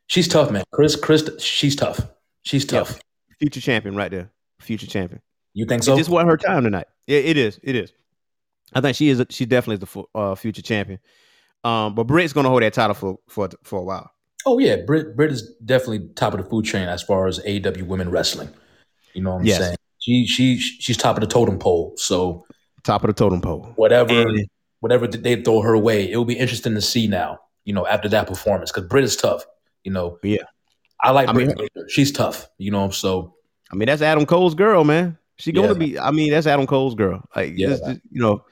She's 0.06 0.28
tough, 0.28 0.50
man. 0.50 0.64
Chris, 0.72 0.96
Chris, 0.96 1.28
she's 1.42 1.74
tough. 1.76 2.00
She's 2.42 2.64
Yeah. 2.64 2.80
tough. 2.80 3.00
Future 3.38 3.60
champion 3.60 3.96
right 3.96 4.10
there. 4.10 4.30
Future 4.60 4.86
champion. 4.86 5.20
You 5.54 5.64
think 5.66 5.82
It 5.82 5.86
so? 5.86 5.96
just 5.96 6.10
wasn't 6.10 6.30
her 6.30 6.36
time 6.36 6.64
tonight. 6.64 6.86
It, 7.06 7.24
it 7.24 7.36
is. 7.36 7.58
It 7.62 7.74
is. 7.74 7.92
I 8.74 8.80
think 8.80 8.96
she 8.96 9.08
is. 9.08 9.24
She 9.30 9.46
definitely 9.46 9.74
is 9.74 9.80
the 9.80 9.86
fu- 9.86 10.08
uh, 10.14 10.34
future 10.34 10.62
champion. 10.62 11.00
Um, 11.64 11.94
but 11.94 12.04
Britt's 12.04 12.32
gonna 12.32 12.48
hold 12.48 12.62
that 12.62 12.72
title 12.72 12.94
for 12.94 13.18
for 13.28 13.48
for 13.64 13.80
a 13.80 13.82
while. 13.82 14.10
oh 14.46 14.58
yeah, 14.58 14.76
Britt, 14.86 15.16
Britt 15.16 15.32
is 15.32 15.52
definitely 15.64 16.08
top 16.14 16.32
of 16.34 16.42
the 16.42 16.48
food 16.48 16.64
chain 16.64 16.88
as 16.88 17.02
far 17.02 17.26
as 17.26 17.38
AEW 17.40 17.82
women 17.86 18.10
wrestling. 18.10 18.48
You 19.14 19.22
know 19.22 19.32
what 19.32 19.40
I'm 19.40 19.46
Yes. 19.46 19.58
saying? 19.58 19.76
She 19.98 20.26
she 20.26 20.58
she's 20.58 20.96
top 20.96 21.16
of 21.16 21.20
the 21.20 21.26
totem 21.26 21.58
pole. 21.58 21.92
So 21.96 22.46
Top 22.84 23.04
of 23.04 23.08
the 23.08 23.12
totem 23.14 23.40
pole. 23.42 23.72
whatever 23.76 24.22
And- 24.28 24.46
whatever 24.78 25.06
they 25.06 25.42
throw 25.42 25.60
her 25.60 25.76
way, 25.76 26.10
it 26.10 26.16
will 26.16 26.24
be 26.24 26.38
interesting 26.38 26.74
to 26.74 26.80
see 26.80 27.06
now. 27.06 27.38
You 27.66 27.74
know, 27.74 27.86
after 27.86 28.08
that 28.08 28.26
performance, 28.26 28.72
because 28.72 28.88
Britt 28.88 29.04
is 29.04 29.14
tough. 29.16 29.44
You 29.84 29.92
know, 29.92 30.18
Yeah. 30.22 30.44
I 31.02 31.10
like 31.10 31.28
I 31.28 31.32
Britt. 31.32 31.48
mean- 31.48 31.56
Baker. 31.74 31.86
She's 31.90 32.10
tough. 32.12 32.48
You 32.56 32.70
know, 32.70 32.88
so 32.88 33.34
I 33.70 33.74
mean, 33.76 33.86
that's 33.86 34.00
Adam 34.00 34.24
Cole's 34.24 34.54
girl, 34.54 34.84
man. 34.84 35.18
She 35.36 35.52
gonna 35.52 35.68
Yeah. 35.68 35.74
be. 35.74 35.98
I 35.98 36.10
mean, 36.10 36.30
that's 36.30 36.46
Adam 36.46 36.66
Cole's 36.66 36.94
girl. 36.94 37.22
Like, 37.36 37.52
Yeah, 37.56 37.68
this- 37.68 37.80
man. 37.82 37.90
this- 37.94 38.00
you 38.10 38.22
know, 38.22 38.42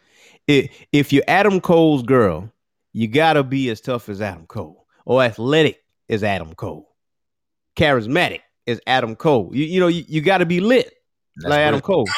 it, 0.49 0.71
if 0.91 1.13
you're 1.13 1.23
Adam 1.29 1.61
Cole's 1.61 2.03
girl, 2.03 2.51
you 2.93 3.07
gotta 3.07 3.45
be 3.45 3.71
as 3.71 3.81
tough 3.81 4.09
as 4.09 4.21
Adam 4.21 4.47
Cole, 4.47 4.87
or 5.05 5.23
athletic 5.23 5.85
as 6.09 6.25
Adam 6.25 6.55
Cole, 6.55 6.89
charismatic 7.77 8.41
as 8.67 8.81
Adam 8.87 9.15
Cole. 9.15 9.51
You, 9.55 9.65
you 9.65 9.79
know, 9.79 9.89
you, 9.89 10.05
you 10.09 10.21
got 10.21 10.39
to 10.39 10.47
be 10.47 10.61
lit 10.61 10.93
that's 11.37 11.51
like 11.51 11.61
Adam 11.61 11.79
Britt. 11.79 11.85
Cole, 11.85 12.09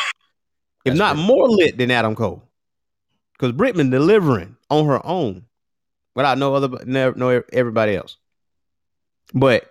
if 0.85 0.93
That's 0.93 0.99
not 0.99 1.17
Britt. 1.17 1.27
more 1.27 1.49
lit 1.49 1.77
than 1.77 1.91
Adam 1.91 2.15
Cole, 2.15 2.43
because 3.33 3.53
Britt 3.53 3.77
delivering 3.91 4.57
on 4.71 4.87
her 4.87 5.05
own 5.05 5.45
without 6.15 6.39
no 6.39 6.55
other, 6.55 6.85
no, 6.87 7.13
no 7.17 7.43
everybody 7.53 7.97
else. 7.97 8.17
But 9.35 9.71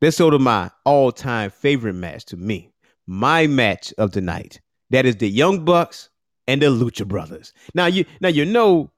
let's 0.00 0.18
go 0.18 0.30
my 0.38 0.70
all-time 0.84 1.50
favorite 1.50 1.94
match 1.94 2.26
to 2.26 2.36
me. 2.36 2.72
My 3.06 3.46
match 3.46 3.92
of 3.98 4.12
the 4.12 4.20
night. 4.20 4.60
That 4.90 5.06
is 5.06 5.16
the 5.16 5.28
Young 5.28 5.64
Bucks 5.64 6.08
and 6.46 6.62
the 6.62 6.66
Lucha 6.66 7.06
Brothers. 7.06 7.52
Now 7.74 7.86
you 7.86 8.04
now 8.20 8.28
you 8.28 8.44
know, 8.44 8.90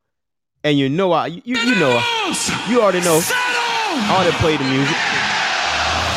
and 0.64 0.78
you 0.78 0.88
know 0.88 1.12
I 1.12 1.26
you, 1.28 1.42
you 1.44 1.74
know 1.76 1.98
you 2.68 2.80
already 2.80 3.00
know. 3.00 3.20
I 3.22 4.16
already 4.16 4.36
played 4.36 4.60
the 4.60 4.64
music. 4.64 4.96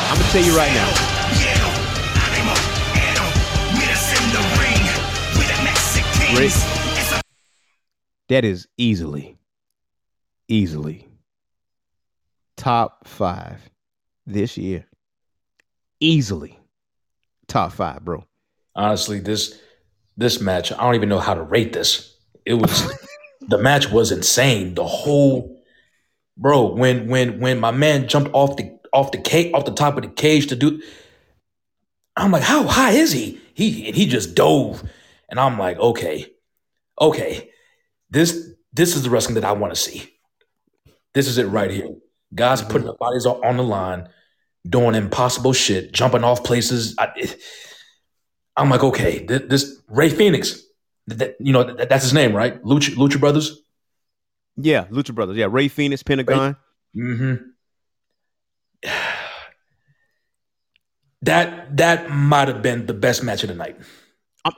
I'm 0.10 0.18
gonna 0.18 0.30
tell 0.30 0.44
you 0.44 0.56
right 0.58 0.72
now. 0.74 1.12
Rick. 6.38 6.52
That 8.30 8.46
is 8.46 8.68
easily, 8.78 9.38
easily 10.48 11.10
top 12.56 13.06
five 13.06 13.70
this 14.26 14.58
year. 14.58 14.86
Easily 16.00 16.58
top 17.48 17.74
five, 17.74 18.06
bro. 18.06 18.26
honestly, 18.76 19.20
this 19.20 19.60
this 20.22 20.40
match, 20.40 20.72
I 20.72 20.78
don't 20.78 20.96
even 20.96 21.10
know 21.10 21.20
how 21.20 21.34
to 21.34 21.44
rate 21.44 21.74
this. 21.74 22.16
It 22.46 22.56
was 22.56 22.92
the 23.42 23.58
match 23.58 23.90
was 23.90 24.12
insane. 24.12 24.76
The 24.76 24.86
whole 24.86 25.62
bro, 26.38 26.74
when 26.74 27.08
when 27.08 27.40
when 27.40 27.60
my 27.60 27.72
man 27.72 28.08
jumped 28.08 28.32
off 28.34 28.58
the 28.58 28.78
off 28.94 29.12
the 29.12 29.20
cage 29.20 29.54
off 29.54 29.66
the 29.66 29.74
top 29.74 29.98
of 29.98 30.04
the 30.04 30.10
cage 30.10 30.48
to 30.48 30.56
do 30.56 30.82
I'm 32.16 32.32
like, 32.32 32.44
how 32.44 32.64
high 32.64 32.92
is 32.92 33.12
he? 33.12 33.40
He 33.54 33.88
and 33.88 33.96
he 33.96 34.06
just 34.06 34.36
dove. 34.36 34.84
And 35.30 35.40
I'm 35.40 35.58
like, 35.58 35.78
okay, 35.80 36.28
okay. 37.00 37.50
This 38.10 38.50
this 38.74 38.96
is 38.96 39.04
the 39.04 39.10
wrestling 39.10 39.36
that 39.36 39.46
I 39.46 39.54
want 39.54 39.74
to 39.74 39.80
see. 39.80 40.12
This 41.14 41.28
is 41.28 41.38
it 41.38 41.46
right 41.46 41.72
here. 41.72 41.90
Guys 42.34 42.62
putting 42.62 42.80
mm-hmm. 42.80 42.88
their 42.88 42.96
bodies 42.96 43.26
on 43.26 43.44
on 43.44 43.58
the 43.58 43.64
line, 43.64 44.10
doing 44.68 44.96
impossible 44.96 45.54
shit, 45.54 45.94
jumping 45.94 46.24
off 46.24 46.44
places. 46.44 46.96
I, 46.98 47.12
it- 47.16 47.42
I'm 48.58 48.70
like, 48.70 48.84
okay, 48.84 49.26
th- 49.26 49.44
this 49.48 49.82
Rey 49.88 50.10
Fénix, 50.10 50.60
th- 51.10 51.20
th- 51.20 51.36
you 51.40 51.54
know, 51.54 51.64
th- 51.76 51.88
that's 51.90 52.04
his 52.04 52.14
name, 52.14 52.36
right? 52.36 52.62
Lucha, 52.64 52.96
Lucha 52.96 53.20
Brothers. 53.20 53.62
Yeah, 54.58 54.86
Lucha 54.86 55.16
Brothers. 55.16 55.38
Yeah, 55.38 55.48
Rey 55.50 55.70
Fénix, 55.70 56.04
Pentagon. 56.06 56.56
Mm-hmm. 56.96 57.36
That 61.24 61.78
that 61.78 62.10
might 62.10 62.48
have 62.48 62.62
been 62.62 62.88
the 62.88 62.94
best 62.94 63.24
match 63.24 63.44
of 63.44 63.50
the 63.50 63.56
night. 63.56 63.78
I'm, 64.44 64.54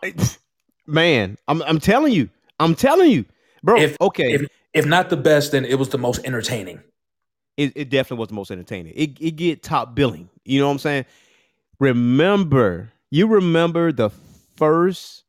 man, 0.88 1.38
I'm 1.48 1.62
I'm 1.64 1.80
telling 1.80 2.14
you, 2.14 2.30
I'm 2.60 2.74
telling 2.74 3.12
you, 3.12 3.26
bro. 3.64 3.80
If- 3.82 3.98
okay, 4.00 4.34
If 4.34 4.48
if 4.74 4.86
not 4.86 5.10
the 5.10 5.18
best, 5.18 5.52
then 5.52 5.66
it 5.66 5.78
was 5.78 5.90
the 5.90 5.98
most 5.98 6.24
entertaining. 6.26 6.82
it, 7.58 7.74
it 7.76 7.90
definitely 7.90 8.22
was 8.22 8.30
the 8.30 8.36
most 8.36 8.50
entertaining. 8.50 8.94
It 8.96 9.18
it 9.20 9.32
get 9.32 9.62
top 9.62 9.94
billing. 9.94 10.30
You 10.46 10.62
know 10.62 10.68
what 10.68 10.74
I'm 10.74 10.80
saying? 10.80 11.06
Remember, 11.80 12.93
you 13.14 13.28
remember 13.28 13.92
the 13.92 14.10
first 14.56 15.24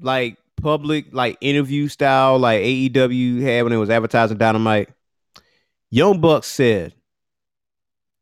like 0.00 0.38
public 0.56 1.04
like 1.12 1.36
interview 1.42 1.86
style 1.86 2.38
like 2.38 2.62
AEW 2.62 3.42
had 3.42 3.64
when 3.64 3.74
it 3.74 3.76
was 3.76 3.90
advertising 3.90 4.38
Dynamite. 4.38 4.88
Young 5.90 6.22
Bucks 6.22 6.46
said 6.46 6.94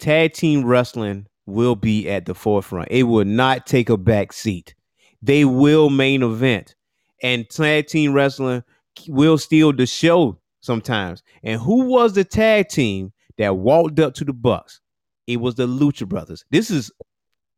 tag 0.01 0.33
team 0.33 0.65
wrestling 0.65 1.29
will 1.47 1.77
be 1.77 2.09
at 2.11 2.27
the 2.27 2.35
forefront. 2.35 2.89
It 2.91 3.05
will 3.05 3.25
not 3.25 3.69
take 3.69 3.89
a 3.89 3.97
back 3.97 4.33
seat. 4.33 4.75
They 5.23 5.45
will 5.45 5.89
main 5.89 6.25
event. 6.25 6.75
And 7.23 7.49
tag 7.49 7.87
team 7.87 8.13
wrestling 8.13 8.65
will 9.07 9.39
steal 9.39 9.73
the 9.73 9.87
show 9.87 10.41
sometimes. 10.61 11.23
And 11.45 11.61
who 11.61 11.85
was 11.85 12.15
the 12.15 12.25
tag 12.25 12.69
team 12.69 13.13
that 13.39 13.59
walked 13.59 14.01
up 14.01 14.15
to 14.15 14.25
the 14.25 14.33
Bucks? 14.33 14.81
It 15.29 15.37
was 15.37 15.55
the 15.55 15.69
Lucha 15.69 16.09
Brothers. 16.09 16.45
This 16.51 16.73
is 16.73 16.91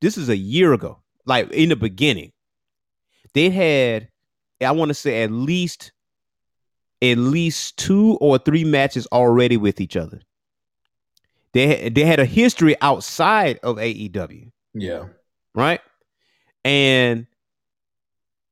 this 0.02 0.18
is 0.18 0.28
a 0.28 0.36
year 0.36 0.74
ago, 0.74 0.98
like 1.24 1.50
in 1.52 1.70
the 1.70 1.76
beginning. 1.76 2.32
They 3.32 3.48
had, 3.48 4.08
I 4.60 4.72
want 4.72 4.90
to 4.90 4.94
say, 4.94 5.22
at 5.22 5.30
least 5.30 5.92
at 7.00 7.16
least 7.18 7.76
two 7.78 8.16
or 8.20 8.38
three 8.38 8.62
matches 8.64 9.08
already 9.10 9.56
with 9.56 9.80
each 9.80 9.96
other. 9.96 10.20
They 11.52 11.66
had, 11.76 11.94
they 11.94 12.04
had 12.04 12.20
a 12.20 12.24
history 12.24 12.76
outside 12.80 13.58
of 13.62 13.76
AEW 13.76 14.52
Yeah. 14.74 15.06
right? 15.54 15.80
And 16.64 17.26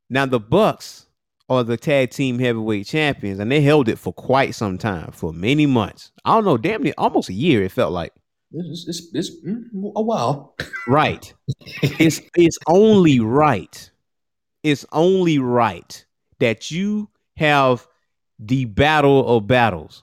now 0.09 0.27
the 0.27 0.41
Bucks 0.41 1.07
are 1.49 1.63
the 1.63 1.77
tag 1.77 2.11
team 2.11 2.39
heavyweight 2.41 2.87
champions, 2.87 3.39
and 3.39 3.51
they 3.53 3.61
held 3.61 3.89
it 3.89 3.99
for 3.99 4.13
quite 4.13 4.55
some 4.55 4.79
time, 4.79 5.13
for 5.13 5.33
many 5.33 5.67
months. 5.67 6.11
I 6.25 6.35
don't 6.35 6.45
know, 6.45 6.57
damn 6.57 6.83
near 6.83 6.95
almost 6.99 7.29
a 7.29 7.33
year. 7.35 7.63
It 7.63 7.71
felt 7.73 7.93
like 7.93 8.13
It's, 8.53 8.89
it's, 8.89 9.15
it's 9.15 9.45
mm, 9.45 9.93
a 9.95 10.03
while. 10.03 10.57
right. 10.89 11.33
it's 11.83 12.21
it's 12.37 12.59
only 12.67 13.21
right. 13.21 13.91
It's 14.63 14.85
only 14.93 15.39
right 15.39 16.05
that 16.41 16.71
you 16.71 17.09
have 17.37 17.87
the 18.39 18.65
battle 18.65 19.37
of 19.37 19.47
battles 19.47 20.03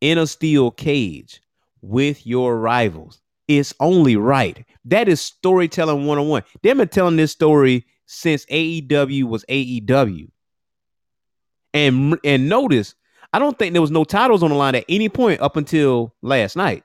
in 0.00 0.18
a 0.18 0.26
steel 0.26 0.70
cage 0.70 1.40
with 1.80 2.26
your 2.26 2.58
rivals. 2.58 3.20
It's 3.46 3.74
only 3.80 4.16
right. 4.16 4.64
That 4.84 5.08
is 5.08 5.20
storytelling 5.20 6.06
101. 6.06 6.42
They've 6.62 6.76
been 6.76 6.88
telling 6.88 7.16
this 7.16 7.32
story 7.32 7.86
since 8.06 8.44
AEW 8.46 9.24
was 9.24 9.44
AEW. 9.48 10.30
And 11.74 12.18
and 12.24 12.48
notice, 12.48 12.94
I 13.32 13.38
don't 13.38 13.58
think 13.58 13.72
there 13.72 13.82
was 13.82 13.90
no 13.90 14.04
titles 14.04 14.42
on 14.42 14.50
the 14.50 14.56
line 14.56 14.74
at 14.74 14.84
any 14.88 15.08
point 15.08 15.40
up 15.40 15.56
until 15.56 16.14
last 16.22 16.56
night. 16.56 16.82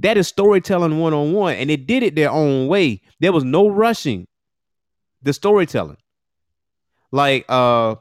That 0.00 0.16
is 0.16 0.28
storytelling 0.28 0.98
one 0.98 1.14
on 1.14 1.32
one, 1.32 1.54
and 1.54 1.70
they 1.70 1.76
did 1.76 2.02
it 2.02 2.14
their 2.14 2.30
own 2.30 2.68
way. 2.68 3.02
There 3.20 3.32
was 3.32 3.44
no 3.44 3.68
rushing 3.68 4.26
the 5.22 5.32
storytelling. 5.32 5.96
Like 7.12 7.44
uh 7.48 7.96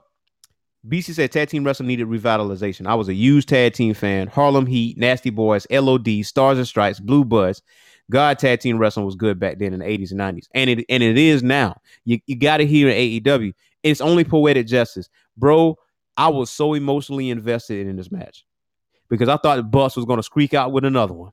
BC 0.87 1.15
said 1.15 1.31
tag 1.31 1.49
team 1.49 1.63
wrestling 1.63 1.87
needed 1.87 2.07
revitalization. 2.07 2.85
I 2.85 2.95
was 2.95 3.09
a 3.09 3.13
huge 3.13 3.47
tag 3.47 3.73
team 3.73 3.93
fan. 3.95 4.27
Harlem 4.27 4.67
Heat, 4.67 4.97
Nasty 4.97 5.31
Boys, 5.31 5.65
LOD, 5.71 6.23
Stars 6.23 6.59
and 6.59 6.67
Stripes, 6.67 6.99
Blue 6.99 7.25
Bloods. 7.25 7.61
God 8.11 8.37
tag 8.37 8.59
team 8.59 8.77
wrestling 8.77 9.05
was 9.05 9.15
good 9.15 9.39
back 9.39 9.57
then 9.57 9.73
in 9.73 9.79
the 9.79 9.85
80s 9.85 10.11
and 10.11 10.19
90s. 10.19 10.47
And 10.53 10.69
it 10.69 10.85
and 10.89 11.01
it 11.01 11.17
is 11.17 11.41
now. 11.41 11.81
You, 12.03 12.19
you 12.27 12.35
got 12.35 12.57
to 12.57 12.67
hear 12.67 12.89
in 12.89 12.95
AEW. 12.95 13.53
It's 13.81 14.01
only 14.01 14.23
poetic 14.23 14.67
justice. 14.67 15.09
Bro, 15.37 15.77
I 16.17 16.29
was 16.29 16.49
so 16.49 16.73
emotionally 16.73 17.29
invested 17.29 17.87
in 17.87 17.95
this 17.95 18.11
match 18.11 18.45
because 19.09 19.27
I 19.27 19.37
thought 19.37 19.57
the 19.57 19.63
Bucks 19.63 19.95
was 19.95 20.05
going 20.05 20.17
to 20.17 20.23
squeak 20.23 20.53
out 20.53 20.71
with 20.71 20.85
another 20.85 21.13
one, 21.13 21.31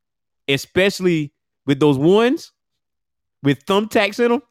especially 0.49 1.33
with 1.67 1.81
those 1.81 1.99
ones 1.99 2.53
with 3.43 3.65
thumbtacks 3.67 4.19
in 4.25 4.31
them. 4.33 4.43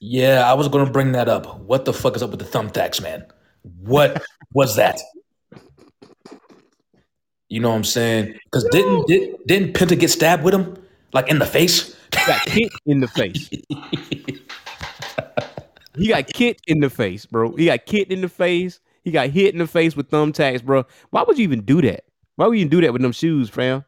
Yeah, 0.00 0.50
I 0.50 0.54
was 0.54 0.68
gonna 0.68 0.90
bring 0.90 1.12
that 1.12 1.28
up. 1.28 1.60
What 1.60 1.84
the 1.84 1.92
fuck 1.92 2.16
is 2.16 2.22
up 2.22 2.30
with 2.30 2.40
the 2.40 2.46
thumbtacks, 2.46 3.02
man? 3.02 3.26
What 3.80 4.22
was 4.52 4.76
that? 4.76 4.98
You 7.48 7.60
know 7.60 7.70
what 7.70 7.76
I'm 7.76 7.84
saying? 7.84 8.38
Because 8.44 8.64
didn't 8.70 9.06
did, 9.06 9.36
didn't 9.46 9.74
Penta 9.74 9.98
get 9.98 10.08
stabbed 10.10 10.42
with 10.42 10.54
him 10.54 10.76
like 11.12 11.28
in 11.28 11.38
the 11.38 11.46
face? 11.46 11.96
got 12.26 12.46
kicked 12.46 12.80
in 12.86 13.00
the 13.00 13.08
face. 13.08 13.50
he 15.96 16.08
got 16.08 16.26
kicked 16.28 16.64
in 16.66 16.80
the 16.80 16.90
face, 16.90 17.26
bro. 17.26 17.54
He 17.56 17.66
got 17.66 17.84
kicked 17.86 18.12
in 18.12 18.20
the 18.20 18.28
face. 18.28 18.80
He 19.02 19.10
got 19.10 19.30
hit 19.30 19.52
in 19.54 19.58
the 19.58 19.66
face 19.66 19.96
with 19.96 20.10
thumbtacks, 20.10 20.62
bro. 20.62 20.84
Why 21.10 21.24
would 21.26 21.38
you 21.38 21.44
even 21.44 21.62
do 21.62 21.80
that? 21.82 22.04
Why 22.36 22.46
would 22.46 22.54
you 22.54 22.60
even 22.60 22.70
do 22.70 22.80
that 22.82 22.92
with 22.92 23.02
them 23.02 23.12
shoes, 23.12 23.48
fam? 23.48 23.84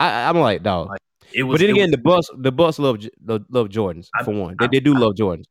I, 0.00 0.28
I'm 0.28 0.38
like, 0.38 0.62
dog. 0.62 0.88
It 1.32 1.42
was. 1.42 1.54
but 1.60 1.66
then 1.66 1.70
again, 1.74 1.90
was- 1.90 1.90
the 1.92 1.98
bus, 1.98 2.30
the 2.38 2.52
bus 2.52 2.78
love 2.78 3.04
love, 3.24 3.44
love 3.50 3.68
Jordans 3.68 4.08
I- 4.14 4.24
for 4.24 4.32
one. 4.32 4.56
They, 4.58 4.68
they 4.72 4.80
do 4.80 4.94
love 4.94 5.14
Jordans. 5.14 5.44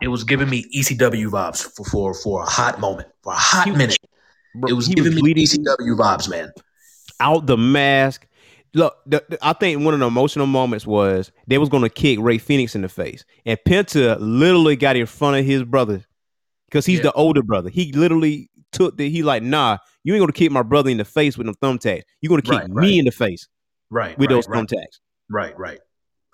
it 0.00 0.08
was 0.08 0.24
giving 0.24 0.48
me 0.48 0.64
ECW 0.74 1.28
vibes 1.28 1.62
for 1.74 1.84
for, 1.84 2.14
for 2.14 2.42
a 2.42 2.46
hot 2.46 2.78
moment, 2.80 3.08
for 3.22 3.32
a 3.32 3.36
hot 3.36 3.68
minute. 3.68 3.98
Bro, 4.54 4.70
It 4.70 4.72
was 4.74 4.88
giving 4.88 5.14
me 5.14 5.20
bleeding 5.20 5.44
ECW 5.44 5.96
vibes, 5.98 6.28
man. 6.30 6.50
out 7.20 7.46
the 7.46 7.56
mask. 7.56 8.26
Look, 8.74 8.96
the, 9.06 9.24
the- 9.28 9.38
I 9.46 9.52
think 9.54 9.82
one 9.84 9.94
of 9.94 10.00
the 10.00 10.06
emotional 10.06 10.46
moments 10.46 10.86
was 10.86 11.32
they 11.46 11.58
was 11.58 11.68
gonna 11.68 11.88
kick 11.90 12.18
Rey 12.20 12.38
Fénix 12.38 12.74
in 12.74 12.82
the 12.82 12.88
face, 12.88 13.24
and 13.44 13.58
Penta 13.66 14.16
literally 14.20 14.76
got 14.76 14.96
in 14.96 15.06
front 15.06 15.38
of 15.38 15.44
his 15.46 15.62
brother 15.64 16.02
because 16.68 16.84
he's 16.86 16.98
Yeah. 16.98 17.04
the 17.04 17.12
older 17.12 17.42
brother. 17.42 17.70
He 17.70 17.92
literally 17.92 18.50
took 18.72 18.96
the 18.96 19.08
he 19.10 19.22
like, 19.22 19.42
nah, 19.42 19.78
you 20.04 20.14
ain't 20.14 20.20
gonna 20.20 20.32
kick 20.32 20.50
my 20.50 20.62
brother 20.62 20.90
in 20.90 20.98
the 20.98 21.04
face 21.04 21.36
with 21.38 21.46
them 21.46 21.54
thumbtacks. 21.56 22.02
You're 22.20 22.28
gonna 22.30 22.42
kick 22.42 22.52
Right, 22.52 22.68
me 22.68 22.74
right. 22.74 22.94
in 22.98 23.04
the 23.06 23.10
face 23.12 23.48
Right, 23.90 24.18
with 24.18 24.30
right, 24.30 24.34
those 24.34 24.48
right, 24.48 24.66
thumbtacks. 24.66 24.98
right, 25.30 25.58
right. 25.58 25.80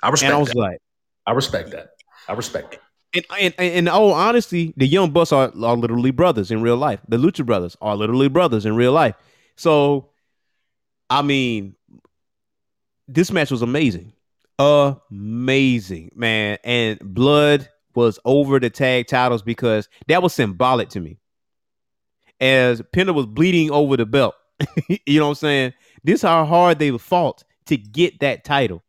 I 0.03 0.09
respect 0.11 0.29
And 0.31 0.37
I 0.37 0.41
was 0.41 0.49
that. 0.49 0.57
like, 0.57 0.79
I 1.27 1.33
respect 1.33 1.71
that. 1.73 1.91
I 2.29 2.33
respect 2.35 2.75
it. 2.75 2.81
and, 3.15 3.25
and, 3.41 3.55
and 3.59 3.75
in 3.75 3.89
all 3.89 4.13
honesty, 4.13 4.73
the 4.77 4.87
young 4.87 5.11
Bucks 5.11 5.33
are, 5.33 5.53
are 5.63 5.77
literally 5.77 6.11
brothers 6.11 6.51
in 6.51 6.63
real 6.63 6.77
life. 6.77 7.01
The 7.09 7.17
Lucha 7.19 7.45
Brothers 7.45 7.77
are 7.81 7.95
literally 7.97 8.29
brothers 8.29 8.65
in 8.67 8.75
real 8.77 8.93
life. 8.93 9.15
So, 9.57 10.11
I 11.11 11.23
mean, 11.23 11.75
this 13.07 13.31
match 13.31 13.51
was 13.51 13.63
amazing, 13.63 14.13
amazing, 14.59 16.13
man. 16.15 16.59
And 16.65 16.99
blood 17.01 17.69
was 17.95 18.19
over 18.25 18.59
the 18.59 18.71
tag 18.71 19.07
titles 19.09 19.43
because 19.43 19.89
that 20.09 20.23
was 20.23 20.33
symbolic 20.33 20.89
to 20.91 21.01
me. 21.01 21.19
As 22.41 22.81
Penta 22.81 23.15
was 23.15 23.27
bleeding 23.27 23.71
over 23.71 23.97
the 23.97 24.07
belt, 24.07 24.35
you 25.07 25.21
know 25.21 25.27
what 25.27 25.31
I'm 25.31 25.35
saying? 25.37 25.73
This 26.05 26.17
is 26.17 26.23
how 26.23 26.45
hard 26.45 26.79
they 26.79 26.91
fought 26.99 27.45
to 27.67 27.77
get 27.77 28.21
that 28.21 28.45
title. 28.45 28.83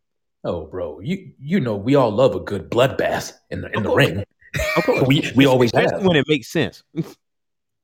Oh, 0.43 0.66
bro, 0.66 0.99
you 0.99 1.32
you 1.39 1.59
know 1.59 1.76
we 1.76 1.95
all 1.95 2.11
love 2.11 2.36
a 2.36 2.39
good 2.39 2.70
bloodbath 2.70 3.34
in 3.49 3.61
the 3.61 3.70
in 3.76 3.84
the 3.84 3.89
ring. 3.93 4.24
Of 4.78 4.84
course, 4.86 5.03
We 5.07 5.32
we 5.36 5.45
always 5.45 5.70
Especially 5.74 5.97
have. 5.97 6.05
when 6.05 6.18
it 6.18 6.26
makes 6.28 6.47
sense. 6.49 6.84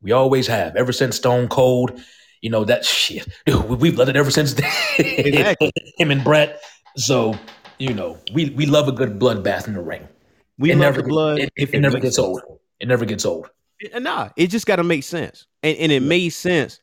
We 0.02 0.14
always 0.14 0.48
have. 0.48 0.78
Ever 0.78 0.94
since 0.94 1.18
Stone 1.18 1.50
Cold, 1.50 2.00
you 2.42 2.50
know 2.50 2.64
that 2.64 2.86
shit. 2.86 3.28
Dude, 3.46 3.66
we, 3.66 3.76
we've 3.76 3.98
loved 3.98 4.10
it 4.10 4.16
ever 4.16 4.32
since 4.32 4.54
Exactly. 4.98 5.74
him 5.98 6.10
and 6.10 6.24
Brett. 6.24 6.62
So 6.96 7.36
you 7.80 7.94
know 7.94 8.18
we 8.34 8.50
we 8.52 8.66
love 8.66 8.88
a 8.88 8.94
good 8.94 9.20
bloodbath 9.20 9.68
in 9.68 9.74
the 9.74 9.82
ring. 9.82 10.08
We 10.58 10.72
it 10.72 10.76
love 10.76 10.82
never 10.82 11.02
the 11.02 11.08
blood. 11.10 11.40
It, 11.40 11.52
if 11.58 11.74
it 11.74 11.82
never 11.82 12.00
gets 12.00 12.16
sense. 12.16 12.28
old. 12.28 12.42
It 12.80 12.88
never 12.88 13.04
gets 13.04 13.26
old. 13.26 13.50
Nah, 13.94 14.30
it 14.38 14.48
just 14.48 14.66
got 14.66 14.78
to 14.78 14.84
make 14.84 15.04
sense, 15.04 15.48
and 15.64 15.78
and 15.78 15.92
it 15.92 16.02
made 16.02 16.30
sense 16.30 16.80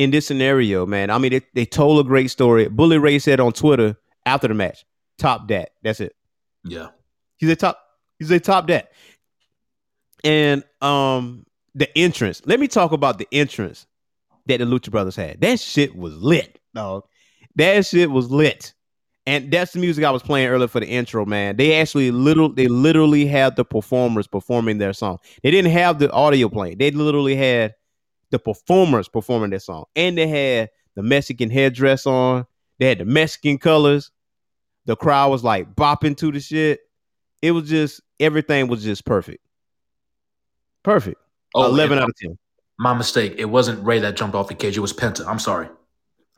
in 0.00 0.10
this 0.10 0.26
scenario, 0.26 0.86
man. 0.86 1.10
I 1.10 1.18
mean, 1.18 1.32
they, 1.32 1.42
they 1.52 1.66
told 1.66 2.00
a 2.00 2.08
great 2.08 2.30
story. 2.30 2.66
Bully 2.68 2.96
Ray 2.96 3.18
said 3.18 3.38
on 3.38 3.52
Twitter 3.52 3.98
after 4.24 4.48
the 4.48 4.54
match, 4.54 4.86
"Top 5.18 5.46
that." 5.48 5.72
That's 5.82 6.00
it. 6.00 6.16
Yeah. 6.64 6.88
He 7.36 7.46
said 7.46 7.58
top. 7.58 7.78
He 8.18 8.24
said 8.24 8.42
top 8.42 8.66
that. 8.68 8.92
And 10.24 10.64
um, 10.80 11.44
the 11.74 11.86
entrance. 11.98 12.40
Let 12.46 12.60
me 12.60 12.66
talk 12.66 12.92
about 12.92 13.18
the 13.18 13.28
entrance 13.30 13.86
that 14.46 14.58
the 14.58 14.64
Lucha 14.64 14.90
Brothers 14.90 15.16
had. 15.16 15.42
That 15.42 15.60
shit 15.60 15.94
was 15.94 16.16
lit, 16.16 16.58
dog. 16.74 17.04
That 17.56 17.84
shit 17.84 18.10
was 18.10 18.30
lit. 18.30 18.72
And 19.26 19.52
that's 19.52 19.72
the 19.72 19.80
music 19.80 20.02
I 20.02 20.10
was 20.10 20.22
playing 20.22 20.48
earlier 20.48 20.66
for 20.66 20.80
the 20.80 20.88
intro, 20.88 21.26
man. 21.26 21.56
They 21.56 21.78
actually 21.78 22.10
little 22.10 22.50
they 22.50 22.68
literally 22.68 23.26
had 23.26 23.56
the 23.56 23.66
performers 23.66 24.26
performing 24.26 24.78
their 24.78 24.94
song. 24.94 25.18
They 25.42 25.50
didn't 25.50 25.72
have 25.72 25.98
the 25.98 26.10
audio 26.10 26.48
playing. 26.48 26.78
They 26.78 26.90
literally 26.90 27.36
had 27.36 27.74
the 28.30 28.38
performers 28.38 29.08
performing 29.08 29.50
that 29.50 29.62
song. 29.62 29.84
And 29.96 30.16
they 30.16 30.26
had 30.26 30.70
the 30.94 31.02
Mexican 31.02 31.50
headdress 31.50 32.06
on. 32.06 32.46
They 32.78 32.88
had 32.88 32.98
the 32.98 33.04
Mexican 33.04 33.58
colors. 33.58 34.10
The 34.86 34.96
crowd 34.96 35.30
was 35.30 35.44
like 35.44 35.74
bopping 35.74 36.16
to 36.18 36.32
the 36.32 36.40
shit. 36.40 36.80
It 37.42 37.52
was 37.52 37.68
just 37.68 38.00
everything 38.18 38.68
was 38.68 38.82
just 38.82 39.04
perfect. 39.04 39.44
Perfect. 40.82 41.20
Oh, 41.54 41.66
11 41.66 41.98
out 41.98 42.08
of 42.08 42.16
10. 42.16 42.38
My 42.78 42.94
mistake. 42.94 43.34
It 43.36 43.46
wasn't 43.46 43.84
Rey 43.84 43.98
that 43.98 44.16
jumped 44.16 44.34
off 44.34 44.48
the 44.48 44.54
cage. 44.54 44.76
It 44.76 44.80
was 44.80 44.92
Penta. 44.92 45.26
I'm 45.26 45.38
sorry. 45.38 45.68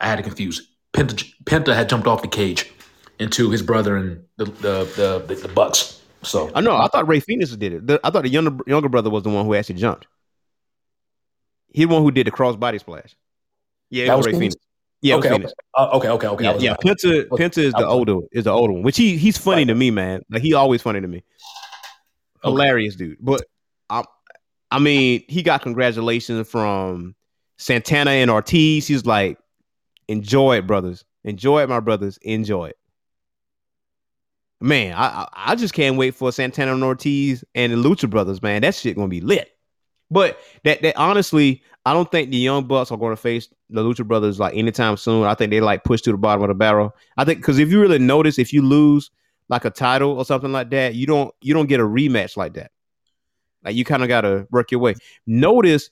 I 0.00 0.06
had 0.08 0.16
to 0.16 0.22
confuse. 0.22 0.68
Penta, 0.92 1.32
Penta 1.44 1.74
had 1.74 1.88
jumped 1.88 2.06
off 2.06 2.22
the 2.22 2.28
cage 2.28 2.72
into 3.18 3.50
his 3.50 3.62
brother 3.62 3.96
and 3.96 4.22
the 4.36 4.46
the 4.46 4.84
the, 4.96 5.24
the, 5.26 5.34
the 5.46 5.48
Bucks. 5.48 6.00
So 6.22 6.50
I 6.54 6.60
know. 6.60 6.76
I 6.76 6.88
thought 6.88 7.06
Rey 7.06 7.20
Fénix 7.20 7.56
did 7.58 7.72
it. 7.72 7.86
The- 7.86 8.00
I 8.02 8.10
thought 8.10 8.22
the 8.22 8.28
younger 8.28 8.56
younger 8.66 8.88
brother 8.88 9.10
was 9.10 9.22
the 9.22 9.30
one 9.30 9.44
who 9.44 9.54
actually 9.54 9.76
jumped. 9.76 10.06
He 11.72 11.84
the 11.84 11.92
one 11.92 12.02
who 12.02 12.10
did 12.10 12.26
the 12.26 12.30
cross 12.30 12.56
body 12.56 12.78
splash. 12.78 13.16
Yeah, 13.90 14.04
it 14.04 14.06
That 14.08 14.16
was 14.16 14.26
Rey 14.26 14.32
Fénix? 14.32 14.38
Phoenix. 14.38 14.56
Yeah, 15.00 15.14
it 15.14 15.16
was 15.16 15.26
okay, 15.26 15.34
okay, 15.34 15.42
Phoenix. 15.42 15.54
Uh, 15.76 15.90
okay, 15.94 16.08
okay, 16.08 16.26
okay. 16.28 16.44
Yeah, 16.44 16.56
yeah. 16.58 16.76
Penta, 16.76 17.28
Penta 17.28 17.58
is 17.58 17.72
the 17.72 17.86
older 17.86 18.18
is 18.30 18.44
the 18.44 18.50
older 18.50 18.72
one, 18.72 18.82
which 18.82 18.96
he 18.96 19.16
he's 19.16 19.36
funny 19.36 19.64
to 19.64 19.74
me, 19.74 19.90
man. 19.90 20.22
Like 20.30 20.42
he 20.42 20.54
always 20.54 20.80
funny 20.82 21.00
to 21.00 21.08
me. 21.08 21.24
Hilarious 22.44 22.96
dude. 22.96 23.18
But 23.20 23.44
I, 23.90 24.04
I 24.70 24.78
mean, 24.78 25.24
he 25.28 25.42
got 25.42 25.62
congratulations 25.62 26.48
from 26.48 27.14
Santana 27.58 28.12
and 28.12 28.30
Ortiz. 28.30 28.86
He's 28.86 29.06
like, 29.06 29.38
enjoy 30.08 30.58
it, 30.58 30.66
brothers. 30.66 31.04
Enjoy 31.24 31.62
it, 31.62 31.68
my 31.68 31.80
brothers. 31.80 32.18
Enjoy 32.22 32.66
it. 32.66 32.76
Man, 34.60 34.94
I 34.94 35.06
I, 35.06 35.28
I 35.34 35.54
just 35.56 35.74
can't 35.74 35.96
wait 35.96 36.14
for 36.14 36.30
Santana 36.30 36.74
and 36.74 36.84
Ortiz 36.84 37.44
and 37.54 37.72
the 37.72 37.76
Lucha 37.76 38.08
Brothers, 38.08 38.40
man. 38.40 38.62
That 38.62 38.74
shit 38.74 38.96
gonna 38.96 39.08
be 39.08 39.20
lit. 39.20 39.51
But 40.12 40.38
that 40.64 40.82
that 40.82 40.96
honestly, 40.96 41.62
I 41.86 41.92
don't 41.92 42.10
think 42.10 42.30
the 42.30 42.36
Young 42.36 42.64
Bucks 42.66 42.90
are 42.92 42.98
going 42.98 43.12
to 43.12 43.20
face 43.20 43.48
the 43.70 43.82
Lucha 43.82 44.06
Brothers 44.06 44.38
like 44.38 44.54
anytime 44.56 44.96
soon. 44.96 45.24
I 45.24 45.34
think 45.34 45.50
they 45.50 45.60
like 45.60 45.84
push 45.84 46.02
to 46.02 46.12
the 46.12 46.18
bottom 46.18 46.42
of 46.42 46.48
the 46.48 46.54
barrel. 46.54 46.94
I 47.16 47.24
think 47.24 47.38
because 47.40 47.58
if 47.58 47.70
you 47.70 47.80
really 47.80 47.98
notice, 47.98 48.38
if 48.38 48.52
you 48.52 48.62
lose 48.62 49.10
like 49.48 49.64
a 49.64 49.70
title 49.70 50.10
or 50.12 50.24
something 50.24 50.52
like 50.52 50.70
that, 50.70 50.94
you 50.94 51.06
don't 51.06 51.34
you 51.40 51.54
don't 51.54 51.66
get 51.66 51.80
a 51.80 51.84
rematch 51.84 52.36
like 52.36 52.54
that. 52.54 52.70
Like 53.64 53.74
you 53.76 53.84
kind 53.84 54.02
of 54.02 54.08
got 54.08 54.22
to 54.22 54.46
work 54.50 54.70
your 54.70 54.80
way. 54.80 54.94
Notice, 55.26 55.88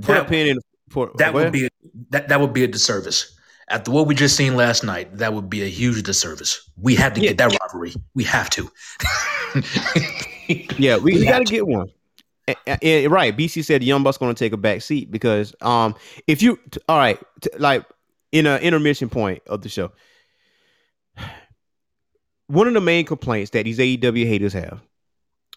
put 0.00 0.10
a 0.16 0.20
That- 0.20 0.28
pin 0.28 0.46
in. 0.48 0.58
For, 0.90 1.10
that 1.16 1.32
would 1.34 1.50
be 1.50 1.68
that 2.10 2.28
that 2.28 2.40
would 2.40 2.52
be 2.52 2.62
a 2.62 2.68
disservice. 2.68 3.36
After 3.70 3.90
what 3.90 4.06
we 4.06 4.14
just 4.14 4.36
seen 4.36 4.54
last 4.56 4.84
night, 4.84 5.16
that 5.16 5.32
would 5.32 5.48
be 5.48 5.62
a 5.62 5.66
huge 5.68 6.02
disservice. 6.02 6.70
We 6.76 6.94
have 6.96 7.14
to 7.14 7.20
Yeah. 7.20 7.30
get 7.32 7.38
that 7.38 7.58
rivalry. 7.62 7.94
We 8.14 8.24
have 8.24 8.48
to. 8.50 8.70
Yeah, 10.78 10.98
we, 10.98 11.14
we 11.14 11.24
got 11.24 11.38
to. 11.38 11.44
get 11.44 11.66
one. 11.66 11.88
Eh, 12.46 12.54
eh, 12.66 12.76
eh, 12.82 13.06
right, 13.06 13.34
BC 13.34 13.64
said 13.64 13.82
Young 13.82 14.02
Bucks 14.02 14.18
going 14.18 14.34
to 14.34 14.38
take 14.38 14.52
a 14.52 14.58
back 14.58 14.82
seat 14.82 15.10
because 15.10 15.54
um 15.62 15.94
if 16.26 16.42
you 16.42 16.58
t- 16.70 16.80
all 16.88 16.98
right 16.98 17.18
t- 17.40 17.50
like 17.58 17.84
in 18.32 18.46
an 18.46 18.60
intermission 18.60 19.08
point 19.08 19.42
of 19.46 19.62
the 19.62 19.68
show, 19.68 19.92
one 22.48 22.68
of 22.68 22.74
the 22.74 22.80
main 22.80 23.06
complaints 23.06 23.50
that 23.52 23.64
these 23.64 23.78
AEW 23.78 24.26
haters 24.26 24.52
have, 24.52 24.82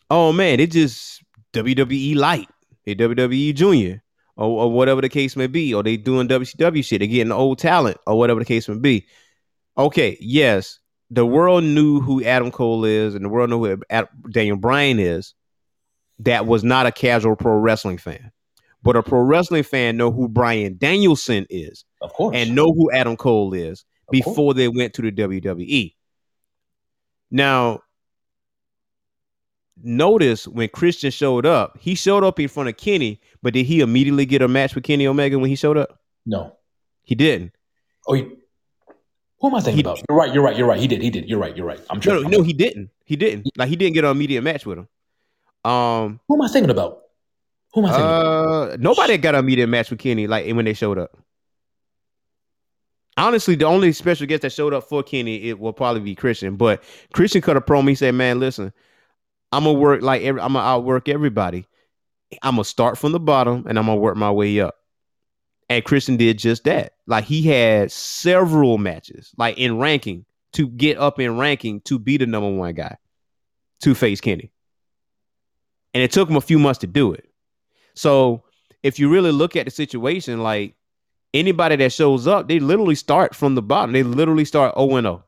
oh 0.09 0.31
man, 0.31 0.59
it 0.61 0.71
just 0.71 1.23
WWE 1.53 2.15
light, 2.15 2.47
they 2.85 2.95
WWE 2.95 3.53
Junior, 3.53 4.01
or, 4.37 4.63
or 4.63 4.71
whatever 4.71 5.01
the 5.01 5.09
case 5.09 5.35
may 5.35 5.47
be, 5.47 5.73
or 5.73 5.83
they 5.83 5.97
doing 5.97 6.27
WCW 6.27 6.85
shit, 6.85 6.99
they 6.99 7.07
getting 7.07 7.33
old 7.33 7.59
talent, 7.59 7.97
or 8.07 8.17
whatever 8.17 8.39
the 8.39 8.45
case 8.45 8.69
may 8.69 8.77
be. 8.77 9.05
Okay, 9.77 10.17
yes, 10.21 10.79
the 11.09 11.25
world 11.25 11.63
knew 11.63 11.99
who 11.99 12.23
Adam 12.23 12.51
Cole 12.51 12.85
is, 12.85 13.13
and 13.13 13.25
the 13.25 13.29
world 13.29 13.49
knew 13.49 13.65
who 13.65 13.81
Ad- 13.89 14.07
Daniel 14.31 14.57
Bryan 14.57 14.99
is. 14.99 15.33
That 16.19 16.45
was 16.47 16.63
not 16.63 16.85
a 16.85 16.91
casual 16.91 17.35
pro 17.35 17.53
wrestling 17.57 17.97
fan, 17.99 18.31
but 18.83 18.95
a 18.95 19.03
pro 19.03 19.19
wrestling 19.21 19.63
fan 19.63 19.97
know 19.97 20.11
who 20.11 20.27
Bryan 20.27 20.75
Danielson 20.77 21.45
is 21.49 21.85
Of 22.01 22.13
course. 22.13 22.35
and 22.35 22.55
know 22.55 22.73
who 22.73 22.91
Adam 22.91 23.15
Cole 23.15 23.53
is 23.53 23.85
Of 24.09 24.13
course. 24.13 24.25
before 24.35 24.53
they 24.53 24.67
went 24.67 24.93
to 24.95 25.01
the 25.03 25.11
WWE. 25.11 25.93
Now, 27.29 27.81
notice 29.83 30.47
when 30.47 30.69
Christian 30.69 31.11
showed 31.11 31.45
up, 31.45 31.77
he 31.79 31.95
showed 31.95 32.23
up 32.23 32.39
in 32.39 32.47
front 32.47 32.69
of 32.69 32.77
Kenny, 32.77 33.21
but 33.43 33.53
did 33.53 33.65
he 33.65 33.81
immediately 33.81 34.25
get 34.25 34.41
a 34.41 34.47
match 34.47 34.73
with 34.75 34.83
Kenny 34.83 35.05
Omega 35.07 35.37
when 35.37 35.49
he 35.49 35.55
showed 35.55 35.77
up? 35.77 35.99
no. 36.25 36.53
He 37.03 37.15
didn't. 37.15 37.53
Oh, 38.05 38.15
you, 38.15 38.35
who 39.39 39.47
am 39.47 39.55
I 39.55 39.61
thinking 39.61 39.75
He- 39.75 39.81
about? 39.81 40.01
You're 40.09 40.17
right. 40.17 40.33
You're 40.33 40.43
right. 40.43 40.57
You're 40.57 40.67
right. 40.67 40.77
He 40.77 40.87
did. 40.87 41.01
He 41.01 41.09
did. 41.09 41.29
You're 41.29 41.39
right. 41.39 41.55
You're 41.55 41.65
right. 41.65 41.79
I'm 41.89 41.99
No, 41.99 42.01
sure. 42.01 42.21
no, 42.23 42.27
no, 42.39 42.41
he 42.41 42.51
didn't. 42.51 42.89
He 43.05 43.15
didn't. 43.15 43.47
Like 43.55 43.69
he 43.69 43.77
didn't 43.77 43.93
get 43.93 44.03
an 44.03 44.11
immediate 44.11 44.41
match 44.41 44.65
with 44.65 44.77
him. 44.79 44.89
Um, 45.67 46.19
Who 46.27 46.35
am 46.35 46.41
I 46.41 46.47
thinking 46.47 46.69
about? 46.69 47.01
Who 47.73 47.81
am 47.81 47.87
I 47.87 47.89
thinking 47.89 48.05
about? 48.05 48.71
uh, 48.71 48.77
nobody 48.79 49.17
got 49.17 49.35
a 49.35 49.39
immediate 49.39 49.67
match 49.67 49.89
with 49.89 49.99
Kenny 49.99 50.25
like 50.27 50.45
when 50.53 50.65
they 50.65 50.73
showed 50.73 50.97
up. 50.97 51.17
Honestly, 53.17 53.55
the 53.55 53.65
only 53.65 53.91
special 53.91 54.27
guest 54.27 54.43
that 54.43 54.53
showed 54.53 54.73
up 54.73 54.87
for 54.87 55.03
Kenny 55.03 55.49
it 55.49 55.59
will 55.59 55.73
probably 55.73 56.01
be 56.01 56.15
Christian. 56.15 56.55
But 56.55 56.83
Christian 57.13 57.41
cut 57.41 57.57
a 57.57 57.61
promo. 57.61 57.89
He 57.89 57.95
said, 57.95 58.15
"Man, 58.15 58.39
listen, 58.39 58.71
I'm 59.51 59.65
gonna 59.65 59.77
work 59.77 60.01
like 60.01 60.21
every, 60.21 60.39
I'm 60.39 60.53
gonna 60.53 60.65
outwork 60.65 61.09
everybody. 61.09 61.65
I'm 62.43 62.55
gonna 62.55 62.63
start 62.63 62.97
from 62.97 63.11
the 63.11 63.19
bottom 63.19 63.65
and 63.67 63.77
I'm 63.77 63.87
gonna 63.87 63.99
work 63.99 64.15
my 64.15 64.31
way 64.31 64.59
up." 64.61 64.75
And 65.69 65.83
Christian 65.83 66.15
did 66.15 66.37
just 66.37 66.63
that. 66.63 66.93
Like 67.07 67.25
he 67.25 67.41
had 67.41 67.91
several 67.91 68.77
matches, 68.77 69.33
like 69.37 69.57
in 69.57 69.79
ranking, 69.79 70.25
to 70.53 70.69
get 70.69 70.97
up 70.97 71.19
in 71.19 71.37
ranking 71.37 71.81
to 71.81 71.99
be 71.99 72.15
the 72.15 72.25
number 72.25 72.49
one 72.49 72.73
guy, 72.73 72.97
to 73.81 73.93
face 73.93 74.21
Kenny. 74.21 74.51
And 75.97 76.03
it 76.03 76.11
took 76.11 76.29
him 76.29 76.35
a 76.35 76.41
few 76.41 76.59
months 76.59 76.77
to 76.81 76.85
do 76.85 77.11
it. 77.11 77.27
So 77.95 78.43
if 78.83 78.99
you 78.99 79.09
really 79.09 79.31
look 79.31 79.55
at 79.55 79.65
the 79.65 79.71
situation, 79.71 80.43
like 80.43 80.75
anybody 81.33 81.75
that 81.75 81.91
shows 81.91 82.27
up, 82.27 82.47
they 82.47 82.59
literally 82.59 82.93
start 82.93 83.33
from 83.33 83.55
the 83.55 83.63
bottom. 83.63 83.93
They 83.93 84.03
literally 84.03 84.45
start 84.45 84.75
0 84.77 84.95
and 84.97 85.05
0. 85.05 85.23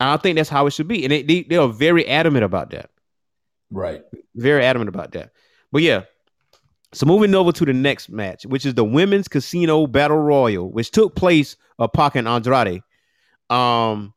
I 0.00 0.16
think 0.16 0.36
that's 0.36 0.48
how 0.48 0.66
it 0.66 0.70
should 0.70 0.88
be. 0.88 1.04
And 1.04 1.12
they, 1.12 1.24
they, 1.24 1.42
they 1.42 1.56
are 1.58 1.68
very 1.68 2.08
adamant 2.08 2.46
about 2.46 2.70
that. 2.70 2.88
Right. 3.70 4.00
Very 4.34 4.64
adamant 4.64 4.88
about 4.88 5.12
that. 5.12 5.32
But 5.70 5.82
yeah. 5.82 6.04
So 6.94 7.04
moving 7.04 7.34
over 7.34 7.52
to 7.52 7.66
the 7.66 7.74
next 7.74 8.08
match, 8.08 8.46
which 8.46 8.64
is 8.64 8.72
the 8.72 8.82
women's 8.82 9.28
casino 9.28 9.86
battle 9.86 10.16
royal, 10.16 10.72
which 10.72 10.90
took 10.90 11.14
place 11.14 11.54
of 11.78 11.92
Pac 11.92 12.16
and 12.16 12.26
Andrade. 12.26 12.80
Um, 13.50 14.14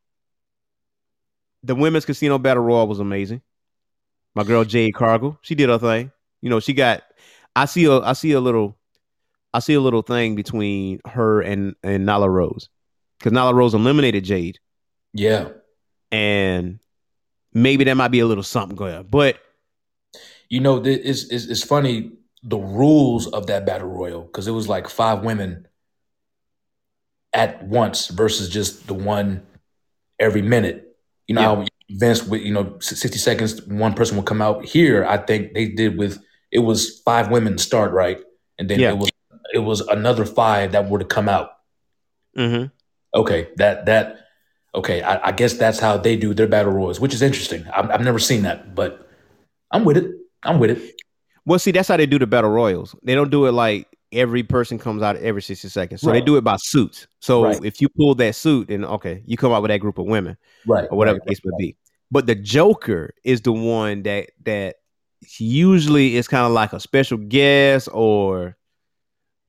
the 1.62 1.74
women's 1.74 2.06
casino 2.06 2.38
battle 2.38 2.62
royal 2.62 2.86
was 2.86 2.98
amazing. 2.98 3.42
My 4.34 4.44
girl 4.44 4.64
Jade 4.64 4.94
Cargill, 4.94 5.38
she 5.42 5.54
did 5.54 5.68
her 5.68 5.78
thing. 5.78 6.12
You 6.42 6.50
know, 6.50 6.60
she 6.60 6.72
got. 6.72 7.02
I 7.56 7.64
see 7.64 7.84
a. 7.86 7.98
I 8.00 8.12
see 8.14 8.32
a 8.32 8.40
little. 8.40 8.76
I 9.52 9.58
see 9.58 9.74
a 9.74 9.80
little 9.80 10.02
thing 10.02 10.36
between 10.36 11.00
her 11.06 11.40
and 11.40 11.74
and 11.82 12.06
Nyla 12.06 12.28
Rose, 12.28 12.68
because 13.18 13.32
Nyla 13.32 13.52
Rose 13.54 13.74
eliminated 13.74 14.22
Jade, 14.24 14.58
Yeah. 15.12 15.48
and 16.12 16.78
maybe 17.52 17.82
there 17.82 17.96
might 17.96 18.12
be 18.12 18.20
a 18.20 18.26
little 18.26 18.44
something 18.44 18.76
going 18.76 18.94
on. 18.94 19.06
But 19.08 19.38
You 20.48 20.60
know, 20.60 20.76
it's, 20.84 21.24
it's, 21.24 21.46
it's 21.46 21.64
funny 21.64 22.12
the 22.44 22.58
rules 22.58 23.26
of 23.26 23.48
that 23.48 23.66
battle 23.66 23.88
royal 23.88 24.22
because 24.22 24.46
it 24.46 24.52
was 24.52 24.68
like 24.68 24.88
five 24.88 25.24
women 25.24 25.66
at 27.32 27.62
once 27.64 28.06
versus 28.08 28.48
just 28.48 28.86
the 28.86 28.94
one 28.94 29.42
every 30.18 30.42
minute. 30.42 30.96
You 31.26 31.34
know, 31.34 31.60
Yeah. 31.60 31.66
Vince 31.90 32.24
with 32.26 32.42
you 32.42 32.52
know 32.52 32.78
sixty 32.80 33.18
seconds, 33.18 33.62
one 33.66 33.94
person 33.94 34.16
will 34.16 34.24
come 34.24 34.40
out. 34.42 34.64
Here, 34.64 35.04
I 35.04 35.16
think 35.18 35.54
they 35.54 35.66
did 35.68 35.98
with 35.98 36.22
it 36.52 36.60
was 36.60 37.00
five 37.00 37.30
women 37.30 37.58
start 37.58 37.92
right, 37.92 38.18
and 38.58 38.68
then 38.68 38.80
Yeah. 38.80 38.90
it 38.92 38.98
was 38.98 39.10
it 39.52 39.58
was 39.60 39.80
another 39.82 40.24
five 40.24 40.72
that 40.72 40.88
were 40.88 40.98
to 41.00 41.04
come 41.04 41.28
out. 41.28 41.50
Mm-hmm. 42.38 42.66
Okay, 43.18 43.48
that 43.56 43.86
that 43.86 44.18
okay. 44.74 45.02
I, 45.02 45.28
I 45.28 45.32
guess 45.32 45.54
that's 45.54 45.80
how 45.80 45.96
they 45.96 46.16
do 46.16 46.32
their 46.34 46.46
battle 46.46 46.72
royals, 46.72 47.00
which 47.00 47.12
is 47.14 47.22
interesting. 47.22 47.66
I've, 47.74 47.90
I've 47.90 48.04
never 48.04 48.18
seen 48.20 48.42
that, 48.42 48.74
but 48.74 49.08
I'm 49.72 49.84
with 49.84 49.96
it. 49.96 50.10
I'm 50.44 50.58
with 50.60 50.70
it. 50.70 50.94
well, 51.44 51.58
see, 51.58 51.72
that's 51.72 51.88
how 51.88 51.96
they 51.96 52.06
do 52.06 52.18
the 52.18 52.26
battle 52.26 52.50
royals. 52.50 52.94
They 53.02 53.14
don't 53.14 53.30
do 53.30 53.46
it 53.46 53.52
like 53.52 53.88
every 54.12 54.42
person 54.42 54.78
comes 54.78 55.02
out 55.02 55.16
every 55.16 55.42
sixty 55.42 55.68
seconds. 55.68 56.00
So 56.00 56.12
they 56.12 56.20
do 56.20 56.36
it 56.36 56.44
by 56.44 56.56
suits. 56.58 57.06
So 57.20 57.44
Right. 57.44 57.64
if 57.64 57.80
you 57.80 57.88
pull 57.88 58.14
that 58.16 58.34
suit, 58.34 58.68
then 58.68 58.84
okay, 58.84 59.22
you 59.26 59.36
come 59.36 59.52
out 59.52 59.62
with 59.62 59.70
that 59.70 59.78
group 59.78 59.98
of 59.98 60.06
women. 60.06 60.36
Right. 60.66 60.88
or 60.90 60.98
whatever 60.98 61.18
right, 61.18 61.24
the 61.26 61.30
case 61.34 61.40
may 61.44 61.56
be. 61.58 61.76
But 62.10 62.26
the 62.26 62.34
Joker 62.34 63.14
is 63.24 63.40
the 63.42 63.52
one 63.52 64.02
that 64.02 64.30
that 64.44 64.76
usually 65.38 66.16
is 66.16 66.26
kind 66.28 66.46
of 66.46 66.52
like 66.52 66.72
a 66.72 66.80
special 66.80 67.18
guest 67.18 67.88
or 67.92 68.56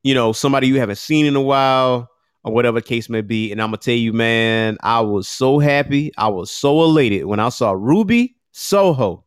you 0.04 0.14
know 0.14 0.34
somebody 0.34 0.68
you 0.68 0.80
haven't 0.80 0.98
seen 0.98 1.26
in 1.26 1.36
a 1.36 1.42
while 1.42 2.10
or 2.44 2.54
whatever 2.54 2.82
case 2.82 3.10
may 3.10 3.22
be. 3.22 3.52
And 3.52 3.62
I'm 3.62 3.68
gonna 3.70 3.78
tell 3.78 3.96
you, 3.96 4.14
man, 4.14 4.78
I 4.84 5.00
was 5.02 5.28
so 5.28 5.60
happy, 5.60 6.12
I 6.18 6.28
was 6.28 6.52
so 6.52 6.84
elated 6.84 7.26
when 7.26 7.40
I 7.40 7.50
saw 7.50 7.72
Ruby 7.72 8.36
Soho 8.52 9.26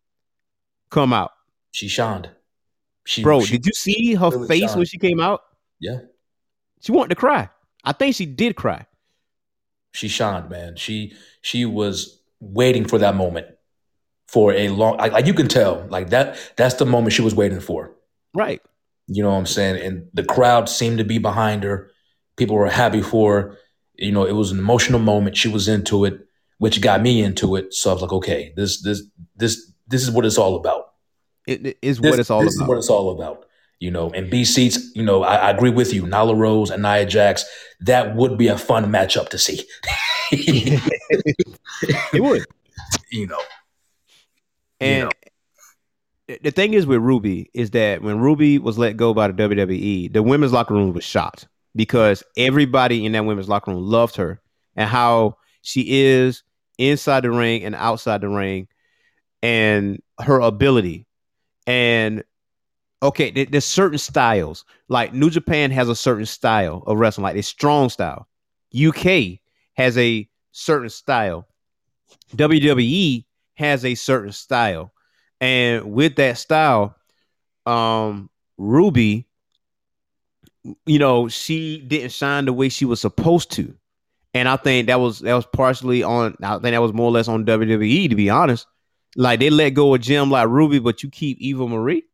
come 0.91 1.13
out. 1.13 1.33
She 1.73 1.89
shined. 1.89 2.31
She, 3.07 3.23
Bro, 3.23 3.43
she- 3.43 3.53
did 3.59 3.67
you 3.67 3.73
see 3.73 4.15
her 4.15 4.31
really 4.31 4.49
face 4.49 4.75
when 4.75 4.87
she 4.87 4.99
came 4.99 5.21
out? 5.21 5.43
Yeah, 5.81 5.99
She 6.81 6.93
wanted 6.93 7.11
to 7.11 7.17
cry. 7.17 7.49
I 7.85 7.93
think 7.93 8.15
she 8.15 8.25
did 8.27 8.57
cry. 8.57 8.87
she 9.93 10.09
shined, 10.09 10.49
man. 10.51 10.77
She 10.77 11.13
she 11.43 11.65
was 11.67 12.21
waiting 12.41 12.85
for 12.87 12.99
that 12.99 13.15
moment 13.15 13.47
for 14.27 14.53
a 14.53 14.69
long. 14.69 14.97
Like, 14.97 15.13
like 15.13 15.27
you 15.27 15.35
can 15.35 15.49
tell, 15.49 15.87
like 15.91 16.11
that. 16.11 16.39
That's 16.57 16.75
the 16.77 16.87
moment 16.87 17.13
she 17.13 17.23
was 17.23 17.35
waiting 17.35 17.61
for. 17.61 17.95
Right. 18.33 18.63
You 19.07 19.23
know 19.23 19.31
what 19.31 19.37
I'm 19.37 19.47
saying? 19.47 19.85
And 19.85 20.09
the 20.15 20.25
crowd 20.25 20.69
seemed 20.69 20.99
to 20.99 21.05
be 21.05 21.19
behind 21.19 21.63
her. 21.63 21.91
People 22.37 22.57
were 22.57 22.71
happy 22.71 23.03
for 23.03 23.35
her. 23.41 23.59
You 23.97 24.13
know, 24.13 24.25
it 24.25 24.33
was 24.33 24.51
an 24.51 24.59
emotional 24.59 24.99
moment. 24.99 25.37
She 25.37 25.49
was 25.49 25.69
into 25.69 26.05
it, 26.07 26.19
which 26.59 26.81
got 26.81 27.03
me 27.03 27.23
into 27.23 27.55
it. 27.57 27.75
So 27.75 27.91
I 27.91 27.93
was 27.93 28.03
like, 28.03 28.13
okay, 28.13 28.53
this 28.57 28.83
this 28.83 29.03
this 29.37 29.73
this 29.89 30.03
is 30.03 30.11
what 30.11 30.25
it's 30.25 30.39
all 30.39 30.57
about. 30.57 30.94
It, 31.47 31.79
is 31.83 31.99
This, 31.99 32.11
what 32.11 32.19
it's 32.19 32.31
all 32.31 32.43
this 32.43 32.57
about. 32.57 32.65
is 32.65 32.69
what 32.69 32.79
it's 32.79 32.91
all 32.91 33.11
about. 33.11 33.47
You 33.81 33.91
know, 33.91 34.09
and 34.11 34.31
B 34.31 34.45
seats, 34.45 34.79
you 34.95 35.03
know, 35.03 35.25
I, 35.25 35.35
I 35.35 35.51
agree 35.51 35.71
with 35.71 35.93
you. 35.93 36.05
Nyla 36.05 36.37
Rose 36.39 36.71
and 36.71 36.83
Nia 36.83 37.05
Jax, 37.05 37.45
that 37.81 38.15
would 38.17 38.39
be 38.39 38.49
a 38.49 38.57
fun 38.57 38.87
matchup 38.87 39.29
to 39.31 39.39
see. 39.39 39.65
it 40.31 42.23
would. 42.23 42.45
you 43.11 43.27
know. 43.27 43.41
And 44.81 45.13
th- 46.29 46.41
the 46.43 46.51
thing 46.51 46.75
is 46.75 46.87
with 46.87 47.01
Ruby 47.01 47.51
is 47.53 47.71
that 47.71 48.03
when 48.03 48.21
Ruby 48.21 48.59
was 48.59 48.79
let 48.79 48.97
go 48.97 49.13
by 49.13 49.29
the 49.29 49.35
WWE, 49.35 50.13
the 50.13 50.23
women's 50.23 50.53
locker 50.53 50.75
room 50.75 50.93
was 50.93 51.05
shocked 51.05 51.49
because 51.75 52.23
everybody 52.37 53.05
in 53.05 53.13
that 53.13 53.25
women's 53.25 53.49
locker 53.49 53.71
room 53.71 53.83
loved 53.83 54.17
her 54.17 54.41
and 54.77 54.89
how 54.89 55.37
she 55.63 56.03
is 56.03 56.43
inside 56.79 57.25
the 57.25 57.31
ring 57.31 57.65
and 57.65 57.75
outside 57.75 58.21
the 58.21 58.29
ring 58.29 58.69
and 59.43 60.01
her 60.21 60.41
ability. 60.41 61.07
And 61.67 62.25
okay, 63.03 63.31
there's 63.45 63.65
certain 63.65 63.99
styles. 63.99 64.65
Like 64.89 65.13
New 65.15 65.31
Japan 65.31 65.71
has 65.71 65.89
a 65.89 65.97
certain 65.97 66.27
style 66.27 66.83
of 66.87 66.99
wrestling, 66.99 67.25
like 67.25 67.37
a 67.37 67.43
strong 67.43 67.89
style. 67.89 68.27
UK 68.75 69.39
has 69.75 69.97
a 69.99 70.29
certain 70.53 70.91
style. 70.91 71.47
WWE 72.37 73.25
has 73.55 73.85
a 73.85 73.95
certain 73.95 74.33
style. 74.33 74.93
And 75.41 75.93
with 75.93 76.17
that 76.17 76.39
style, 76.39 76.97
um, 77.67 78.31
Ruby, 78.57 79.27
you 80.87 80.99
know, 80.99 81.29
she 81.29 81.79
didn't 81.79 82.13
shine 82.13 82.47
the 82.47 82.53
way 82.53 82.69
she 82.69 82.85
was 82.85 83.01
supposed 83.01 83.51
to. 83.53 83.75
And 84.33 84.49
I 84.49 84.57
think 84.57 84.89
that 84.89 84.99
was 84.99 85.21
that 85.21 85.35
was 85.35 85.47
partially 85.47 86.03
on 86.03 86.37
I 86.43 86.53
think 86.53 86.63
that 86.63 86.83
was 86.83 86.93
more 86.93 87.07
or 87.07 87.13
less 87.13 87.29
on 87.29 87.45
WWE, 87.45 88.09
to 88.09 88.17
be 88.17 88.31
honest. 88.31 88.67
Like 89.17 89.41
they 89.41 89.51
let 89.51 89.71
go 89.71 89.95
of 89.95 90.01
Jim 90.01 90.31
like 90.31 90.49
Ruby, 90.49 90.79
but 90.79 91.03
you 91.03 91.11
keep 91.11 91.39
Eva 91.41 91.69
Marie. 91.69 92.05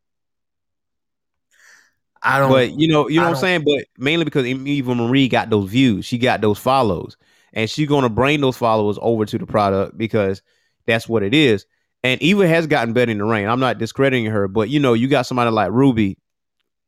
I 2.22 2.38
don't 2.38 2.50
But 2.50 2.78
you 2.78 2.88
know, 2.88 3.08
you 3.08 3.16
know 3.16 3.26
I 3.26 3.30
what 3.30 3.36
I'm 3.36 3.40
saying? 3.40 3.64
But 3.64 3.86
mainly 3.96 4.24
because 4.24 4.44
Eva 4.46 4.94
Marie 4.94 5.28
got 5.28 5.48
those 5.48 5.70
views, 5.70 6.04
she 6.04 6.18
got 6.18 6.40
those 6.40 6.58
follows, 6.58 7.16
and 7.52 7.68
she's 7.68 7.88
gonna 7.88 8.10
bring 8.10 8.40
those 8.40 8.56
followers 8.56 8.98
over 9.00 9.24
to 9.24 9.38
the 9.38 9.46
product 9.46 9.96
because 9.96 10.42
that's 10.86 11.08
what 11.08 11.22
it 11.22 11.34
is. 11.34 11.64
And 12.02 12.20
Eva 12.22 12.46
has 12.46 12.66
gotten 12.66 12.92
better 12.92 13.12
in 13.12 13.18
the 13.18 13.24
ring. 13.24 13.46
I'm 13.46 13.60
not 13.60 13.78
discrediting 13.78 14.26
her, 14.26 14.48
but 14.48 14.68
you 14.68 14.80
know, 14.80 14.92
you 14.92 15.08
got 15.08 15.22
somebody 15.22 15.50
like 15.50 15.70
Ruby, 15.70 16.18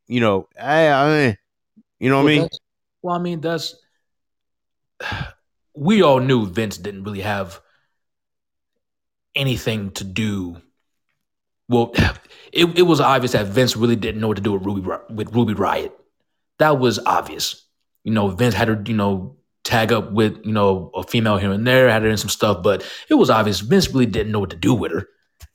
you 0.07 0.21
know, 0.21 0.49
I, 0.61 0.89
I, 0.89 1.39
you 1.99 2.11
know 2.11 2.23
what 2.23 2.31
I 2.31 2.37
mean? 2.37 2.49
Well, 3.03 3.17
I 3.17 3.19
mean, 3.19 3.41
that's 3.41 3.77
we 5.75 6.03
all 6.03 6.21
knew 6.21 6.47
Vince 6.47 6.77
didn't 6.77 7.05
really 7.05 7.21
have 7.21 7.61
anything 9.35 9.91
to 9.93 10.05
do. 10.05 10.61
Well, 11.69 11.93
it, 12.53 12.79
it 12.79 12.83
was 12.83 13.01
obvious 13.01 13.33
that 13.33 13.47
Vince 13.47 13.77
really 13.77 13.97
didn't 13.97 14.21
know 14.21 14.29
what 14.29 14.37
to 14.37 14.43
do 14.43 14.53
with 14.53 14.65
Ruby 14.65 14.89
with 15.11 15.35
Ruby 15.35 15.55
Riott. 15.55 15.93
That 16.59 16.79
was 16.79 16.99
obvious. 17.01 17.65
You 18.05 18.13
know, 18.13 18.29
Vince 18.29 18.55
had 18.55 18.69
her, 18.69 18.83
you 18.87 18.95
know, 18.95 19.37
tag 19.65 19.93
up 19.93 20.11
with, 20.13 20.45
you 20.45 20.53
know, 20.53 20.91
a 20.95 21.03
female 21.05 21.37
here 21.39 21.53
and 21.53 21.67
there, 21.67 21.89
had 21.89 22.03
her 22.03 22.09
in 22.09 22.17
some 22.17 22.29
stuff, 22.29 22.63
but 22.63 22.85
it 23.09 23.15
was 23.15 23.31
obvious 23.31 23.61
Vince 23.61 23.89
really 23.91 24.07
didn't 24.07 24.33
know 24.33 24.41
what 24.41 24.51
to 24.51 24.57
do 24.57 24.75
with 24.75 24.93
her. 24.93 25.09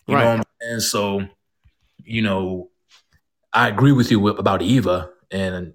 You 0.08 0.16
Right. 0.16 0.24
know 0.24 0.30
what 0.30 0.40
I'm 0.40 0.44
saying? 0.62 0.80
So, 0.80 1.28
you 1.98 2.22
know, 2.22 2.70
I 3.52 3.68
agree 3.68 3.92
with 3.92 4.10
you 4.12 4.20
with- 4.20 4.40
about 4.40 4.62
Eva, 4.62 5.10
and 5.30 5.74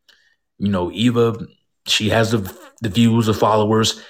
you 0.58 0.68
know, 0.68 0.90
Eva, 0.92 1.36
she 1.86 2.10
has 2.10 2.30
the 2.30 2.38
the 2.80 2.88
views, 2.88 3.26
the 3.26 3.34
followers. 3.34 4.00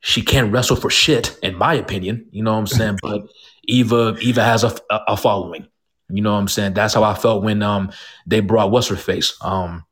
She 0.00 0.22
can't 0.22 0.52
wrestle 0.52 0.76
for 0.76 0.90
shit, 0.90 1.38
in 1.42 1.56
my 1.56 1.74
opinion. 1.74 2.26
You 2.30 2.42
know 2.42 2.52
what 2.52 2.58
I'm 2.58 2.66
saying? 2.66 2.98
But 3.02 3.22
Eva, 3.64 4.16
Eva 4.20 4.44
has 4.44 4.64
a, 4.64 4.76
a, 4.90 5.16
following. 5.16 5.66
You 6.08 6.22
know 6.22 6.32
what 6.32 6.38
I'm 6.38 6.48
saying? 6.48 6.74
That's 6.74 6.94
how 6.94 7.02
I 7.02 7.14
felt 7.14 7.42
when 7.42 7.62
um 7.62 7.90
they 8.26 8.40
brought 8.40 8.70
what's 8.70 8.88
her 8.88 8.96
face, 8.96 9.36
um, 9.42 9.84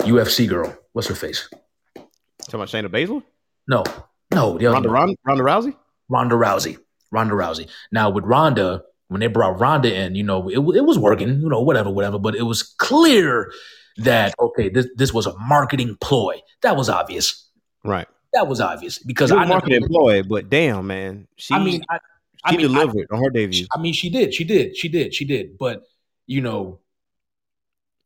UFC 0.00 0.48
girl. 0.48 0.76
What's 0.92 1.08
her 1.08 1.14
face? 1.14 1.48
Talking 1.94 2.54
about 2.54 2.68
Shayna 2.68 2.88
Baszler, 2.88 3.22
No, 3.66 3.84
no, 4.32 4.58
the 4.58 4.68
Ronda. 4.68 4.88
Ronda, 4.88 5.14
Ronda 5.24 5.42
Rousey. 5.42 5.76
Ronda 6.08 6.34
Rousey. 6.34 6.78
Ronda 7.10 7.34
Rousey. 7.34 7.70
Now 7.90 8.10
with 8.10 8.24
Ronda, 8.24 8.82
when 9.08 9.20
they 9.20 9.28
brought 9.28 9.58
Ronda 9.60 9.94
in, 9.94 10.14
you 10.14 10.24
know, 10.24 10.48
it, 10.48 10.58
it 10.76 10.84
was 10.84 10.98
working, 10.98 11.40
you 11.40 11.48
know, 11.48 11.60
whatever, 11.60 11.90
whatever. 11.90 12.18
But 12.18 12.34
it 12.34 12.42
was 12.42 12.62
clear 12.62 13.52
that 13.98 14.34
okay, 14.38 14.68
this 14.68 14.88
this 14.96 15.14
was 15.14 15.26
a 15.26 15.36
marketing 15.38 15.96
ploy. 16.00 16.40
That 16.62 16.76
was 16.76 16.88
obvious. 16.88 17.48
Right. 17.84 18.08
That 18.34 18.46
was 18.48 18.60
obvious 18.60 18.98
because 18.98 19.30
I 19.32 19.36
never- 19.36 19.48
market 19.48 19.72
employee, 19.74 20.22
but 20.22 20.50
damn, 20.50 20.86
man, 20.86 21.26
she, 21.36 21.54
I 21.54 21.58
mean, 21.62 21.82
I, 21.88 21.96
she 21.96 22.00
I 22.44 22.50
mean, 22.56 22.60
I- 22.60 22.62
delivered 22.62 23.06
on 23.10 23.22
her 23.22 23.30
debut. 23.30 23.66
I 23.74 23.80
mean, 23.80 23.92
she 23.94 24.10
did, 24.10 24.34
she 24.34 24.44
did, 24.44 24.76
she 24.76 24.88
did, 24.88 25.14
she 25.14 25.24
did. 25.24 25.56
But 25.58 25.84
you 26.26 26.40
know, 26.40 26.80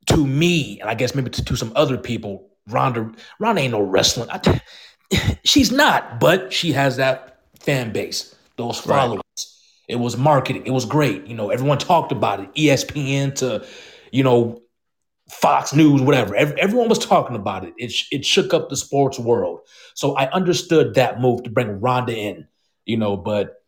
to 0.06 0.16
me, 0.26 0.80
and 0.80 0.88
I 0.88 0.94
guess 0.94 1.14
maybe 1.14 1.30
to, 1.30 1.44
to 1.44 1.56
some 1.56 1.72
other 1.74 1.98
people, 1.98 2.48
Ronda 2.68 3.10
Ronda 3.40 3.60
ain't 3.62 3.72
no 3.72 3.80
wrestling. 3.80 4.28
I, 4.30 4.60
she's 5.44 5.72
not, 5.72 6.20
but 6.20 6.52
she 6.52 6.72
has 6.72 6.96
that 6.98 7.40
fan 7.60 7.92
base, 7.92 8.34
those 8.56 8.86
Right. 8.86 8.96
followers. 8.98 9.22
It 9.88 9.96
was 9.96 10.18
marketing. 10.18 10.64
It 10.66 10.70
was 10.70 10.84
great. 10.84 11.26
You 11.26 11.34
know, 11.34 11.48
everyone 11.50 11.78
talked 11.78 12.12
about 12.12 12.40
it. 12.40 12.54
ESPN 12.54 13.34
to, 13.36 13.64
you 14.12 14.22
know, 14.22 14.60
Fox 15.30 15.74
News, 15.74 16.00
whatever. 16.00 16.34
Ev- 16.34 16.56
everyone 16.56 16.88
was 16.88 16.98
talking 16.98 17.36
about 17.36 17.64
it. 17.64 17.74
It, 17.76 17.92
it 18.10 18.24
shook 18.24 18.54
up 18.54 18.70
the 18.70 18.76
sports 18.76 19.18
world. 19.18 19.60
So 19.94 20.16
I 20.16 20.30
understood 20.30 20.94
that 20.94 21.20
move 21.20 21.42
to 21.42 21.50
bring 21.50 21.80
Ronda 21.80 22.16
in, 22.16 22.46
you 22.86 22.96
know, 22.96 23.16
but, 23.16 23.62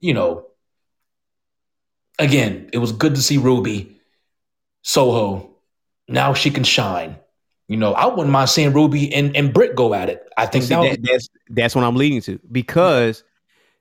you 0.00 0.14
know, 0.14 0.46
again, 2.18 2.70
it 2.72 2.78
was 2.78 2.92
good 2.92 3.14
to 3.14 3.22
see 3.22 3.38
Ruby, 3.38 4.00
Soho. 4.82 5.56
Now 6.08 6.34
she 6.34 6.50
can 6.50 6.64
shine. 6.64 7.16
You 7.68 7.76
know, 7.76 7.94
I 7.94 8.06
wouldn't 8.06 8.28
mind 8.30 8.50
seeing 8.50 8.72
Ruby 8.72 9.14
and, 9.14 9.34
and 9.36 9.52
Britt 9.52 9.76
go 9.76 9.94
at 9.94 10.10
it. 10.10 10.28
I 10.36 10.46
think 10.46 10.64
See, 10.64 10.74
that, 10.74 10.82
that, 10.82 11.02
that's 11.02 11.28
that's 11.48 11.74
what 11.74 11.84
I'm 11.84 11.96
leading 11.96 12.20
to 12.22 12.38
because 12.50 13.24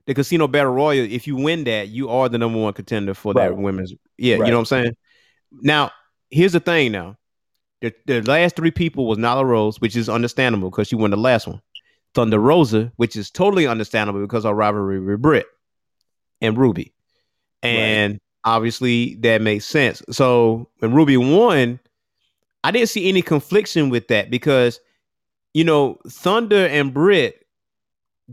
the 0.05 0.13
Casino 0.13 0.47
Battle 0.47 0.71
Royal, 0.71 1.05
if 1.09 1.27
you 1.27 1.35
win 1.35 1.63
that, 1.65 1.89
you 1.89 2.09
are 2.09 2.29
the 2.29 2.37
number 2.37 2.59
one 2.59 2.73
contender 2.73 3.13
for 3.13 3.33
that 3.33 3.57
women's. 3.57 3.93
Yeah, 4.17 4.35
Right. 4.35 4.45
you 4.45 4.51
know 4.51 4.57
what 4.57 4.61
I'm 4.61 4.65
saying. 4.65 4.95
Now, 5.51 5.91
here's 6.29 6.53
the 6.53 6.59
thing. 6.59 6.91
Now, 6.93 7.17
the, 7.81 7.93
the 8.05 8.21
last 8.23 8.55
three 8.55 8.71
people 8.71 9.07
was 9.07 9.17
Nyla 9.17 9.45
Rose, 9.45 9.81
which 9.81 9.95
is 9.95 10.07
understandable 10.07 10.69
because 10.69 10.87
she 10.87 10.95
won 10.95 11.11
the 11.11 11.17
last 11.17 11.47
one. 11.47 11.61
Thunder 12.13 12.39
Rosa, 12.39 12.91
which 12.97 13.15
is 13.15 13.31
totally 13.31 13.67
understandable 13.67 14.21
because 14.21 14.45
of 14.45 14.55
rivalry 14.55 14.99
with 14.99 15.21
Britt 15.21 15.47
and 16.41 16.57
Ruby, 16.57 16.93
and 17.63 18.19
obviously 18.43 19.15
that 19.21 19.41
makes 19.41 19.65
sense. 19.65 20.01
So 20.11 20.69
when 20.79 20.93
Ruby 20.93 21.15
won, 21.17 21.79
I 22.63 22.71
didn't 22.71 22.89
see 22.89 23.07
any 23.07 23.21
confliction 23.21 23.89
with 23.89 24.09
that 24.09 24.29
because 24.29 24.81
you 25.53 25.63
know, 25.63 25.99
Thunder 26.07 26.67
and 26.67 26.93
Britt, 26.93 27.45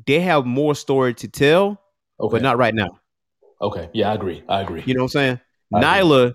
they 0.07 0.21
have 0.21 0.47
more 0.47 0.75
story 0.75 1.15
to 1.15 1.29
tell, 1.29 1.81
okay. 2.21 2.33
but 2.33 2.43
not 2.43 2.59
right 2.59 2.75
now. 2.75 3.01
okay. 3.61 3.91
Yeah, 3.93 4.11
I 4.11 4.15
agree. 4.15 4.43
I 4.49 4.61
agree. 4.61 4.83
You 4.87 4.95
know 4.95 5.03
what 5.03 5.15
I'm 5.17 5.21
saying? 5.21 5.41
I 5.75 5.79
agree. 6.25 6.35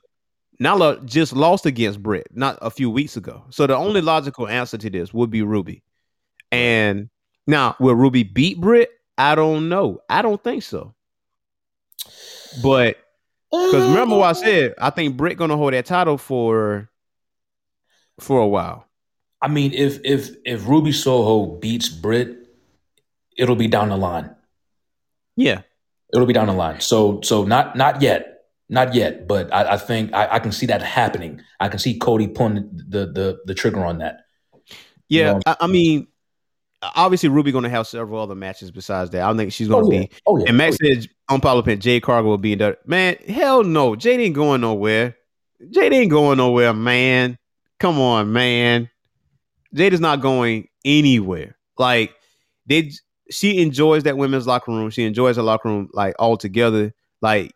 Nyla 0.61 1.03
just 1.05 1.33
lost 1.33 1.65
against 1.65 2.01
Britt 2.01 2.27
not 2.31 2.57
a 2.61 2.69
few 2.69 2.89
weeks 2.89 3.17
ago. 3.17 3.43
So 3.49 3.67
the 3.67 3.75
only 3.75 4.01
logical 4.01 4.47
answer 4.47 4.77
to 4.77 4.89
this 4.89 5.13
would 5.13 5.29
be 5.29 5.41
Ruby. 5.41 5.83
And 6.51 7.09
now, 7.47 7.75
will 7.79 7.95
Ruby 7.95 8.23
beat 8.23 8.61
Britt? 8.61 8.89
I 9.17 9.35
don't 9.35 9.69
know. 9.69 9.99
I 10.09 10.21
don't 10.21 10.43
think 10.43 10.63
so. 10.63 10.93
But 12.61 12.97
because 13.51 13.87
remember 13.87 14.17
what 14.17 14.29
I 14.29 14.33
said, 14.33 14.73
I 14.79 14.89
think 14.89 15.17
Britt 15.17 15.37
gonna 15.37 15.57
hold 15.57 15.73
that 15.73 15.85
title 15.85 16.17
for 16.17 16.89
for 18.19 18.39
a 18.39 18.47
while. 18.47 18.87
I 19.41 19.47
mean, 19.47 19.73
if 19.73 19.99
if 20.03 20.29
if 20.45 20.67
Ruby 20.67 20.91
Soho 20.91 21.57
beats 21.57 21.89
Britt, 21.89 22.47
it'll 23.37 23.55
be 23.55 23.67
down 23.67 23.89
the 23.89 23.97
line. 23.97 24.35
Yeah. 25.35 25.61
It'll 26.13 26.27
be 26.27 26.33
down 26.33 26.47
the 26.47 26.53
line. 26.53 26.79
So 26.79 27.21
so 27.21 27.43
not 27.43 27.75
not 27.75 28.01
yet, 28.01 28.32
not 28.73 28.93
yet. 28.93 29.27
But 29.27 29.53
I, 29.53 29.73
I 29.73 29.77
think 29.77 30.13
I, 30.13 30.27
I 30.33 30.39
can 30.39 30.51
see 30.51 30.65
that 30.65 30.81
happening. 30.81 31.41
I 31.59 31.69
can 31.69 31.79
see 31.79 31.97
Cody 31.97 32.27
pulling 32.27 32.69
the 32.73 33.05
the 33.05 33.39
the 33.45 33.53
trigger 33.53 33.85
on 33.85 33.99
that. 33.99 34.21
Yeah. 35.07 35.33
know? 35.33 35.39
I, 35.45 35.55
I 35.61 35.67
mean, 35.67 36.07
obviously 36.95 37.29
Ruby 37.29 37.51
gonna 37.51 37.69
have 37.69 37.87
several 37.87 38.19
other 38.19 38.35
matches 38.35 38.71
besides 38.71 39.11
that. 39.11 39.21
I 39.21 39.27
don't 39.27 39.37
think 39.37 39.53
she's 39.53 39.67
gonna 39.67 39.85
Oh 39.85 39.89
be. 39.89 40.09
Oh 40.25 40.37
yeah. 40.37 40.45
And 40.47 40.57
Max 40.57 40.77
oh, 40.81 40.85
said 40.85 41.07
on 41.29 41.39
Paulo 41.39 41.61
Parliament, 41.61 41.81
Jade 41.81 42.03
Cargill 42.03 42.31
will 42.31 42.37
be 42.37 42.53
in 42.53 42.59
there. 42.59 42.77
Man, 42.85 43.15
hell 43.27 43.63
no. 43.63 43.95
Jade 43.95 44.19
ain't 44.19 44.35
going 44.35 44.61
nowhere. 44.61 45.15
Jade 45.69 45.93
ain't 45.93 46.11
going 46.11 46.37
nowhere, 46.37 46.73
man. 46.73 47.37
Come 47.79 47.99
on, 47.99 48.33
man. 48.33 48.89
Jade 49.73 49.93
is 49.93 50.01
not 50.01 50.21
going 50.21 50.67
anywhere. 50.83 51.55
Like 51.77 52.13
they 52.65 52.91
she 53.29 53.61
enjoys 53.61 54.03
that 54.03 54.17
women's 54.17 54.47
locker 54.47 54.71
room. 54.71 54.89
She 54.89 55.03
enjoys 55.03 55.37
her 55.37 55.43
locker 55.43 55.69
room 55.69 55.89
like 55.93 56.15
all 56.19 56.37
together. 56.37 56.93
Like 57.21 57.53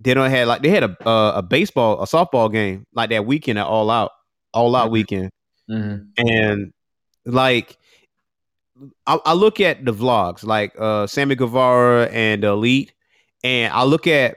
they 0.00 0.14
don't 0.14 0.30
have 0.30 0.48
like 0.48 0.62
they 0.62 0.68
had 0.70 0.84
a 0.84 1.08
uh, 1.08 1.32
a 1.36 1.42
baseball, 1.42 2.02
a 2.02 2.06
softball 2.06 2.50
game 2.52 2.84
like 2.94 3.10
that 3.10 3.26
weekend 3.26 3.58
at 3.58 3.66
all 3.66 3.90
out, 3.90 4.10
all 4.54 4.74
out 4.76 4.88
Mhm. 4.88 4.92
weekend. 4.92 5.30
Mhm. 5.70 6.06
And 6.18 6.72
like 7.26 7.76
I, 9.06 9.18
I 9.24 9.32
look 9.34 9.60
at 9.60 9.84
the 9.84 9.92
vlogs 9.92 10.44
like 10.44 10.72
uh 10.78 11.06
Sammy 11.06 11.34
Guevara 11.34 12.06
and 12.12 12.42
the 12.42 12.48
Elite, 12.48 12.92
and 13.42 13.72
I 13.72 13.82
look 13.84 14.06
at 14.06 14.36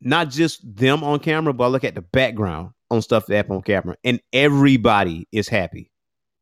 not 0.00 0.30
just 0.30 0.60
them 0.76 1.04
on 1.04 1.18
camera, 1.20 1.52
but 1.52 1.64
I 1.64 1.68
look 1.68 1.84
at 1.84 1.94
the 1.94 2.02
background 2.02 2.70
on 2.90 3.02
stuff 3.02 3.26
that 3.26 3.36
happened 3.36 3.56
on 3.56 3.62
camera, 3.62 3.96
and 4.04 4.20
everybody 4.32 5.28
is 5.30 5.48
happy. 5.48 5.90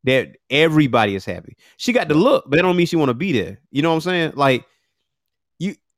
That 0.04 0.36
everybody 0.48 1.14
is 1.14 1.24
happy. 1.24 1.56
She 1.76 1.92
got 1.92 2.08
the 2.08 2.14
look, 2.14 2.44
but 2.48 2.56
that 2.56 2.62
don't 2.62 2.76
mean 2.76 2.86
she 2.86 2.96
want 2.96 3.10
to 3.10 3.14
be 3.14 3.32
there. 3.32 3.60
You 3.70 3.82
know 3.82 3.90
what 3.90 3.96
I'm 3.96 4.00
saying? 4.00 4.32
Like 4.36 4.64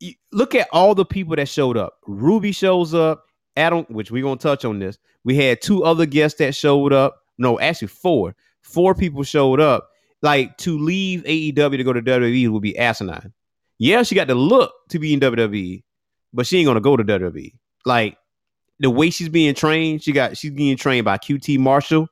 you, 0.02 0.14
look 0.32 0.54
at 0.54 0.68
all 0.72 0.94
the 0.94 1.04
people 1.04 1.36
that 1.36 1.48
showed 1.48 1.76
up. 1.76 1.98
Ruby 2.06 2.52
shows 2.52 2.92
up. 2.92 3.24
Adam, 3.56 3.84
which 3.88 4.10
we're 4.10 4.22
gonna 4.22 4.36
touch 4.36 4.64
on 4.64 4.78
this. 4.78 4.98
We 5.24 5.36
had 5.36 5.60
two 5.60 5.84
other 5.84 6.06
guests 6.06 6.38
that 6.38 6.54
showed 6.54 6.92
up. 6.92 7.18
No, 7.38 7.60
actually 7.60 7.88
four. 7.88 8.34
Four 8.62 8.94
people 8.94 9.22
showed 9.22 9.60
up. 9.60 9.88
Like 10.22 10.56
to 10.58 10.78
leave 10.78 11.22
AEW 11.24 11.76
to 11.76 11.84
go 11.84 11.92
to 11.92 12.00
WWE 12.02 12.48
would 12.48 12.62
be 12.62 12.78
asinine. 12.78 13.32
Yeah, 13.78 14.02
she 14.04 14.14
got 14.14 14.28
the 14.28 14.34
look 14.34 14.72
to 14.88 14.98
be 14.98 15.12
in 15.12 15.20
WWE, 15.20 15.82
but 16.32 16.46
she 16.46 16.58
ain't 16.58 16.66
gonna 16.66 16.80
go 16.80 16.96
to 16.96 17.04
WWE. 17.04 17.52
Like 17.84 18.16
the 18.80 18.90
way 18.90 19.10
she's 19.10 19.28
being 19.28 19.54
trained, 19.54 20.02
she 20.02 20.12
got 20.12 20.36
she's 20.36 20.50
being 20.52 20.76
trained 20.76 21.04
by 21.04 21.18
QT 21.18 21.58
Marshall. 21.58 22.08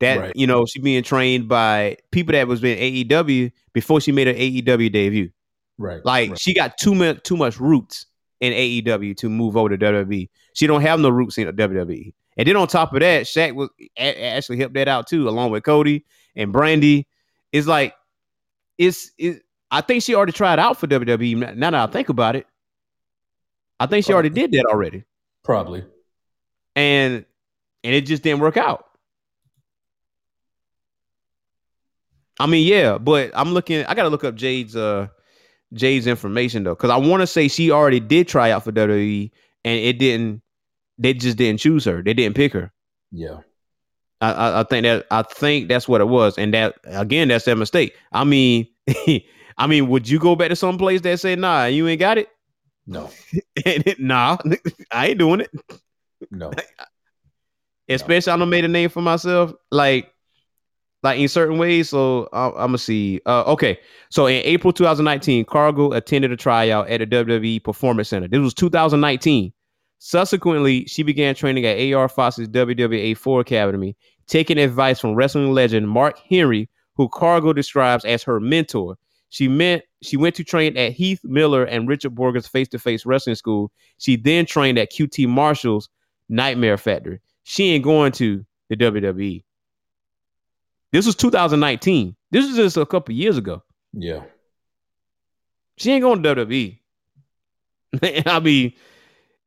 That 0.00 0.20
Right. 0.20 0.32
you 0.36 0.46
know, 0.46 0.64
she's 0.66 0.82
being 0.82 1.02
trained 1.02 1.48
by 1.48 1.96
people 2.12 2.32
that 2.32 2.46
was 2.46 2.62
in 2.62 2.78
AEW 2.78 3.50
before 3.72 4.00
she 4.00 4.12
made 4.12 4.26
her 4.28 4.34
AEW 4.34 4.92
debut. 4.92 5.30
Right. 5.78 6.04
Like 6.04 6.30
right. 6.30 6.38
she 6.38 6.54
got 6.54 6.76
too 6.76 6.94
much 6.94 7.22
too 7.22 7.36
much 7.36 7.58
roots 7.60 8.06
in 8.40 8.52
AEW 8.52 9.16
to 9.18 9.28
move 9.28 9.56
over 9.56 9.76
to 9.76 9.78
WWE. 9.78 10.28
She 10.54 10.66
don't 10.66 10.82
have 10.82 11.00
no 11.00 11.08
roots 11.08 11.38
in 11.38 11.48
WWE. 11.48 12.12
And 12.36 12.46
then 12.46 12.56
on 12.56 12.68
top 12.68 12.92
of 12.92 13.00
that, 13.00 13.24
Shaq 13.24 13.54
was 13.54 13.68
actually 13.96 14.58
helped 14.58 14.74
that 14.74 14.88
out 14.88 15.06
too, 15.06 15.28
along 15.28 15.50
with 15.50 15.64
Cody 15.64 16.04
and 16.36 16.52
Brandi. 16.52 17.06
It's 17.52 17.66
like 17.66 17.94
it's 18.76 19.10
it, 19.18 19.42
I 19.70 19.80
think 19.80 20.02
she 20.02 20.14
already 20.14 20.32
tried 20.32 20.58
out 20.58 20.78
for 20.78 20.86
WWE. 20.86 21.56
Now 21.56 21.70
that 21.70 21.88
I 21.88 21.92
think 21.92 22.08
about 22.08 22.36
it, 22.36 22.46
I 23.80 23.86
think 23.86 24.04
she 24.04 24.12
already 24.12 24.30
did 24.30 24.52
that 24.52 24.66
already, 24.66 25.04
Probably. 25.44 25.84
and 26.76 27.24
and 27.84 27.94
it 27.94 28.02
just 28.02 28.22
didn't 28.22 28.40
work 28.40 28.56
out. 28.56 28.84
I 32.40 32.46
mean, 32.46 32.66
yeah, 32.66 32.98
but 32.98 33.32
I'm 33.34 33.52
looking. 33.52 33.84
I 33.84 33.94
gotta 33.94 34.10
look 34.10 34.24
up 34.24 34.36
Jade's 34.36 34.76
uh 34.76 35.08
Jade's 35.74 36.06
information 36.06 36.64
though, 36.64 36.74
because 36.74 36.90
I 36.90 36.96
want 36.96 37.20
to 37.22 37.26
say 37.26 37.48
she 37.48 37.70
already 37.70 38.00
did 38.00 38.28
try 38.28 38.50
out 38.50 38.64
for 38.64 38.72
WWE, 38.72 39.30
and 39.64 39.80
it 39.80 39.98
didn't. 39.98 40.42
They 40.98 41.14
just 41.14 41.36
didn't 41.36 41.60
choose 41.60 41.84
her. 41.84 42.02
They 42.02 42.14
didn't 42.14 42.36
pick 42.36 42.52
her. 42.52 42.72
Yeah. 43.12 43.38
I, 44.20 44.32
I, 44.32 44.60
I 44.60 44.62
think 44.64 44.82
that 44.82 45.06
I 45.10 45.22
think 45.22 45.68
that's 45.68 45.86
what 45.86 46.00
it 46.00 46.08
was, 46.08 46.38
and 46.38 46.52
that 46.54 46.76
again, 46.84 47.28
that's 47.28 47.44
their 47.44 47.56
mistake. 47.56 47.94
I 48.12 48.24
mean, 48.24 48.66
I 49.58 49.66
mean, 49.68 49.88
would 49.88 50.08
you 50.08 50.18
go 50.18 50.34
back 50.34 50.48
to 50.48 50.56
some 50.56 50.78
place 50.78 51.00
that 51.02 51.20
say, 51.20 51.36
"Nah, 51.36 51.66
you 51.66 51.86
ain't 51.86 52.00
got 52.00 52.18
it"? 52.18 52.28
No. 52.88 53.10
nah, 53.98 54.38
I 54.90 55.08
ain't 55.08 55.18
doing 55.18 55.40
it. 55.40 55.50
No. 56.30 56.50
Especially 57.88 58.32
I 58.32 58.36
don't 58.36 58.50
made 58.50 58.64
a 58.64 58.68
name 58.68 58.88
for 58.90 59.02
myself, 59.02 59.52
like, 59.70 60.12
like 61.02 61.18
in 61.18 61.28
certain 61.28 61.58
ways. 61.58 61.90
So 61.90 62.28
I'm, 62.32 62.52
I'm 62.52 62.58
gonna 62.68 62.78
see. 62.78 63.20
Uh, 63.26 63.44
okay, 63.44 63.78
so 64.10 64.26
in 64.26 64.42
April 64.44 64.72
2019, 64.72 65.44
Cargill 65.44 65.92
attended 65.92 66.32
a 66.32 66.36
tryout 66.36 66.88
at 66.88 67.00
the 67.00 67.06
WWE 67.06 67.62
Performance 67.62 68.08
Center. 68.08 68.28
This 68.28 68.40
was 68.40 68.54
2019. 68.54 69.52
Subsequently, 69.98 70.84
she 70.86 71.02
began 71.02 71.34
training 71.34 71.66
at 71.66 71.92
AR 71.92 72.08
Fox's 72.08 72.48
WWA 72.48 73.16
4 73.16 73.40
Academy, 73.40 73.96
taking 74.28 74.58
advice 74.58 75.00
from 75.00 75.14
wrestling 75.14 75.52
legend 75.52 75.88
Mark 75.88 76.18
Henry, 76.28 76.68
who 76.94 77.08
Cargill 77.08 77.52
describes 77.52 78.04
as 78.04 78.22
her 78.22 78.38
mentor. 78.38 78.96
She 79.30 79.48
meant 79.48 79.82
she 80.00 80.16
went 80.16 80.36
to 80.36 80.44
train 80.44 80.76
at 80.76 80.92
Heath 80.92 81.20
Miller 81.24 81.64
and 81.64 81.88
Richard 81.88 82.14
Borger's 82.14 82.46
face-to-face 82.46 83.04
wrestling 83.04 83.34
school. 83.34 83.72
She 83.98 84.16
then 84.16 84.46
trained 84.46 84.78
at 84.78 84.92
QT 84.92 85.28
Marshall's 85.28 85.88
Nightmare 86.28 86.78
Factory. 86.78 87.20
She 87.42 87.70
ain't 87.72 87.84
going 87.84 88.12
to 88.12 88.44
the 88.68 88.76
WWE. 88.76 89.42
This 90.92 91.06
was 91.06 91.14
2019. 91.16 92.16
This 92.30 92.46
was 92.46 92.56
just 92.56 92.76
a 92.76 92.86
couple 92.86 93.14
years 93.14 93.36
ago. 93.36 93.62
Yeah. 93.92 94.22
She 95.76 95.92
ain't 95.92 96.02
going 96.02 96.22
to 96.22 96.34
WWE. 96.34 96.78
I 98.26 98.40
mean, 98.40 98.72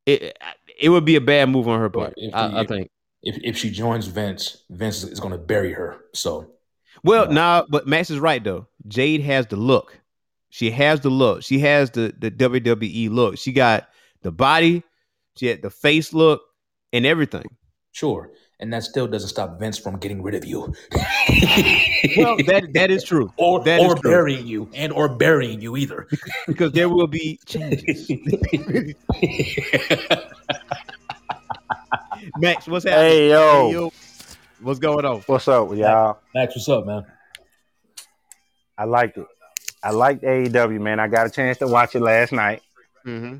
it 0.05 0.37
it 0.79 0.89
would 0.89 1.05
be 1.05 1.15
a 1.15 1.21
bad 1.21 1.49
move 1.49 1.67
on 1.67 1.79
her 1.79 1.89
part. 1.89 2.13
If- 2.17 2.33
I, 2.33 2.61
I 2.61 2.65
think. 2.65 2.89
If 3.23 3.37
if 3.43 3.55
she 3.57 3.69
joins 3.69 4.07
Vince, 4.07 4.63
Vince 4.71 5.03
is 5.03 5.19
going 5.19 5.31
to 5.33 5.37
bury 5.37 5.73
her. 5.73 5.97
So 6.15 6.53
Well, 7.03 7.27
No. 7.27 7.31
nah, 7.33 7.65
but 7.69 7.85
Max 7.87 8.09
is 8.09 8.17
right 8.17 8.43
though. 8.43 8.67
Jade 8.87 9.21
has 9.21 9.45
the 9.45 9.57
look. 9.57 9.99
She 10.49 10.71
has 10.71 11.01
the 11.01 11.11
look. 11.11 11.43
She 11.43 11.59
has 11.59 11.91
the 11.91 12.13
the 12.17 12.31
WWE 12.31 13.11
look. 13.11 13.37
She 13.37 13.51
got 13.51 13.89
the 14.23 14.31
body, 14.31 14.81
she 15.37 15.45
had 15.45 15.61
the 15.61 15.69
face 15.69 16.13
look, 16.13 16.41
and 16.93 17.05
everything. 17.05 17.45
sure. 17.91 18.31
And 18.61 18.71
that 18.71 18.83
still 18.83 19.07
doesn't 19.07 19.29
stop 19.29 19.59
Vince 19.59 19.77
from 19.77 19.97
getting 19.97 20.21
rid 20.21 20.35
of 20.35 20.45
you 20.45 20.61
Well, 22.17 22.37
that 22.47 22.69
that 22.73 22.91
is 22.91 23.03
true. 23.03 23.33
or 23.37 23.63
That 23.63 23.81
is 23.81 23.85
or 23.91 23.95
true. 23.95 24.11
burying 24.11 24.45
you 24.47 24.69
and 24.73 24.93
or 24.93 25.09
burying 25.09 25.59
you 25.61 25.75
either. 25.77 26.07
because 26.47 26.71
there 26.71 26.87
will 26.89 27.07
be 27.07 27.39
changes. 27.45 28.09
Max, 32.37 32.67
what's 32.67 32.85
happening? 32.85 33.09
Hey 33.09 33.29
yo, 33.31 33.91
what's 34.61 34.79
going 34.79 35.05
on? 35.05 35.21
what's 35.25 35.47
up, 35.47 35.73
y'all? 35.73 36.19
Max, 36.35 36.55
what's 36.55 36.69
up, 36.69 36.85
man? 36.85 37.05
I 38.77 38.85
liked 38.85 39.17
it. 39.17 39.25
I 39.83 39.89
liked 39.91 40.23
AEW, 40.23 40.79
man. 40.79 40.99
I 40.99 41.07
got 41.07 41.25
a 41.25 41.29
chance 41.29 41.57
to 41.59 41.67
watch 41.67 41.95
it 41.95 42.01
last 42.01 42.31
night. 42.31 42.61
Mm-hmm. 43.05 43.37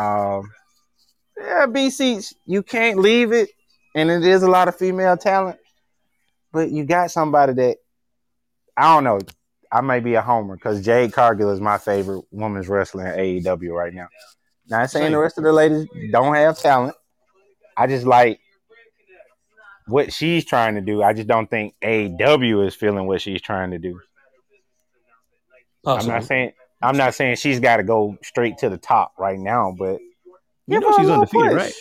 Um, 0.00 0.50
yeah, 1.36 1.66
BC. 1.66 2.32
You 2.46 2.62
can't 2.62 2.98
leave 2.98 3.32
it, 3.32 3.50
and 3.96 4.10
it 4.10 4.24
is 4.24 4.42
a 4.42 4.48
lot 4.48 4.68
of 4.68 4.76
female 4.76 5.16
talent. 5.16 5.58
But 6.52 6.70
you 6.70 6.84
got 6.84 7.10
somebody 7.10 7.54
that 7.54 7.78
I 8.76 8.94
don't 8.94 9.04
know. 9.04 9.18
I 9.72 9.80
may 9.80 9.98
be 9.98 10.14
a 10.14 10.22
homer 10.22 10.54
because 10.54 10.84
Jade 10.84 11.12
Cargill 11.12 11.50
is 11.50 11.60
my 11.60 11.78
favorite 11.78 12.24
women's 12.30 12.68
wrestler 12.68 13.12
in 13.12 13.42
AEW 13.42 13.72
right 13.72 13.92
now. 13.92 14.06
Not 14.68 14.90
saying 14.90 15.12
the 15.12 15.18
rest 15.18 15.38
of 15.38 15.44
the 15.44 15.52
ladies 15.52 15.86
don't 16.12 16.34
have 16.34 16.58
talent. 16.58 16.94
I 17.76 17.86
just 17.86 18.06
like 18.06 18.38
what 19.86 20.12
she's 20.12 20.44
trying 20.44 20.74
to 20.74 20.80
do. 20.80 21.02
I 21.02 21.12
just 21.14 21.26
don't 21.26 21.48
think 21.48 21.74
AEW 21.82 22.66
is 22.66 22.74
feeling 22.74 23.06
what 23.06 23.20
she's 23.22 23.40
trying 23.40 23.70
to 23.72 23.78
do. 23.78 24.00
I'm 25.86 26.06
not 26.06 26.24
saying 26.24 26.52
I'm 26.82 26.96
not 26.96 27.14
saying 27.14 27.36
she's 27.36 27.60
got 27.60 27.78
to 27.78 27.82
go 27.82 28.18
straight 28.22 28.58
to 28.58 28.68
the 28.68 28.76
top 28.78 29.14
right 29.18 29.38
now, 29.38 29.74
but 29.76 30.00
You 30.66 30.80
know 30.80 30.92
she's 30.96 31.08
undefeated, 31.08 31.52
push. 31.52 31.56
right? 31.56 31.74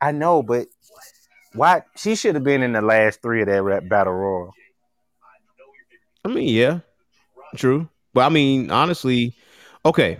I 0.00 0.12
know, 0.12 0.42
but 0.42 0.68
why 1.54 1.82
she 1.96 2.14
should 2.14 2.34
have 2.34 2.44
been 2.44 2.62
in 2.62 2.72
the 2.72 2.82
last 2.82 3.22
three 3.22 3.40
of 3.40 3.46
that 3.48 3.62
rap 3.62 3.88
battle 3.88 4.12
royal. 4.12 4.52
I 6.24 6.28
mean, 6.28 6.48
yeah, 6.48 6.80
true. 7.56 7.88
But 8.12 8.22
I 8.22 8.28
mean, 8.28 8.70
honestly, 8.70 9.34
okay. 9.84 10.18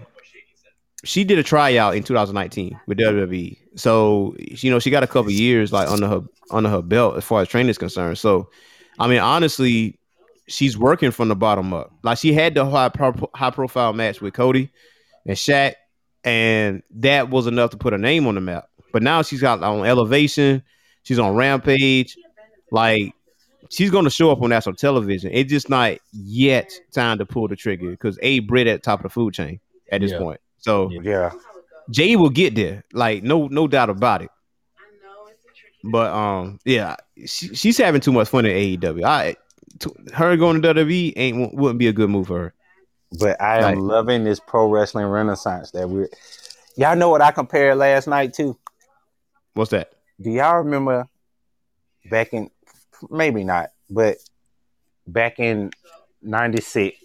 She 1.04 1.22
did 1.22 1.38
a 1.38 1.42
tryout 1.42 1.96
in 1.96 2.02
2019 2.02 2.80
with 2.86 2.98
WWE, 2.98 3.58
so 3.76 4.34
you 4.38 4.70
know 4.70 4.78
she 4.78 4.88
got 4.90 5.02
a 5.02 5.06
couple 5.06 5.30
years 5.30 5.70
like 5.70 5.86
under 5.86 6.08
her 6.08 6.20
under 6.50 6.70
her 6.70 6.80
belt 6.80 7.16
as 7.16 7.24
far 7.24 7.42
as 7.42 7.48
training 7.48 7.68
is 7.68 7.76
concerned. 7.76 8.16
So, 8.16 8.48
I 8.98 9.06
mean, 9.06 9.18
honestly, 9.18 9.98
she's 10.48 10.78
working 10.78 11.10
from 11.10 11.28
the 11.28 11.36
bottom 11.36 11.74
up. 11.74 11.92
Like 12.02 12.16
she 12.16 12.32
had 12.32 12.54
the 12.54 12.64
high 12.64 12.88
pro- 12.88 13.30
high 13.34 13.50
profile 13.50 13.92
match 13.92 14.22
with 14.22 14.32
Cody 14.32 14.70
and 15.26 15.36
Shaq, 15.36 15.74
and 16.24 16.82
that 16.90 17.28
was 17.28 17.46
enough 17.46 17.70
to 17.70 17.76
put 17.76 17.92
her 17.92 17.98
name 17.98 18.26
on 18.26 18.34
the 18.34 18.40
map. 18.40 18.68
But 18.92 19.02
now 19.02 19.22
she's 19.22 19.40
got 19.40 19.62
on 19.62 19.84
Elevation, 19.84 20.62
she's 21.04 21.18
on 21.18 21.34
Rampage, 21.36 22.16
like 22.70 23.12
she's 23.70 23.90
going 23.90 24.04
to 24.04 24.10
show 24.10 24.30
up 24.32 24.42
on 24.42 24.50
national 24.50 24.74
television. 24.74 25.30
It's 25.32 25.50
just 25.50 25.70
not 25.70 25.98
yet 26.12 26.70
time 26.92 27.18
to 27.18 27.24
pull 27.26 27.46
the 27.48 27.56
trigger 27.56 27.90
because 27.90 28.18
A 28.22 28.40
Britt 28.40 28.66
at 28.66 28.82
the 28.82 28.84
top 28.84 28.98
of 29.00 29.04
the 29.04 29.08
food 29.10 29.32
chain 29.34 29.60
at 29.92 30.00
this 30.00 30.10
Yeah. 30.12 30.18
point. 30.18 30.40
So 30.58 30.90
Yeah, 30.90 31.30
Jay 31.90 32.16
will 32.16 32.30
get 32.30 32.54
there, 32.54 32.84
like 32.92 33.22
no 33.22 33.46
no 33.48 33.68
doubt 33.68 33.90
about 33.90 34.22
it. 34.22 34.30
But 35.84 36.12
um, 36.12 36.58
yeah, 36.64 36.96
she, 37.26 37.54
she's 37.54 37.76
having 37.78 38.00
too 38.00 38.12
much 38.12 38.28
fun 38.28 38.46
at 38.46 38.52
AEW. 38.52 39.04
I 39.04 39.36
t- 39.78 39.90
her 40.14 40.36
going 40.36 40.62
to 40.62 40.74
WWE 40.74 41.12
ain't 41.16 41.54
wouldn't 41.54 41.78
be 41.78 41.88
a 41.88 41.92
good 41.92 42.08
move 42.08 42.28
for 42.28 42.38
her. 42.38 42.54
but 43.18 43.38
I 43.40 43.58
am 43.58 43.62
Right. 43.64 43.78
loving 43.78 44.24
this 44.24 44.40
pro 44.40 44.68
wrestling 44.70 45.06
renaissance 45.06 45.70
that 45.72 45.88
we're. 45.88 46.08
Y'all 46.76 46.96
know 46.96 47.08
what 47.10 47.20
I 47.20 47.30
compared 47.30 47.76
last 47.78 48.08
night 48.08 48.32
to? 48.34 48.58
What's 49.52 49.70
that? 49.70 49.92
Do 50.20 50.30
y'all 50.30 50.58
remember 50.58 51.08
back 52.10 52.32
in 52.32 52.50
maybe 53.10 53.44
not, 53.44 53.70
but 53.90 54.18
back 55.06 55.38
in 55.38 55.70
'96 56.22 56.96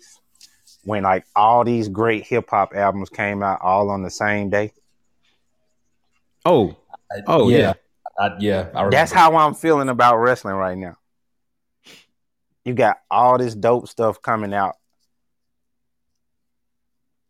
when 0.84 1.04
like 1.04 1.26
all 1.36 1.64
these 1.64 1.90
great 1.90 2.26
hip 2.26 2.50
hop 2.50 2.74
albums 2.76 3.10
came 3.10 3.44
out 3.44 3.60
all 3.62 3.90
on 3.90 4.04
the 4.04 4.10
same 4.10 4.50
day? 4.50 4.72
Oh, 6.46 6.76
I- 7.12 7.22
Oh, 7.28 7.50
yeah. 7.50 7.74
I, 8.18 8.36
yeah. 8.40 8.60
I 8.74 8.84
remember. 8.84 8.92
That's 8.92 9.12
how 9.12 9.36
I'm 9.38 9.54
feeling 9.54 9.90
about 9.90 10.18
wrestling 10.18 10.56
right 10.56 10.78
now. 10.78 10.98
You 12.66 12.74
got 12.74 12.98
all 13.10 13.38
this 13.38 13.56
dope 13.56 13.88
stuff 13.88 14.22
coming 14.22 14.54
out. 14.54 14.76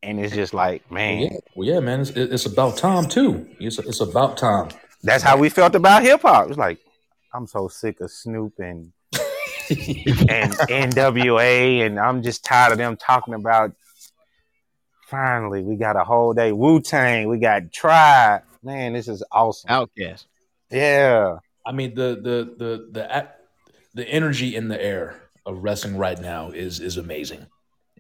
And 0.02 0.20
it's 0.20 0.34
just 0.34 0.54
like, 0.54 0.90
man, 0.92 1.22
Yeah, 1.24 1.38
well, 1.56 1.68
yeah, 1.68 1.80
man. 1.80 2.02
It's, 2.02 2.12
it's 2.12 2.46
about 2.46 2.78
time 2.78 3.08
too. 3.08 3.48
It's 3.60 3.78
it's 3.80 4.00
about 4.00 4.38
time. 4.38 4.70
That's 5.04 5.24
how 5.24 5.38
we 5.38 5.50
felt 5.50 5.76
about 5.76 6.04
hip 6.04 6.22
hop. 6.22 6.50
It's 6.50 6.58
like, 6.58 6.80
I'm 7.34 7.48
so 7.48 7.68
sick 7.68 8.02
of 8.02 8.12
Snoop 8.12 8.54
and 8.60 8.92
and 9.70 10.54
NWA, 10.54 11.86
and 11.86 12.00
I'm 12.00 12.24
just 12.24 12.44
tired 12.44 12.72
of 12.72 12.78
them 12.78 12.98
talking 12.98 13.34
about. 13.34 13.74
Finally, 15.08 15.64
we 15.64 15.76
got 15.76 15.96
a 15.96 16.04
whole 16.04 16.34
day 16.34 16.52
Wu 16.52 16.82
Tang. 16.82 17.30
We 17.30 17.40
got 17.40 17.72
Tribe. 17.72 18.44
Man, 18.62 18.94
this 18.94 19.08
is 19.08 19.24
awesome. 19.32 19.70
OutKast. 19.70 20.26
Yeah, 20.70 21.38
I 21.66 21.72
mean 21.72 21.96
the 21.96 22.16
the 22.22 22.56
the 22.58 22.88
the 22.92 23.28
the 23.94 24.08
energy 24.08 24.56
in 24.56 24.68
the 24.68 24.82
air 24.82 25.22
of 25.46 25.64
wrestling 25.64 25.98
right 25.98 26.20
now 26.20 26.52
is 26.52 26.80
is 26.80 26.98
amazing. 26.98 27.46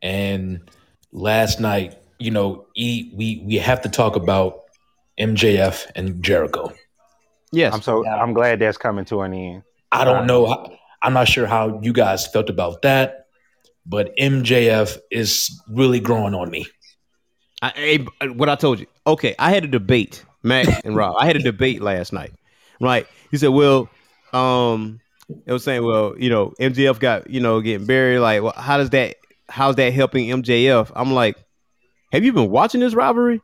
And 0.02 0.70
last 1.12 1.60
night, 1.60 1.98
you 2.20 2.32
know, 2.32 2.68
e, 2.76 3.12
we 3.16 3.44
we 3.46 3.56
have 3.56 3.82
to 3.82 3.90
talk 3.90 4.16
about 4.16 4.64
MJF 5.20 5.88
and 5.96 6.24
Jericho. 6.24 6.74
Yes. 7.52 7.74
I'm 7.74 7.82
so 7.82 8.06
I'm 8.08 8.34
glad 8.34 8.60
that's 8.60 8.78
coming 8.78 9.06
to 9.06 9.22
an 9.22 9.34
end. 9.34 9.64
I 9.92 10.04
don't 10.06 10.28
know. 10.28 10.46
How, 10.48 10.78
I'm 11.02 11.14
not 11.14 11.28
sure 11.28 11.48
how 11.48 11.80
you 11.82 11.94
guys 11.94 12.28
felt 12.28 12.50
about 12.50 12.84
that, 12.84 13.26
but 13.86 14.16
MJF 14.18 14.98
is 15.12 15.60
really 15.70 16.00
growing 16.00 16.36
on 16.36 16.50
me. 16.52 16.68
I, 17.62 18.06
I- 18.22 18.28
what 18.28 18.50
I 18.50 18.56
told 18.56 18.80
you. 18.80 18.86
Okay, 19.08 19.36
I 19.40 19.50
had 19.50 19.64
a 19.64 19.68
debate, 19.68 20.24
Max 20.44 20.70
and 20.84 20.96
Rob. 20.96 21.16
I 21.20 21.26
had 21.26 21.36
a 21.36 21.42
debate 21.44 21.82
last 21.82 22.14
night. 22.14 22.34
Right? 22.80 23.08
He 23.32 23.38
said, 23.38 23.50
"Well, 23.50 23.90
um, 24.32 25.02
it 25.46 25.52
was 25.52 25.64
saying, 25.64 25.84
well, 25.84 26.16
you 26.18 26.30
know, 26.30 26.54
MJF 26.60 27.00
got, 27.00 27.30
you 27.30 27.40
know, 27.42 27.60
getting 27.62 27.86
buried. 27.86 28.20
Like, 28.20 28.42
well, 28.42 28.54
how 28.56 28.78
does 28.78 28.90
that? 28.92 29.16
How's 29.50 29.76
that 29.76 29.92
helping 29.94 30.28
MJF?" 30.28 30.92
I'm 30.96 31.12
like, 31.14 31.36
"Have 32.14 32.24
you 32.24 32.32
been 32.32 32.50
watching 32.52 32.80
this 32.80 32.94
rivalry? 32.94 33.42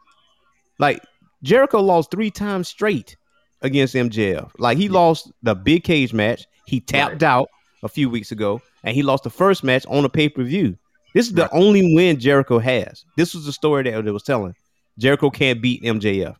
Like, 0.79 1.01
Jericho 1.43 1.81
lost 1.81 2.11
three 2.11 2.31
times 2.31 2.67
straight 2.69 3.17
against 3.65 3.95
MJF. 3.95 4.51
Like, 4.57 4.77
he 4.77 4.87
lost 4.89 5.31
the 5.43 5.55
big 5.55 5.83
cage 5.83 6.13
match. 6.13 6.45
He 6.65 6.79
tapped 6.79 7.23
out 7.23 7.49
a 7.83 7.89
few 7.89 8.09
weeks 8.09 8.31
ago, 8.31 8.61
and 8.83 8.95
he 8.95 9.03
lost 9.03 9.23
the 9.23 9.29
first 9.29 9.63
match 9.63 9.85
on 9.87 10.05
a 10.05 10.09
pay 10.09 10.29
per 10.29 10.43
view. 10.43 10.77
This 11.13 11.27
is 11.27 11.33
the 11.33 11.49
only 11.53 11.93
win 11.95 12.19
Jericho 12.19 12.59
has. 12.59 13.05
This 13.15 13.33
was 13.33 13.45
the 13.45 13.53
story 13.53 13.83
that 13.83 14.05
it 14.07 14.11
was 14.11 14.23
telling. 14.23 14.55
Jericho 14.97 15.29
can't 15.29 15.61
beat 15.61 15.83
MJF. 15.83 16.35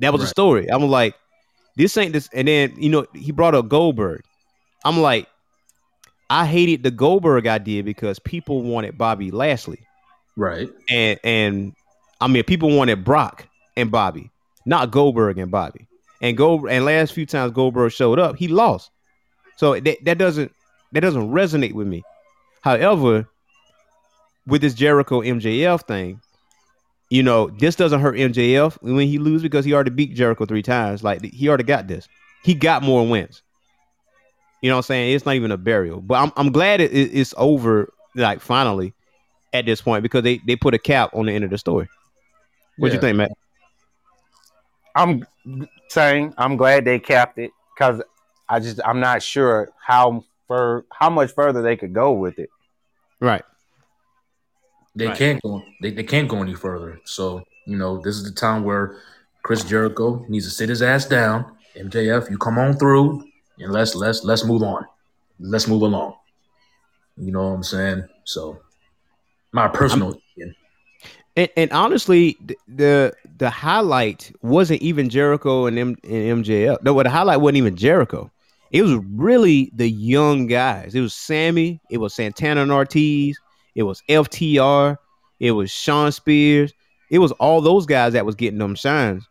That 0.00 0.12
was 0.12 0.20
the 0.20 0.24
Right. 0.26 0.30
story. 0.30 0.66
I'm 0.70 0.82
like, 0.84 1.14
this 1.76 1.96
ain't 1.96 2.12
this. 2.12 2.28
And 2.32 2.46
then 2.48 2.74
you 2.76 2.90
know 2.90 3.06
he 3.14 3.32
brought 3.32 3.54
up 3.54 3.68
Goldberg. 3.68 4.22
I'm 4.84 5.00
like, 5.00 5.26
I 6.28 6.44
hated 6.46 6.82
the 6.82 6.90
Goldberg 6.90 7.46
idea 7.46 7.82
because 7.82 8.18
people 8.18 8.62
wanted 8.62 8.98
Bobby 8.98 9.30
Lashley, 9.30 9.80
Right. 10.36 10.68
and 10.90 11.18
and 11.24 11.72
I 12.20 12.26
mean 12.28 12.44
people 12.44 12.76
wanted 12.76 13.04
Brock 13.04 13.46
and 13.76 13.90
Bobby, 13.90 14.30
not 14.66 14.90
Goldberg 14.90 15.38
and 15.38 15.50
Bobby. 15.50 15.86
And 16.20 16.36
Gold 16.36 16.66
and 16.68 16.84
last 16.84 17.12
few 17.12 17.24
times 17.26 17.52
Goldberg 17.52 17.92
showed 17.92 18.18
up, 18.18 18.36
he 18.36 18.48
lost. 18.48 18.90
So 19.56 19.78
that 19.78 20.04
that 20.04 20.18
doesn't 20.18 20.52
that 20.92 21.00
doesn't 21.00 21.30
resonate 21.30 21.72
with 21.72 21.86
me. 21.86 22.02
However, 22.62 23.26
with 24.46 24.60
this 24.62 24.74
Jericho 24.74 25.20
MJF 25.22 25.86
thing, 25.86 26.20
you 27.10 27.22
know, 27.22 27.48
this 27.58 27.76
doesn't 27.76 28.00
hurt 28.00 28.16
MJF 28.16 28.78
when 28.82 29.06
he 29.06 29.18
loses 29.18 29.42
because 29.42 29.64
he 29.64 29.72
already 29.72 29.90
beat 29.90 30.14
Jericho 30.14 30.44
three 30.46 30.62
times. 30.62 31.02
Like 31.04 31.22
he 31.24 31.48
already 31.48 31.64
got 31.64 31.86
this. 31.88 32.08
He 32.42 32.54
got 32.54 32.82
more 32.82 33.06
wins. 33.06 33.42
You 34.62 34.70
know 34.70 34.76
what 34.76 34.80
I'm 34.80 34.82
saying? 34.84 35.14
It's 35.14 35.26
not 35.26 35.34
even 35.34 35.52
a 35.52 35.56
burial. 35.58 36.00
But 36.00 36.14
I'm 36.16 36.32
I'm 36.36 36.50
glad 36.52 36.80
it, 36.80 36.92
it- 36.92 37.14
it's 37.16 37.34
over, 37.36 37.92
like 38.14 38.40
finally, 38.40 38.94
at 39.52 39.66
this 39.66 39.80
point, 39.80 40.02
because 40.02 40.22
they, 40.22 40.38
they 40.46 40.56
put 40.56 40.74
a 40.74 40.78
cap 40.78 41.10
on 41.14 41.26
the 41.26 41.32
end 41.32 41.44
of 41.44 41.50
the 41.50 41.58
story. 41.58 41.88
What 42.78 42.88
you 42.88 42.94
Yeah. 42.94 43.00
think, 43.00 43.16
Matt? 43.18 43.30
I'm 44.96 45.26
saying 45.88 46.34
I'm 46.38 46.56
glad 46.56 46.84
they 46.84 46.98
capped 46.98 47.38
it 47.38 47.50
because 47.74 48.02
I 48.48 48.60
just 48.60 48.80
I'm 48.84 48.98
not 49.00 49.22
sure 49.22 49.70
how 49.78 50.24
fur 50.48 50.84
how 50.90 51.10
much 51.10 51.32
further 51.32 51.62
they 51.62 51.76
could 51.76 51.92
go 51.92 52.12
with 52.12 52.38
it. 52.38 52.50
Right. 53.20 53.42
They 54.94 55.08
Right. 55.08 55.18
can't 55.18 55.42
go. 55.42 55.62
They, 55.82 55.90
they 55.90 56.02
can't 56.02 56.28
go 56.28 56.42
any 56.42 56.54
further. 56.54 56.98
So 57.04 57.44
you 57.66 57.76
know, 57.76 58.00
this 58.00 58.16
is 58.16 58.24
the 58.24 58.32
time 58.32 58.64
where 58.64 58.96
Chris 59.42 59.62
Jericho 59.64 60.24
needs 60.28 60.46
to 60.46 60.50
sit 60.50 60.68
his 60.68 60.82
ass 60.82 61.04
down. 61.06 61.56
MJF, 61.76 62.30
you 62.30 62.38
come 62.38 62.58
on 62.58 62.78
through, 62.78 63.28
and 63.58 63.72
let's 63.72 63.94
let's 63.94 64.24
let's 64.24 64.44
move 64.44 64.62
on. 64.62 64.86
Let's 65.38 65.68
move 65.68 65.82
along. 65.82 66.16
You 67.18 67.32
know 67.32 67.48
what 67.48 67.54
I'm 67.56 67.62
saying? 67.62 68.04
So, 68.24 68.60
my 69.52 69.68
personal 69.68 70.12
opinion. 70.12 70.56
And, 71.36 71.48
and 71.56 71.70
honestly, 71.72 72.34
th- 72.46 72.58
the 72.66 73.12
the 73.38 73.50
highlight 73.50 74.32
wasn't 74.42 74.80
even 74.80 75.10
Jericho 75.10 75.66
and, 75.66 75.78
M- 75.78 75.96
and 76.04 76.44
MJF. 76.44 76.82
No, 76.82 77.02
the 77.02 77.10
highlight 77.10 77.40
wasn't 77.40 77.58
even 77.58 77.76
Jericho. 77.76 78.30
It 78.70 78.82
was 78.82 78.94
really 79.12 79.70
the 79.74 79.88
young 79.88 80.46
guys. 80.46 80.94
It 80.94 81.00
was 81.00 81.14
Sammy. 81.14 81.80
It 81.90 81.98
was 81.98 82.14
Santana 82.14 82.62
and 82.62 82.72
Ortiz. 82.72 83.38
It 83.74 83.82
was 83.84 84.02
FTR. 84.08 84.96
It 85.38 85.52
was 85.52 85.70
Shawn 85.70 86.10
Spears. 86.12 86.72
It 87.10 87.18
was 87.18 87.32
all 87.32 87.60
those 87.60 87.86
guys 87.86 88.14
that 88.14 88.26
was 88.26 88.34
getting 88.34 88.58
them 88.58 88.74
shines. 88.74 89.28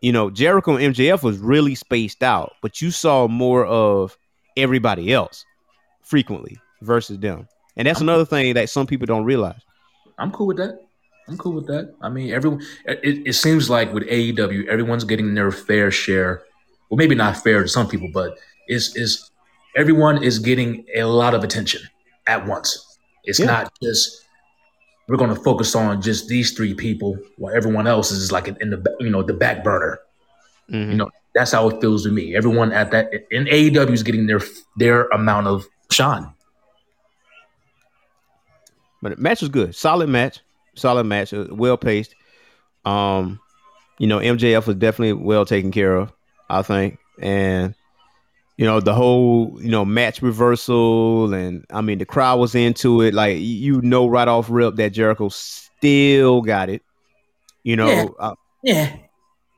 You 0.00 0.12
know, 0.12 0.30
Jericho 0.30 0.76
and 0.76 0.94
MJF 0.94 1.22
was 1.22 1.38
really 1.38 1.74
spaced 1.74 2.22
out, 2.22 2.54
but 2.60 2.82
you 2.82 2.90
saw 2.90 3.28
more 3.28 3.64
of 3.64 4.18
everybody 4.56 5.12
else 5.12 5.44
frequently 6.02 6.58
versus 6.82 7.18
them. 7.18 7.48
And 7.76 7.86
that's 7.86 8.00
another 8.00 8.24
thing 8.24 8.54
that 8.54 8.70
some 8.70 8.86
people 8.86 9.06
don't 9.06 9.24
realize. 9.24 9.60
I'm 10.18 10.30
cool 10.30 10.46
with 10.46 10.56
that. 10.58 10.80
I'm 11.28 11.38
cool 11.38 11.52
with 11.52 11.66
that. 11.68 11.94
I 12.02 12.08
mean, 12.08 12.32
everyone. 12.32 12.62
It, 12.86 13.26
it 13.28 13.32
seems 13.34 13.70
like 13.70 13.92
with 13.94 14.04
AEW, 14.04 14.66
everyone's 14.66 15.04
getting 15.04 15.34
their 15.34 15.50
fair 15.50 15.90
share. 15.90 16.42
Well, 16.90 16.98
maybe 16.98 17.14
not 17.14 17.36
fair 17.36 17.62
to 17.62 17.68
some 17.68 17.88
people, 17.88 18.10
but 18.12 18.36
is 18.68 18.94
is 18.96 19.30
everyone 19.76 20.22
is 20.22 20.38
getting 20.38 20.84
a 20.94 21.04
lot 21.04 21.34
of 21.34 21.42
attention 21.42 21.80
at 22.26 22.46
once. 22.46 22.98
It's 23.24 23.38
Yeah. 23.40 23.46
not 23.46 23.72
just 23.82 24.22
we're 25.08 25.16
going 25.16 25.34
to 25.34 25.40
focus 25.42 25.74
on 25.74 26.00
just 26.02 26.28
these 26.28 26.52
three 26.52 26.74
people, 26.74 27.18
while 27.36 27.54
everyone 27.54 27.86
else 27.86 28.10
is 28.10 28.30
like 28.32 28.48
in 28.48 28.70
the 28.70 28.96
you 29.00 29.10
know 29.10 29.22
the 29.22 29.34
back 29.34 29.64
burner. 29.64 29.98
Mhm. 30.70 30.90
You 30.90 30.96
know, 30.96 31.10
that's 31.34 31.52
how 31.52 31.68
it 31.70 31.80
feels 31.80 32.04
to 32.04 32.10
me. 32.10 32.36
Everyone 32.36 32.70
at 32.72 32.90
that 32.92 33.10
in 33.30 33.46
AEW 33.46 33.92
is 33.92 34.02
getting 34.02 34.26
their 34.26 34.40
their 34.76 35.06
amount 35.08 35.46
of 35.46 35.66
shine. 35.90 36.26
But 39.04 39.18
match 39.18 39.40
was 39.42 39.50
good. 39.50 39.74
Solid 39.74 40.08
match. 40.08 40.40
Solid 40.74 41.04
match. 41.04 41.32
Well 41.32 41.76
paced. 41.76 42.14
Um, 42.86 43.38
you 43.98 44.06
know, 44.06 44.18
MJF 44.18 44.66
was 44.66 44.76
definitely 44.76 45.12
well 45.12 45.44
taken 45.44 45.70
care 45.70 45.94
of, 45.96 46.12
I 46.48 46.62
think. 46.62 46.98
And 47.20 47.74
you 48.56 48.64
know, 48.64 48.80
the 48.80 48.94
whole, 48.94 49.58
you 49.60 49.68
know, 49.70 49.84
match 49.84 50.22
reversal 50.22 51.34
and 51.34 51.64
I 51.70 51.80
mean 51.82 51.98
the 51.98 52.06
crowd 52.06 52.40
was 52.40 52.54
into 52.54 53.02
it. 53.02 53.12
Like 53.14 53.38
you 53.40 53.80
know 53.82 54.08
right 54.08 54.26
off 54.26 54.48
rip 54.50 54.76
that 54.76 54.90
Jericho 54.92 55.28
still 55.28 56.40
got 56.40 56.70
it. 56.70 56.82
You 57.62 57.76
know, 57.76 57.88
Yeah. 57.88 58.06
uh, 58.18 58.34
Yeah, 58.62 58.96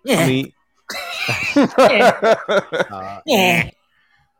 yeah, 0.05 0.19
I 0.21 0.27
mean 0.27 0.53
uh, 2.91 3.21
yeah, 3.27 3.71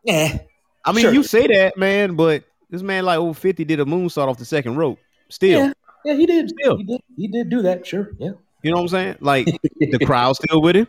yeah. 0.05 0.39
I 0.85 0.93
mean 0.93 1.03
Sure. 1.03 1.13
you 1.13 1.23
say 1.23 1.47
that, 1.47 1.77
man, 1.77 2.17
but 2.17 2.45
this 2.71 2.83
man 2.83 3.05
like 3.05 3.19
over 3.19 3.35
50 3.35 3.65
did 3.65 3.81
a 3.81 3.85
moonsault 3.85 4.29
off 4.29 4.39
the 4.39 4.45
second 4.45 4.77
rope. 4.77 4.99
Still. 5.29 5.67
Yeah. 5.67 5.73
Yeah, 6.05 6.15
he 6.15 6.27
did. 6.27 6.51
Still. 6.51 6.77
He 6.77 6.85
did. 6.85 7.01
He 7.17 7.29
did 7.29 7.51
do 7.51 7.63
that. 7.63 7.87
Sure. 7.87 8.11
Yeah. 8.19 8.31
You 8.63 8.71
know 8.71 8.77
what 8.79 8.83
I'm 8.83 8.89
saying? 8.89 9.17
Like 9.21 9.47
the 9.81 9.99
crowd 10.07 10.35
still 10.37 10.61
with 10.63 10.77
him. 10.77 10.87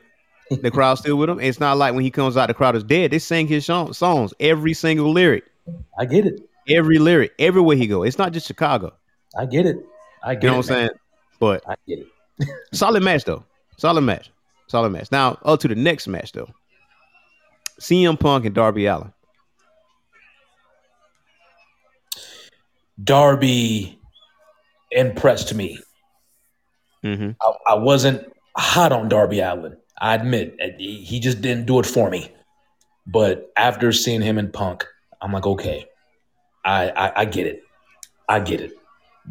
The 0.50 0.72
crowd 0.72 0.96
still 0.96 1.18
with 1.18 1.30
him. 1.30 1.40
It's 1.40 1.60
not 1.60 1.78
like 1.78 1.94
when 1.94 2.04
he 2.04 2.12
comes 2.12 2.38
out, 2.38 2.48
the 2.48 2.54
crowd 2.54 2.76
is 2.76 2.84
dead. 2.84 3.12
They 3.12 3.20
sing 3.20 3.48
his 3.48 3.66
song- 3.66 3.94
songs, 3.94 4.34
every 4.40 4.74
single 4.74 5.12
lyric, 5.12 5.44
I 6.00 6.06
get 6.06 6.26
it. 6.26 6.40
every 6.70 7.00
lyric, 7.00 7.34
everywhere 7.38 7.76
he 7.76 7.86
go. 7.88 8.04
It's 8.04 8.18
not 8.18 8.32
just 8.32 8.48
Chicago. 8.48 8.94
I 9.38 9.46
get 9.46 9.66
it. 9.66 9.78
I 10.24 10.36
get 10.36 10.44
You 10.44 10.50
know 10.50 10.54
it. 10.54 10.58
what 10.58 10.66
I'm 10.72 10.74
saying? 10.76 10.90
But 11.40 11.64
I 11.68 11.76
get 11.88 12.00
it. 12.00 12.08
solid 12.74 13.04
match 13.04 13.26
though. 13.26 13.44
Solid 13.78 14.02
match. 14.02 14.32
Solid 14.68 14.92
match. 14.92 15.12
Now 15.12 15.38
up 15.44 15.60
to 15.62 15.68
the 15.68 15.76
next 15.76 16.08
match 16.08 16.32
though. 16.32 16.50
CM 17.80 18.20
Punk 18.20 18.46
and 18.46 18.56
Darby 18.56 18.86
Allin. 18.86 19.12
Darby 23.04 24.00
impressed 24.92 25.54
me. 25.54 25.80
Mm-hmm. 27.04 27.32
I, 27.42 27.74
I 27.74 27.76
wasn't 27.76 28.32
hot 28.56 28.92
on 28.92 29.10
Darby 29.10 29.40
Allin. 29.40 29.78
I 30.00 30.16
admit 30.16 30.56
he 30.78 31.04
he 31.04 31.20
just 31.20 31.42
didn't 31.42 31.66
do 31.66 31.80
it 31.80 31.86
for 31.86 32.10
me. 32.10 32.32
But 33.06 33.52
after 33.56 33.92
seeing 33.92 34.22
him 34.22 34.38
in 34.38 34.52
Punk, 34.52 34.86
I'm 35.22 35.32
like, 35.32 35.48
okay, 35.48 35.86
I 36.66 36.90
I, 36.90 37.22
I 37.22 37.26
get 37.26 37.48
it. 37.48 37.64
I 38.30 38.40
get 38.40 38.62
it. 38.62 38.74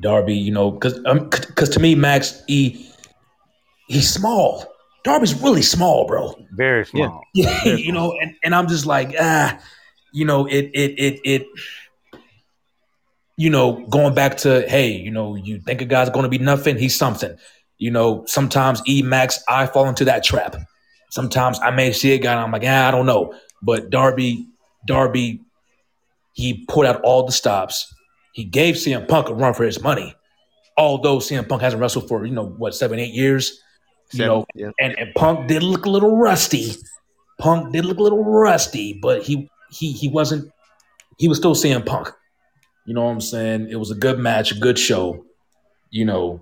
Darby, 0.00 0.34
you 0.34 0.52
know, 0.52 0.70
because 0.70 0.98
because 1.46 1.70
to 1.70 1.80
me, 1.80 1.94
Max 1.94 2.42
E, 2.48 2.90
he's 3.88 4.10
small. 4.10 4.64
Darby's 5.04 5.40
really 5.40 5.62
small, 5.62 6.06
bro. 6.06 6.34
Very 6.52 6.84
small. 6.84 7.22
Yeah, 7.32 7.64
you 7.64 7.92
know, 7.92 8.12
and, 8.20 8.34
and 8.42 8.54
I'm 8.54 8.66
just 8.66 8.86
like, 8.86 9.14
ah, 9.20 9.58
you 10.12 10.24
know, 10.24 10.46
it 10.46 10.70
it 10.74 10.98
it 10.98 11.20
it 11.24 11.46
you 13.36 13.50
know, 13.50 13.86
going 13.88 14.14
back 14.14 14.36
to, 14.38 14.66
hey, 14.68 14.90
you 14.90 15.10
know, 15.10 15.34
you 15.34 15.60
think 15.60 15.80
a 15.80 15.84
guy's 15.84 16.10
gonna 16.10 16.28
be 16.28 16.38
nothing, 16.38 16.78
he's 16.78 16.96
something. 16.96 17.36
You 17.78 17.90
know, 17.90 18.24
sometimes 18.26 18.82
E 18.88 19.02
Max, 19.02 19.42
I 19.48 19.66
fall 19.66 19.88
into 19.88 20.04
that 20.06 20.24
trap. 20.24 20.56
Sometimes 21.10 21.58
I 21.60 21.70
may 21.70 21.92
see 21.92 22.12
a 22.14 22.18
guy 22.18 22.32
and 22.32 22.40
I'm 22.40 22.50
like, 22.50 22.62
ah, 22.64 22.88
I 22.88 22.90
don't 22.90 23.06
know. 23.06 23.34
But 23.62 23.90
Darby, 23.90 24.48
Darby, 24.86 25.40
he 26.32 26.64
put 26.68 26.86
out 26.86 27.00
all 27.02 27.24
the 27.24 27.32
stops. 27.32 27.92
He 28.32 28.44
gave 28.44 28.74
CM 28.76 29.08
Punk 29.08 29.28
a 29.28 29.34
run 29.34 29.54
for 29.54 29.64
his 29.64 29.82
money. 29.82 30.14
Although 30.76 31.18
CM 31.18 31.48
Punk 31.48 31.62
hasn't 31.62 31.80
wrestled 31.80 32.08
for, 32.08 32.26
you 32.26 32.32
know, 32.34 32.46
what, 32.46 32.74
seven, 32.74 32.98
eight 32.98 33.14
years. 33.14 33.62
You 34.12 34.24
know, 34.24 34.46
yeah. 34.54 34.70
and, 34.78 34.96
and 34.98 35.14
Punk 35.14 35.48
did 35.48 35.62
look 35.62 35.84
a 35.84 35.90
little 35.90 36.16
rusty. 36.16 36.72
Punk 37.38 37.72
did 37.72 37.84
look 37.84 37.98
a 37.98 38.02
little 38.02 38.24
rusty, 38.24 38.98
but 39.02 39.22
he 39.22 39.50
he 39.70 39.92
he 39.92 40.08
wasn't 40.08 40.50
he 41.18 41.28
was 41.28 41.38
still 41.38 41.54
CM 41.54 41.84
Punk. 41.84 42.12
You 42.86 42.94
know 42.94 43.04
what 43.04 43.10
I'm 43.10 43.20
saying? 43.20 43.68
It 43.70 43.76
was 43.76 43.90
a 43.90 43.94
good 43.94 44.18
match, 44.18 44.52
a 44.52 44.54
good 44.54 44.78
show. 44.78 45.24
You 45.90 46.04
know, 46.04 46.40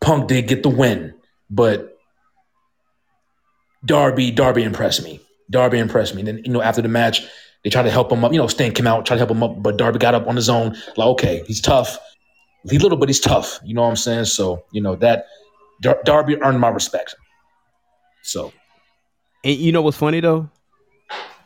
Punk 0.00 0.28
did 0.28 0.48
get 0.48 0.62
the 0.62 0.68
win, 0.68 1.14
but 1.48 1.96
Darby 3.84 4.30
Darby 4.30 4.64
impressed 4.64 5.02
me. 5.04 5.20
Darby 5.50 5.78
impressed 5.78 6.14
me. 6.14 6.22
Then 6.22 6.42
you 6.44 6.52
know 6.52 6.62
after 6.62 6.82
the 6.82 6.88
match, 6.88 7.22
they 7.62 7.70
tried 7.70 7.84
to 7.84 7.90
help 7.90 8.10
him 8.10 8.24
up. 8.24 8.32
You 8.32 8.38
know, 8.38 8.48
Sting 8.48 8.72
came 8.72 8.86
out, 8.86 9.06
tried 9.06 9.16
to 9.16 9.20
help 9.20 9.30
him 9.30 9.42
up, 9.42 9.62
but 9.62 9.76
Darby 9.76 9.98
got 9.98 10.14
up 10.14 10.26
on 10.26 10.36
his 10.36 10.48
own. 10.48 10.76
Like, 10.96 11.06
okay, 11.08 11.44
he's 11.46 11.60
tough. 11.60 11.98
He's 12.68 12.82
little, 12.82 12.98
but 12.98 13.08
he's 13.08 13.20
tough. 13.20 13.60
You 13.64 13.74
know 13.74 13.82
what 13.82 13.90
I'm 13.90 13.96
saying? 13.96 14.24
So 14.24 14.64
you 14.72 14.80
know 14.80 14.96
that 14.96 15.26
Dar- 15.80 16.00
Darby 16.04 16.42
earned 16.42 16.60
my 16.60 16.68
respect. 16.68 17.14
So 18.22 18.52
And 19.44 19.56
you 19.56 19.70
know 19.70 19.82
what's 19.82 19.96
funny 19.96 20.20
though? 20.20 20.50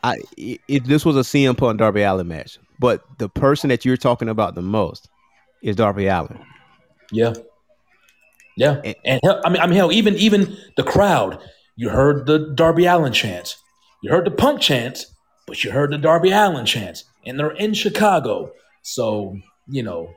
I 0.03 0.17
it, 0.35 0.85
this 0.85 1.05
was 1.05 1.15
a 1.15 1.19
CM 1.19 1.55
Punk 1.55 1.77
Darby 1.77 2.01
Allin 2.01 2.27
match, 2.27 2.57
but 2.81 3.03
the 3.19 3.29
person 3.29 3.69
that 3.69 3.85
you're 3.85 3.95
talking 3.97 4.27
about 4.29 4.55
the 4.55 4.61
most 4.61 5.07
is 5.63 5.75
Darby 5.75 6.07
Allin. 6.07 6.39
Yeah. 7.11 7.33
Yeah. 8.57 8.81
And- 8.83 8.95
And, 9.05 9.19
hell, 9.23 9.41
I 9.45 9.49
mean 9.49 9.61
I 9.61 9.67
mean 9.67 9.75
hell, 9.77 9.91
even 9.91 10.15
even 10.15 10.57
the 10.77 10.83
crowd, 10.83 11.39
you 11.75 11.89
heard 11.89 12.25
the 12.25 12.51
Darby 12.55 12.85
Allin 12.85 13.13
chants. 13.13 13.55
You 14.03 14.11
heard 14.11 14.25
the 14.25 14.31
punk 14.31 14.61
chants, 14.61 15.05
but 15.47 15.63
you 15.63 15.71
heard 15.71 15.91
the 15.91 15.97
Darby 15.97 16.31
Allin 16.31 16.65
chants. 16.65 17.03
And 17.25 17.39
they're 17.39 17.51
in 17.51 17.73
Chicago. 17.73 18.51
So, 18.81 19.37
you 19.69 19.83
know, 19.83 20.09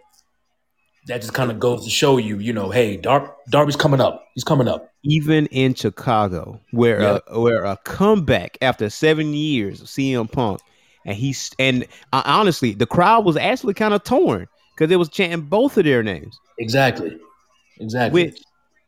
that 1.07 1.20
just 1.20 1.35
kind 1.35 1.51
of 1.51 1.61
goes 1.61 1.85
to 1.85 1.91
show 1.91 2.16
you, 2.16 2.39
you 2.39 2.55
know, 2.55 2.70
hey, 2.70 2.97
Dar- 2.97 3.36
Darby's 3.51 3.77
coming 3.77 4.01
up. 4.01 4.24
He's 4.35 4.45
coming 4.45 4.69
up. 4.69 4.91
even 5.07 5.45
in 5.49 5.74
Chicago, 5.74 6.59
where 6.70 7.01
Yeah. 7.03 7.19
a, 7.27 7.39
where 7.39 7.62
a 7.65 7.77
comeback 7.85 8.57
after 8.62 8.89
seven 8.89 9.35
years 9.35 9.82
of 9.82 9.86
CM 9.89 10.27
Punk, 10.32 10.61
and 11.06 11.16
he's 11.16 11.51
and 11.59 11.86
uh, 12.12 12.22
honestly, 12.24 12.72
the 12.74 12.86
crowd 12.86 13.24
was 13.24 13.36
actually 13.36 13.74
kind 13.74 13.94
of 13.94 14.02
torn 14.05 14.47
because 14.76 14.90
it 14.90 14.97
was 14.97 15.09
chanting 15.09 15.43
both 15.43 15.76
of 15.78 15.85
their 15.85 16.02
names, 16.02 16.39
Exactly. 16.59 17.18
Exactly. 17.81 18.24
which 18.26 18.39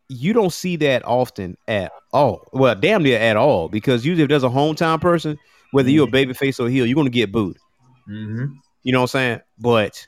you 0.08 0.32
don't 0.32 0.52
see 0.52 0.76
that 0.76 1.04
often 1.04 1.56
at 1.66 1.90
all. 2.12 2.46
Well, 2.52 2.74
damn 2.76 3.02
near 3.02 3.18
at 3.18 3.36
all, 3.36 3.68
because 3.68 4.06
usually 4.06 4.22
if 4.22 4.28
there's 4.28 4.44
a 4.44 4.48
hometown 4.48 5.00
person, 5.00 5.36
whether 5.72 5.90
you're 5.90 6.06
a 6.08 6.10
baby 6.10 6.32
face 6.32 6.60
or 6.60 6.68
heel, 6.68 6.86
you're 6.86 6.94
gonna 6.96 7.10
get 7.10 7.32
booed. 7.32 7.56
hmm 8.06 8.46
You 8.84 8.92
know 8.92 9.00
what 9.00 9.14
I'm 9.14 9.18
saying? 9.18 9.40
But 9.58 10.06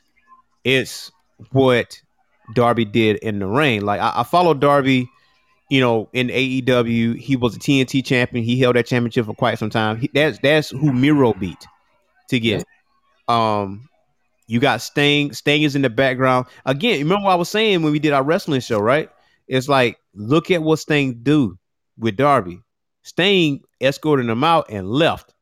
it's 0.63 1.11
what 1.51 2.01
Darby 2.55 2.85
did 2.85 3.17
in 3.17 3.39
the 3.39 3.47
ring. 3.47 3.81
Like 3.81 3.99
I, 3.99 4.13
I 4.17 4.23
followed 4.23 4.59
Darby, 4.61 5.09
you 5.69 5.81
know, 5.81 6.09
in 6.13 6.27
AEW. 6.29 7.17
He 7.17 7.35
was 7.35 7.55
a 7.55 7.59
TNT 7.59 8.03
champion. 8.03 8.43
He 8.43 8.59
held 8.59 8.75
that 8.75 8.85
championship 8.85 9.25
for 9.25 9.33
quite 9.35 9.59
some 9.59 9.69
time. 9.69 9.97
He, 9.97 10.09
that's 10.13 10.39
that's 10.39 10.69
who 10.69 10.91
Miro 10.93 11.33
beat 11.33 11.65
to 12.29 12.39
get. 12.39 12.61
it. 12.61 12.67
Um, 13.33 13.89
you 14.47 14.59
got 14.59 14.81
Sting. 14.81 15.33
Sting 15.33 15.63
is 15.63 15.75
in 15.75 15.83
the 15.83 15.89
background 15.89 16.47
again. 16.65 16.99
Remember 16.99 17.25
what 17.25 17.33
I 17.33 17.35
was 17.35 17.49
saying 17.49 17.83
when 17.83 17.91
we 17.91 17.99
did 17.99 18.13
our 18.13 18.23
wrestling 18.23 18.61
show, 18.61 18.79
right? 18.79 19.09
It's 19.47 19.69
like 19.69 19.99
look 20.13 20.49
at 20.51 20.63
what 20.63 20.79
Sting 20.79 21.19
do 21.21 21.57
with 21.97 22.15
Darby. 22.15 22.61
Sting 23.03 23.61
escorted 23.79 24.27
him 24.27 24.43
out 24.43 24.67
and 24.69 24.89
left. 24.89 25.33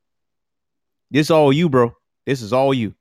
This 1.10 1.32
all 1.32 1.54
you, 1.54 1.70
bro. 1.70 1.96
This 2.26 2.42
is 2.42 2.52
all 2.52 2.74
you. 2.74 2.94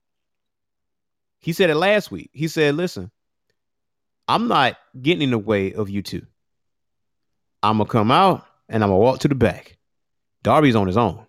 He 1.41 1.53
said 1.53 1.71
it 1.71 1.75
last 1.75 2.11
week. 2.11 2.31
He 2.33 2.49
said, 2.49 2.75
listen, 2.77 3.11
I'm 4.29 4.49
not 4.49 4.77
getting 5.01 5.23
in 5.23 5.31
the 5.31 5.39
way 5.39 5.73
of 5.73 5.91
you 5.91 6.03
two. 6.03 6.27
I'm 7.63 7.79
to 7.79 7.85
come 7.85 8.11
out 8.11 8.47
and 8.69 8.83
I'm 8.83 8.91
to 8.91 8.97
walk 8.97 9.21
to 9.21 9.29
the 9.29 9.35
back. 9.35 9.77
Darby's 10.43 10.77
on 10.77 10.87
his 10.87 10.97
own. 10.97 11.26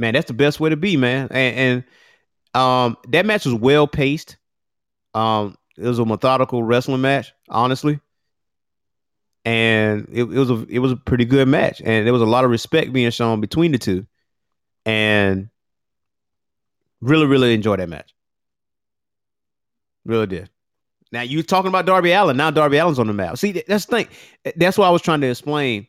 Man, 0.00 0.14
that's 0.14 0.28
the 0.28 0.32
best 0.32 0.60
way 0.60 0.70
to 0.70 0.78
be, 0.78 0.96
man. 0.96 1.28
And, 1.30 1.84
and 2.54 2.60
um, 2.60 2.96
that 3.08 3.26
match 3.26 3.44
was 3.44 3.54
well 3.54 3.86
paced. 3.86 4.38
Um, 5.12 5.58
it 5.76 5.86
was 5.86 5.98
a 5.98 6.06
methodical 6.06 6.62
wrestling 6.62 7.02
match, 7.02 7.34
honestly. 7.50 8.00
And 9.44 10.08
it, 10.10 10.22
it 10.22 10.26
was 10.26 10.48
a 10.48 10.66
it 10.70 10.78
was 10.78 10.92
a 10.92 10.96
pretty 10.96 11.26
good 11.26 11.48
match, 11.48 11.82
and 11.84 12.06
there 12.06 12.14
was 12.14 12.22
a 12.22 12.26
lot 12.26 12.44
of 12.44 12.50
respect 12.50 12.94
being 12.94 13.10
shown 13.10 13.40
between 13.40 13.72
the 13.72 13.78
two, 13.78 14.06
and 14.86 15.50
really 17.00 17.26
really 17.26 17.52
enjoyed 17.52 17.78
that 17.80 17.88
match. 17.88 18.14
Really 20.06 20.26
did. 20.26 20.50
Now 21.12 21.22
you 21.22 21.42
talking 21.42 21.68
about 21.68 21.86
Darby 21.86 22.12
Allin. 22.12 22.36
Now 22.36 22.50
Darby 22.50 22.78
Allin's 22.78 22.98
on 22.98 23.06
the 23.06 23.12
map. 23.12 23.36
See, 23.38 23.52
that's 23.52 23.86
the 23.86 24.04
thing. 24.04 24.08
That's 24.56 24.78
what 24.78 24.86
I 24.86 24.90
was 24.90 25.02
trying 25.02 25.20
to 25.22 25.28
explain 25.28 25.86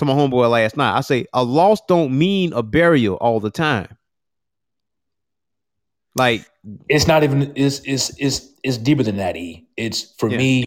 to 0.00 0.04
my 0.04 0.12
homeboy 0.12 0.50
last 0.50 0.76
night. 0.76 0.96
I 0.96 1.00
say 1.00 1.26
a 1.32 1.44
loss 1.44 1.80
don't 1.86 2.16
mean 2.18 2.52
a 2.52 2.62
burial 2.62 3.16
all 3.16 3.40
the 3.40 3.50
time. 3.50 3.96
Like 6.16 6.44
it's 6.88 7.06
not 7.06 7.22
even 7.22 7.52
it's 7.54 7.80
it's 7.84 8.10
it's 8.18 8.48
it's 8.62 8.76
deeper 8.78 9.02
than 9.02 9.16
that. 9.16 9.36
E. 9.36 9.68
It's 9.76 10.12
for 10.18 10.28
Yeah. 10.28 10.38
me. 10.38 10.64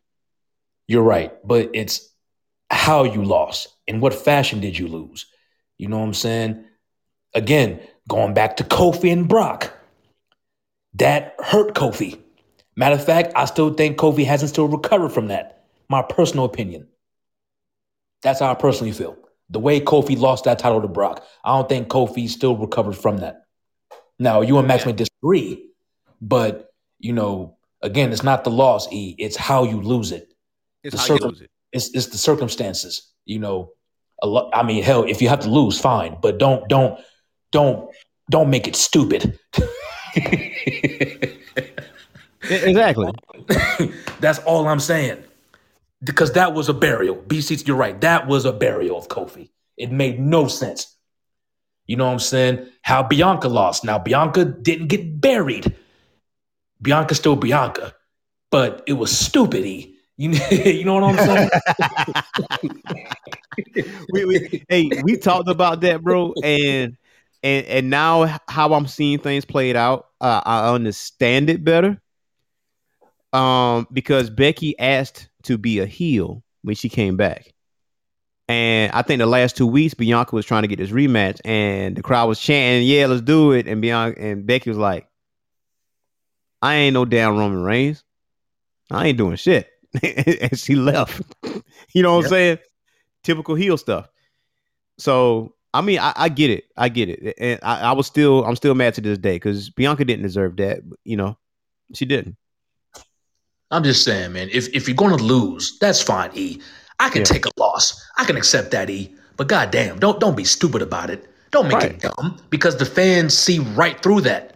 You're 0.87 1.03
right, 1.03 1.33
but 1.45 1.69
it's 1.73 2.09
how 2.71 3.03
you 3.03 3.23
lost. 3.23 3.67
In 3.87 3.99
what 3.99 4.13
fashion 4.13 4.59
did 4.59 4.77
you 4.77 4.87
lose? 4.87 5.25
You 5.77 5.87
know 5.87 5.99
what 5.99 6.05
I'm 6.05 6.13
saying? 6.13 6.65
Again, 7.33 7.79
going 8.07 8.33
back 8.33 8.57
to 8.57 8.63
Kofi 8.63 9.11
and 9.11 9.27
Brock, 9.27 9.71
that 10.95 11.35
hurt 11.39 11.73
Kofi. 11.73 12.19
Matter 12.75 12.95
of 12.95 13.05
fact, 13.05 13.33
I 13.35 13.45
still 13.45 13.73
think 13.73 13.97
Kofi 13.97 14.25
hasn't 14.25 14.49
still 14.49 14.67
recovered 14.67 15.09
from 15.09 15.27
that. 15.27 15.65
My 15.89 16.01
personal 16.01 16.45
opinion. 16.45 16.87
That's 18.21 18.39
how 18.39 18.51
I 18.51 18.55
personally 18.55 18.93
feel. 18.93 19.17
The 19.53 19.59
way 19.59 19.79
Kofi 19.79 20.19
lost 20.19 20.43
that 20.45 20.59
title 20.59 20.81
to 20.81 20.87
Brock, 20.87 21.23
I 21.43 21.55
don't 21.55 21.69
think 21.69 21.87
Kofi 21.87 22.27
still 22.27 22.57
recovered 22.57 22.97
from 22.97 23.17
that. 23.17 23.45
Now, 24.19 24.41
you 24.41 24.57
and 24.57 24.67
Max 24.67 24.85
may 24.85 24.93
disagree, 24.93 25.69
but 26.21 26.71
you 26.99 27.13
know, 27.13 27.57
again, 27.81 28.11
it's 28.11 28.23
not 28.23 28.43
the 28.43 28.49
loss, 28.49 28.91
E. 28.91 29.15
It's 29.17 29.35
how 29.35 29.63
you 29.63 29.79
lose 29.79 30.11
it. 30.11 30.33
it's 30.83 30.95
The 30.95 31.01
how 31.01 31.19
you 31.19 31.29
lose 31.29 31.41
it. 31.41 31.51
It's 31.71 31.93
it's 31.93 32.07
the 32.07 32.17
circumstances. 32.17 33.13
You 33.25 33.39
know, 33.39 33.71
a 34.21 34.27
lot. 34.27 34.49
I 34.53 34.63
mean, 34.63 34.83
hell, 34.83 35.03
if 35.03 35.21
you 35.21 35.29
have 35.29 35.41
to 35.41 35.49
lose, 35.49 35.79
fine, 35.79 36.17
but 36.21 36.39
don't 36.39 36.67
don't 36.67 36.99
don't 37.51 37.89
don't 38.29 38.49
make 38.49 38.67
it 38.67 38.75
stupid. 38.75 39.39
Exactly. 42.49 43.09
That's 44.19 44.39
all 44.39 44.67
I'm 44.67 44.79
saying. 44.79 45.23
Because 46.03 46.33
that 46.33 46.53
was 46.53 46.69
a 46.69 46.73
burial. 46.73 47.15
BC, 47.15 47.67
you're 47.67 47.77
right. 47.77 47.99
That 48.01 48.27
was 48.27 48.45
a 48.45 48.51
burial 48.51 48.97
of 48.97 49.07
Kofi. 49.07 49.49
It 49.77 49.91
made 49.91 50.19
no 50.19 50.47
sense. 50.47 50.95
You 51.85 51.97
know 51.97 52.05
what 52.05 52.13
I'm 52.13 52.19
saying? 52.19 52.67
How 52.81 53.03
Bianca 53.03 53.47
lost. 53.47 53.83
Now, 53.83 53.99
Bianca 53.99 54.45
didn't 54.45 54.87
get 54.87 55.19
buried. 55.19 55.75
Bianca's 56.81 57.17
still 57.17 57.35
Bianca, 57.35 57.93
but 58.51 58.83
it 58.87 58.93
was 58.93 59.17
stupid. 59.17 59.65
E. 59.65 59.97
You, 60.17 60.31
you 60.51 60.85
know 60.85 60.95
what 60.95 61.19
I'm 61.19 61.25
saying? 61.25 61.49
we, 64.11 64.25
we, 64.25 64.63
hey, 64.69 64.89
we 65.03 65.17
talked 65.17 65.49
about 65.49 65.81
that, 65.81 66.01
bro, 66.01 66.33
and 66.43 66.97
and 67.41 67.65
and 67.65 67.89
now 67.89 68.39
how 68.47 68.73
I'm 68.73 68.87
seeing 68.87 69.19
things 69.19 69.45
played 69.45 69.75
out, 69.75 70.07
uh, 70.21 70.41
I 70.45 70.73
understand 70.73 71.49
it 71.49 71.63
better. 71.63 71.99
Um, 73.33 73.87
because 73.91 74.29
Becky 74.29 74.77
asked 74.77 75.27
to 75.43 75.57
be 75.57 75.79
a 75.79 75.85
heel 75.85 76.43
when 76.61 76.75
she 76.75 76.89
came 76.89 77.17
back, 77.17 77.53
and 78.47 78.91
I 78.91 79.01
think 79.01 79.19
the 79.19 79.25
last 79.25 79.57
two 79.57 79.67
weeks 79.67 79.93
Bianca 79.93 80.35
was 80.35 80.45
trying 80.45 80.63
to 80.63 80.67
get 80.67 80.79
this 80.79 80.91
rematch, 80.91 81.39
and 81.45 81.95
the 81.95 82.03
crowd 82.03 82.27
was 82.27 82.39
chanting, 82.39 82.87
"Yeah, 82.87 83.07
let's 83.07 83.21
do 83.21 83.51
it!" 83.51 83.67
And 83.67 83.81
Bianca 83.81 84.19
and 84.21 84.45
Becky 84.45 84.69
was 84.69 84.79
like, 84.79 85.07
"I 86.61 86.75
ain't 86.75 86.93
no 86.93 87.05
damn 87.05 87.37
Roman 87.37 87.63
Reigns. 87.63 88.03
I 88.91 89.07
ain't 89.07 89.17
doing 89.17 89.37
shit," 89.37 89.69
and 90.03 90.57
she 90.57 90.75
left. 90.75 91.21
you 91.93 92.03
know 92.03 92.15
what 92.15 92.25
I'm 92.25 92.29
saying? 92.29 92.57
typical 93.23 93.55
heel 93.55 93.77
stuff. 93.77 94.09
So 94.97 95.55
I 95.73 95.81
mean, 95.81 95.99
I, 95.99 96.13
I 96.15 96.29
get 96.29 96.51
it, 96.51 96.65
I 96.77 96.89
get 96.89 97.09
it, 97.09 97.35
and 97.39 97.59
I, 97.63 97.79
I 97.79 97.91
was 97.93 98.05
still, 98.05 98.45
I'm 98.45 98.55
still 98.55 98.75
mad 98.75 98.93
to 98.95 99.01
this 99.01 99.17
day 99.17 99.35
because 99.35 99.71
Bianca 99.71 100.05
didn't 100.05 100.23
deserve 100.23 100.57
that. 100.57 100.87
but, 100.87 100.99
You 101.03 101.17
know, 101.17 101.37
she 101.95 102.05
didn't. 102.05 102.37
I'm 103.71 103.83
just 103.83 104.03
saying, 104.03 104.33
man, 104.33 104.49
if, 104.51 104.67
if 104.73 104.87
you're 104.87 104.95
going 104.95 105.17
to 105.17 105.23
lose, 105.23 105.77
that's 105.79 106.01
fine, 106.01 106.29
E. 106.33 106.61
I 106.99 107.09
can 107.09 107.21
Yeah. 107.21 107.25
take 107.25 107.45
a 107.45 107.51
loss. 107.57 107.99
I 108.17 108.25
can 108.25 108.37
accept 108.37 108.71
that, 108.71 108.89
E. 108.89 109.13
But 109.35 109.47
goddamn, 109.47 109.99
don't 109.99 110.19
don't 110.19 110.37
be 110.37 110.43
stupid 110.43 110.81
about 110.83 111.09
it. 111.09 111.27
Don't 111.51 111.67
make 111.67 111.77
Right. 111.77 111.91
it 111.91 112.01
dumb 112.01 112.39
because 112.49 112.77
the 112.77 112.85
fans 112.85 113.35
see 113.37 113.59
right 113.59 113.99
through 114.01 114.21
that. 114.21 114.55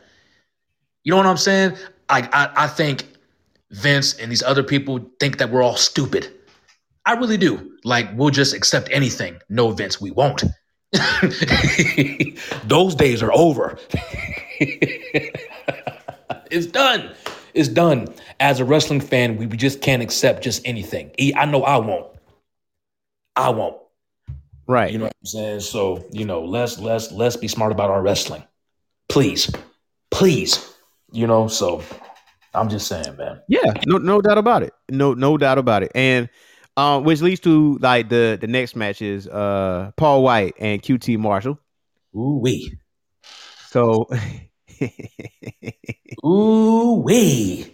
You 1.03 1.11
know 1.11 1.17
what 1.17 1.25
I'm 1.25 1.37
saying? 1.37 1.73
I, 2.09 2.21
I 2.31 2.65
I 2.65 2.67
think 2.67 3.05
Vince 3.71 4.13
and 4.19 4.31
these 4.31 4.43
other 4.43 4.63
people 4.63 4.99
think 5.19 5.37
that 5.39 5.49
we're 5.49 5.63
all 5.63 5.77
stupid. 5.77 6.31
I 7.05 7.13
really 7.13 7.37
do. 7.37 7.71
Like 7.83 8.07
we'll 8.15 8.29
just 8.29 8.53
accept 8.53 8.89
anything. 8.91 9.39
No, 9.49 9.71
Vince, 9.71 9.99
we 9.99 10.11
won't. 10.11 10.43
Those 12.65 12.95
days 12.95 13.23
are 13.23 13.33
over. 13.33 13.77
it's 16.51 16.67
done. 16.67 17.11
It's 17.57 17.69
done. 17.69 18.07
As 18.39 18.59
a 18.59 18.65
wrestling 18.65 19.01
fan, 19.01 19.37
we 19.37 19.47
we 19.47 19.57
just 19.57 19.81
can't 19.81 20.01
accept 20.01 20.43
just 20.43 20.61
anything. 20.65 21.11
I 21.35 21.45
know 21.45 21.63
I 21.63 21.77
won't. 21.77 22.07
I 23.35 23.49
won't. 23.49 23.77
Right. 24.67 24.91
You 24.91 24.99
know 24.99 25.05
what 25.05 25.15
I'm 25.21 25.25
saying? 25.25 25.59
So, 25.61 26.05
you 26.11 26.25
know, 26.25 26.43
let's 26.43 26.77
let's 26.77 27.11
let's 27.11 27.37
be 27.37 27.47
smart 27.47 27.71
about 27.71 27.89
our 27.89 28.01
wrestling. 28.01 28.43
Please. 29.09 29.51
Please. 30.11 30.73
You 31.11 31.25
know, 31.25 31.47
so 31.47 31.81
I'm 32.53 32.69
just 32.69 32.87
saying, 32.87 33.15
man. 33.17 33.41
yeah. 33.47 33.73
No, 33.85 33.97
no 33.97 34.21
doubt 34.21 34.37
about 34.37 34.63
it. 34.63 34.73
No, 34.89 35.13
no 35.13 35.37
doubt 35.37 35.57
about 35.57 35.83
it. 35.83 35.91
And 35.95 36.29
um, 36.75 37.03
which 37.05 37.21
leads 37.21 37.39
to 37.41 37.77
like 37.79 38.09
the 38.09 38.37
the 38.39 38.47
next 38.47 38.75
match 38.75 39.01
is 39.01 39.27
uh 39.27 39.91
Paul 39.97 40.23
Wight 40.23 40.53
and 40.59 40.81
QT 40.81 41.17
Marshall. 41.17 41.59
Ooh 42.15 42.39
wee. 42.41 42.77
So 43.69 44.09
Ooh 46.25 47.01
wee. 47.05 47.73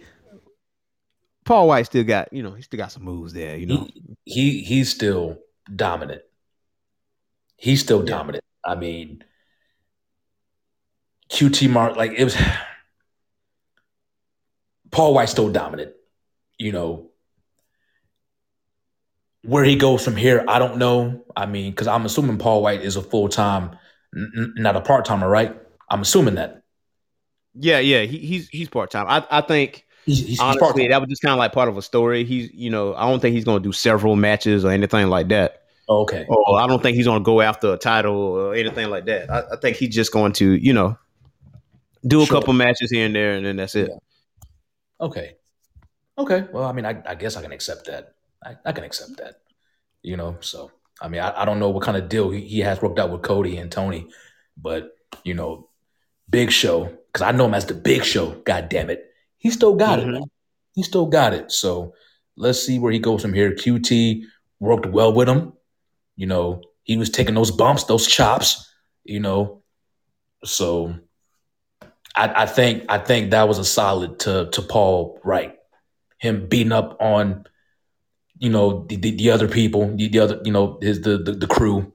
Paul 1.44 1.68
Wight 1.68 1.86
still 1.86 2.04
got, 2.04 2.32
you 2.32 2.42
know, 2.42 2.52
he 2.52 2.62
still 2.62 2.78
got 2.78 2.92
some 2.92 3.04
moves 3.04 3.32
there. 3.32 3.56
You 3.56 3.66
know, 3.66 3.88
He 4.24 4.62
he's 4.62 4.90
still 4.90 5.38
dominant. 5.74 6.22
He's 7.56 7.80
still 7.80 8.02
dominant. 8.02 8.44
I 8.64 8.74
mean, 8.74 9.22
QT 11.30 11.70
Mark, 11.70 11.96
like 11.96 12.12
it 12.16 12.24
was 12.24 12.36
Paul 14.90 15.14
Wight 15.14 15.28
still 15.28 15.50
dominant. 15.50 15.92
You 16.58 16.72
know, 16.72 17.10
where 19.42 19.64
he 19.64 19.76
goes 19.76 20.04
from 20.04 20.16
here, 20.16 20.44
I 20.48 20.58
don't 20.58 20.78
know. 20.78 21.24
I 21.36 21.46
mean, 21.46 21.72
because 21.72 21.88
I'm 21.88 22.06
assuming 22.06 22.38
Paul 22.38 22.62
Wight 22.62 22.80
is 22.80 22.96
a 22.96 23.02
full 23.02 23.28
time, 23.28 23.76
n- 24.16 24.54
not 24.56 24.76
a 24.76 24.80
part 24.80 25.04
timer, 25.04 25.28
right? 25.28 25.54
I'm 25.90 26.00
assuming 26.00 26.36
that 26.36 26.62
yeah, 27.54 27.78
yeah. 27.78 28.02
He, 28.02 28.18
he's 28.18 28.48
he's 28.48 28.68
part 28.68 28.90
time. 28.90 29.06
I 29.08 29.24
I 29.30 29.40
think 29.40 29.86
he's, 30.06 30.26
he's, 30.26 30.40
honestly 30.40 30.60
part-time. 30.60 30.88
that 30.90 31.00
was 31.00 31.08
just 31.08 31.22
kind 31.22 31.32
of 31.32 31.38
like 31.38 31.52
part 31.52 31.68
of 31.68 31.76
a 31.76 31.82
story. 31.82 32.24
He's 32.24 32.52
you 32.52 32.70
know 32.70 32.94
I 32.94 33.08
don't 33.08 33.20
think 33.20 33.34
he's 33.34 33.44
gonna 33.44 33.60
do 33.60 33.72
several 33.72 34.16
matches 34.16 34.64
or 34.64 34.70
anything 34.70 35.08
like 35.08 35.28
that. 35.28 35.62
Oh, 35.88 36.02
okay. 36.02 36.24
or 36.28 36.58
I 36.58 36.66
don't 36.66 36.82
think 36.82 36.96
he's 36.96 37.04
going 37.04 37.20
to 37.20 37.24
go 37.24 37.42
after 37.42 37.74
a 37.74 37.76
title 37.76 38.16
or 38.16 38.54
anything 38.54 38.88
like 38.88 39.04
that. 39.04 39.30
I, 39.30 39.40
I 39.52 39.56
think 39.60 39.76
he's 39.76 39.94
just 39.94 40.12
going 40.12 40.32
to, 40.34 40.54
you 40.54 40.72
know, 40.72 40.96
do 42.06 42.22
a 42.22 42.26
Sure. 42.26 42.40
couple 42.40 42.54
matches 42.54 42.90
here 42.90 43.04
and 43.04 43.14
there, 43.14 43.34
and 43.34 43.44
then 43.44 43.56
that's 43.56 43.74
it. 43.74 43.90
Okay. 44.98 45.36
Okay. 46.16 46.46
Well, 46.52 46.64
I 46.64 46.72
mean, 46.72 46.86
I, 46.86 47.02
I 47.06 47.14
guess 47.14 47.36
I 47.36 47.42
can 47.42 47.52
accept 47.52 47.86
that. 47.88 48.14
I, 48.42 48.56
I 48.64 48.72
can 48.72 48.84
accept 48.84 49.18
that. 49.18 49.40
You 50.02 50.16
know, 50.16 50.38
so 50.40 50.70
I 51.02 51.08
mean, 51.08 51.20
I, 51.20 51.42
I 51.42 51.44
don't 51.44 51.58
know 51.58 51.68
what 51.68 51.82
kind 51.82 51.98
of 51.98 52.08
deal 52.08 52.30
he, 52.30 52.40
he 52.40 52.60
has 52.60 52.80
worked 52.80 52.98
out 52.98 53.10
with 53.10 53.20
Cody 53.20 53.58
and 53.58 53.70
Tony, 53.70 54.08
but 54.56 54.96
you 55.22 55.34
know, 55.34 55.68
Big 56.30 56.50
Show, 56.50 56.96
because 57.14 57.26
I 57.26 57.30
know 57.30 57.46
him 57.46 57.54
as 57.54 57.66
the 57.66 57.74
Big 57.74 58.04
Show. 58.04 58.32
God 58.44 58.68
damn 58.68 58.90
it, 58.90 59.06
he 59.38 59.50
still 59.50 59.76
got 59.76 60.00
it. 60.00 60.06
Mhm. 60.06 60.12
Man. 60.14 60.22
He 60.74 60.82
still 60.82 61.06
got 61.06 61.32
it. 61.32 61.52
So 61.52 61.94
let's 62.36 62.60
see 62.60 62.80
where 62.80 62.90
he 62.90 62.98
goes 62.98 63.22
from 63.22 63.32
here. 63.32 63.52
QT 63.54 64.22
worked 64.58 64.86
well 64.86 65.12
with 65.12 65.28
him. 65.28 65.52
You 66.16 66.26
know, 66.26 66.62
he 66.82 66.96
was 66.96 67.10
taking 67.10 67.34
those 67.36 67.52
bumps, 67.52 67.84
those 67.84 68.08
chops. 68.08 68.68
You 69.04 69.20
know, 69.20 69.62
so 70.44 70.94
I, 72.16 72.42
I 72.42 72.46
think 72.46 72.84
I 72.88 72.98
think 72.98 73.30
that 73.30 73.46
was 73.46 73.58
a 73.58 73.64
solid 73.64 74.18
to 74.20 74.50
to 74.50 74.62
Paul 74.62 75.20
Wright. 75.22 75.56
Him 76.18 76.48
beating 76.48 76.72
up 76.72 76.96
on, 77.00 77.44
you 78.38 78.50
know, 78.50 78.86
the, 78.88 78.96
the, 78.96 79.10
the 79.16 79.30
other 79.30 79.46
people, 79.46 79.94
the, 79.94 80.08
the 80.08 80.18
other, 80.18 80.40
you 80.44 80.52
know, 80.52 80.78
his 80.80 81.00
the, 81.02 81.18
the 81.18 81.32
the 81.32 81.46
crew, 81.46 81.92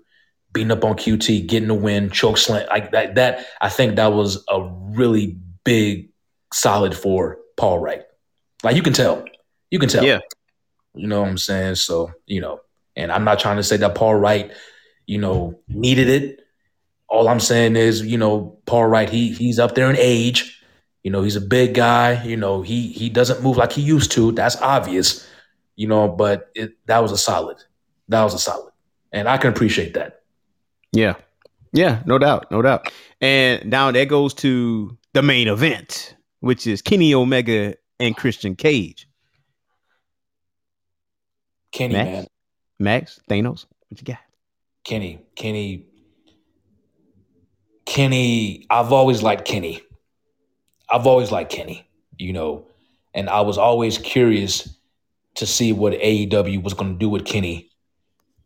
beating 0.54 0.72
up 0.72 0.84
on 0.84 0.96
QT, 0.96 1.48
getting 1.48 1.68
the 1.68 1.74
win, 1.74 2.10
choke 2.10 2.38
slam, 2.38 2.68
like 2.70 2.92
that. 2.92 3.16
That 3.16 3.46
I 3.62 3.70
think 3.70 3.96
that 3.96 4.14
was 4.14 4.44
a 4.50 4.62
really 4.62 5.38
big 5.64 6.10
solid 6.54 6.96
for 6.96 7.38
Paul 7.58 7.80
Wright. 7.80 8.04
Like 8.64 8.76
you 8.76 8.82
can 8.82 8.94
tell, 8.94 9.26
you 9.72 9.80
can 9.80 9.90
tell. 9.90 10.04
Yeah. 10.04 10.20
you 10.94 11.08
know 11.08 11.22
what 11.22 11.30
I'm 11.30 11.38
saying. 11.38 11.76
So 11.76 12.12
you 12.26 12.42
know, 12.42 12.62
and 12.96 13.12
I'm 13.12 13.24
not 13.24 13.40
trying 13.40 13.58
to 13.58 13.64
say 13.64 13.78
that 13.78 13.96
Paul 13.96 14.16
Wright, 14.16 14.52
you 15.06 15.18
know, 15.18 15.60
needed 15.68 16.10
it. 16.10 16.42
All 17.08 17.28
I'm 17.28 17.40
saying 17.40 17.76
is, 17.76 18.06
you 18.06 18.18
know, 18.18 18.60
Paul 18.66 18.88
Wright, 18.88 19.10
he 19.10 19.34
he's 19.34 19.60
up 19.60 19.76
there 19.76 19.90
in 19.90 19.98
age. 19.98 20.62
You 21.04 21.10
You 21.10 21.12
know, 21.12 21.24
he's 21.24 21.36
a 21.36 21.42
big 21.42 21.74
guy. 21.76 22.24
You 22.24 22.38
know, 22.38 22.62
he 22.62 22.88
he 22.92 23.10
doesn't 23.10 23.42
move 23.44 23.58
like 23.58 23.72
he 23.72 23.82
used 23.82 24.12
to. 24.14 24.32
That's 24.32 24.58
obvious. 24.62 25.28
You 25.76 25.88
know, 25.88 26.08
but 26.10 26.50
it, 26.56 26.74
that 26.88 27.00
was 27.00 27.12
a 27.12 27.18
solid. 27.18 27.58
That 28.10 28.24
was 28.24 28.34
a 28.34 28.40
solid, 28.40 28.74
and 29.12 29.30
I 29.30 29.38
can 29.38 29.52
appreciate 29.52 29.94
that. 29.94 30.19
Yeah. 30.92 31.16
Yeah, 31.72 32.02
no 32.06 32.18
doubt, 32.18 32.50
no 32.52 32.62
doubt. 32.62 32.92
And 33.22 33.70
now 33.70 33.92
that 33.92 34.08
goes 34.08 34.34
to 34.36 34.98
the 35.14 35.22
main 35.22 35.48
event, 35.48 36.16
which 36.40 36.66
is 36.66 36.82
Kenny 36.82 37.14
Omega 37.14 37.76
and 38.00 38.16
Christian 38.16 38.56
Cage. 38.56 39.08
Kenny, 41.72 41.94
Max? 41.94 42.10
man, 42.10 42.28
Max, 42.80 43.20
Thanos, 43.30 43.66
what 43.90 44.00
you 44.00 44.04
got? 44.04 44.18
Kenny, 44.84 45.20
Kenny, 45.36 45.86
Kenny. 47.86 48.66
I've 48.70 48.92
always 48.92 49.22
liked 49.22 49.46
Kenny. 49.46 49.82
I've 50.90 51.06
always 51.06 51.32
liked 51.32 51.52
Kenny, 51.52 51.88
you 52.18 52.34
know, 52.34 52.66
and 53.14 53.30
I 53.30 53.42
was 53.42 53.60
always 53.60 54.00
curious 54.00 54.76
to 55.36 55.46
see 55.46 55.72
what 55.72 55.94
AEW 55.94 56.64
was 56.64 56.74
going 56.74 56.94
to 56.94 56.98
do 56.98 57.10
with 57.10 57.26
Kenny, 57.26 57.70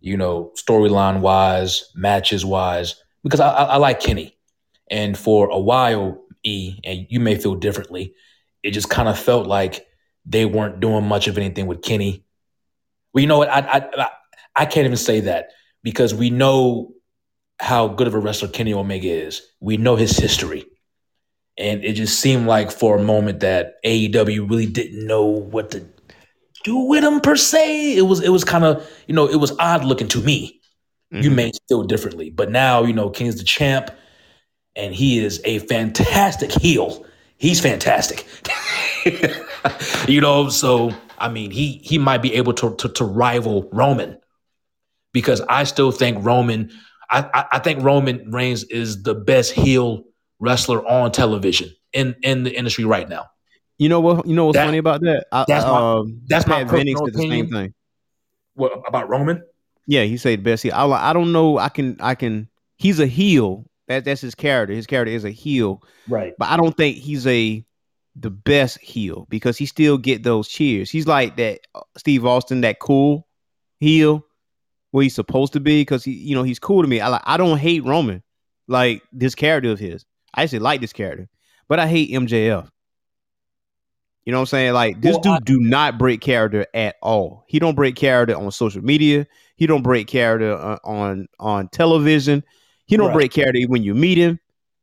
you 0.03 0.17
know, 0.17 0.51
storyline 0.55 1.21
wise, 1.21 1.89
matches 1.95 2.45
wise, 2.45 3.01
because 3.23 3.39
I, 3.39 3.49
I, 3.49 3.63
I 3.63 3.77
like 3.77 4.01
Kenny. 4.01 4.37
And 4.91 5.17
for 5.17 5.47
a 5.49 5.57
while, 5.57 6.21
E, 6.43 6.77
and 6.83 7.07
you 7.09 7.21
may 7.21 7.35
feel 7.35 7.55
differently, 7.55 8.13
it 8.63 8.71
just 8.71 8.89
kind 8.89 9.07
of 9.07 9.17
felt 9.17 9.47
like 9.47 9.87
they 10.25 10.45
weren't 10.45 10.81
doing 10.81 11.07
much 11.07 11.29
of 11.29 11.37
anything 11.37 11.67
with 11.67 11.81
Kenny. 11.81 12.25
Well, 13.13 13.21
you 13.21 13.27
know 13.27 13.37
what? 13.37 13.49
I, 13.49 13.59
I, 13.59 14.01
I, 14.03 14.09
I 14.57 14.65
can't 14.65 14.85
even 14.85 14.97
say 14.97 15.21
that 15.21 15.51
because 15.83 16.13
we 16.13 16.29
know 16.29 16.93
how 17.61 17.87
good 17.87 18.07
of 18.07 18.13
a 18.13 18.19
wrestler 18.19 18.49
Kenny 18.49 18.73
Omega 18.73 19.07
is. 19.07 19.41
We 19.61 19.77
know 19.77 19.95
his 19.95 20.17
history. 20.17 20.65
And 21.57 21.81
it 21.85 21.93
just 21.93 22.19
seemed 22.19 22.45
like 22.45 22.71
for 22.71 22.97
a 22.97 23.01
moment 23.01 23.39
that 23.39 23.75
AEW 23.85 24.49
really 24.49 24.65
didn't 24.65 25.07
know 25.07 25.23
what 25.23 25.71
to 25.71 25.87
do 26.63 26.77
with 26.77 27.03
him 27.03 27.21
per 27.21 27.35
se. 27.35 27.97
It 27.97 28.03
was 28.03 28.21
it 28.21 28.29
was 28.29 28.43
kind 28.43 28.63
of, 28.63 28.87
you 29.07 29.15
know, 29.15 29.27
it 29.27 29.37
was 29.37 29.53
odd 29.59 29.83
looking 29.83 30.07
to 30.09 30.21
me. 30.21 30.61
You 31.11 31.19
mm-hmm. 31.19 31.35
may 31.35 31.51
feel 31.69 31.83
differently. 31.83 32.31
But 32.31 32.49
now, 32.49 32.83
you 32.83 32.93
know, 32.93 33.09
Kenny's 33.09 33.37
the 33.37 33.43
champ 33.43 33.91
and 34.75 34.95
he 34.95 35.19
is 35.19 35.41
a 35.45 35.59
fantastic 35.59 36.51
heel. 36.51 37.05
He's 37.37 37.59
fantastic. 37.59 38.25
you 40.07 40.21
know, 40.21 40.49
so 40.49 40.91
I 41.19 41.29
mean, 41.29 41.51
he 41.51 41.81
he 41.83 41.97
might 41.97 42.21
be 42.21 42.33
able 42.35 42.53
to 42.53 42.75
to, 42.75 42.89
to 42.89 43.05
rival 43.05 43.69
Roman 43.71 44.17
because 45.11 45.41
I 45.41 45.65
still 45.65 45.91
think 45.91 46.23
Roman. 46.25 46.71
I, 47.09 47.29
I 47.33 47.45
I 47.53 47.59
think 47.59 47.83
Roman 47.83 48.31
Reigns 48.31 48.63
is 48.63 49.03
the 49.03 49.13
best 49.13 49.51
heel 49.51 50.03
wrestler 50.39 50.85
on 50.87 51.11
television 51.11 51.69
in 51.91 52.15
in 52.23 52.43
the 52.43 52.55
industry 52.55 52.85
right 52.85 53.07
now. 53.07 53.27
You 53.77 53.89
know 53.89 53.99
what? 53.99 54.27
You 54.27 54.35
know 54.35 54.45
what's 54.45 54.57
That- 54.57 54.65
funny 54.65 54.77
about 54.77 55.01
that? 55.01 55.25
I, 55.31 55.45
that's 55.47 55.65
my- 55.65 55.71
um, 55.99 56.21
that's 56.27 56.47
my 56.47 56.59
Pat 56.63 56.69
personal 56.69 57.05
said 57.05 57.13
the 57.13 57.19
same 57.29 57.49
thing. 57.49 57.73
What 58.55 58.71
about 58.87 59.09
Roman? 59.09 59.43
Yeah, 59.87 60.03
he 60.03 60.17
said 60.17 60.39
the 60.39 60.43
best 60.43 60.63
heel. 60.63 60.73
I, 60.73 60.85
I 61.09 61.13
don't 61.13 61.31
know. 61.31 61.57
I 61.57 61.69
can. 61.69 61.97
I 61.99 62.15
can. 62.15 62.47
He's 62.77 62.99
a 62.99 63.07
heel. 63.07 63.65
That 63.87 64.05
that's 64.05 64.21
his 64.21 64.35
character. 64.35 64.73
His 64.73 64.87
character 64.87 65.11
is 65.13 65.25
a 65.25 65.29
heel, 65.31 65.81
Right. 66.07 66.33
but 66.37 66.47
I 66.49 66.55
don't 66.57 66.75
think 66.77 66.97
he's 66.97 67.27
a 67.27 67.65
the 68.15 68.29
best 68.29 68.79
heel 68.79 69.25
because 69.29 69.57
he 69.57 69.65
still 69.65 69.97
get 69.97 70.23
those 70.23 70.47
cheers. 70.47 70.89
He's 70.89 71.07
like 71.07 71.35
that 71.37 71.61
uh, 71.75 71.81
Steve 71.97 72.25
Austin, 72.25 72.61
that 72.61 72.79
cool 72.79 73.27
heel, 73.79 74.23
where 74.91 75.03
he's 75.03 75.15
supposed 75.15 75.51
to 75.53 75.59
be 75.59 75.81
because 75.81 76.03
he, 76.05 76.11
you 76.13 76.33
know, 76.35 76.43
he's 76.43 76.59
cool 76.59 76.81
to 76.81 76.87
me. 76.87 77.01
I 77.01 77.07
like. 77.09 77.23
I 77.25 77.35
don't 77.35 77.57
hate 77.57 77.83
Roman, 77.83 78.23
like 78.67 79.01
this 79.11 79.35
character 79.35 79.71
of 79.71 79.79
his. 79.79 80.05
I 80.33 80.43
actually 80.43 80.59
like 80.59 80.79
this 80.79 80.93
character, 80.93 81.27
but 81.67 81.79
I 81.79 81.87
hate 81.87 82.11
MJF. 82.11 82.69
You 84.25 84.31
know 84.31 84.37
what 84.39 84.43
I'm 84.43 84.45
saying? 84.47 84.73
Like 84.73 85.01
this 85.01 85.13
Well, 85.13 85.21
dude 85.21 85.31
I- 85.33 85.39
do 85.43 85.59
not 85.59 85.97
break 85.97 86.21
character 86.21 86.65
at 86.73 86.95
all. 87.01 87.43
He 87.47 87.59
don't 87.59 87.75
break 87.75 87.95
character 87.95 88.35
on 88.37 88.51
social 88.51 88.81
media. 88.83 89.27
He 89.57 89.67
don't 89.67 89.83
break 89.83 90.07
character 90.07 90.53
uh, 90.53 90.77
on 90.83 91.27
on 91.39 91.67
television. 91.69 92.43
He 92.85 92.95
don't 92.97 93.07
Right. 93.07 93.13
break 93.15 93.31
character 93.31 93.59
when 93.67 93.83
you 93.83 93.93
meet 93.95 94.17
him. 94.17 94.39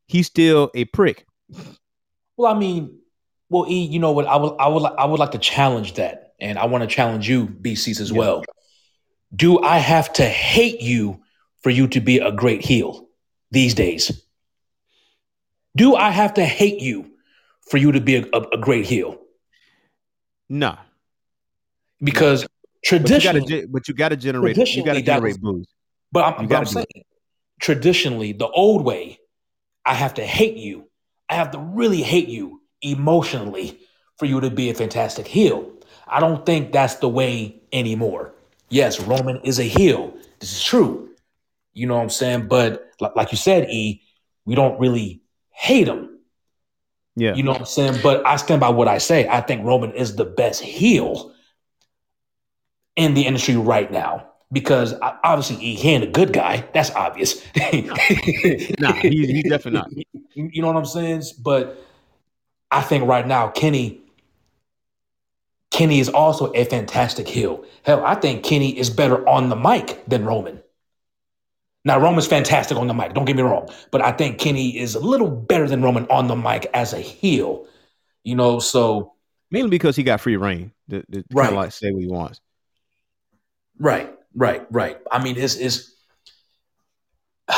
He's 0.07 0.27
still 0.27 0.71
a 0.75 0.85
prick. 0.87 1.27
Well, 2.37 2.53
I 2.55 2.59
mean, 2.59 2.99
well, 3.49 3.67
E, 3.69 3.83
you 3.85 3.99
know 3.99 4.13
what? 4.13 4.27
I 4.27 4.37
would, 4.37 4.55
I 4.59 4.69
would, 4.69 4.83
I 4.85 5.05
would 5.05 5.21
like 5.21 5.33
to 5.33 5.39
challenge 5.39 5.95
that, 5.95 6.35
and 6.41 6.59
I 6.59 6.67
want 6.67 6.83
to 6.83 6.89
challenge 6.89 7.29
you, 7.29 7.47
BCs, 7.47 8.01
as 8.01 8.13
well. 8.13 8.43
Do 9.35 9.61
I 9.61 9.79
have 9.79 10.13
to 10.15 10.25
hate 10.25 10.81
you 10.81 11.21
for 11.63 11.71
you 11.71 11.87
to 11.89 12.01
be 12.01 12.19
a 12.19 12.33
great 12.33 12.65
heel 12.65 13.09
these 13.51 13.75
days? 13.75 14.23
Do 15.77 15.95
I 15.97 16.11
have 16.11 16.35
to 16.35 16.45
hate 16.45 16.81
you 16.81 17.11
for 17.71 17.77
you 17.77 17.93
to 17.93 18.01
be 18.01 18.17
a, 18.17 18.25
a, 18.33 18.41
a 18.53 18.59
great 18.59 18.87
heel? 18.87 19.19
Nah, 20.51 20.79
Because 22.03 22.43
but 22.43 22.51
you 22.83 22.99
traditionally, 22.99 23.41
gotta, 23.41 23.69
but 23.69 23.89
you 23.89 23.95
gotta 23.95 24.17
generate. 24.17 24.57
You 24.57 24.85
gotta 24.85 25.01
generate 25.01 25.41
boos. 25.41 25.69
But 26.11 26.25
I'm, 26.25 26.49
but 26.49 26.57
I'm 26.57 26.67
saying, 26.67 26.87
traditionally, 27.61 28.33
the 28.33 28.49
old 28.49 28.85
way, 28.85 29.21
I 29.87 29.95
have 29.95 30.15
to 30.15 30.27
hate 30.27 30.57
you. 30.57 30.91
I 31.29 31.37
have 31.37 31.53
to 31.53 31.59
really 31.59 32.03
hate 32.03 32.29
you 32.29 32.61
emotionally 32.83 33.79
for 34.19 34.27
you 34.27 34.41
to 34.41 34.51
be 34.51 34.71
a 34.71 34.75
fantastic 34.75 35.29
heel. 35.29 35.71
I 36.09 36.19
don't 36.19 36.45
think 36.45 36.73
that's 36.73 36.97
the 36.97 37.09
way 37.09 37.63
anymore. 37.73 38.35
Yes, 38.71 38.99
Roman 38.99 39.41
is 39.43 39.61
a 39.61 39.65
heel. 39.65 40.13
This 40.41 40.53
is 40.53 40.65
true. 40.65 41.11
You 41.75 41.87
know 41.87 41.95
what 41.95 42.03
I'm 42.03 42.11
saying? 42.11 42.49
But 42.49 42.91
like 43.15 43.31
you 43.31 43.39
said, 43.39 43.71
E, 43.71 44.03
we 44.45 44.57
don't 44.57 44.81
really 44.81 45.23
hate 45.51 45.87
him. 45.87 46.10
Yeah, 47.17 47.35
You 47.35 47.43
know 47.43 47.53
what 47.53 47.61
I'm 47.61 47.67
saying? 47.67 48.01
But 48.03 48.25
I 48.27 48.37
stand 48.37 48.61
by 48.61 48.71
what 48.71 48.89
I 48.89 48.99
say. 48.99 49.29
I 49.29 49.41
think 49.41 49.65
Roman 49.65 49.93
is 49.93 50.17
the 50.17 50.25
best 50.25 50.63
heel 50.63 51.35
in 52.97 53.15
the 53.15 53.27
industry 53.27 53.57
right 53.57 53.91
now. 53.91 54.27
Because 54.53 54.95
obviously 55.01 55.57
he 55.57 55.91
ain't 55.91 56.03
a 56.03 56.09
good 56.09 56.33
guy. 56.33 56.67
That's 56.75 56.91
obvious. 56.91 57.41
nah, 58.81 58.93
he's, 58.95 59.29
he's 59.29 59.49
definitely 59.49 59.73
not. 59.73 59.91
You 60.35 60.63
know 60.63 60.69
what 60.69 60.77
I'm 60.77 60.87
saying? 60.87 61.23
But 61.43 61.77
I 62.71 62.81
think 62.83 63.07
right 63.07 63.27
now, 63.27 63.49
Kenny, 63.49 64.01
Kenny 65.71 66.01
is 66.01 66.09
also 66.09 66.53
a 66.55 66.65
fantastic 66.65 67.29
heel. 67.29 67.65
Hell, 67.83 68.05
I 68.05 68.15
think 68.15 68.45
Kenny 68.45 68.77
is 68.79 68.91
better 68.91 69.29
on 69.29 69.51
the 69.51 69.57
mic 69.57 70.05
than 70.07 70.25
Roman. 70.25 70.61
Now, 71.85 71.99
Roman's 71.99 72.27
fantastic 72.27 72.77
on 72.77 72.87
the 72.89 72.95
mic, 72.95 73.15
don't 73.15 73.25
get 73.25 73.37
me 73.37 73.43
wrong. 73.43 73.69
But 73.91 74.03
I 74.03 74.13
think 74.13 74.39
Kenny 74.39 74.77
is 74.79 74.95
a 74.95 75.01
little 75.01 75.31
better 75.31 75.67
than 75.67 75.83
Roman 75.83 76.07
on 76.09 76.27
the 76.29 76.37
mic 76.37 76.67
as 76.75 76.93
a 76.93 76.99
heel. 77.01 77.67
You 78.25 78.35
know, 78.35 78.59
so 78.59 79.15
Mainly 79.51 79.71
because 79.71 79.97
he 79.97 80.03
got 80.03 80.21
free 80.21 80.37
rein 80.37 80.73
to, 80.91 81.01
to 81.03 81.13
kind 81.13 81.25
Right. 81.33 81.49
of 81.49 81.55
like 81.57 81.73
say 81.73 81.91
what 81.91 82.03
he 82.03 82.07
wants. 82.09 82.41
Right, 83.79 84.15
right, 84.35 84.67
right. 84.71 84.99
I 85.11 85.23
mean, 85.23 85.37
it's 85.39 85.57
is 85.57 85.95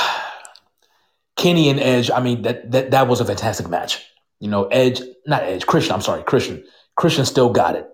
Kenny 1.37 1.69
and 1.69 1.81
Edge. 1.81 2.11
I 2.11 2.21
mean, 2.21 2.43
that 2.43 2.71
that 2.71 2.91
that 2.93 3.09
was 3.09 3.21
a 3.21 3.25
fantastic 3.25 3.69
match. 3.69 4.05
You 4.41 4.49
know, 4.49 4.67
Edge, 4.67 5.01
not 5.27 5.43
Edge, 5.43 5.67
Christian. 5.67 5.95
I'm 5.95 6.01
sorry, 6.01 6.23
Christian. 6.23 6.65
Christian 6.97 7.25
still 7.25 7.51
got 7.51 7.75
it. 7.77 7.89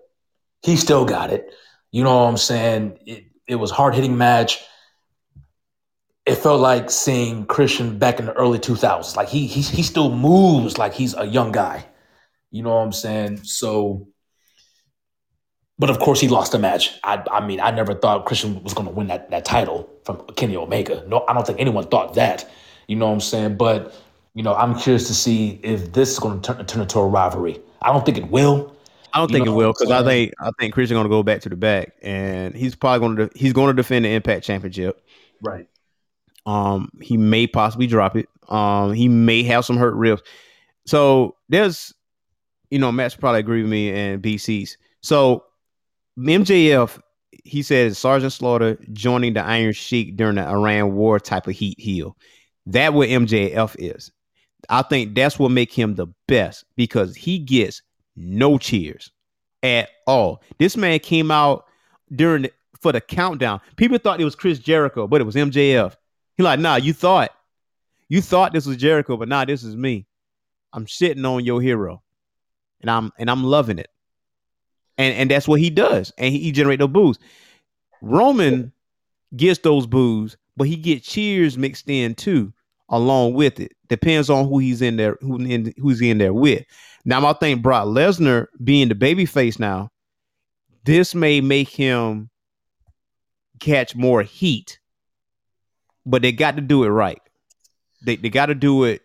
He 0.63 0.75
still 0.75 1.05
got 1.05 1.31
it. 1.31 1.51
You 1.91 2.03
know 2.03 2.15
what 2.23 2.29
I'm 2.29 2.37
saying? 2.37 2.99
It 3.05 3.23
it 3.47 3.55
was 3.55 3.71
hard 3.71 3.95
hitting 3.95 4.17
match. 4.17 4.63
It 6.29 6.35
felt 6.35 6.61
like 6.61 6.91
seeing 6.91 7.45
Christian 7.45 7.97
back 7.97 8.19
in 8.19 8.27
the 8.27 8.33
early 8.33 8.59
2000s. 8.59 9.15
Like 9.15 9.29
he 9.29 9.47
he 9.47 9.61
he 9.61 9.83
still 9.83 10.13
moves 10.13 10.77
like 10.77 10.93
he's 10.93 11.15
a 11.15 11.25
young 11.25 11.51
guy. 11.51 11.85
You 12.51 12.63
know 12.63 12.69
what 12.69 12.83
I'm 12.83 12.91
saying? 12.91 13.43
So 13.43 14.07
but 15.79 15.89
of 15.89 15.99
course, 15.99 16.19
he 16.19 16.27
lost 16.27 16.51
the 16.51 16.59
match. 16.59 16.99
I, 17.05 17.23
I 17.31 17.45
mean, 17.45 17.61
I 17.61 17.71
never 17.71 17.95
thought 17.95 18.25
Christian 18.25 18.61
was 18.63 18.73
going 18.73 18.87
to 18.87 18.93
win 18.93 19.07
that, 19.07 19.29
that 19.31 19.45
title 19.45 19.89
from 20.03 20.17
Kenny 20.35 20.57
Omega. 20.57 21.05
No, 21.07 21.23
I 21.27 21.33
don't 21.33 21.47
think 21.47 21.59
anyone 21.59 21.87
thought 21.87 22.15
that. 22.15 22.47
You 22.87 22.97
know 22.97 23.07
what 23.07 23.13
I'm 23.13 23.21
saying? 23.21 23.55
But 23.55 23.95
you 24.33 24.43
know, 24.43 24.53
I'm 24.53 24.77
curious 24.77 25.07
to 25.07 25.13
see 25.13 25.59
if 25.63 25.93
this 25.93 26.11
is 26.11 26.19
going 26.19 26.41
to 26.41 26.53
turn, 26.53 26.65
turn 26.65 26.81
into 26.81 26.99
a 26.99 27.07
rivalry. 27.07 27.59
I 27.81 27.93
don't 27.93 28.05
think 28.05 28.17
it 28.17 28.27
will. 28.27 28.75
I 29.13 29.19
don't 29.19 29.31
You 29.31 29.37
think 29.37 29.47
it 29.47 29.51
will 29.51 29.71
because 29.71 29.89
I 29.89 30.03
think 30.03 30.33
I 30.39 30.51
think 30.59 30.73
Christian 30.73 30.95
going 30.95 31.05
to 31.05 31.09
go 31.09 31.23
back 31.23 31.41
to 31.41 31.49
the 31.49 31.55
back 31.55 31.93
and 32.01 32.53
he's 32.53 32.75
probably 32.75 32.99
going 32.99 33.29
to 33.29 33.37
he's 33.39 33.53
going 33.53 33.67
to 33.67 33.73
defend 33.73 34.05
the 34.05 34.09
Impact 34.09 34.43
Championship. 34.43 35.01
Right. 35.41 35.67
Um, 36.45 36.89
he 37.01 37.17
may 37.17 37.47
possibly 37.47 37.87
drop 37.87 38.15
it. 38.15 38.27
Um, 38.47 38.93
he 38.93 39.07
may 39.07 39.43
have 39.43 39.65
some 39.65 39.77
hurt 39.77 39.95
ribs. 39.95 40.21
So 40.85 41.35
there's, 41.49 41.93
you 42.71 42.79
know, 42.79 42.91
Matt's 42.91 43.15
probably 43.15 43.39
agree 43.39 43.61
with 43.61 43.71
me 43.71 43.91
and 43.91 44.21
BC's. 44.21 44.77
So 45.01 45.43
MJF, 46.17 46.99
he 47.43 47.61
says 47.61 47.97
Sergeant 47.97 48.33
Slaughter 48.33 48.77
joining 48.93 49.33
the 49.33 49.41
Iron 49.43 49.73
Sheik 49.73 50.15
during 50.15 50.35
the 50.35 50.47
Iran 50.47 50.93
War 50.95 51.19
type 51.19 51.47
of 51.47 51.53
heat 51.53 51.79
heel. 51.79 52.17
That 52.65 52.93
what 52.93 53.09
MJF 53.09 53.75
is. 53.79 54.11
I 54.67 54.81
think 54.81 55.15
that's 55.15 55.39
what 55.39 55.51
make 55.51 55.71
him 55.71 55.95
the 55.95 56.07
best 56.27 56.65
because 56.75 57.15
he 57.15 57.39
gets 57.39 57.81
no 58.15 58.57
cheers 58.57 59.11
at 59.63 59.89
all. 60.05 60.43
This 60.57 60.75
man 60.75 60.99
came 60.99 61.31
out 61.31 61.65
during 62.13 62.43
the, 62.43 62.51
for 62.79 62.91
the 62.91 63.01
countdown. 63.01 63.61
People 63.77 63.97
thought 63.97 64.19
it 64.19 64.25
was 64.25 64.35
Chris 64.35 64.59
Jericho, 64.59 65.07
but 65.07 65.21
it 65.21 65.23
was 65.23 65.35
MJF. 65.35 65.95
He 66.39 66.43
like, 66.43 66.61
nah, 66.61 66.77
you 66.77 66.93
thought 66.93 67.31
you 68.07 68.21
thought 68.21 68.53
this 68.53 68.65
was 68.65 68.77
Jericho, 68.77 69.17
but 69.17 69.27
nah, 69.27 69.43
this 69.43 69.61
is 69.61 69.75
me. 69.75 70.07
I'm 70.71 70.87
sitting 70.87 71.25
on 71.25 71.43
your 71.43 71.61
hero. 71.61 72.01
and 72.81 72.89
I'm 72.89 73.11
and 73.17 73.29
I'm 73.29 73.43
loving 73.43 73.79
it. 73.79 73.89
And 74.97 75.15
and 75.15 75.31
that's 75.31 75.47
what 75.47 75.59
he 75.59 75.69
does, 75.69 76.11
and 76.17 76.33
he, 76.33 76.39
he 76.39 76.51
generate 76.51 76.79
those 76.79 76.89
boos. 76.89 77.19
Roman 78.01 78.71
gets 79.35 79.59
those 79.59 79.85
boos, 79.85 80.37
but 80.57 80.67
he 80.67 80.75
gets 80.77 81.07
cheers 81.07 81.57
mixed 81.57 81.89
in 81.89 82.15
too, 82.15 82.53
along 82.89 83.33
with 83.33 83.59
it. 83.59 83.73
Depends 83.89 84.29
on 84.29 84.47
who 84.47 84.59
he's 84.59 84.81
in 84.81 84.97
there, 84.97 85.17
who 85.21 85.37
in, 85.37 85.73
who's 85.77 86.01
in 86.01 86.17
there 86.17 86.33
with. 86.33 86.63
Now 87.05 87.25
I 87.27 87.33
think 87.33 87.61
Brock 87.61 87.87
Lesnar 87.87 88.47
being 88.63 88.89
the 88.89 88.95
baby 88.95 89.25
face 89.25 89.59
now, 89.59 89.89
this 90.85 91.15
may 91.15 91.41
make 91.41 91.69
him 91.69 92.29
catch 93.59 93.95
more 93.95 94.23
heat, 94.23 94.78
but 96.09 96.21
they 96.21 96.31
got 96.31 96.55
to 96.55 96.61
do 96.61 96.83
it 96.83 96.89
right. 96.89 97.21
They 98.03 98.15
they 98.15 98.29
got 98.29 98.47
to 98.47 98.55
do 98.55 98.83
it 98.83 99.01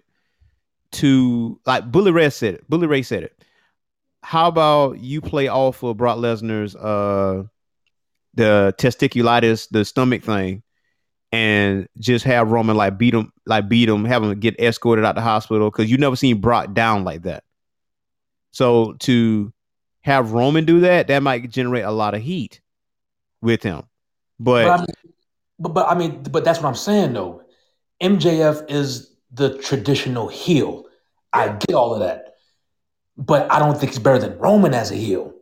to 0.93 1.60
like 1.66 1.90
Bully 1.90 2.12
Ray 2.12 2.31
said 2.31 2.55
it. 2.55 2.70
Bully 2.70 2.86
Ray 2.86 3.02
said 3.02 3.24
it. 3.24 3.44
How 4.22 4.48
about 4.48 5.01
you 5.01 5.20
play 5.20 5.48
off 5.48 5.82
of 5.82 5.97
Brock 5.98 6.18
Lesnar's 6.18 6.74
uh 6.74 7.44
the 8.35 8.74
testiculitis, 8.78 9.68
the 9.70 9.85
stomach 9.85 10.22
thing, 10.22 10.62
and 11.31 11.89
just 11.98 12.24
have 12.24 12.51
Roman 12.51 12.76
like 12.76 12.97
beat 12.97 13.14
him, 13.14 13.32
like 13.47 13.68
beat 13.68 13.89
him, 13.89 14.05
have 14.05 14.22
him 14.22 14.40
get 14.40 14.59
escorted 14.59 15.05
out 15.05 15.14
the 15.14 15.20
hospital 15.20 15.70
because 15.70 15.90
you 15.90 15.98
never 15.98 16.16
seen 16.16 16.40
Brock 16.40 16.72
down 16.72 17.05
like 17.05 17.22
that. 17.22 17.44
So 18.52 18.94
to 19.01 19.52
have 20.02 20.32
Roman 20.32 20.64
do 20.64 20.81
that, 20.81 21.09
that 21.09 21.22
might 21.22 21.51
generate 21.51 21.85
a 21.85 21.90
lot 21.90 22.14
of 22.14 22.22
heat 22.22 22.60
with 23.43 23.62
him. 23.62 23.82
But, 24.39 24.64
But 24.64 24.70
I, 24.70 24.78
mean, 24.78 25.14
but, 25.59 25.74
but 25.74 25.89
I 25.89 25.94
mean, 25.94 26.22
but 26.22 26.44
that's 26.44 26.60
what 26.60 26.68
I'm 26.68 26.74
saying 26.74 27.12
though. 27.12 27.43
MJF 28.02 28.70
is 28.70 29.14
the 29.32 29.59
traditional 29.59 30.28
heel. 30.28 30.85
I 31.32 31.48
get 31.48 31.74
all 31.74 31.94
of 31.94 32.01
that, 32.01 32.35
but 33.16 33.51
I 33.51 33.59
don't 33.59 33.78
think 33.78 33.93
he's 33.93 33.98
better 33.98 34.18
than 34.18 34.39
Roman 34.39 34.74
as 34.74 34.90
a 34.90 34.97
heel. 34.97 35.32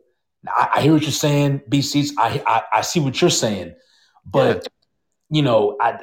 Now, 0.43 0.51
I, 0.55 0.69
I 0.75 0.81
hear 0.81 0.93
what 0.93 1.03
you're 1.03 1.11
saying, 1.11 1.61
BCs. 1.69 2.11
I, 2.17 2.43
I 2.45 2.63
I 2.79 2.81
see 2.81 2.99
what 2.99 3.19
you're 3.21 3.29
saying, 3.29 3.75
but 4.25 4.67
you 5.29 5.41
know, 5.41 5.77
I 5.79 5.99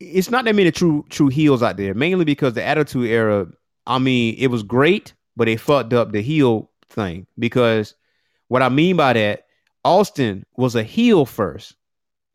it's 0.00 0.30
not 0.30 0.44
that 0.44 0.54
many 0.54 0.70
true 0.70 1.04
true 1.10 1.28
heels 1.28 1.62
out 1.62 1.76
there, 1.76 1.94
mainly 1.94 2.24
because 2.24 2.54
the 2.54 2.64
Attitude 2.64 3.08
Era. 3.08 3.46
I 3.86 3.98
mean, 3.98 4.34
it 4.38 4.46
was 4.46 4.62
great, 4.62 5.12
but 5.36 5.44
they 5.44 5.56
fucked 5.56 5.92
up 5.92 6.10
the 6.10 6.22
heel 6.22 6.70
thing 6.88 7.26
because 7.38 7.94
what 8.48 8.62
I 8.62 8.70
mean 8.70 8.96
by 8.96 9.12
that, 9.12 9.46
Austin 9.84 10.44
was 10.56 10.74
a 10.74 10.82
heel 10.82 11.26
first 11.26 11.76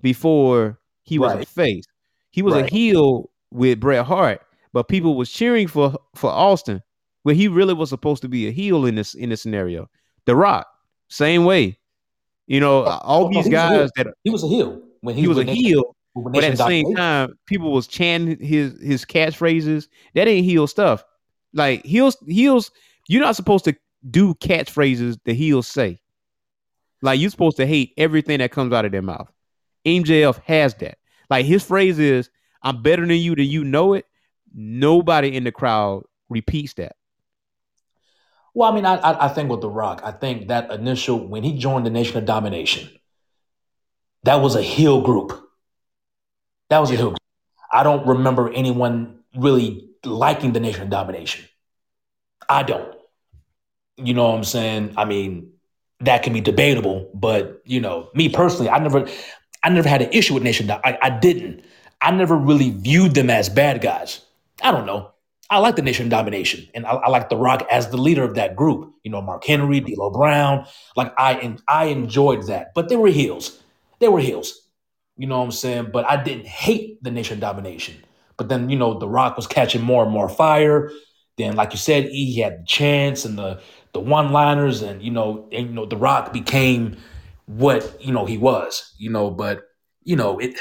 before 0.02 0.80
he 1.04 1.20
was 1.20 1.34
a 1.34 1.46
face. 1.46 1.86
He 2.32 2.42
was 2.42 2.54
a 2.54 2.66
heel 2.66 3.30
with 3.52 3.80
Bret 3.80 4.06
Hart, 4.06 4.42
but 4.74 4.88
people 4.88 5.16
was 5.16 5.30
cheering 5.30 5.68
for 5.68 5.98
for 6.16 6.30
Austin, 6.30 6.82
where 7.24 7.36
he 7.36 7.48
really 7.48 7.74
was 7.74 7.90
supposed 7.90 8.22
to 8.22 8.30
be 8.30 8.48
a 8.48 8.52
heel 8.52 8.86
in 8.86 8.96
this 8.96 9.14
in 9.14 9.30
this 9.30 9.42
scenario. 9.42 9.90
The 10.26 10.36
Rock, 10.36 10.68
same 11.08 11.46
way. 11.46 11.78
You 12.48 12.60
know, 12.60 12.86
oh, 12.86 13.00
all 13.04 13.26
oh, 13.26 13.30
these 13.30 13.46
he 13.46 13.52
was 13.52 13.54
a 13.54 13.70
heel. 13.70 13.80
guys 13.80 13.92
that 13.96 14.08
he 14.24 14.30
was 14.30 14.44
a 14.44 14.48
heel 14.48 14.82
when 15.02 15.16
he, 15.16 15.22
he 15.22 15.28
was 15.28 15.38
a 15.38 15.42
with 15.42 15.48
Nation- 15.48 15.66
heel, 15.66 15.96
but 16.16 16.44
at 16.44 16.58
the 16.58 16.66
same 16.66 16.96
time, 16.96 17.34
people 17.46 17.72
was 17.72 17.88
chanting 17.88 18.40
his 18.40 18.80
his 18.82 19.06
catchphrases. 19.06 19.88
That 20.16 20.28
ain't 20.28 20.46
heel 20.46 20.68
stuff. 20.68 21.04
Like 21.54 21.86
heels, 21.86 22.18
heels. 22.28 22.72
You're 23.08 23.24
not 23.24 23.36
supposed 23.36 23.66
to 23.66 23.76
do 24.10 24.36
catchphrases 24.36 25.18
that 25.26 25.34
heels 25.34 25.68
say. 25.68 26.00
Like 27.02 27.20
you're 27.20 27.30
supposed 27.30 27.58
to 27.58 27.66
hate 27.66 27.94
everything 27.98 28.40
that 28.40 28.52
comes 28.52 28.74
out 28.74 28.86
of 28.86 28.92
their 28.92 29.02
mouth. 29.02 29.32
MJF 29.86 30.42
has 30.44 30.76
that. 30.76 30.98
Like 31.30 31.46
his 31.46 31.64
phrase 31.64 32.00
is, 32.00 32.30
"I'm 32.62 32.82
better 32.82 33.06
than 33.06 33.18
you, 33.18 33.36
than 33.36 33.46
you 33.46 33.64
know 33.64 33.94
it." 33.94 34.06
Nobody 34.54 35.36
in 35.36 35.44
the 35.44 35.52
crowd 35.52 36.04
repeats 36.30 36.74
that. 36.76 36.96
Well, 38.54 38.72
I 38.72 38.76
mean, 38.76 38.86
I, 38.86 38.96
I 38.96 39.26
I 39.26 39.28
think 39.30 39.50
with 39.50 39.62
The 39.62 39.70
Rock, 39.70 40.02
I 40.04 40.12
think 40.12 40.48
that 40.48 40.72
initial 40.72 41.28
when 41.28 41.44
he 41.44 41.58
joined 41.58 41.86
the 41.86 41.92
Nation 41.92 42.18
of 42.18 42.26
Domination, 42.26 42.90
that 44.24 44.36
was 44.36 44.56
a 44.56 44.62
heel 44.62 45.02
group. 45.02 45.32
That 46.70 46.80
was 46.80 46.92
a 46.92 46.96
heel 46.96 47.10
group. 47.10 47.20
I 47.72 47.84
don't 47.84 48.06
remember 48.08 48.52
anyone 48.52 49.20
really 49.36 49.90
liking 50.04 50.54
the 50.54 50.60
Nation 50.60 50.84
of 50.84 50.90
Domination. 50.90 51.46
I 52.48 52.64
don't. 52.64 52.96
You 53.98 54.14
know 54.14 54.30
what 54.30 54.36
I'm 54.36 54.44
saying? 54.44 54.94
I 54.98 55.06
mean, 55.06 55.52
that 56.02 56.24
can 56.24 56.34
be 56.34 56.42
debatable, 56.42 57.12
but 57.14 57.62
you 57.66 57.82
know, 57.82 58.10
me 58.16 58.30
personally, 58.30 58.70
I 58.70 58.80
never, 58.80 59.08
I 59.64 59.70
never 59.70 59.90
had 59.90 60.02
an 60.02 60.10
issue 60.12 60.34
with 60.34 60.44
Nation. 60.44 60.70
I, 60.72 60.98
I 61.02 61.10
didn't. 61.10 61.64
I 62.02 62.12
never 62.12 62.36
really 62.36 62.72
viewed 62.72 63.14
them 63.14 63.30
as 63.30 63.50
bad 63.50 63.82
guys. 63.82 64.22
I 64.62 64.72
don't 64.72 64.86
know. 64.86 65.12
I 65.50 65.58
like 65.58 65.76
the 65.76 65.82
Nation 65.82 66.10
Domination, 66.10 66.68
and 66.76 66.86
I, 66.86 66.92
I 66.92 67.10
like 67.10 67.30
The 67.30 67.36
Rock 67.36 67.66
as 67.72 67.90
the 67.90 67.98
leader 67.98 68.24
of 68.24 68.36
that 68.36 68.56
group. 68.56 68.94
You 69.04 69.12
know, 69.12 69.22
Mark 69.22 69.44
Henry, 69.44 69.80
D'Lo 69.80 70.12
Brown. 70.12 70.66
Like 70.96 71.14
I, 71.18 71.58
I 71.68 71.86
enjoyed 71.86 72.46
that, 72.48 72.72
but 72.76 72.88
they 72.88 72.96
were 72.96 73.08
heels. 73.08 73.60
They 74.00 74.08
were 74.08 74.20
heels. 74.20 74.68
You 75.18 75.28
know 75.28 75.40
what 75.40 75.46
I'm 75.46 75.52
saying? 75.52 75.90
But 75.92 76.06
I 76.06 76.22
didn't 76.22 76.46
hate 76.46 77.04
the 77.04 77.12
Nation 77.12 77.40
Domination. 77.40 77.96
But 78.38 78.48
then, 78.48 78.70
you 78.70 78.78
know, 78.78 78.98
The 78.98 79.08
Rock 79.08 79.36
was 79.36 79.48
catching 79.48 79.82
more 79.82 80.04
and 80.04 80.12
more 80.12 80.30
fire. 80.30 80.92
Then, 81.38 81.56
like 81.56 81.74
you 81.74 81.78
said, 81.78 82.06
he 82.06 82.40
had 82.40 82.62
the 82.62 82.66
chance 82.66 83.26
and 83.26 83.38
the 83.38 83.62
the 83.94 84.00
one 84.00 84.32
liners, 84.32 84.84
and 84.84 85.02
you 85.02 85.12
know, 85.12 85.50
and 85.52 85.68
you 85.68 85.74
know, 85.74 85.86
The 85.86 85.98
Rock 85.98 86.32
became 86.32 86.98
what 87.50 87.98
you 88.00 88.14
know 88.14 88.26
he 88.26 88.38
was. 88.38 88.94
You 88.98 89.10
know, 89.10 89.30
but 89.32 89.64
you 90.04 90.16
know 90.16 90.40
it. 90.40 90.58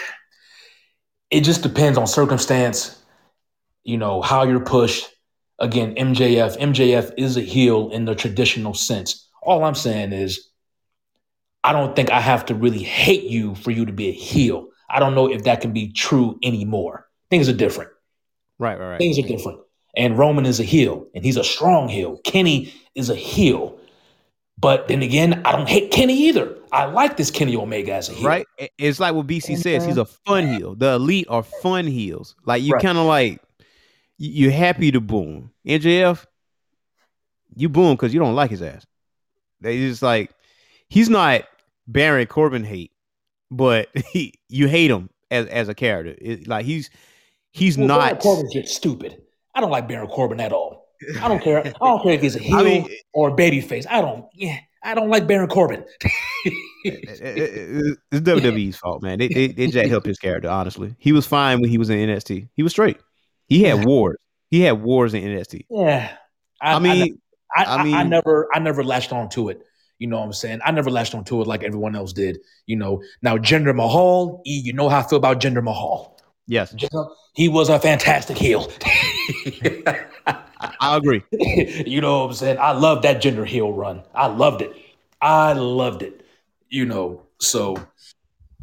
It 1.31 1.43
just 1.43 1.63
depends 1.63 1.99
on 1.99 2.07
circumstance 2.07 2.99
you 3.89 3.97
know, 3.97 4.21
how 4.21 4.45
you're 4.45 4.61
pushed. 4.61 5.09
Again, 5.59 5.95
MJF, 5.95 6.59
MJF 6.59 7.15
is 7.17 7.39
a 7.39 7.41
heel 7.41 7.89
in 7.89 8.05
the 8.05 8.15
traditional 8.15 8.75
sense. 8.75 9.27
All 9.43 9.65
I'm 9.65 9.75
saying 9.75 10.13
is, 10.13 10.51
I 11.65 11.73
don't 11.73 11.97
think 11.97 12.11
I 12.11 12.21
have 12.21 12.45
to 12.47 12.55
really 12.55 12.83
hate 12.83 13.25
you 13.25 13.55
for 13.55 13.71
you 13.71 13.87
to 13.87 13.93
be 13.93 14.09
a 14.09 14.13
heel. 14.13 14.69
I 14.91 15.01
don't 15.01 15.15
know 15.15 15.27
if 15.27 15.45
that 15.45 15.63
can 15.63 15.73
be 15.73 15.91
true 15.91 16.39
anymore. 16.43 17.09
Things 17.31 17.49
are 17.49 17.55
different. 17.55 17.91
Right, 18.59 18.79
right, 18.79 18.91
right. 18.91 18.99
Things 18.99 19.19
are 19.19 19.27
different. 19.27 19.61
And 19.97 20.19
Roman 20.19 20.45
is 20.45 20.61
a 20.61 20.65
heel, 20.65 21.07
and 21.15 21.25
he's 21.25 21.39
a 21.39 21.45
strong 21.45 21.89
heel. 21.89 22.19
Kenny 22.25 22.75
is 22.95 23.09
a 23.09 23.17
heel. 23.17 23.79
But 24.59 24.87
then 24.89 25.03
again, 25.03 25.41
I 25.47 25.53
don't 25.53 25.69
hate 25.69 25.91
Kenny 25.93 26.29
either. 26.29 26.58
I 26.73 26.85
like 26.87 27.17
this 27.17 27.31
Kenny 27.31 27.57
Omega 27.57 27.95
as 27.95 28.09
a 28.09 28.13
heel. 28.13 28.27
Right? 28.29 28.47
It's 28.79 29.01
like 29.01 29.15
what 29.15 29.27
BC 29.27 29.57
says. 29.59 29.85
He's 29.85 29.95
mm-hmm. 29.97 30.01
a 30.01 30.05
fun 30.05 30.47
heel. 30.49 30.75
The 30.75 30.95
elite 30.95 31.27
are 31.29 31.43
fun 31.43 31.87
heels. 31.87 32.35
Like 32.45 32.63
you 32.63 32.73
Right. 32.75 32.83
kind 32.83 32.99
of 32.99 33.07
like 33.07 33.41
you- 34.19 34.31
you're 34.45 34.53
happy 34.53 34.91
to 34.93 35.01
boom. 35.01 35.51
MJF, 35.67 36.25
you 37.57 37.69
boom 37.69 37.95
because 37.97 38.13
you 38.13 38.21
don't 38.21 38.35
like 38.35 38.51
his 38.51 38.63
ass. 38.63 38.87
They 39.61 39.79
just 39.79 40.03
like 40.03 40.31
he's 40.89 41.09
not 41.11 41.43
Baron 41.87 42.27
Corbin 42.27 42.65
hate, 42.65 42.93
but 43.51 43.89
he 44.13 44.35
you 44.49 44.69
hate 44.69 44.91
him 44.91 45.11
as 45.31 45.47
as 45.47 45.69
a 45.69 45.75
character. 45.75 46.15
It- 46.21 46.47
like 46.49 46.65
he's 46.67 46.91
he's 47.53 47.77
Well, 47.79 47.89
Baron 47.89 48.15
not. 48.15 48.21
Corbin's 48.21 48.53
just 48.53 48.75
stupid. 48.75 49.21
I 49.55 49.61
don't 49.61 49.71
like 49.71 49.89
Baron 49.89 50.09
Corbin 50.09 50.41
at 50.41 50.53
all. 50.53 50.87
I 51.21 51.29
don't 51.29 51.41
care. 51.43 51.61
I 51.67 51.71
don't 51.81 52.03
care 52.03 52.13
if 52.13 52.21
he's 52.23 52.37
a 52.37 52.39
heel 52.43 52.65
mean- 52.65 52.89
or 53.13 53.31
a 53.31 53.33
babyface. 53.33 53.87
I 53.89 54.01
don't. 54.01 54.25
Yeah, 54.35 54.59
I 54.83 54.95
don't 54.95 55.09
like 55.09 55.27
Baron 55.27 55.49
Corbin. 55.49 55.85
it- 56.85 57.21
it- 57.21 57.99
it's 58.13 58.21
WWE's 58.21 58.77
fault, 58.77 59.03
man. 59.03 59.19
They 59.19 59.29
they, 59.29 59.47
they 59.49 59.67
jacked 59.69 59.93
up 59.93 60.05
his 60.05 60.19
character. 60.19 60.49
Honestly, 60.49 60.95
he 60.99 61.13
was 61.13 61.27
fine 61.27 61.61
when 61.61 61.71
he 61.71 61.79
was 61.79 61.91
in 61.91 61.99
NXT. 61.99 62.49
He 62.55 62.63
was 62.63 62.73
straight. 62.73 62.99
He 63.47 63.63
had 63.65 63.85
wars. 63.85 64.17
He 64.51 64.61
had 64.61 64.83
wars 64.83 65.15
in 65.15 65.23
NXT. 65.23 65.67
yeah, 65.71 66.17
I, 66.61 66.79
mean, 66.79 67.19
I, 67.57 67.63
I 67.63 67.65
I, 67.65 67.77
I 67.77 67.85
mean- 67.85 68.09
never, 68.11 68.49
I 68.55 68.59
never 68.61 68.83
latched 68.85 69.13
on 69.13 69.29
to 69.31 69.49
it. 69.51 69.63
You 69.99 70.07
know 70.07 70.19
what 70.19 70.27
I'm 70.27 70.33
saying? 70.33 70.61
I 70.65 70.71
never 70.71 70.91
latched 70.91 71.15
on 71.17 71.25
to 71.25 71.43
it 71.43 71.49
like 71.49 71.65
everyone 71.65 71.97
else 71.97 72.13
did. 72.13 72.39
You 72.67 72.77
know, 72.77 73.03
now 73.21 73.37
Jinder 73.37 73.75
Mahal, 73.75 74.43
E, 74.47 74.61
you 74.65 74.73
know 74.73 74.89
how 74.89 75.01
I 75.01 75.03
feel 75.03 75.19
about 75.19 75.41
Jinder 75.41 75.63
Mahal. 75.63 76.17
yes, 76.47 76.73
He 77.35 77.49
was 77.49 77.69
a 77.69 77.81
fantastic 77.81 78.39
heel. 78.39 78.71
I, 80.29 80.75
I 80.81 80.97
agree. 80.97 81.23
you 81.33 82.01
know 82.01 82.21
what 82.21 82.31
I'm 82.31 82.35
saying? 82.35 82.59
I 82.59 82.73
love 82.73 83.03
that 83.03 83.23
Jinder 83.23 83.47
heel 83.47 83.73
run. 83.73 84.03
I 84.15 84.27
loved 84.27 84.63
it. 84.63 84.73
I 85.21 85.53
loved 85.53 86.03
it. 86.03 86.25
You 86.69 86.85
know, 86.85 87.23
so 87.41 87.77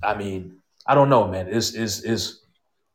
I 0.04 0.16
mean, 0.16 0.58
I 0.86 0.96
don't 0.96 1.10
know, 1.10 1.28
man. 1.28 1.48
Is 1.48 1.76
is 1.76 2.04
is 2.04 2.42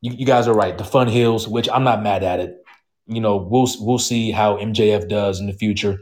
you, 0.01 0.13
you 0.13 0.27
guys 0.27 0.47
are 0.47 0.55
right. 0.55 0.77
The 0.77 0.85
fun 0.85 1.09
heels, 1.09 1.49
which 1.49 1.69
I'm 1.69 1.85
not 1.85 2.03
mad 2.03 2.23
at 2.23 2.41
it. 2.41 2.65
You 3.07 3.21
know, 3.21 3.37
we'll 3.37 3.69
we'll 3.81 3.99
see 3.99 4.31
how 4.31 4.57
MJF 4.57 5.09
does 5.09 5.41
in 5.41 5.47
the 5.47 5.53
future. 5.53 5.99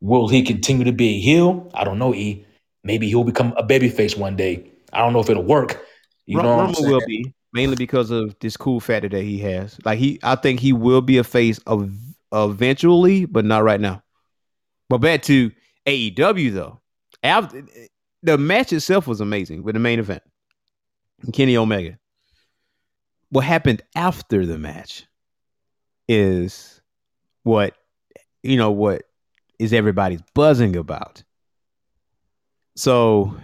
Will 0.00 0.28
he 0.28 0.42
continue 0.42 0.84
to 0.84 0.92
be 0.92 1.16
a 1.16 1.20
heel? 1.20 1.70
I 1.74 1.84
don't 1.84 1.98
know. 1.98 2.14
E. 2.14 2.44
Maybe 2.84 3.08
he'll 3.08 3.24
become 3.24 3.52
a 3.56 3.64
babyface 3.64 4.16
one 4.16 4.36
day. 4.36 4.70
I 4.92 4.98
don't 5.00 5.12
know 5.12 5.20
if 5.20 5.28
it'll 5.28 5.42
work. 5.42 5.84
You 6.26 6.38
Ro- 6.38 6.42
know 6.44 6.56
what 6.56 6.78
I'm 6.78 6.84
will 6.84 7.02
be 7.06 7.32
mainly 7.52 7.76
because 7.76 8.10
of 8.10 8.36
this 8.40 8.56
cool 8.56 8.80
factor 8.80 9.08
that 9.08 9.22
he 9.22 9.38
has. 9.38 9.78
Like 9.84 9.98
he, 9.98 10.18
I 10.22 10.36
think 10.36 10.60
he 10.60 10.72
will 10.72 11.00
be 11.00 11.18
a 11.18 11.24
face 11.24 11.58
of 11.66 11.90
eventually, 12.32 13.24
but 13.24 13.44
not 13.44 13.64
right 13.64 13.80
now. 13.80 14.02
But 14.88 14.98
back 14.98 15.22
to 15.22 15.50
AEW 15.86 16.52
though, 16.52 16.80
after 17.22 17.64
the 18.22 18.38
match 18.38 18.72
itself 18.72 19.06
was 19.06 19.20
amazing 19.20 19.62
with 19.62 19.74
the 19.74 19.80
main 19.80 19.98
event, 19.98 20.22
Kenny 21.32 21.56
Omega. 21.56 21.98
What 23.30 23.44
happened 23.44 23.82
after 23.94 24.46
the 24.46 24.58
match 24.58 25.04
is 26.08 26.80
what 27.42 27.74
you 28.42 28.56
know 28.56 28.70
what 28.70 29.02
is 29.58 29.72
everybody's 29.72 30.22
buzzing 30.34 30.76
about. 30.76 31.22
So 32.76 33.36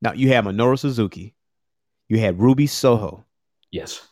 now 0.00 0.12
you 0.12 0.28
have 0.28 0.44
Minoru 0.44 0.78
Suzuki, 0.78 1.34
you 2.08 2.18
had 2.18 2.40
Ruby 2.40 2.66
Soho, 2.66 3.26
Yes. 3.70 4.07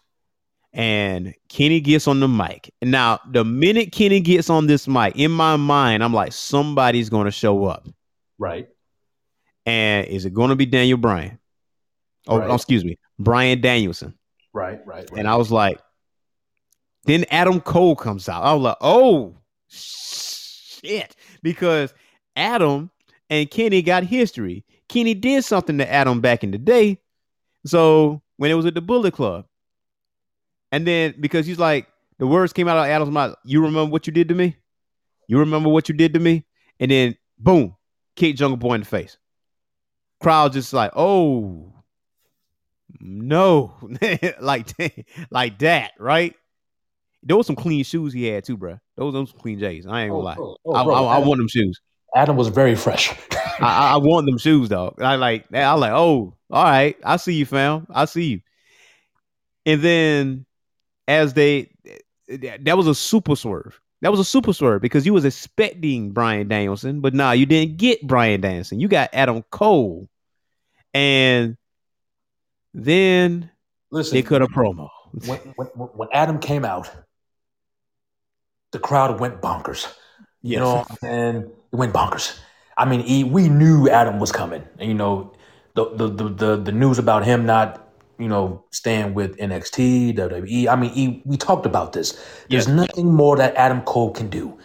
And 0.76 1.34
Kenny 1.48 1.80
gets 1.80 2.06
on 2.06 2.20
the 2.20 2.28
mic. 2.28 2.70
Now, 2.82 3.18
the 3.32 3.44
minute 3.44 3.92
Kenny 3.92 4.20
gets 4.20 4.50
on 4.50 4.66
this 4.66 4.86
mic, 4.86 5.16
in 5.16 5.30
my 5.30 5.56
mind, 5.56 6.04
I'm 6.04 6.12
like, 6.12 6.34
somebody's 6.34 7.08
going 7.08 7.24
to 7.24 7.30
show 7.30 7.64
up. 7.64 7.88
Right. 8.38 8.68
And 9.64 10.06
is 10.06 10.26
it 10.26 10.34
going 10.34 10.50
to 10.50 10.56
be 10.56 10.66
Daniel 10.66 10.98
Bryan? 10.98 11.38
Oh, 12.28 12.38
Right. 12.38 12.52
excuse 12.52 12.84
me, 12.84 12.98
Bryan 13.18 13.62
Danielson. 13.62 14.12
Right. 14.52 14.80
Right. 14.84 15.08
right. 15.10 15.18
And 15.18 15.26
I 15.26 15.36
was 15.36 15.50
like, 15.50 15.80
then 17.04 17.24
Adam 17.30 17.60
Cole 17.60 17.96
comes 17.96 18.28
out. 18.28 18.42
I 18.42 18.52
was 18.52 18.62
like, 18.62 18.76
oh 18.82 19.34
shit. 19.68 21.16
Because 21.42 21.94
Adam 22.36 22.90
and 23.30 23.50
Kenny 23.50 23.80
got 23.80 24.02
history. 24.04 24.64
Kenny 24.90 25.14
did 25.14 25.42
something 25.44 25.78
to 25.78 25.90
Adam 25.90 26.20
back 26.20 26.44
in 26.44 26.50
the 26.50 26.58
day. 26.58 27.00
So 27.64 28.20
when 28.36 28.50
it 28.50 28.54
was 28.54 28.66
at 28.66 28.74
the 28.74 28.82
Bullet 28.82 29.14
Club. 29.14 29.46
And 30.72 30.86
then 30.86 31.14
because 31.20 31.46
he's 31.46 31.58
like, 31.58 31.86
the 32.18 32.26
words 32.26 32.52
came 32.52 32.68
out 32.68 32.76
of 32.78 32.86
Adam's 32.86 33.10
mouth, 33.10 33.36
you 33.44 33.62
remember 33.62 33.90
what 33.90 34.06
you 34.06 34.12
did 34.12 34.28
to 34.28 34.34
me? 34.34 34.56
You 35.28 35.38
remember 35.38 35.68
what 35.68 35.88
you 35.88 35.94
did 35.94 36.14
to 36.14 36.20
me? 36.20 36.44
And 36.80 36.90
then 36.90 37.16
boom, 37.38 37.76
kick 38.14 38.36
Jungle 38.36 38.56
Boy 38.56 38.74
in 38.74 38.80
the 38.80 38.86
face. 38.86 39.16
Crowd 40.20 40.52
just 40.52 40.72
like, 40.72 40.92
oh 40.96 41.72
no, 43.00 43.74
like 44.40 44.68
like 45.30 45.58
that, 45.60 45.92
right? 45.98 46.34
Those 47.22 47.46
some 47.46 47.56
clean 47.56 47.82
shoes 47.84 48.12
he 48.12 48.24
had 48.26 48.44
too, 48.44 48.56
bro. 48.56 48.78
Those 48.96 49.12
those 49.12 49.30
some 49.30 49.38
clean 49.40 49.58
J's. 49.58 49.86
I 49.86 50.02
ain't 50.02 50.10
gonna 50.10 50.20
Oh, 50.20 50.24
lie. 50.24 50.34
bro. 50.36 50.56
Oh, 50.64 50.74
I, 50.74 50.84
bro. 50.84 50.94
I, 50.94 51.02
I 51.02 51.16
Adam- 51.16 51.28
want 51.28 51.38
them 51.38 51.48
shoes. 51.48 51.80
Adam 52.14 52.36
was 52.36 52.48
very 52.48 52.76
fresh. 52.76 53.12
I, 53.60 53.92
I, 53.94 53.96
want 53.96 54.26
them 54.26 54.38
shoes, 54.38 54.68
though. 54.70 54.94
I 54.98 55.16
like. 55.16 55.44
I 55.52 55.72
like. 55.74 55.92
Oh, 55.92 56.34
all 56.50 56.64
right. 56.64 56.96
I 57.04 57.16
see 57.16 57.34
you, 57.34 57.44
fam. 57.44 57.86
I 57.90 58.04
see 58.06 58.24
you. 58.24 58.40
And 59.66 59.82
then, 59.82 60.46
as 61.08 61.34
they, 61.34 61.70
that 62.28 62.76
was 62.76 62.86
a 62.86 62.94
super 62.94 63.36
swerve. 63.36 63.80
That 64.02 64.10
was 64.10 64.20
a 64.20 64.24
super 64.24 64.52
swerve 64.52 64.82
because 64.82 65.06
you 65.06 65.14
was 65.14 65.24
expecting 65.24 66.12
Bryan 66.12 66.48
Danielson, 66.48 67.00
but 67.00 67.14
nah, 67.14 67.32
you 67.32 67.46
didn't 67.46 67.78
get 67.78 68.06
Bryan 68.06 68.40
Danielson. 68.40 68.78
You 68.78 68.88
got 68.88 69.10
Adam 69.12 69.42
Cole, 69.50 70.08
and 70.92 71.56
then 72.74 73.50
Listen, 73.90 74.16
they 74.16 74.22
cut 74.22 74.42
a 74.42 74.46
promo. 74.46 74.88
when, 75.24 75.38
when, 75.56 75.66
when 75.68 76.08
Adam 76.12 76.38
came 76.38 76.64
out, 76.64 76.90
the 78.72 78.78
crowd 78.78 79.18
went 79.18 79.40
bonkers. 79.40 79.86
You 80.42 80.58
Yes. 80.58 80.60
know 80.60 80.84
and 81.02 81.44
It 81.72 81.76
went 81.76 81.92
bonkers. 81.94 82.38
I 82.76 82.84
mean, 82.84 83.00
he, 83.00 83.24
we 83.24 83.48
knew 83.48 83.88
Adam 83.88 84.20
was 84.20 84.30
coming. 84.30 84.62
And, 84.78 84.88
you 84.88 84.94
know, 84.94 85.32
the, 85.74 85.88
the 85.94 86.08
the 86.08 86.28
the 86.28 86.56
the 86.56 86.72
news 86.72 86.98
about 86.98 87.24
him 87.24 87.46
not, 87.46 87.85
you 88.18 88.28
know, 88.28 88.64
staying 88.70 89.14
with 89.14 89.36
NXT, 89.38 90.16
WWE. 90.16 90.68
I 90.68 90.76
mean, 90.76 90.90
he, 90.90 91.22
we 91.24 91.36
talked 91.36 91.66
about 91.66 91.92
this. 91.92 92.18
There's 92.48 92.68
nothing 92.68 93.12
more 93.12 93.36
that 93.36 93.54
Adam 93.56 93.82
Cole 93.82 94.12
can 94.12 94.28
do. 94.28 94.58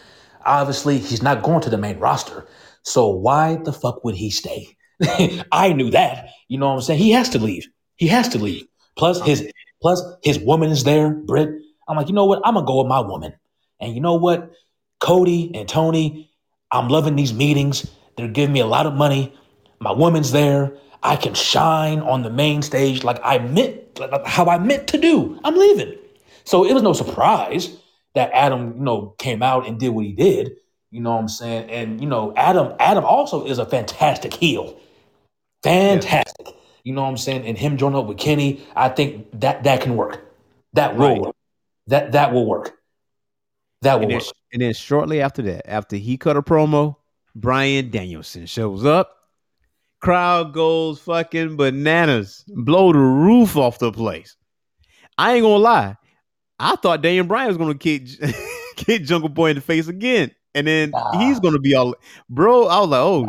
Obviously, 0.45 0.97
he's 0.97 1.21
not 1.21 1.43
going 1.43 1.61
to 1.61 1.69
the 1.69 1.77
main 1.77 1.99
roster. 1.99 2.47
So 2.83 3.09
why 3.09 3.57
the 3.57 3.73
fuck 3.73 4.03
would 4.03 4.15
he 4.15 4.29
stay? 4.29 4.75
I 5.51 5.73
knew 5.73 5.91
that. 5.91 6.29
You 6.47 6.57
know 6.57 6.67
what 6.69 6.75
I'm 6.75 6.81
saying? 6.81 6.99
He 6.99 7.11
has 7.11 7.29
to 7.29 7.39
leave. 7.39 7.67
He 7.95 8.07
has 8.07 8.29
to 8.29 8.39
leave. 8.39 8.65
Plus 8.97 9.21
his 9.21 9.49
plus 9.81 10.01
his 10.23 10.39
woman 10.39 10.69
is 10.69 10.83
there, 10.83 11.11
Britt. 11.11 11.49
I'm 11.87 11.97
like, 11.97 12.07
you 12.07 12.13
know 12.13 12.25
what? 12.25 12.41
I'm 12.43 12.55
gonna 12.55 12.65
go 12.65 12.79
with 12.79 12.87
my 12.87 12.99
woman. 12.99 13.33
And 13.79 13.93
you 13.93 14.01
know 14.01 14.15
what? 14.15 14.51
Cody 14.99 15.51
and 15.55 15.67
Tony, 15.67 16.31
I'm 16.71 16.87
loving 16.87 17.15
these 17.15 17.33
meetings. 17.33 17.89
They're 18.15 18.27
giving 18.27 18.53
me 18.53 18.59
a 18.59 18.65
lot 18.65 18.85
of 18.85 18.93
money. 18.93 19.33
My 19.79 19.91
woman's 19.91 20.31
there. 20.31 20.77
I 21.03 21.15
can 21.15 21.33
shine 21.33 21.99
on 21.99 22.21
the 22.21 22.29
main 22.29 22.61
stage 22.61 23.03
like 23.03 23.19
I 23.23 23.39
meant, 23.39 23.99
like 23.99 24.25
how 24.25 24.45
I 24.45 24.57
meant 24.57 24.87
to 24.89 24.97
do. 24.97 25.39
I'm 25.43 25.55
leaving. 25.57 25.95
So 26.43 26.65
it 26.65 26.73
was 26.73 26.83
no 26.83 26.93
surprise 26.93 27.75
that 28.13 28.31
Adam, 28.33 28.75
you 28.77 28.83
know, 28.83 29.15
came 29.17 29.41
out 29.41 29.67
and 29.67 29.79
did 29.79 29.89
what 29.89 30.05
he 30.05 30.11
did. 30.11 30.53
You 30.91 31.01
know 31.01 31.11
what 31.11 31.19
I'm 31.21 31.27
saying? 31.29 31.69
And 31.69 32.01
you 32.01 32.07
know, 32.07 32.33
Adam, 32.35 32.73
Adam 32.79 33.05
also 33.05 33.45
is 33.45 33.57
a 33.57 33.65
fantastic 33.65 34.33
heel. 34.33 34.77
Fantastic. 35.63 36.47
You 36.83 36.93
know 36.93 37.03
what 37.03 37.09
I'm 37.09 37.17
saying? 37.17 37.45
And 37.45 37.57
him 37.57 37.77
joining 37.77 37.99
up 37.99 38.07
with 38.07 38.17
Kenny, 38.17 38.65
I 38.75 38.89
think 38.89 39.27
that 39.39 39.63
that 39.63 39.81
can 39.81 39.95
work. 39.95 40.23
That 40.73 40.95
will 40.97 41.07
Right. 41.09 41.21
work. 41.21 41.35
That 41.87 42.11
that 42.13 42.33
will 42.33 42.45
work. 42.45 42.77
That 43.81 43.95
will 43.95 44.03
And 44.03 44.11
then, 44.11 44.17
work. 44.19 44.27
and 44.53 44.61
then 44.61 44.73
shortly 44.73 45.21
after 45.21 45.41
that, 45.43 45.69
after 45.69 45.95
he 45.95 46.17
cut 46.17 46.37
a 46.37 46.41
promo, 46.41 46.97
Bryan 47.35 47.89
Danielson 47.89 48.45
shows 48.45 48.83
up. 48.85 49.17
Crowd 50.01 50.53
goes 50.53 50.99
fucking 50.99 51.57
bananas, 51.57 52.43
blow 52.47 52.91
the 52.91 52.99
roof 52.99 53.55
off 53.55 53.79
the 53.79 53.91
place. 53.91 54.35
I 55.17 55.33
ain't 55.33 55.43
gonna 55.43 55.57
lie, 55.57 55.95
I 56.59 56.75
thought 56.75 57.01
Daniel 57.01 57.25
Bryan 57.25 57.47
was 57.47 57.57
gonna 57.57 57.75
kick 57.75 58.07
kick 58.75 59.03
Jungle 59.03 59.29
Boy 59.29 59.51
in 59.51 59.55
the 59.55 59.61
face 59.61 59.87
again, 59.87 60.31
and 60.55 60.65
then 60.67 60.93
he's 61.13 61.39
gonna 61.39 61.59
be 61.59 61.75
all, 61.75 61.95
bro. 62.29 62.67
I 62.67 62.79
was 62.79 62.89
like, 62.89 62.99
oh. 62.99 63.27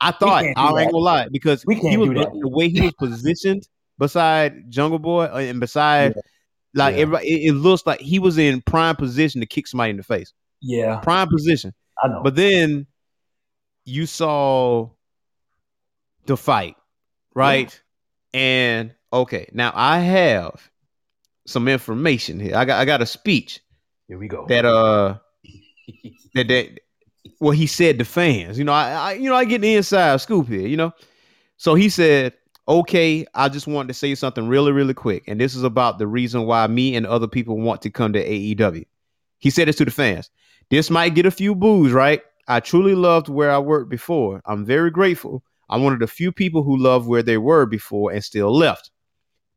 I 0.00 0.10
thought 0.10 0.44
I 0.44 0.48
ain't 0.48 0.92
gonna 0.92 0.96
lie 0.96 1.28
because 1.30 1.64
he 1.68 1.96
was 1.96 2.08
the 2.10 2.48
way 2.48 2.68
he 2.68 2.80
was 2.80 2.92
positioned 2.98 3.68
beside 3.98 4.70
Jungle 4.70 4.98
Boy 4.98 5.24
uh, 5.24 5.38
and 5.38 5.60
beside 5.60 6.14
like 6.74 6.94
Yeah. 6.94 7.02
everybody. 7.02 7.28
It, 7.28 7.50
it 7.50 7.52
looks 7.52 7.86
like 7.86 8.00
he 8.00 8.18
was 8.18 8.38
in 8.38 8.62
prime 8.62 8.96
position 8.96 9.40
to 9.40 9.46
kick 9.46 9.66
somebody 9.66 9.90
in 9.90 9.96
the 9.96 10.02
face 10.02 10.32
Yeah, 10.60 10.96
prime 10.96 11.28
position. 11.28 11.74
I 12.02 12.08
know. 12.08 12.22
But 12.22 12.34
then 12.36 12.86
you 13.84 14.06
saw 14.06 14.90
the 16.28 16.36
fight, 16.36 16.76
right? 17.34 17.80
And 18.32 18.94
okay, 19.12 19.48
now 19.52 19.72
I 19.74 19.98
have 19.98 20.70
some 21.46 21.66
information 21.66 22.38
here. 22.38 22.54
I 22.56 22.64
got 22.64 22.80
I 22.80 22.84
got 22.84 23.02
a 23.02 23.06
speech 23.06 23.60
here 24.08 24.18
we 24.18 24.26
go. 24.26 24.46
that 24.48 24.64
uh 24.64 25.18
that 26.34 26.48
that 26.48 26.80
well 27.40 27.52
he 27.52 27.66
said 27.66 27.98
to 27.98 28.04
fans. 28.04 28.58
You 28.58 28.64
know, 28.64 28.72
I, 28.72 28.90
I 28.90 29.12
you 29.12 29.28
know 29.28 29.36
I 29.36 29.44
get 29.44 29.60
the 29.60 29.74
inside 29.74 30.20
scoop 30.20 30.48
here. 30.48 30.66
You 30.66 30.76
know, 30.76 30.92
so 31.58 31.74
he 31.74 31.88
said, 31.88 32.34
"Okay, 32.66 33.26
I 33.34 33.48
just 33.48 33.66
wanted 33.66 33.88
to 33.88 33.94
say 33.94 34.14
something 34.14 34.48
really 34.48 34.72
really 34.72 34.94
quick, 34.94 35.24
and 35.28 35.40
this 35.40 35.54
is 35.54 35.62
about 35.62 35.98
the 35.98 36.06
reason 36.06 36.46
why 36.46 36.66
me 36.66 36.96
and 36.96 37.06
other 37.06 37.28
people 37.28 37.58
want 37.58 37.82
to 37.82 37.90
come 37.90 38.12
to 38.14 38.24
AEW." 38.24 38.84
He 39.38 39.50
said 39.50 39.68
this 39.68 39.76
to 39.76 39.84
the 39.84 39.90
fans. 39.90 40.30
This 40.70 40.90
might 40.90 41.14
get 41.14 41.26
a 41.26 41.30
few 41.30 41.54
boos, 41.54 41.92
right? 41.92 42.22
I 42.48 42.60
truly 42.60 42.94
loved 42.94 43.28
where 43.28 43.50
I 43.50 43.58
worked 43.58 43.90
before. 43.90 44.40
I'm 44.46 44.64
very 44.64 44.90
grateful. 44.90 45.44
I'm 45.68 45.82
one 45.82 45.92
of 45.92 46.00
the 46.00 46.06
few 46.06 46.32
people 46.32 46.62
who 46.62 46.76
love 46.76 47.06
where 47.06 47.22
they 47.22 47.38
were 47.38 47.66
before 47.66 48.12
and 48.12 48.24
still 48.24 48.54
left. 48.54 48.90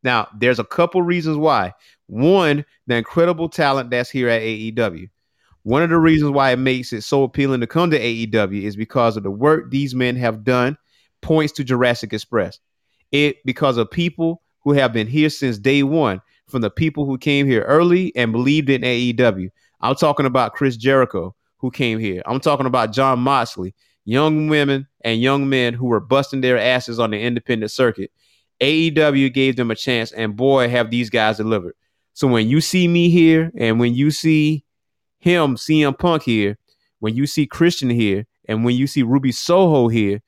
Now, 0.03 0.27
there's 0.37 0.59
a 0.59 0.63
couple 0.63 1.01
reasons 1.01 1.37
why. 1.37 1.73
One, 2.07 2.65
the 2.87 2.95
incredible 2.95 3.49
talent 3.49 3.91
that's 3.91 4.09
here 4.09 4.29
at 4.29 4.41
AEW. 4.41 5.09
One 5.63 5.83
of 5.83 5.89
the 5.89 5.99
reasons 5.99 6.31
why 6.31 6.51
it 6.51 6.57
makes 6.57 6.91
it 6.91 7.03
so 7.03 7.23
appealing 7.23 7.61
to 7.61 7.67
come 7.67 7.91
to 7.91 7.99
AEW 7.99 8.63
is 8.63 8.75
because 8.75 9.15
of 9.15 9.23
the 9.23 9.31
work 9.31 9.69
these 9.69 9.93
men 9.93 10.15
have 10.15 10.43
done 10.43 10.75
points 11.21 11.53
to 11.53 11.63
Jurassic 11.63 12.13
Express. 12.13 12.59
It 13.11 13.37
because 13.45 13.77
of 13.77 13.91
people 13.91 14.41
who 14.63 14.73
have 14.73 14.91
been 14.91 15.07
here 15.07 15.29
since 15.29 15.59
day 15.59 15.83
one, 15.83 16.21
from 16.51 16.61
the 16.61 16.69
people 16.69 17.05
who 17.05 17.17
came 17.17 17.47
here 17.47 17.63
early 17.63 18.13
and 18.15 18.31
believed 18.31 18.69
in 18.69 18.81
AEW. 18.81 19.49
I'm 19.79 19.95
talking 19.95 20.25
about 20.25 20.53
Chris 20.53 20.77
Jericho, 20.77 21.33
who 21.57 21.71
came 21.71 21.97
here. 21.97 22.21
I'm 22.25 22.39
talking 22.39 22.65
about 22.65 22.91
Jon 22.91 23.19
Moxley, 23.19 23.73
young 24.05 24.47
women 24.47 24.87
and 25.01 25.21
young 25.21 25.49
men 25.49 25.73
who 25.73 25.85
were 25.87 25.99
busting 25.99 26.41
their 26.41 26.57
asses 26.57 26.99
on 26.99 27.11
the 27.11 27.19
independent 27.19 27.71
circuit. 27.71 28.11
AEW 28.59 29.33
gave 29.33 29.55
them 29.55 29.71
a 29.71 29.75
chance, 29.75 30.11
and 30.11 30.35
boy, 30.35 30.69
have 30.69 30.91
these 30.91 31.09
guys 31.09 31.37
delivered. 31.37 31.73
So 32.13 32.27
when 32.27 32.47
you 32.47 32.61
see 32.61 32.87
me 32.87 33.09
here, 33.09 33.51
and 33.57 33.79
when 33.79 33.95
you 33.95 34.11
see 34.11 34.63
him, 35.19 35.55
CM 35.55 35.97
Punk 35.97 36.23
here, 36.23 36.57
when 36.99 37.15
you 37.15 37.25
see 37.25 37.47
Christian 37.47 37.89
here, 37.89 38.27
and 38.47 38.63
when 38.63 38.75
you 38.75 38.85
see 38.85 39.03
Ruby 39.03 39.31
Soho 39.31 39.87
here, 39.87 40.21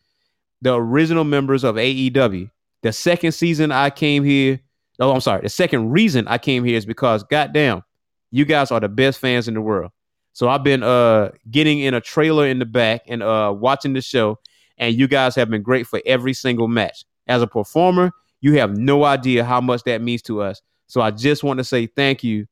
the 0.62 0.74
original 0.74 1.24
members 1.24 1.64
of 1.64 1.76
AEW, 1.76 2.50
the 2.82 2.94
second 2.94 3.34
season 3.34 3.72
I 3.72 3.90
came 3.90 4.24
here, 4.24 4.60
oh, 5.00 5.12
I'm 5.12 5.22
sorry, 5.22 5.41
the 5.41 5.50
second 5.50 5.91
reason 5.91 6.28
I 6.28 6.38
came 6.38 6.64
here 6.64 6.78
is 6.78 6.86
because, 6.86 7.24
goddamn, 7.24 7.84
you 8.32 8.45
guys 8.45 8.72
are 8.72 8.80
the 8.80 8.90
best 8.90 9.20
fans 9.20 9.48
in 9.48 9.54
the 9.54 9.62
world. 9.62 9.91
So 10.34 10.50
I've 10.50 10.64
been 10.64 10.84
uh 10.84 11.30
getting 11.50 11.80
in 11.80 11.94
a 11.94 12.02
trailer 12.02 12.48
in 12.48 12.60
the 12.60 12.66
back 12.66 13.04
and 13.08 13.24
uh 13.24 13.54
watching 13.56 13.94
the 13.94 14.02
show, 14.02 14.40
and 14.78 14.96
you 14.96 15.08
guys 15.08 15.36
have 15.36 15.50
been 15.50 15.62
great 15.62 15.88
for 15.88 16.02
every 16.06 16.34
single 16.34 16.68
match. 16.68 17.06
As 17.28 17.42
a 17.42 17.48
performer, 17.48 18.12
you 18.42 18.58
have 18.58 18.76
no 18.78 19.06
idea 19.06 19.46
how 19.46 19.62
much 19.62 19.84
that 19.84 20.02
means 20.02 20.22
to 20.24 20.42
us. 20.42 20.62
So 20.88 21.02
I 21.02 21.12
just 21.12 21.44
want 21.44 21.60
to 21.60 21.64
say 21.64 21.88
thank 21.88 22.24
you. 22.24 22.48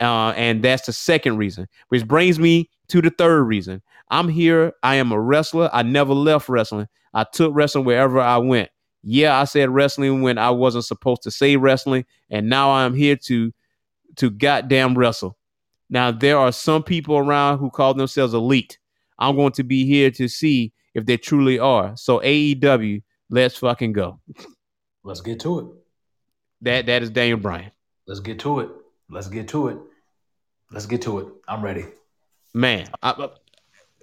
Uh, 0.00 0.34
and 0.36 0.62
that's 0.62 0.86
the 0.86 0.92
second 0.92 1.38
reason, 1.38 1.66
which 1.88 2.06
brings 2.06 2.38
me 2.38 2.68
to 2.88 3.00
the 3.00 3.10
third 3.10 3.44
reason. 3.44 3.80
I'm 4.10 4.28
here. 4.28 4.72
I 4.82 4.96
am 4.96 5.12
a 5.12 5.20
wrestler. 5.20 5.70
I 5.72 5.82
never 5.82 6.12
left 6.12 6.48
wrestling. 6.48 6.88
I 7.14 7.24
took 7.24 7.54
wrestling 7.54 7.84
wherever 7.84 8.20
I 8.20 8.38
went. 8.38 8.70
Yeah, 9.02 9.40
I 9.40 9.44
said 9.44 9.70
wrestling 9.70 10.22
when 10.22 10.36
I 10.36 10.50
wasn't 10.50 10.84
supposed 10.84 11.22
to 11.22 11.30
say 11.30 11.56
wrestling, 11.56 12.04
and 12.28 12.48
now 12.48 12.70
I'm 12.70 12.94
here 12.94 13.16
to 13.16 13.52
to 14.16 14.30
goddamn 14.30 14.96
wrestle. 14.96 15.36
Now 15.90 16.10
there 16.10 16.38
are 16.38 16.52
some 16.52 16.82
people 16.82 17.16
around 17.16 17.58
who 17.58 17.70
call 17.70 17.94
themselves 17.94 18.34
elite. 18.34 18.78
I'm 19.18 19.36
going 19.36 19.52
to 19.52 19.62
be 19.62 19.84
here 19.86 20.10
to 20.12 20.28
see 20.28 20.72
if 20.94 21.06
they 21.06 21.16
truly 21.16 21.58
are. 21.58 21.96
So 21.96 22.20
AEW, 22.20 23.02
let's 23.30 23.56
fucking 23.56 23.92
go. 23.92 24.20
Let's 25.02 25.20
get 25.20 25.40
to 25.40 25.58
it. 25.58 25.66
That 26.62 26.86
that 26.86 27.02
is 27.02 27.10
Daniel 27.10 27.38
Bryan. 27.38 27.70
Let's 28.06 28.20
get 28.20 28.38
to 28.40 28.60
it. 28.60 28.70
Let's 29.10 29.28
get 29.28 29.48
to 29.48 29.68
it. 29.68 29.78
Let's 30.70 30.86
get 30.86 31.02
to 31.02 31.18
it. 31.20 31.28
I'm 31.46 31.62
ready. 31.62 31.84
Man. 32.54 32.88
I- 33.02 33.28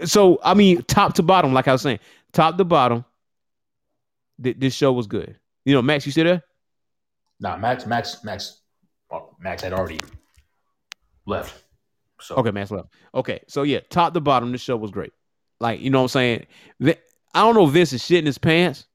so 0.05 0.39
I 0.43 0.53
mean, 0.53 0.81
top 0.83 1.13
to 1.15 1.23
bottom, 1.23 1.53
like 1.53 1.67
I 1.67 1.73
was 1.73 1.81
saying, 1.81 1.99
top 2.33 2.57
to 2.57 2.63
bottom, 2.65 3.05
th- 4.41 4.57
this 4.57 4.73
show 4.73 4.91
was 4.93 5.05
good. 5.07 5.37
You 5.65 5.75
know, 5.75 5.81
Max, 5.81 6.05
you 6.05 6.11
see 6.11 6.23
there? 6.23 6.43
Nah, 7.39 7.57
Max, 7.57 7.85
Max, 7.85 8.23
Max, 8.23 8.61
uh, 9.11 9.19
Max 9.39 9.61
had 9.61 9.73
already 9.73 9.99
left. 11.25 11.63
So 12.21 12.35
Okay, 12.35 12.51
mass 12.51 12.71
left. 12.71 12.89
Okay, 13.13 13.41
so 13.47 13.63
yeah, 13.63 13.79
top 13.89 14.13
to 14.13 14.21
bottom, 14.21 14.51
this 14.51 14.61
show 14.61 14.77
was 14.77 14.91
great. 14.91 15.13
Like, 15.59 15.79
you 15.79 15.89
know 15.89 15.99
what 15.99 16.15
I'm 16.15 16.45
saying? 16.79 16.95
I 17.33 17.41
don't 17.41 17.55
know 17.55 17.67
if 17.67 17.71
Vince 17.71 17.93
is 17.93 18.01
shitting 18.01 18.25
his 18.25 18.37
pants, 18.37 18.87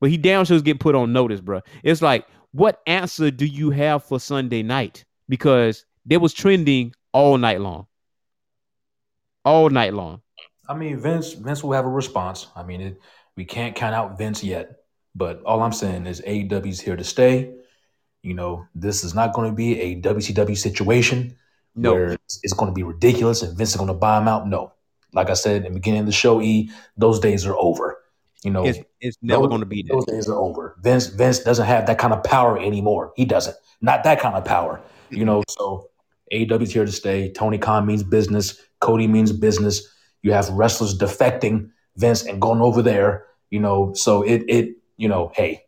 but 0.00 0.10
he 0.10 0.16
down 0.16 0.44
shows 0.44 0.62
getting 0.62 0.78
put 0.78 0.94
on 0.94 1.12
notice, 1.12 1.40
bro. 1.40 1.60
It's 1.82 2.02
like, 2.02 2.26
what 2.52 2.80
answer 2.86 3.30
do 3.30 3.46
you 3.46 3.70
have 3.70 4.04
for 4.04 4.20
Sunday 4.20 4.62
night? 4.62 5.04
Because 5.28 5.84
they 6.06 6.16
was 6.16 6.32
trending 6.32 6.94
all 7.12 7.38
night 7.38 7.60
long. 7.60 7.86
All 9.44 9.68
night 9.70 9.94
long. 9.94 10.22
I 10.68 10.74
mean, 10.74 10.98
Vince, 10.98 11.32
Vince 11.32 11.62
will 11.62 11.72
have 11.72 11.84
a 11.84 11.90
response. 11.90 12.46
I 12.54 12.62
mean, 12.62 12.80
it, 12.80 13.00
we 13.36 13.44
can't 13.44 13.74
count 13.74 13.94
out 13.94 14.16
Vince 14.16 14.44
yet, 14.44 14.76
but 15.14 15.42
all 15.44 15.62
I'm 15.62 15.72
saying 15.72 16.06
is 16.06 16.20
AEW's 16.20 16.80
here 16.80 16.96
to 16.96 17.04
stay. 17.04 17.54
You 18.22 18.34
know, 18.34 18.66
this 18.74 19.02
is 19.02 19.14
not 19.14 19.34
going 19.34 19.50
to 19.50 19.56
be 19.56 19.80
a 19.80 20.00
WCW 20.00 20.56
situation 20.56 21.36
No. 21.74 21.94
where 21.94 22.12
it's, 22.12 22.40
it's 22.42 22.52
going 22.52 22.70
to 22.70 22.74
be 22.74 22.82
ridiculous 22.82 23.42
and 23.42 23.56
Vince 23.56 23.70
is 23.70 23.76
going 23.76 23.88
to 23.88 23.94
buy 23.94 24.18
him 24.18 24.28
out. 24.28 24.46
No, 24.46 24.72
like 25.12 25.30
I 25.30 25.34
said 25.34 25.64
in 25.64 25.72
the 25.72 25.78
beginning 25.78 26.00
of 26.00 26.06
the 26.06 26.12
show, 26.12 26.40
E, 26.40 26.70
those 26.96 27.20
days 27.20 27.46
are 27.46 27.56
over. 27.56 27.98
You 28.44 28.50
know, 28.50 28.64
It's 28.66 28.80
it's 29.00 29.16
never 29.22 29.46
going 29.46 29.60
to 29.60 29.66
be 29.66 29.84
Those 29.88 30.04
days 30.06 30.28
are 30.28 30.36
over. 30.36 30.76
Vince 30.80 31.06
Vince 31.06 31.38
doesn't 31.40 31.66
have 31.66 31.86
that 31.86 31.98
kind 31.98 32.12
of 32.12 32.24
power 32.24 32.58
anymore. 32.58 33.12
He 33.16 33.24
doesn't. 33.24 33.56
Not 33.80 34.02
that 34.04 34.20
kind 34.20 34.34
of 34.34 34.44
power. 34.44 34.80
You 35.10 35.24
know, 35.24 35.44
so 35.48 35.90
AEW's 36.32 36.72
here 36.72 36.84
to 36.84 36.92
stay. 36.92 37.30
Tony 37.32 37.58
Khan 37.58 37.86
means 37.86 38.02
business. 38.02 38.60
Cody 38.80 39.06
means 39.06 39.32
business. 39.32 39.86
You 40.22 40.32
have 40.32 40.48
wrestlers 40.50 40.98
defecting 40.98 41.70
Vince 41.96 42.24
and 42.24 42.40
going 42.40 42.60
over 42.60 42.82
there. 42.82 43.26
You 43.50 43.60
know, 43.60 43.92
so 43.94 44.22
it 44.22 44.42
it 44.48 44.76
you 44.96 45.08
know, 45.08 45.30
hey, 45.34 45.64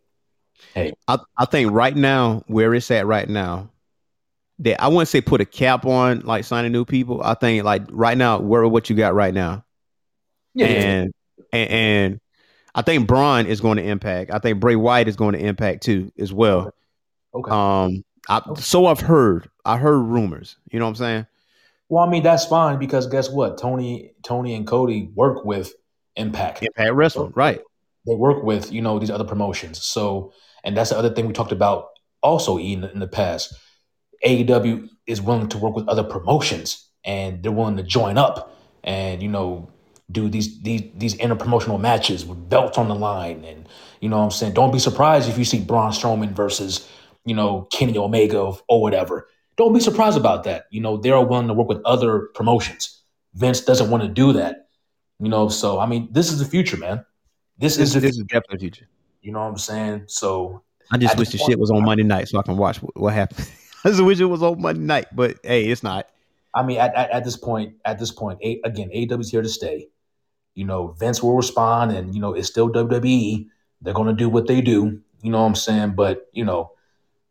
hey, 0.74 0.94
I, 1.06 1.18
I 1.36 1.44
think 1.44 1.70
right 1.72 1.94
now, 1.94 2.42
where 2.46 2.74
it's 2.74 2.90
at 2.90 3.06
right 3.06 3.28
now, 3.28 3.70
that 4.60 4.82
I 4.82 4.88
wouldn't 4.88 5.08
say 5.08 5.20
put 5.20 5.40
a 5.40 5.44
cap 5.44 5.84
on 5.84 6.20
like 6.20 6.44
signing 6.44 6.72
new 6.72 6.84
people. 6.84 7.22
I 7.22 7.34
think 7.34 7.64
like 7.64 7.82
right 7.90 8.16
now, 8.16 8.38
where 8.38 8.66
what 8.66 8.90
you 8.90 8.96
got 8.96 9.14
right 9.14 9.34
now. 9.34 9.64
yeah, 10.54 10.66
and, 10.66 11.12
and 11.52 11.70
and 11.70 12.20
I 12.74 12.82
think 12.82 13.06
Braun 13.06 13.46
is 13.46 13.60
going 13.60 13.78
to 13.78 13.84
impact. 13.84 14.30
I 14.30 14.38
think 14.38 14.60
Bray 14.60 14.76
Wyatt 14.76 15.08
is 15.08 15.16
going 15.16 15.34
to 15.34 15.40
impact 15.40 15.82
too 15.82 16.12
as 16.18 16.32
well. 16.32 16.72
okay. 17.34 17.50
Um, 17.50 18.04
I, 18.28 18.40
so 18.56 18.86
I've 18.86 19.00
heard. 19.00 19.50
I 19.64 19.76
heard 19.76 19.98
rumors. 19.98 20.56
You 20.70 20.78
know 20.78 20.86
what 20.86 20.90
I'm 20.90 20.96
saying? 20.96 21.26
well, 21.88 22.04
I 22.04 22.10
mean 22.10 22.22
that's 22.22 22.46
fine 22.46 22.78
because 22.78 23.06
guess 23.06 23.30
what? 23.30 23.58
Tony 23.58 24.12
Tony 24.22 24.54
and 24.54 24.66
Cody 24.66 25.10
work 25.14 25.44
with 25.44 25.74
Impact. 26.16 26.62
Impact 26.62 26.92
Wrestling, 26.92 27.32
right? 27.34 27.60
they 28.06 28.14
work 28.14 28.42
with 28.42 28.72
you 28.72 28.82
know 28.82 28.98
these 28.98 29.10
other 29.10 29.24
promotions 29.24 29.82
so 29.82 30.32
and 30.62 30.76
that's 30.76 30.90
the 30.90 30.98
other 30.98 31.10
thing 31.10 31.26
we 31.26 31.32
talked 31.32 31.52
about 31.52 31.88
also 32.22 32.58
in, 32.58 32.84
in 32.84 32.98
the 32.98 33.08
past 33.08 33.54
aew 34.24 34.88
is 35.06 35.20
willing 35.20 35.48
to 35.48 35.58
work 35.58 35.74
with 35.74 35.88
other 35.88 36.04
promotions 36.04 36.88
and 37.04 37.42
they're 37.42 37.52
willing 37.52 37.76
to 37.76 37.82
join 37.82 38.18
up 38.18 38.56
and 38.84 39.22
you 39.22 39.28
know 39.28 39.68
do 40.10 40.28
these 40.28 40.60
these 40.62 40.82
these 40.96 41.14
interpromotional 41.16 41.80
matches 41.80 42.24
with 42.24 42.48
belts 42.48 42.78
on 42.78 42.88
the 42.88 42.94
line 42.94 43.44
and 43.44 43.68
you 44.00 44.08
know 44.08 44.18
what 44.18 44.24
i'm 44.24 44.30
saying 44.30 44.52
don't 44.52 44.72
be 44.72 44.78
surprised 44.78 45.28
if 45.28 45.38
you 45.38 45.44
see 45.44 45.60
braun 45.60 45.92
strowman 45.92 46.30
versus 46.32 46.88
you 47.24 47.34
know 47.34 47.62
kenny 47.72 47.96
omega 47.98 48.52
or 48.68 48.82
whatever 48.82 49.28
don't 49.56 49.72
be 49.72 49.80
surprised 49.80 50.16
about 50.16 50.44
that 50.44 50.66
you 50.70 50.80
know 50.80 50.96
they're 50.96 51.20
willing 51.20 51.48
to 51.48 51.54
work 51.54 51.68
with 51.68 51.82
other 51.84 52.28
promotions 52.34 53.02
vince 53.34 53.60
doesn't 53.62 53.90
want 53.90 54.02
to 54.02 54.08
do 54.08 54.32
that 54.32 54.68
you 55.20 55.28
know 55.28 55.48
so 55.48 55.78
i 55.78 55.86
mean 55.86 56.08
this 56.12 56.30
is 56.30 56.38
the 56.38 56.44
future 56.44 56.76
man 56.76 57.04
this 57.58 57.76
This, 57.76 57.88
is 57.88 57.94
the 57.94 58.00
this 58.00 58.18
is 58.18 58.24
definitely 58.24 58.56
the 58.56 58.60
future. 58.60 58.88
you 59.22 59.32
know 59.32 59.40
what 59.40 59.46
I'm 59.48 59.58
saying? 59.58 60.04
So 60.08 60.62
I 60.90 60.98
just 60.98 61.12
At 61.12 61.18
wish 61.18 61.30
this 61.30 61.32
the 61.32 61.38
shit 61.38 61.58
was 61.58 61.70
on 61.70 61.84
Monday 61.84 62.02
night 62.02 62.28
so 62.28 62.38
I 62.38 62.42
can 62.42 62.56
watch 62.56 62.82
what, 62.82 62.96
what 62.96 63.14
happened. 63.14 63.48
I 63.84 63.90
just 63.90 64.02
wish 64.02 64.20
it 64.20 64.24
was 64.26 64.42
on 64.42 64.60
Monday 64.62 64.80
night, 64.82 65.06
but 65.14 65.36
hey, 65.44 65.66
it's 65.66 65.82
not. 65.82 66.08
I 66.54 66.62
mean, 66.62 66.78
at, 66.78 66.94
at, 66.94 67.10
at 67.10 67.24
this 67.24 67.36
point, 67.36 67.74
at 67.84 67.98
this 67.98 68.10
point, 68.10 68.38
a, 68.42 68.60
again, 68.64 68.88
AEW's 68.94 69.30
here 69.30 69.42
to 69.42 69.48
stay. 69.48 69.88
You 70.54 70.64
know, 70.64 70.88
Vince 70.98 71.22
will 71.22 71.36
respond, 71.36 71.92
and 71.92 72.14
you 72.14 72.20
know, 72.20 72.32
it's 72.32 72.48
still 72.48 72.70
WWE. 72.70 73.46
They're 73.82 73.92
gonna 73.94 74.12
do 74.14 74.28
what 74.28 74.46
they 74.46 74.60
do. 74.60 75.00
You 75.20 75.30
know 75.30 75.40
what 75.40 75.48
I'm 75.48 75.54
saying? 75.54 75.94
But 75.96 76.28
you 76.32 76.44
know, 76.44 76.70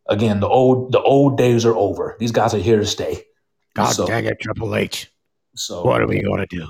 again, 0.08 0.40
the 0.42 0.48
old 0.48 0.92
the 0.92 1.02
old 1.02 1.38
days 1.38 1.66
are 1.66 1.76
over. 1.76 2.16
These 2.20 2.32
guys 2.32 2.54
are 2.54 2.58
here 2.60 2.78
to 2.78 2.86
stay. 2.86 3.24
God 3.76 3.90
So- 3.92 4.06
dang 4.06 4.26
it, 4.26 4.40
Triple 4.40 4.76
H. 4.76 5.10
So 5.56 5.84
What 5.84 6.02
are 6.02 6.08
we 6.08 6.22
gonna 6.22 6.48
do? 6.48 6.66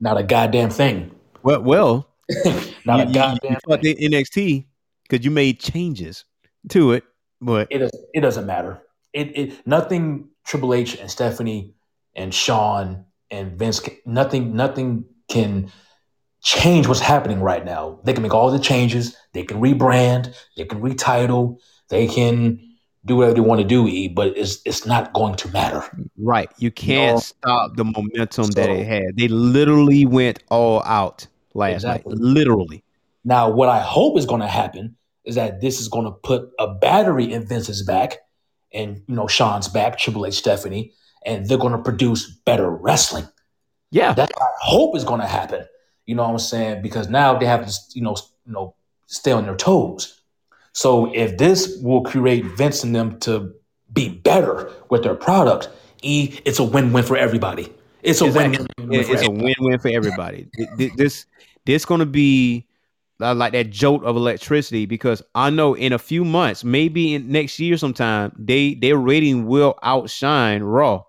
not 0.00 0.16
a 0.18 0.22
goddamn 0.22 0.70
thing. 0.70 1.10
Well, 1.42 1.62
well, 1.62 2.08
Not 2.84 2.98
you, 2.98 3.10
a 3.10 3.12
goddamn 3.12 3.38
you 3.52 3.56
fucked 3.68 3.82
thing. 3.82 3.96
NXT 3.96 4.64
because 5.08 5.24
you 5.24 5.30
made 5.30 5.58
changes 5.60 6.24
to 6.70 6.92
it, 6.92 7.04
but 7.40 7.68
It 7.70 7.78
doesn't. 7.78 8.04
It 8.14 8.20
doesn't 8.20 8.46
matter. 8.46 8.80
It 9.12 9.36
it 9.36 9.66
nothing. 9.66 10.28
Triple 10.44 10.74
H 10.74 10.96
and 10.98 11.10
Stephanie 11.10 11.74
and 12.14 12.32
Shawn 12.32 13.04
and 13.30 13.58
Vince. 13.58 13.80
Nothing. 14.06 14.54
Nothing 14.54 15.04
can 15.28 15.72
change 16.42 16.86
what's 16.86 17.00
happening 17.00 17.40
right 17.40 17.64
now. 17.64 17.98
They 18.04 18.12
can 18.12 18.22
make 18.22 18.32
all 18.34 18.50
the 18.52 18.58
changes. 18.60 19.16
They 19.32 19.42
can 19.42 19.60
rebrand. 19.60 20.34
They 20.56 20.64
can 20.64 20.80
retitle. 20.80 21.58
They 21.88 22.06
can 22.06 22.60
do 23.04 23.16
whatever 23.16 23.34
they 23.34 23.40
want 23.40 23.60
to 23.60 23.66
do. 23.66 23.86
E, 23.88 24.08
but 24.08 24.36
it's 24.36 24.60
it's 24.64 24.86
not 24.86 25.12
going 25.12 25.34
to 25.36 25.48
matter. 25.50 25.82
Right. 26.18 26.48
You 26.58 26.70
can't 26.70 27.16
know? 27.16 27.20
stop 27.20 27.76
the 27.76 27.84
momentum 27.84 28.46
that 28.52 28.66
So- 28.66 28.72
it 28.72 28.86
had. 28.86 29.16
They 29.16 29.28
literally 29.28 30.06
went 30.06 30.42
all 30.50 30.82
out 30.84 31.26
last 31.54 31.74
Exactly. 31.76 32.14
night. 32.14 32.20
Literally. 32.22 32.84
Now, 33.24 33.50
what 33.50 33.68
I 33.68 33.80
hope 33.80 34.16
is 34.18 34.26
going 34.26 34.40
to 34.42 34.46
happen 34.46 34.94
is 35.26 35.34
that 35.34 35.60
this 35.60 35.80
is 35.80 35.88
going 35.88 36.04
to 36.06 36.12
put 36.12 36.50
a 36.58 36.72
battery 36.74 37.32
in 37.32 37.46
Vince's 37.46 37.82
back, 37.82 38.18
and 38.72 39.02
you 39.06 39.14
know 39.14 39.26
Shawn's 39.26 39.68
back, 39.68 39.98
Triple 39.98 40.24
H, 40.26 40.34
Stephanie, 40.34 40.92
and 41.24 41.46
they're 41.48 41.58
going 41.58 41.72
to 41.72 41.82
produce 41.82 42.30
better 42.44 42.70
wrestling. 42.70 43.26
Yeah. 43.90 44.14
That's 44.14 44.32
what 44.34 44.42
I 44.42 44.54
hope 44.60 44.96
is 44.96 45.04
going 45.04 45.20
to 45.20 45.26
happen. 45.26 45.64
You 46.06 46.14
know 46.14 46.22
what 46.24 46.30
I'm 46.30 46.38
saying? 46.38 46.82
Because 46.82 47.08
now 47.08 47.38
they 47.38 47.46
have 47.46 47.66
to, 47.66 47.72
you 47.94 48.02
know, 48.02 48.16
you 48.46 48.52
know, 48.52 48.74
stay 49.06 49.32
on 49.32 49.44
their 49.44 49.56
toes. 49.56 50.20
So 50.72 51.12
if 51.14 51.38
this 51.38 51.78
will 51.82 52.02
create 52.02 52.44
Vince 52.44 52.84
and 52.84 52.94
them 52.94 53.18
to 53.20 53.54
be 53.92 54.08
better 54.08 54.70
with 54.90 55.02
their 55.02 55.14
product, 55.14 55.68
e 56.02 56.38
it's 56.44 56.58
a 56.58 56.64
win-win 56.64 57.02
for 57.04 57.16
everybody. 57.16 57.72
It's 58.02 58.20
a 58.20 58.26
Exactly. 58.26 58.66
win-win. 58.78 59.04
For 59.04 59.10
it's 59.12 59.22
a 59.22 59.24
everybody. 59.24 59.44
win-win 59.58 59.78
for 59.78 59.88
everybody. 59.88 60.48
Th- 60.56 60.68
th- 60.76 60.92
this 60.96 61.26
this 61.64 61.84
going 61.84 62.00
to 62.00 62.06
be 62.06 62.65
uh, 63.20 63.34
like 63.34 63.52
that 63.52 63.70
jolt 63.70 64.04
of 64.04 64.16
electricity 64.16 64.86
because 64.86 65.22
I 65.34 65.50
know 65.50 65.74
in 65.74 65.92
a 65.92 65.98
few 65.98 66.24
months, 66.24 66.64
maybe 66.64 67.14
in 67.14 67.30
next 67.30 67.58
year 67.58 67.76
sometime, 67.76 68.32
they 68.38 68.74
their 68.74 68.96
rating 68.96 69.46
will 69.46 69.78
outshine 69.82 70.62
Raw. 70.62 71.02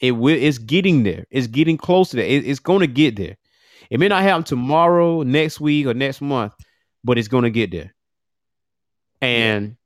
It 0.00 0.12
will. 0.12 0.36
It's 0.36 0.58
getting 0.58 1.02
there. 1.02 1.24
It's 1.30 1.46
getting 1.46 1.76
close 1.76 2.10
to 2.10 2.16
that. 2.16 2.30
It- 2.30 2.46
it's 2.46 2.60
going 2.60 2.80
to 2.80 2.86
get 2.86 3.16
there. 3.16 3.36
It 3.90 4.00
may 4.00 4.08
not 4.08 4.22
happen 4.22 4.44
tomorrow, 4.44 5.22
next 5.22 5.60
week, 5.60 5.86
or 5.86 5.94
next 5.94 6.20
month, 6.20 6.52
but 7.04 7.18
it's 7.18 7.28
going 7.28 7.44
to 7.44 7.50
get 7.50 7.70
there. 7.70 7.94
And 9.20 9.76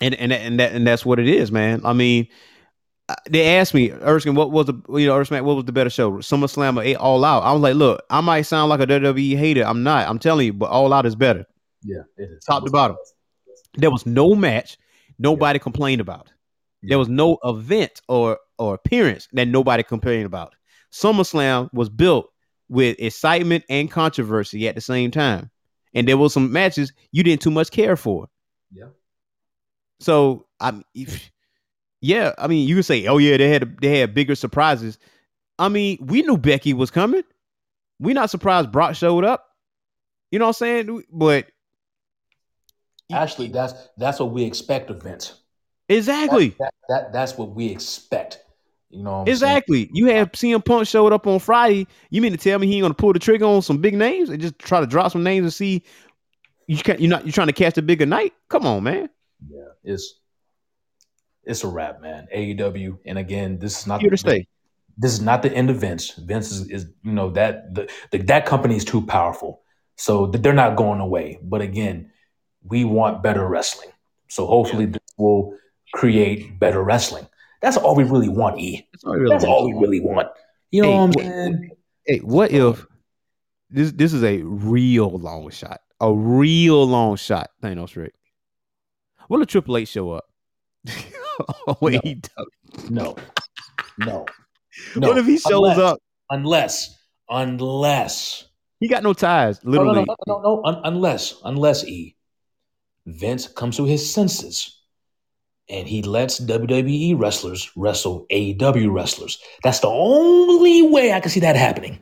and 0.00 0.14
and 0.14 0.32
and 0.32 0.60
that 0.60 0.72
and 0.72 0.86
that's 0.86 1.04
what 1.06 1.18
it 1.18 1.28
is, 1.28 1.50
man. 1.50 1.80
I 1.84 1.92
mean, 1.92 2.28
they 3.28 3.56
asked 3.56 3.74
me, 3.74 3.90
Erskine, 3.92 4.34
what 4.34 4.50
was 4.50 4.66
the 4.66 4.80
you 4.88 5.06
know, 5.06 5.16
Erskine, 5.16 5.44
what 5.44 5.56
was 5.56 5.64
the 5.64 5.72
better 5.72 5.90
show, 5.90 6.12
SummerSlam 6.12 6.78
or 6.82 6.98
All 6.98 7.24
Out? 7.24 7.42
I 7.42 7.52
was 7.52 7.60
like, 7.60 7.74
look, 7.74 8.02
I 8.10 8.20
might 8.20 8.42
sound 8.42 8.70
like 8.70 8.80
a 8.80 8.86
WWE 8.86 9.36
hater. 9.36 9.62
I'm 9.62 9.82
not. 9.82 10.08
I'm 10.08 10.18
telling 10.18 10.46
you, 10.46 10.52
but 10.52 10.70
All 10.70 10.92
Out 10.92 11.06
is 11.06 11.14
better. 11.14 11.44
Yeah, 11.82 12.02
it 12.16 12.30
is. 12.30 12.44
Top 12.44 12.64
to 12.64 12.70
bottom. 12.70 12.96
There 13.74 13.90
was 13.90 14.06
no 14.06 14.34
match 14.34 14.78
nobody 15.18 15.58
complained 15.58 16.00
about. 16.00 16.32
There 16.82 16.98
was 16.98 17.08
no 17.08 17.38
event 17.44 18.02
or 18.08 18.38
or 18.58 18.74
appearance 18.74 19.28
that 19.32 19.48
nobody 19.48 19.82
complained 19.82 20.26
about. 20.26 20.54
SummerSlam 20.92 21.72
was 21.72 21.88
built 21.88 22.30
with 22.68 22.96
excitement 22.98 23.64
and 23.68 23.90
controversy 23.90 24.68
at 24.68 24.74
the 24.74 24.80
same 24.80 25.10
time, 25.10 25.50
and 25.94 26.06
there 26.06 26.16
was 26.16 26.32
some 26.32 26.52
matches 26.52 26.92
you 27.12 27.22
didn't 27.22 27.42
too 27.42 27.50
much 27.50 27.70
care 27.70 27.96
for. 27.96 28.28
Yeah. 28.70 28.88
So 30.00 30.46
I'm, 30.60 30.84
if, 30.94 31.30
yeah, 32.04 32.34
I 32.36 32.48
mean, 32.48 32.68
you 32.68 32.74
can 32.74 32.82
say, 32.82 33.06
oh 33.06 33.16
yeah, 33.16 33.38
they 33.38 33.48
had 33.48 33.78
they 33.80 33.98
had 33.98 34.12
bigger 34.12 34.34
surprises. 34.34 34.98
I 35.58 35.70
mean, 35.70 35.96
we 36.02 36.20
knew 36.20 36.36
Becky 36.36 36.74
was 36.74 36.90
coming. 36.90 37.22
We're 37.98 38.14
not 38.14 38.28
surprised 38.28 38.70
Brock 38.70 38.94
showed 38.94 39.24
up. 39.24 39.48
You 40.30 40.38
know 40.38 40.44
what 40.44 40.60
I'm 40.60 40.86
saying? 40.86 41.04
But 41.10 41.46
Actually, 43.10 43.48
that's 43.48 43.72
that's 43.96 44.20
what 44.20 44.32
we 44.32 44.44
expect 44.44 44.90
of 44.90 45.02
Vince. 45.02 45.40
Exactly. 45.88 46.50
That, 46.50 46.58
that, 46.58 46.74
that 46.88 47.12
that's 47.14 47.38
what 47.38 47.54
we 47.54 47.68
expect. 47.68 48.38
You 48.90 49.02
know, 49.02 49.10
what 49.10 49.16
I'm 49.20 49.26
saying? 49.26 49.34
Exactly. 49.34 49.90
You 49.94 50.06
have 50.08 50.32
CM 50.32 50.62
Punk 50.62 50.86
showed 50.86 51.14
up 51.14 51.26
on 51.26 51.38
Friday. 51.38 51.86
You 52.10 52.20
mean 52.20 52.32
to 52.32 52.38
tell 52.38 52.58
me 52.58 52.66
he 52.66 52.74
ain't 52.74 52.82
gonna 52.82 52.92
pull 52.92 53.14
the 53.14 53.18
trigger 53.18 53.46
on 53.46 53.62
some 53.62 53.78
big 53.78 53.94
names 53.94 54.28
and 54.28 54.42
just 54.42 54.58
try 54.58 54.80
to 54.80 54.86
drop 54.86 55.10
some 55.10 55.22
names 55.22 55.44
and 55.44 55.54
see 55.54 55.82
you 56.66 56.76
can't 56.76 57.00
you're 57.00 57.08
not 57.08 57.24
you're 57.24 57.32
trying 57.32 57.46
to 57.46 57.54
catch 57.54 57.78
a 57.78 57.82
bigger 57.82 58.04
night? 58.04 58.34
Come 58.50 58.66
on, 58.66 58.82
man. 58.82 59.08
Yeah, 59.48 59.68
it's 59.84 60.20
it's 61.46 61.64
a 61.64 61.68
wrap, 61.68 62.00
man. 62.00 62.26
AEW, 62.34 62.98
and 63.06 63.18
again, 63.18 63.58
this 63.58 63.80
is 63.80 63.86
not 63.86 64.00
Here 64.00 64.10
to 64.10 64.16
stay. 64.16 64.46
This 64.96 65.12
is 65.12 65.20
not 65.20 65.42
the 65.42 65.52
end 65.52 65.70
of 65.70 65.76
Vince. 65.76 66.10
Vince 66.12 66.52
is, 66.52 66.68
is 66.70 66.86
you 67.02 67.12
know 67.12 67.30
that 67.30 67.74
the, 67.74 67.90
the 68.10 68.18
that 68.18 68.46
company 68.46 68.76
is 68.76 68.84
too 68.84 69.04
powerful, 69.04 69.62
so 69.96 70.26
they're 70.26 70.52
not 70.52 70.76
going 70.76 71.00
away. 71.00 71.38
But 71.42 71.62
again, 71.62 72.12
we 72.62 72.84
want 72.84 73.22
better 73.22 73.46
wrestling. 73.46 73.90
So 74.28 74.46
hopefully, 74.46 74.86
this 74.86 75.02
will 75.16 75.56
create 75.92 76.58
better 76.58 76.82
wrestling. 76.82 77.26
That's 77.60 77.76
all 77.76 77.94
we 77.96 78.04
really 78.04 78.28
want, 78.28 78.58
E. 78.60 78.86
That's 78.92 79.04
all 79.04 79.12
we 79.14 79.18
really 79.20 79.30
That's 79.34 79.44
want. 79.44 79.56
all 79.56 79.66
we 79.66 79.80
really 79.80 80.00
want. 80.00 80.28
You 80.70 80.82
know 80.82 80.88
Hey, 80.88 80.94
what 80.96 81.02
I'm 81.04 81.12
saying? 81.12 81.70
Hey, 82.06 82.18
what 82.18 82.52
if 82.52 82.86
this 83.70 83.92
this 83.92 84.12
is 84.12 84.22
a 84.22 84.42
real 84.42 85.10
long 85.10 85.50
shot? 85.50 85.80
A 86.00 86.12
real 86.12 86.86
long 86.86 87.16
shot, 87.16 87.50
Thanos 87.62 87.96
Rick. 87.96 88.14
Will 89.28 89.42
a 89.42 89.46
Triple 89.46 89.76
H 89.78 89.88
show 89.88 90.10
up? 90.12 90.26
oh, 91.66 91.76
wait, 91.80 91.94
No. 91.94 92.00
he 92.04 92.14
does. 92.14 92.90
No, 92.90 93.16
no. 93.98 94.26
What 94.96 95.18
if 95.18 95.26
he 95.26 95.38
shows 95.38 95.52
Unless- 95.52 95.78
up? 95.78 95.98
Unless, 96.30 96.98
unless 97.28 98.44
He 98.80 98.88
got 98.88 99.02
no 99.02 99.12
ties, 99.12 99.62
No, 99.64 99.70
no, 99.72 99.78
literally. 99.92 100.04
no, 100.06 100.16
no, 100.26 100.40
no, 100.40 100.54
no. 100.56 100.62
Un- 100.64 100.80
unless, 100.84 101.34
unless 101.44 101.84
E, 101.84 102.16
Vince 103.06 103.46
comes 103.46 103.76
to 103.76 103.84
his 103.84 104.12
senses 104.12 104.80
and 105.68 105.86
he 105.86 106.02
lets 106.02 106.40
WWE 106.40 107.18
wrestlers 107.18 107.70
wrestle 107.76 108.26
AEW 108.32 108.92
wrestlers. 108.92 109.38
That's 109.62 109.80
the 109.80 109.88
only 109.88 110.82
way 110.88 111.12
I 111.12 111.20
can 111.20 111.30
see 111.30 111.40
that 111.40 111.56
happening. 111.56 111.98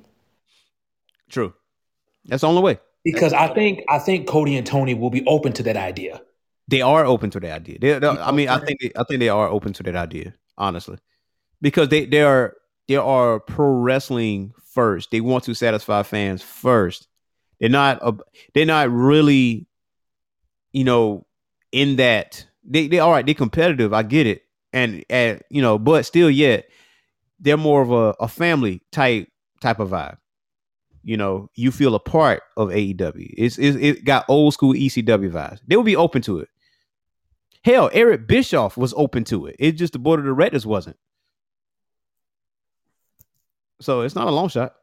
True. 1.29 1.53
That's 2.25 2.41
the 2.43 2.49
only 2.49 2.63
way. 2.63 2.79
Because 3.05 3.33
I 3.33 3.53
think 3.53 3.83
I 3.89 3.99
think 3.99 4.29
Cody 4.29 4.57
and 4.57 4.67
Tony 4.67 4.95
will 4.95 5.11
be 5.11 5.25
open 5.27 5.53
to 5.55 5.63
that 5.65 5.77
idea. 5.77 6.23
They 6.69 6.81
are 6.81 7.05
open 7.05 7.31
to 7.31 7.41
the 7.41 7.53
idea. 7.53 7.79
They, 7.81 7.99
they- 7.99 8.07
I 8.07 8.29
oh, 8.29 8.33
mean, 8.33 8.49
I 8.49 8.59
think 8.59 8.81
they, 8.81 8.93
I 8.97 9.05
think 9.05 9.21
they 9.21 9.29
are 9.29 9.49
open 9.49 9.73
to 9.75 9.83
that 9.85 9.97
idea, 9.97 10.35
honestly, 10.57 10.99
because 11.61 11.89
they 11.89 12.07
they 12.07 12.23
are 12.23 12.55
they 12.89 12.97
are 12.97 13.41
pro 13.41 13.69
wrestling 13.69 14.53
first. 14.73 15.11
They 15.11 15.21
want 15.21 15.45
to 15.45 15.55
satisfy 15.55 16.03
fans 16.03 16.43
first. 16.43 17.09
They're 17.61 17.69
not 17.69 17.99
a, 18.03 18.17
they're 18.55 18.67
not 18.67 18.91
really, 18.91 19.67
you 20.73 20.85
know, 20.85 21.27
in 21.71 21.97
that 21.97 22.47
they 22.65 22.89
they 22.89 22.99
all 22.99 23.11
right. 23.11 23.25
They're 23.25 23.35
competitive. 23.35 23.93
I 23.93 24.03
get 24.03 24.27
it, 24.27 24.43
and 24.73 25.05
and 25.11 25.43
you 25.51 25.63
know, 25.63 25.79
but 25.79 26.07
still, 26.07 26.31
yet 26.31 26.67
they're 27.41 27.57
more 27.57 27.83
of 27.83 27.91
a, 27.91 28.15
a 28.21 28.29
family 28.29 28.83
type 28.93 29.29
type 29.61 29.81
of 29.81 29.91
vibe. 29.91 30.17
You 31.05 31.17
know, 31.17 31.51
you 31.55 31.73
feel 31.73 31.95
a 31.95 32.01
part 32.01 32.43
of 32.57 32.69
AEW. 32.69 33.35
It's, 33.37 33.59
it's 33.59 33.77
it 33.77 34.05
got 34.05 34.25
old 34.29 34.55
school 34.55 34.73
ECW 34.73 35.31
vibes. 35.31 35.61
They 35.67 35.77
would 35.77 35.87
be 35.87 35.97
open 35.97 36.23
to 36.23 36.39
it. 36.39 36.49
Hell, 37.65 37.91
Eric 37.93 38.27
Bischoff 38.27 38.77
was 38.77 38.95
open 38.97 39.25
to 39.25 39.47
it. 39.47 39.57
It's 39.59 39.79
just 39.79 39.93
the 39.93 39.99
board 39.99 40.21
of 40.21 40.27
directors 40.27 40.67
wasn't. 40.67 40.97
So 43.81 44.03
it's 44.03 44.15
not 44.15 44.29
a 44.29 44.31
long 44.31 44.49
shot. 44.49 44.75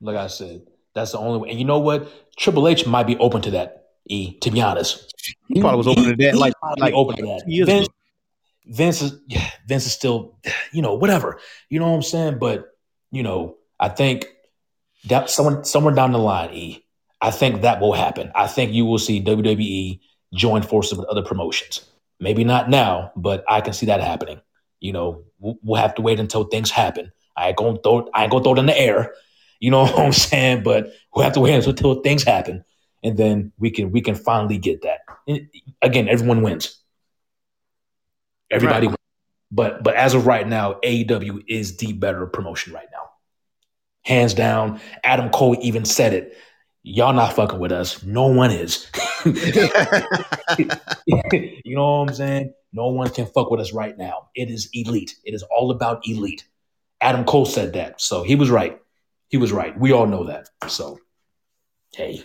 Like 0.00 0.16
I 0.16 0.26
said, 0.26 0.66
that's 0.94 1.12
the 1.12 1.18
only 1.18 1.38
way. 1.38 1.50
And 1.50 1.58
you 1.58 1.64
know 1.64 1.78
what? 1.78 2.36
Triple 2.36 2.68
H 2.68 2.86
might 2.86 3.06
be 3.06 3.16
open 3.18 3.40
to 3.42 3.50
that. 3.52 3.84
E, 4.08 4.38
to 4.38 4.50
be 4.50 4.60
honest, 4.60 5.12
He 5.48 5.60
probably 5.60 5.78
was 5.78 5.88
open 5.88 6.04
to 6.04 6.16
that, 6.16 6.34
he 6.34 6.38
like 6.38 6.52
like 6.78 6.94
open 6.94 7.16
to 7.16 7.22
that. 7.22 7.66
Vince. 7.66 7.88
Vince 8.66 9.02
is 9.02 9.18
yeah, 9.26 9.48
Vince 9.66 9.86
is 9.86 9.92
still, 9.92 10.38
you 10.72 10.82
know, 10.82 10.94
whatever. 10.94 11.40
You 11.68 11.80
know 11.80 11.88
what 11.88 11.96
I'm 11.96 12.02
saying? 12.02 12.38
But 12.38 12.68
you 13.10 13.22
know, 13.22 13.56
I 13.78 13.88
think 13.88 14.26
that 15.06 15.30
someone 15.30 15.64
somewhere 15.64 15.94
down 15.94 16.12
the 16.12 16.18
line, 16.18 16.50
E, 16.52 16.84
I 17.20 17.30
think 17.30 17.62
that 17.62 17.80
will 17.80 17.92
happen. 17.92 18.30
I 18.34 18.46
think 18.46 18.72
you 18.72 18.84
will 18.84 18.98
see 18.98 19.22
WWE 19.22 20.00
join 20.34 20.62
forces 20.62 20.98
with 20.98 21.08
other 21.08 21.22
promotions. 21.22 21.84
Maybe 22.20 22.44
not 22.44 22.70
now, 22.70 23.12
but 23.16 23.44
I 23.48 23.60
can 23.60 23.72
see 23.72 23.86
that 23.86 24.00
happening. 24.00 24.40
You 24.80 24.92
know, 24.92 25.24
we'll, 25.38 25.80
have 25.80 25.94
to 25.96 26.02
wait 26.02 26.20
until 26.20 26.44
things 26.44 26.70
happen. 26.70 27.12
I 27.36 27.48
ain't 27.48 27.56
gonna 27.56 27.78
throw 27.82 28.08
I 28.14 28.22
ain't 28.24 28.30
gonna 28.32 28.44
throw 28.44 28.54
it 28.54 28.58
in 28.58 28.66
the 28.66 28.78
air. 28.78 29.14
You 29.60 29.70
know 29.70 29.82
what 29.84 29.98
I'm 29.98 30.12
saying? 30.12 30.62
But 30.62 30.92
we'll 31.14 31.24
have 31.24 31.34
to 31.34 31.40
wait 31.40 31.54
until, 31.54 31.70
until 31.70 31.94
things 32.02 32.22
happen, 32.24 32.64
and 33.02 33.16
then 33.16 33.52
we 33.58 33.70
can 33.70 33.90
we 33.92 34.00
can 34.00 34.14
finally 34.14 34.58
get 34.58 34.82
that. 34.82 35.00
And 35.28 35.48
again, 35.82 36.08
everyone 36.08 36.42
wins. 36.42 36.78
Everybody, 38.50 38.86
Right. 38.86 38.90
wins. 38.92 38.96
but 39.50 39.82
but 39.82 39.94
as 39.94 40.14
of 40.14 40.26
right 40.26 40.46
now, 40.46 40.74
AEW 40.84 41.44
is 41.48 41.76
the 41.76 41.92
better 41.92 42.26
promotion 42.26 42.72
right 42.72 42.88
now, 42.92 42.95
hands 44.06 44.34
down. 44.34 44.80
Adam 45.04 45.30
Cole 45.30 45.56
even 45.60 45.84
said 45.84 46.14
it. 46.14 46.36
Y'all 46.82 47.12
not 47.12 47.34
fucking 47.34 47.58
with 47.58 47.72
us. 47.72 48.04
No 48.04 48.28
one 48.28 48.52
is. 48.52 48.88
you 49.26 49.34
know 51.66 52.00
what 52.00 52.08
I'm 52.08 52.14
saying? 52.14 52.54
No 52.72 52.88
one 52.88 53.10
can 53.10 53.26
fuck 53.26 53.50
with 53.50 53.60
us 53.60 53.72
right 53.72 53.98
now. 53.98 54.28
It 54.36 54.50
is 54.50 54.68
elite. 54.72 55.16
It 55.24 55.34
is 55.34 55.42
all 55.44 55.72
about 55.72 56.02
elite. 56.06 56.44
Adam 57.00 57.24
Cole 57.24 57.44
said 57.44 57.72
that, 57.72 58.00
so 58.00 58.22
he 58.22 58.36
was 58.36 58.50
right. 58.50 58.80
He 59.28 59.36
was 59.36 59.52
right. 59.52 59.78
We 59.78 59.92
all 59.92 60.06
know 60.06 60.24
that. 60.26 60.48
So, 60.68 60.98
hey, 61.94 62.22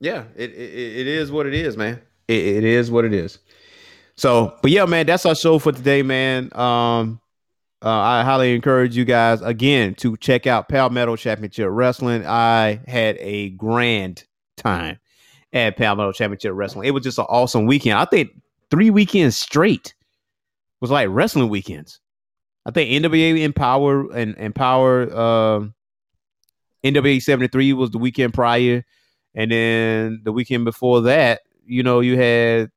Yeah, 0.00 0.24
it, 0.34 0.50
it 0.50 0.54
it 0.54 1.06
is 1.06 1.30
what 1.30 1.46
it 1.46 1.54
is, 1.54 1.76
man. 1.76 2.00
It, 2.28 2.38
it 2.38 2.64
is 2.64 2.90
what 2.90 3.04
it 3.04 3.12
is. 3.12 3.38
So, 4.16 4.56
but 4.62 4.70
yeah, 4.70 4.86
man, 4.86 5.06
that's 5.06 5.26
our 5.26 5.34
show 5.34 5.58
for 5.58 5.72
today, 5.72 6.02
man. 6.02 6.50
Um, 6.56 7.20
uh, 7.82 7.88
I 7.90 8.22
highly 8.22 8.54
encourage 8.54 8.96
you 8.96 9.04
guys 9.04 9.42
again 9.42 9.94
to 9.96 10.16
check 10.16 10.46
out 10.46 10.68
Palmetto 10.68 11.16
Championship 11.16 11.68
Wrestling. 11.70 12.24
I 12.24 12.80
had 12.86 13.16
a 13.18 13.50
grand 13.50 14.24
time 14.56 14.98
at 15.52 15.76
Palmetto 15.76 16.12
Championship 16.12 16.52
Wrestling. 16.54 16.86
It 16.86 16.92
was 16.92 17.02
just 17.02 17.18
an 17.18 17.26
awesome 17.28 17.66
weekend. 17.66 17.98
I 17.98 18.04
think 18.04 18.30
three 18.70 18.90
weekends 18.90 19.36
straight 19.36 19.94
was 20.80 20.90
like 20.90 21.08
wrestling 21.10 21.48
weekends. 21.48 22.00
I 22.64 22.70
think 22.70 22.90
NWA 22.90 23.42
Empower 23.42 24.12
and 24.12 24.36
Empower 24.36 25.12
um 25.16 25.74
NWA 26.84 27.20
73 27.20 27.72
was 27.72 27.90
the 27.90 27.98
weekend 27.98 28.34
prior. 28.34 28.84
And 29.34 29.50
then 29.50 30.20
the 30.24 30.32
weekend 30.32 30.64
before 30.64 31.02
that, 31.02 31.40
you 31.64 31.82
know, 31.82 32.00
you 32.00 32.16
had 32.16 32.70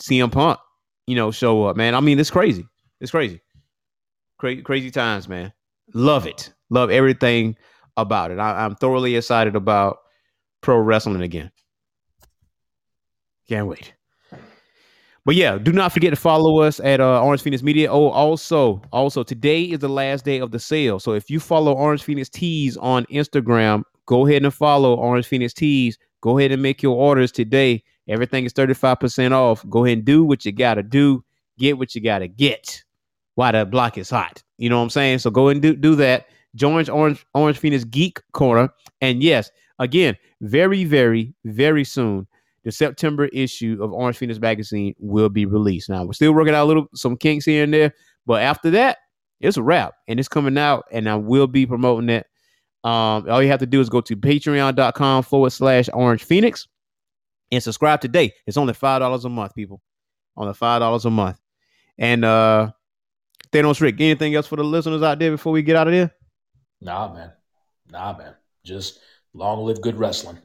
CM 0.00 0.32
Punk, 0.32 0.58
you 1.06 1.14
know, 1.14 1.30
show 1.30 1.66
up, 1.66 1.76
man. 1.76 1.94
I 1.94 2.00
mean, 2.00 2.18
it's 2.18 2.30
crazy. 2.30 2.66
It's 3.00 3.10
crazy. 3.10 3.40
Crazy, 4.38 4.62
crazy 4.62 4.90
times, 4.90 5.28
man. 5.28 5.52
Love 5.94 6.26
it. 6.26 6.52
Love 6.70 6.90
everything 6.90 7.56
about 7.96 8.30
it. 8.30 8.38
I, 8.38 8.64
I'm 8.64 8.76
thoroughly 8.76 9.16
excited 9.16 9.56
about 9.56 9.98
pro 10.60 10.78
wrestling 10.78 11.22
again. 11.22 11.50
Can't 13.48 13.66
wait. 13.66 13.94
But 15.24 15.34
yeah, 15.34 15.58
do 15.58 15.72
not 15.72 15.92
forget 15.92 16.10
to 16.10 16.16
follow 16.16 16.60
us 16.60 16.80
at 16.80 17.00
uh, 17.00 17.22
Orange 17.22 17.42
Phoenix 17.42 17.62
Media. 17.62 17.90
Oh, 17.90 18.08
also, 18.08 18.80
also 18.92 19.22
today 19.22 19.64
is 19.64 19.80
the 19.80 19.88
last 19.88 20.24
day 20.24 20.38
of 20.38 20.52
the 20.52 20.58
sale. 20.58 21.00
So 21.00 21.12
if 21.12 21.28
you 21.28 21.40
follow 21.40 21.74
Orange 21.74 22.02
Phoenix 22.02 22.28
Tees 22.28 22.76
on 22.78 23.04
Instagram, 23.06 23.82
go 24.06 24.26
ahead 24.26 24.44
and 24.44 24.54
follow 24.54 24.94
Orange 24.94 25.26
Phoenix 25.26 25.52
Tees. 25.52 25.98
Go 26.22 26.38
ahead 26.38 26.52
and 26.52 26.62
make 26.62 26.82
your 26.82 26.96
orders 26.96 27.32
today. 27.32 27.82
Everything 28.08 28.44
is 28.44 28.54
35% 28.54 29.32
off. 29.32 29.68
Go 29.68 29.84
ahead 29.84 29.98
and 29.98 30.06
do 30.06 30.24
what 30.24 30.46
you 30.46 30.52
gotta 30.52 30.82
do. 30.82 31.22
Get 31.58 31.76
what 31.76 31.94
you 31.94 32.00
gotta 32.00 32.28
get 32.28 32.82
while 33.38 33.52
the 33.52 33.64
block 33.64 33.96
is 33.96 34.10
hot. 34.10 34.42
You 34.56 34.68
know 34.68 34.78
what 34.78 34.82
I'm 34.82 34.90
saying? 34.90 35.20
So 35.20 35.30
go 35.30 35.46
and 35.46 35.62
do, 35.62 35.76
do 35.76 35.94
that. 35.94 36.26
Join 36.56 36.90
Orange 36.90 37.24
Orange 37.34 37.56
Phoenix 37.56 37.84
Geek 37.84 38.20
Corner. 38.32 38.68
And 39.00 39.22
yes, 39.22 39.48
again, 39.78 40.16
very, 40.40 40.82
very, 40.82 41.32
very 41.44 41.84
soon, 41.84 42.26
the 42.64 42.72
September 42.72 43.26
issue 43.26 43.78
of 43.80 43.92
Orange 43.92 44.16
Phoenix 44.16 44.40
Magazine 44.40 44.92
will 44.98 45.28
be 45.28 45.46
released. 45.46 45.88
Now 45.88 46.02
we're 46.02 46.14
still 46.14 46.34
working 46.34 46.52
out 46.52 46.64
a 46.64 46.66
little 46.66 46.88
some 46.96 47.16
kinks 47.16 47.44
here 47.44 47.62
and 47.62 47.72
there, 47.72 47.94
but 48.26 48.42
after 48.42 48.70
that, 48.70 48.98
it's 49.38 49.56
a 49.56 49.62
wrap 49.62 49.94
and 50.08 50.18
it's 50.18 50.28
coming 50.28 50.58
out, 50.58 50.86
and 50.90 51.08
I 51.08 51.14
will 51.14 51.46
be 51.46 51.64
promoting 51.64 52.08
it. 52.08 52.26
Um, 52.82 53.30
all 53.30 53.40
you 53.40 53.50
have 53.50 53.60
to 53.60 53.66
do 53.66 53.80
is 53.80 53.88
go 53.88 54.00
to 54.00 54.16
patreon.com 54.16 55.22
forward 55.22 55.50
slash 55.50 55.88
orange 55.94 56.24
phoenix 56.24 56.66
and 57.52 57.62
subscribe 57.62 58.00
today. 58.00 58.32
It's 58.48 58.56
only 58.56 58.74
five 58.74 58.98
dollars 58.98 59.24
a 59.24 59.28
month, 59.28 59.54
people. 59.54 59.80
Only 60.36 60.54
five 60.54 60.80
dollars 60.80 61.04
a 61.04 61.10
month. 61.10 61.38
And 61.98 62.24
uh 62.24 62.72
Thanos 63.52 63.80
Rick, 63.80 63.96
anything 64.00 64.34
else 64.34 64.46
for 64.46 64.56
the 64.56 64.64
listeners 64.64 65.02
out 65.02 65.18
there 65.18 65.30
before 65.30 65.52
we 65.52 65.62
get 65.62 65.76
out 65.76 65.88
of 65.88 65.92
there? 65.92 66.12
nah, 66.80 67.12
man, 67.12 67.32
nah, 67.90 68.16
man. 68.16 68.34
Just 68.64 69.00
long 69.34 69.64
live 69.64 69.80
good 69.80 69.96
wrestling. 69.96 70.38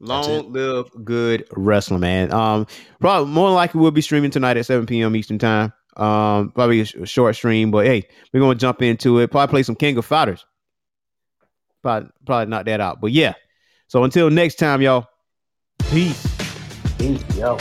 Long 0.00 0.52
live 0.52 0.90
good 1.04 1.46
wrestling, 1.56 2.00
man. 2.00 2.32
Um, 2.32 2.66
probably 3.00 3.30
more 3.32 3.50
likely 3.50 3.80
we'll 3.80 3.90
be 3.90 4.00
streaming 4.00 4.30
tonight 4.30 4.56
at 4.56 4.66
7 4.66 4.86
p.m. 4.86 5.14
Eastern 5.14 5.38
time. 5.38 5.72
Um, 5.96 6.52
probably 6.52 6.80
a, 6.80 6.84
sh- 6.84 6.94
a 6.94 7.06
short 7.06 7.34
stream, 7.36 7.70
but 7.70 7.84
hey, 7.86 8.08
we're 8.32 8.40
gonna 8.40 8.54
jump 8.54 8.80
into 8.82 9.18
it. 9.18 9.30
Probably 9.30 9.50
play 9.50 9.62
some 9.62 9.74
King 9.74 9.98
of 9.98 10.06
Fighters. 10.06 10.46
Probably, 11.82 12.08
probably 12.24 12.46
knock 12.46 12.66
that 12.66 12.80
out. 12.80 13.00
But 13.00 13.12
yeah. 13.12 13.34
So 13.88 14.04
until 14.04 14.30
next 14.30 14.54
time, 14.56 14.80
y'all. 14.82 15.06
Peace. 15.90 16.26
Peace, 16.98 17.36
yo. 17.36 17.58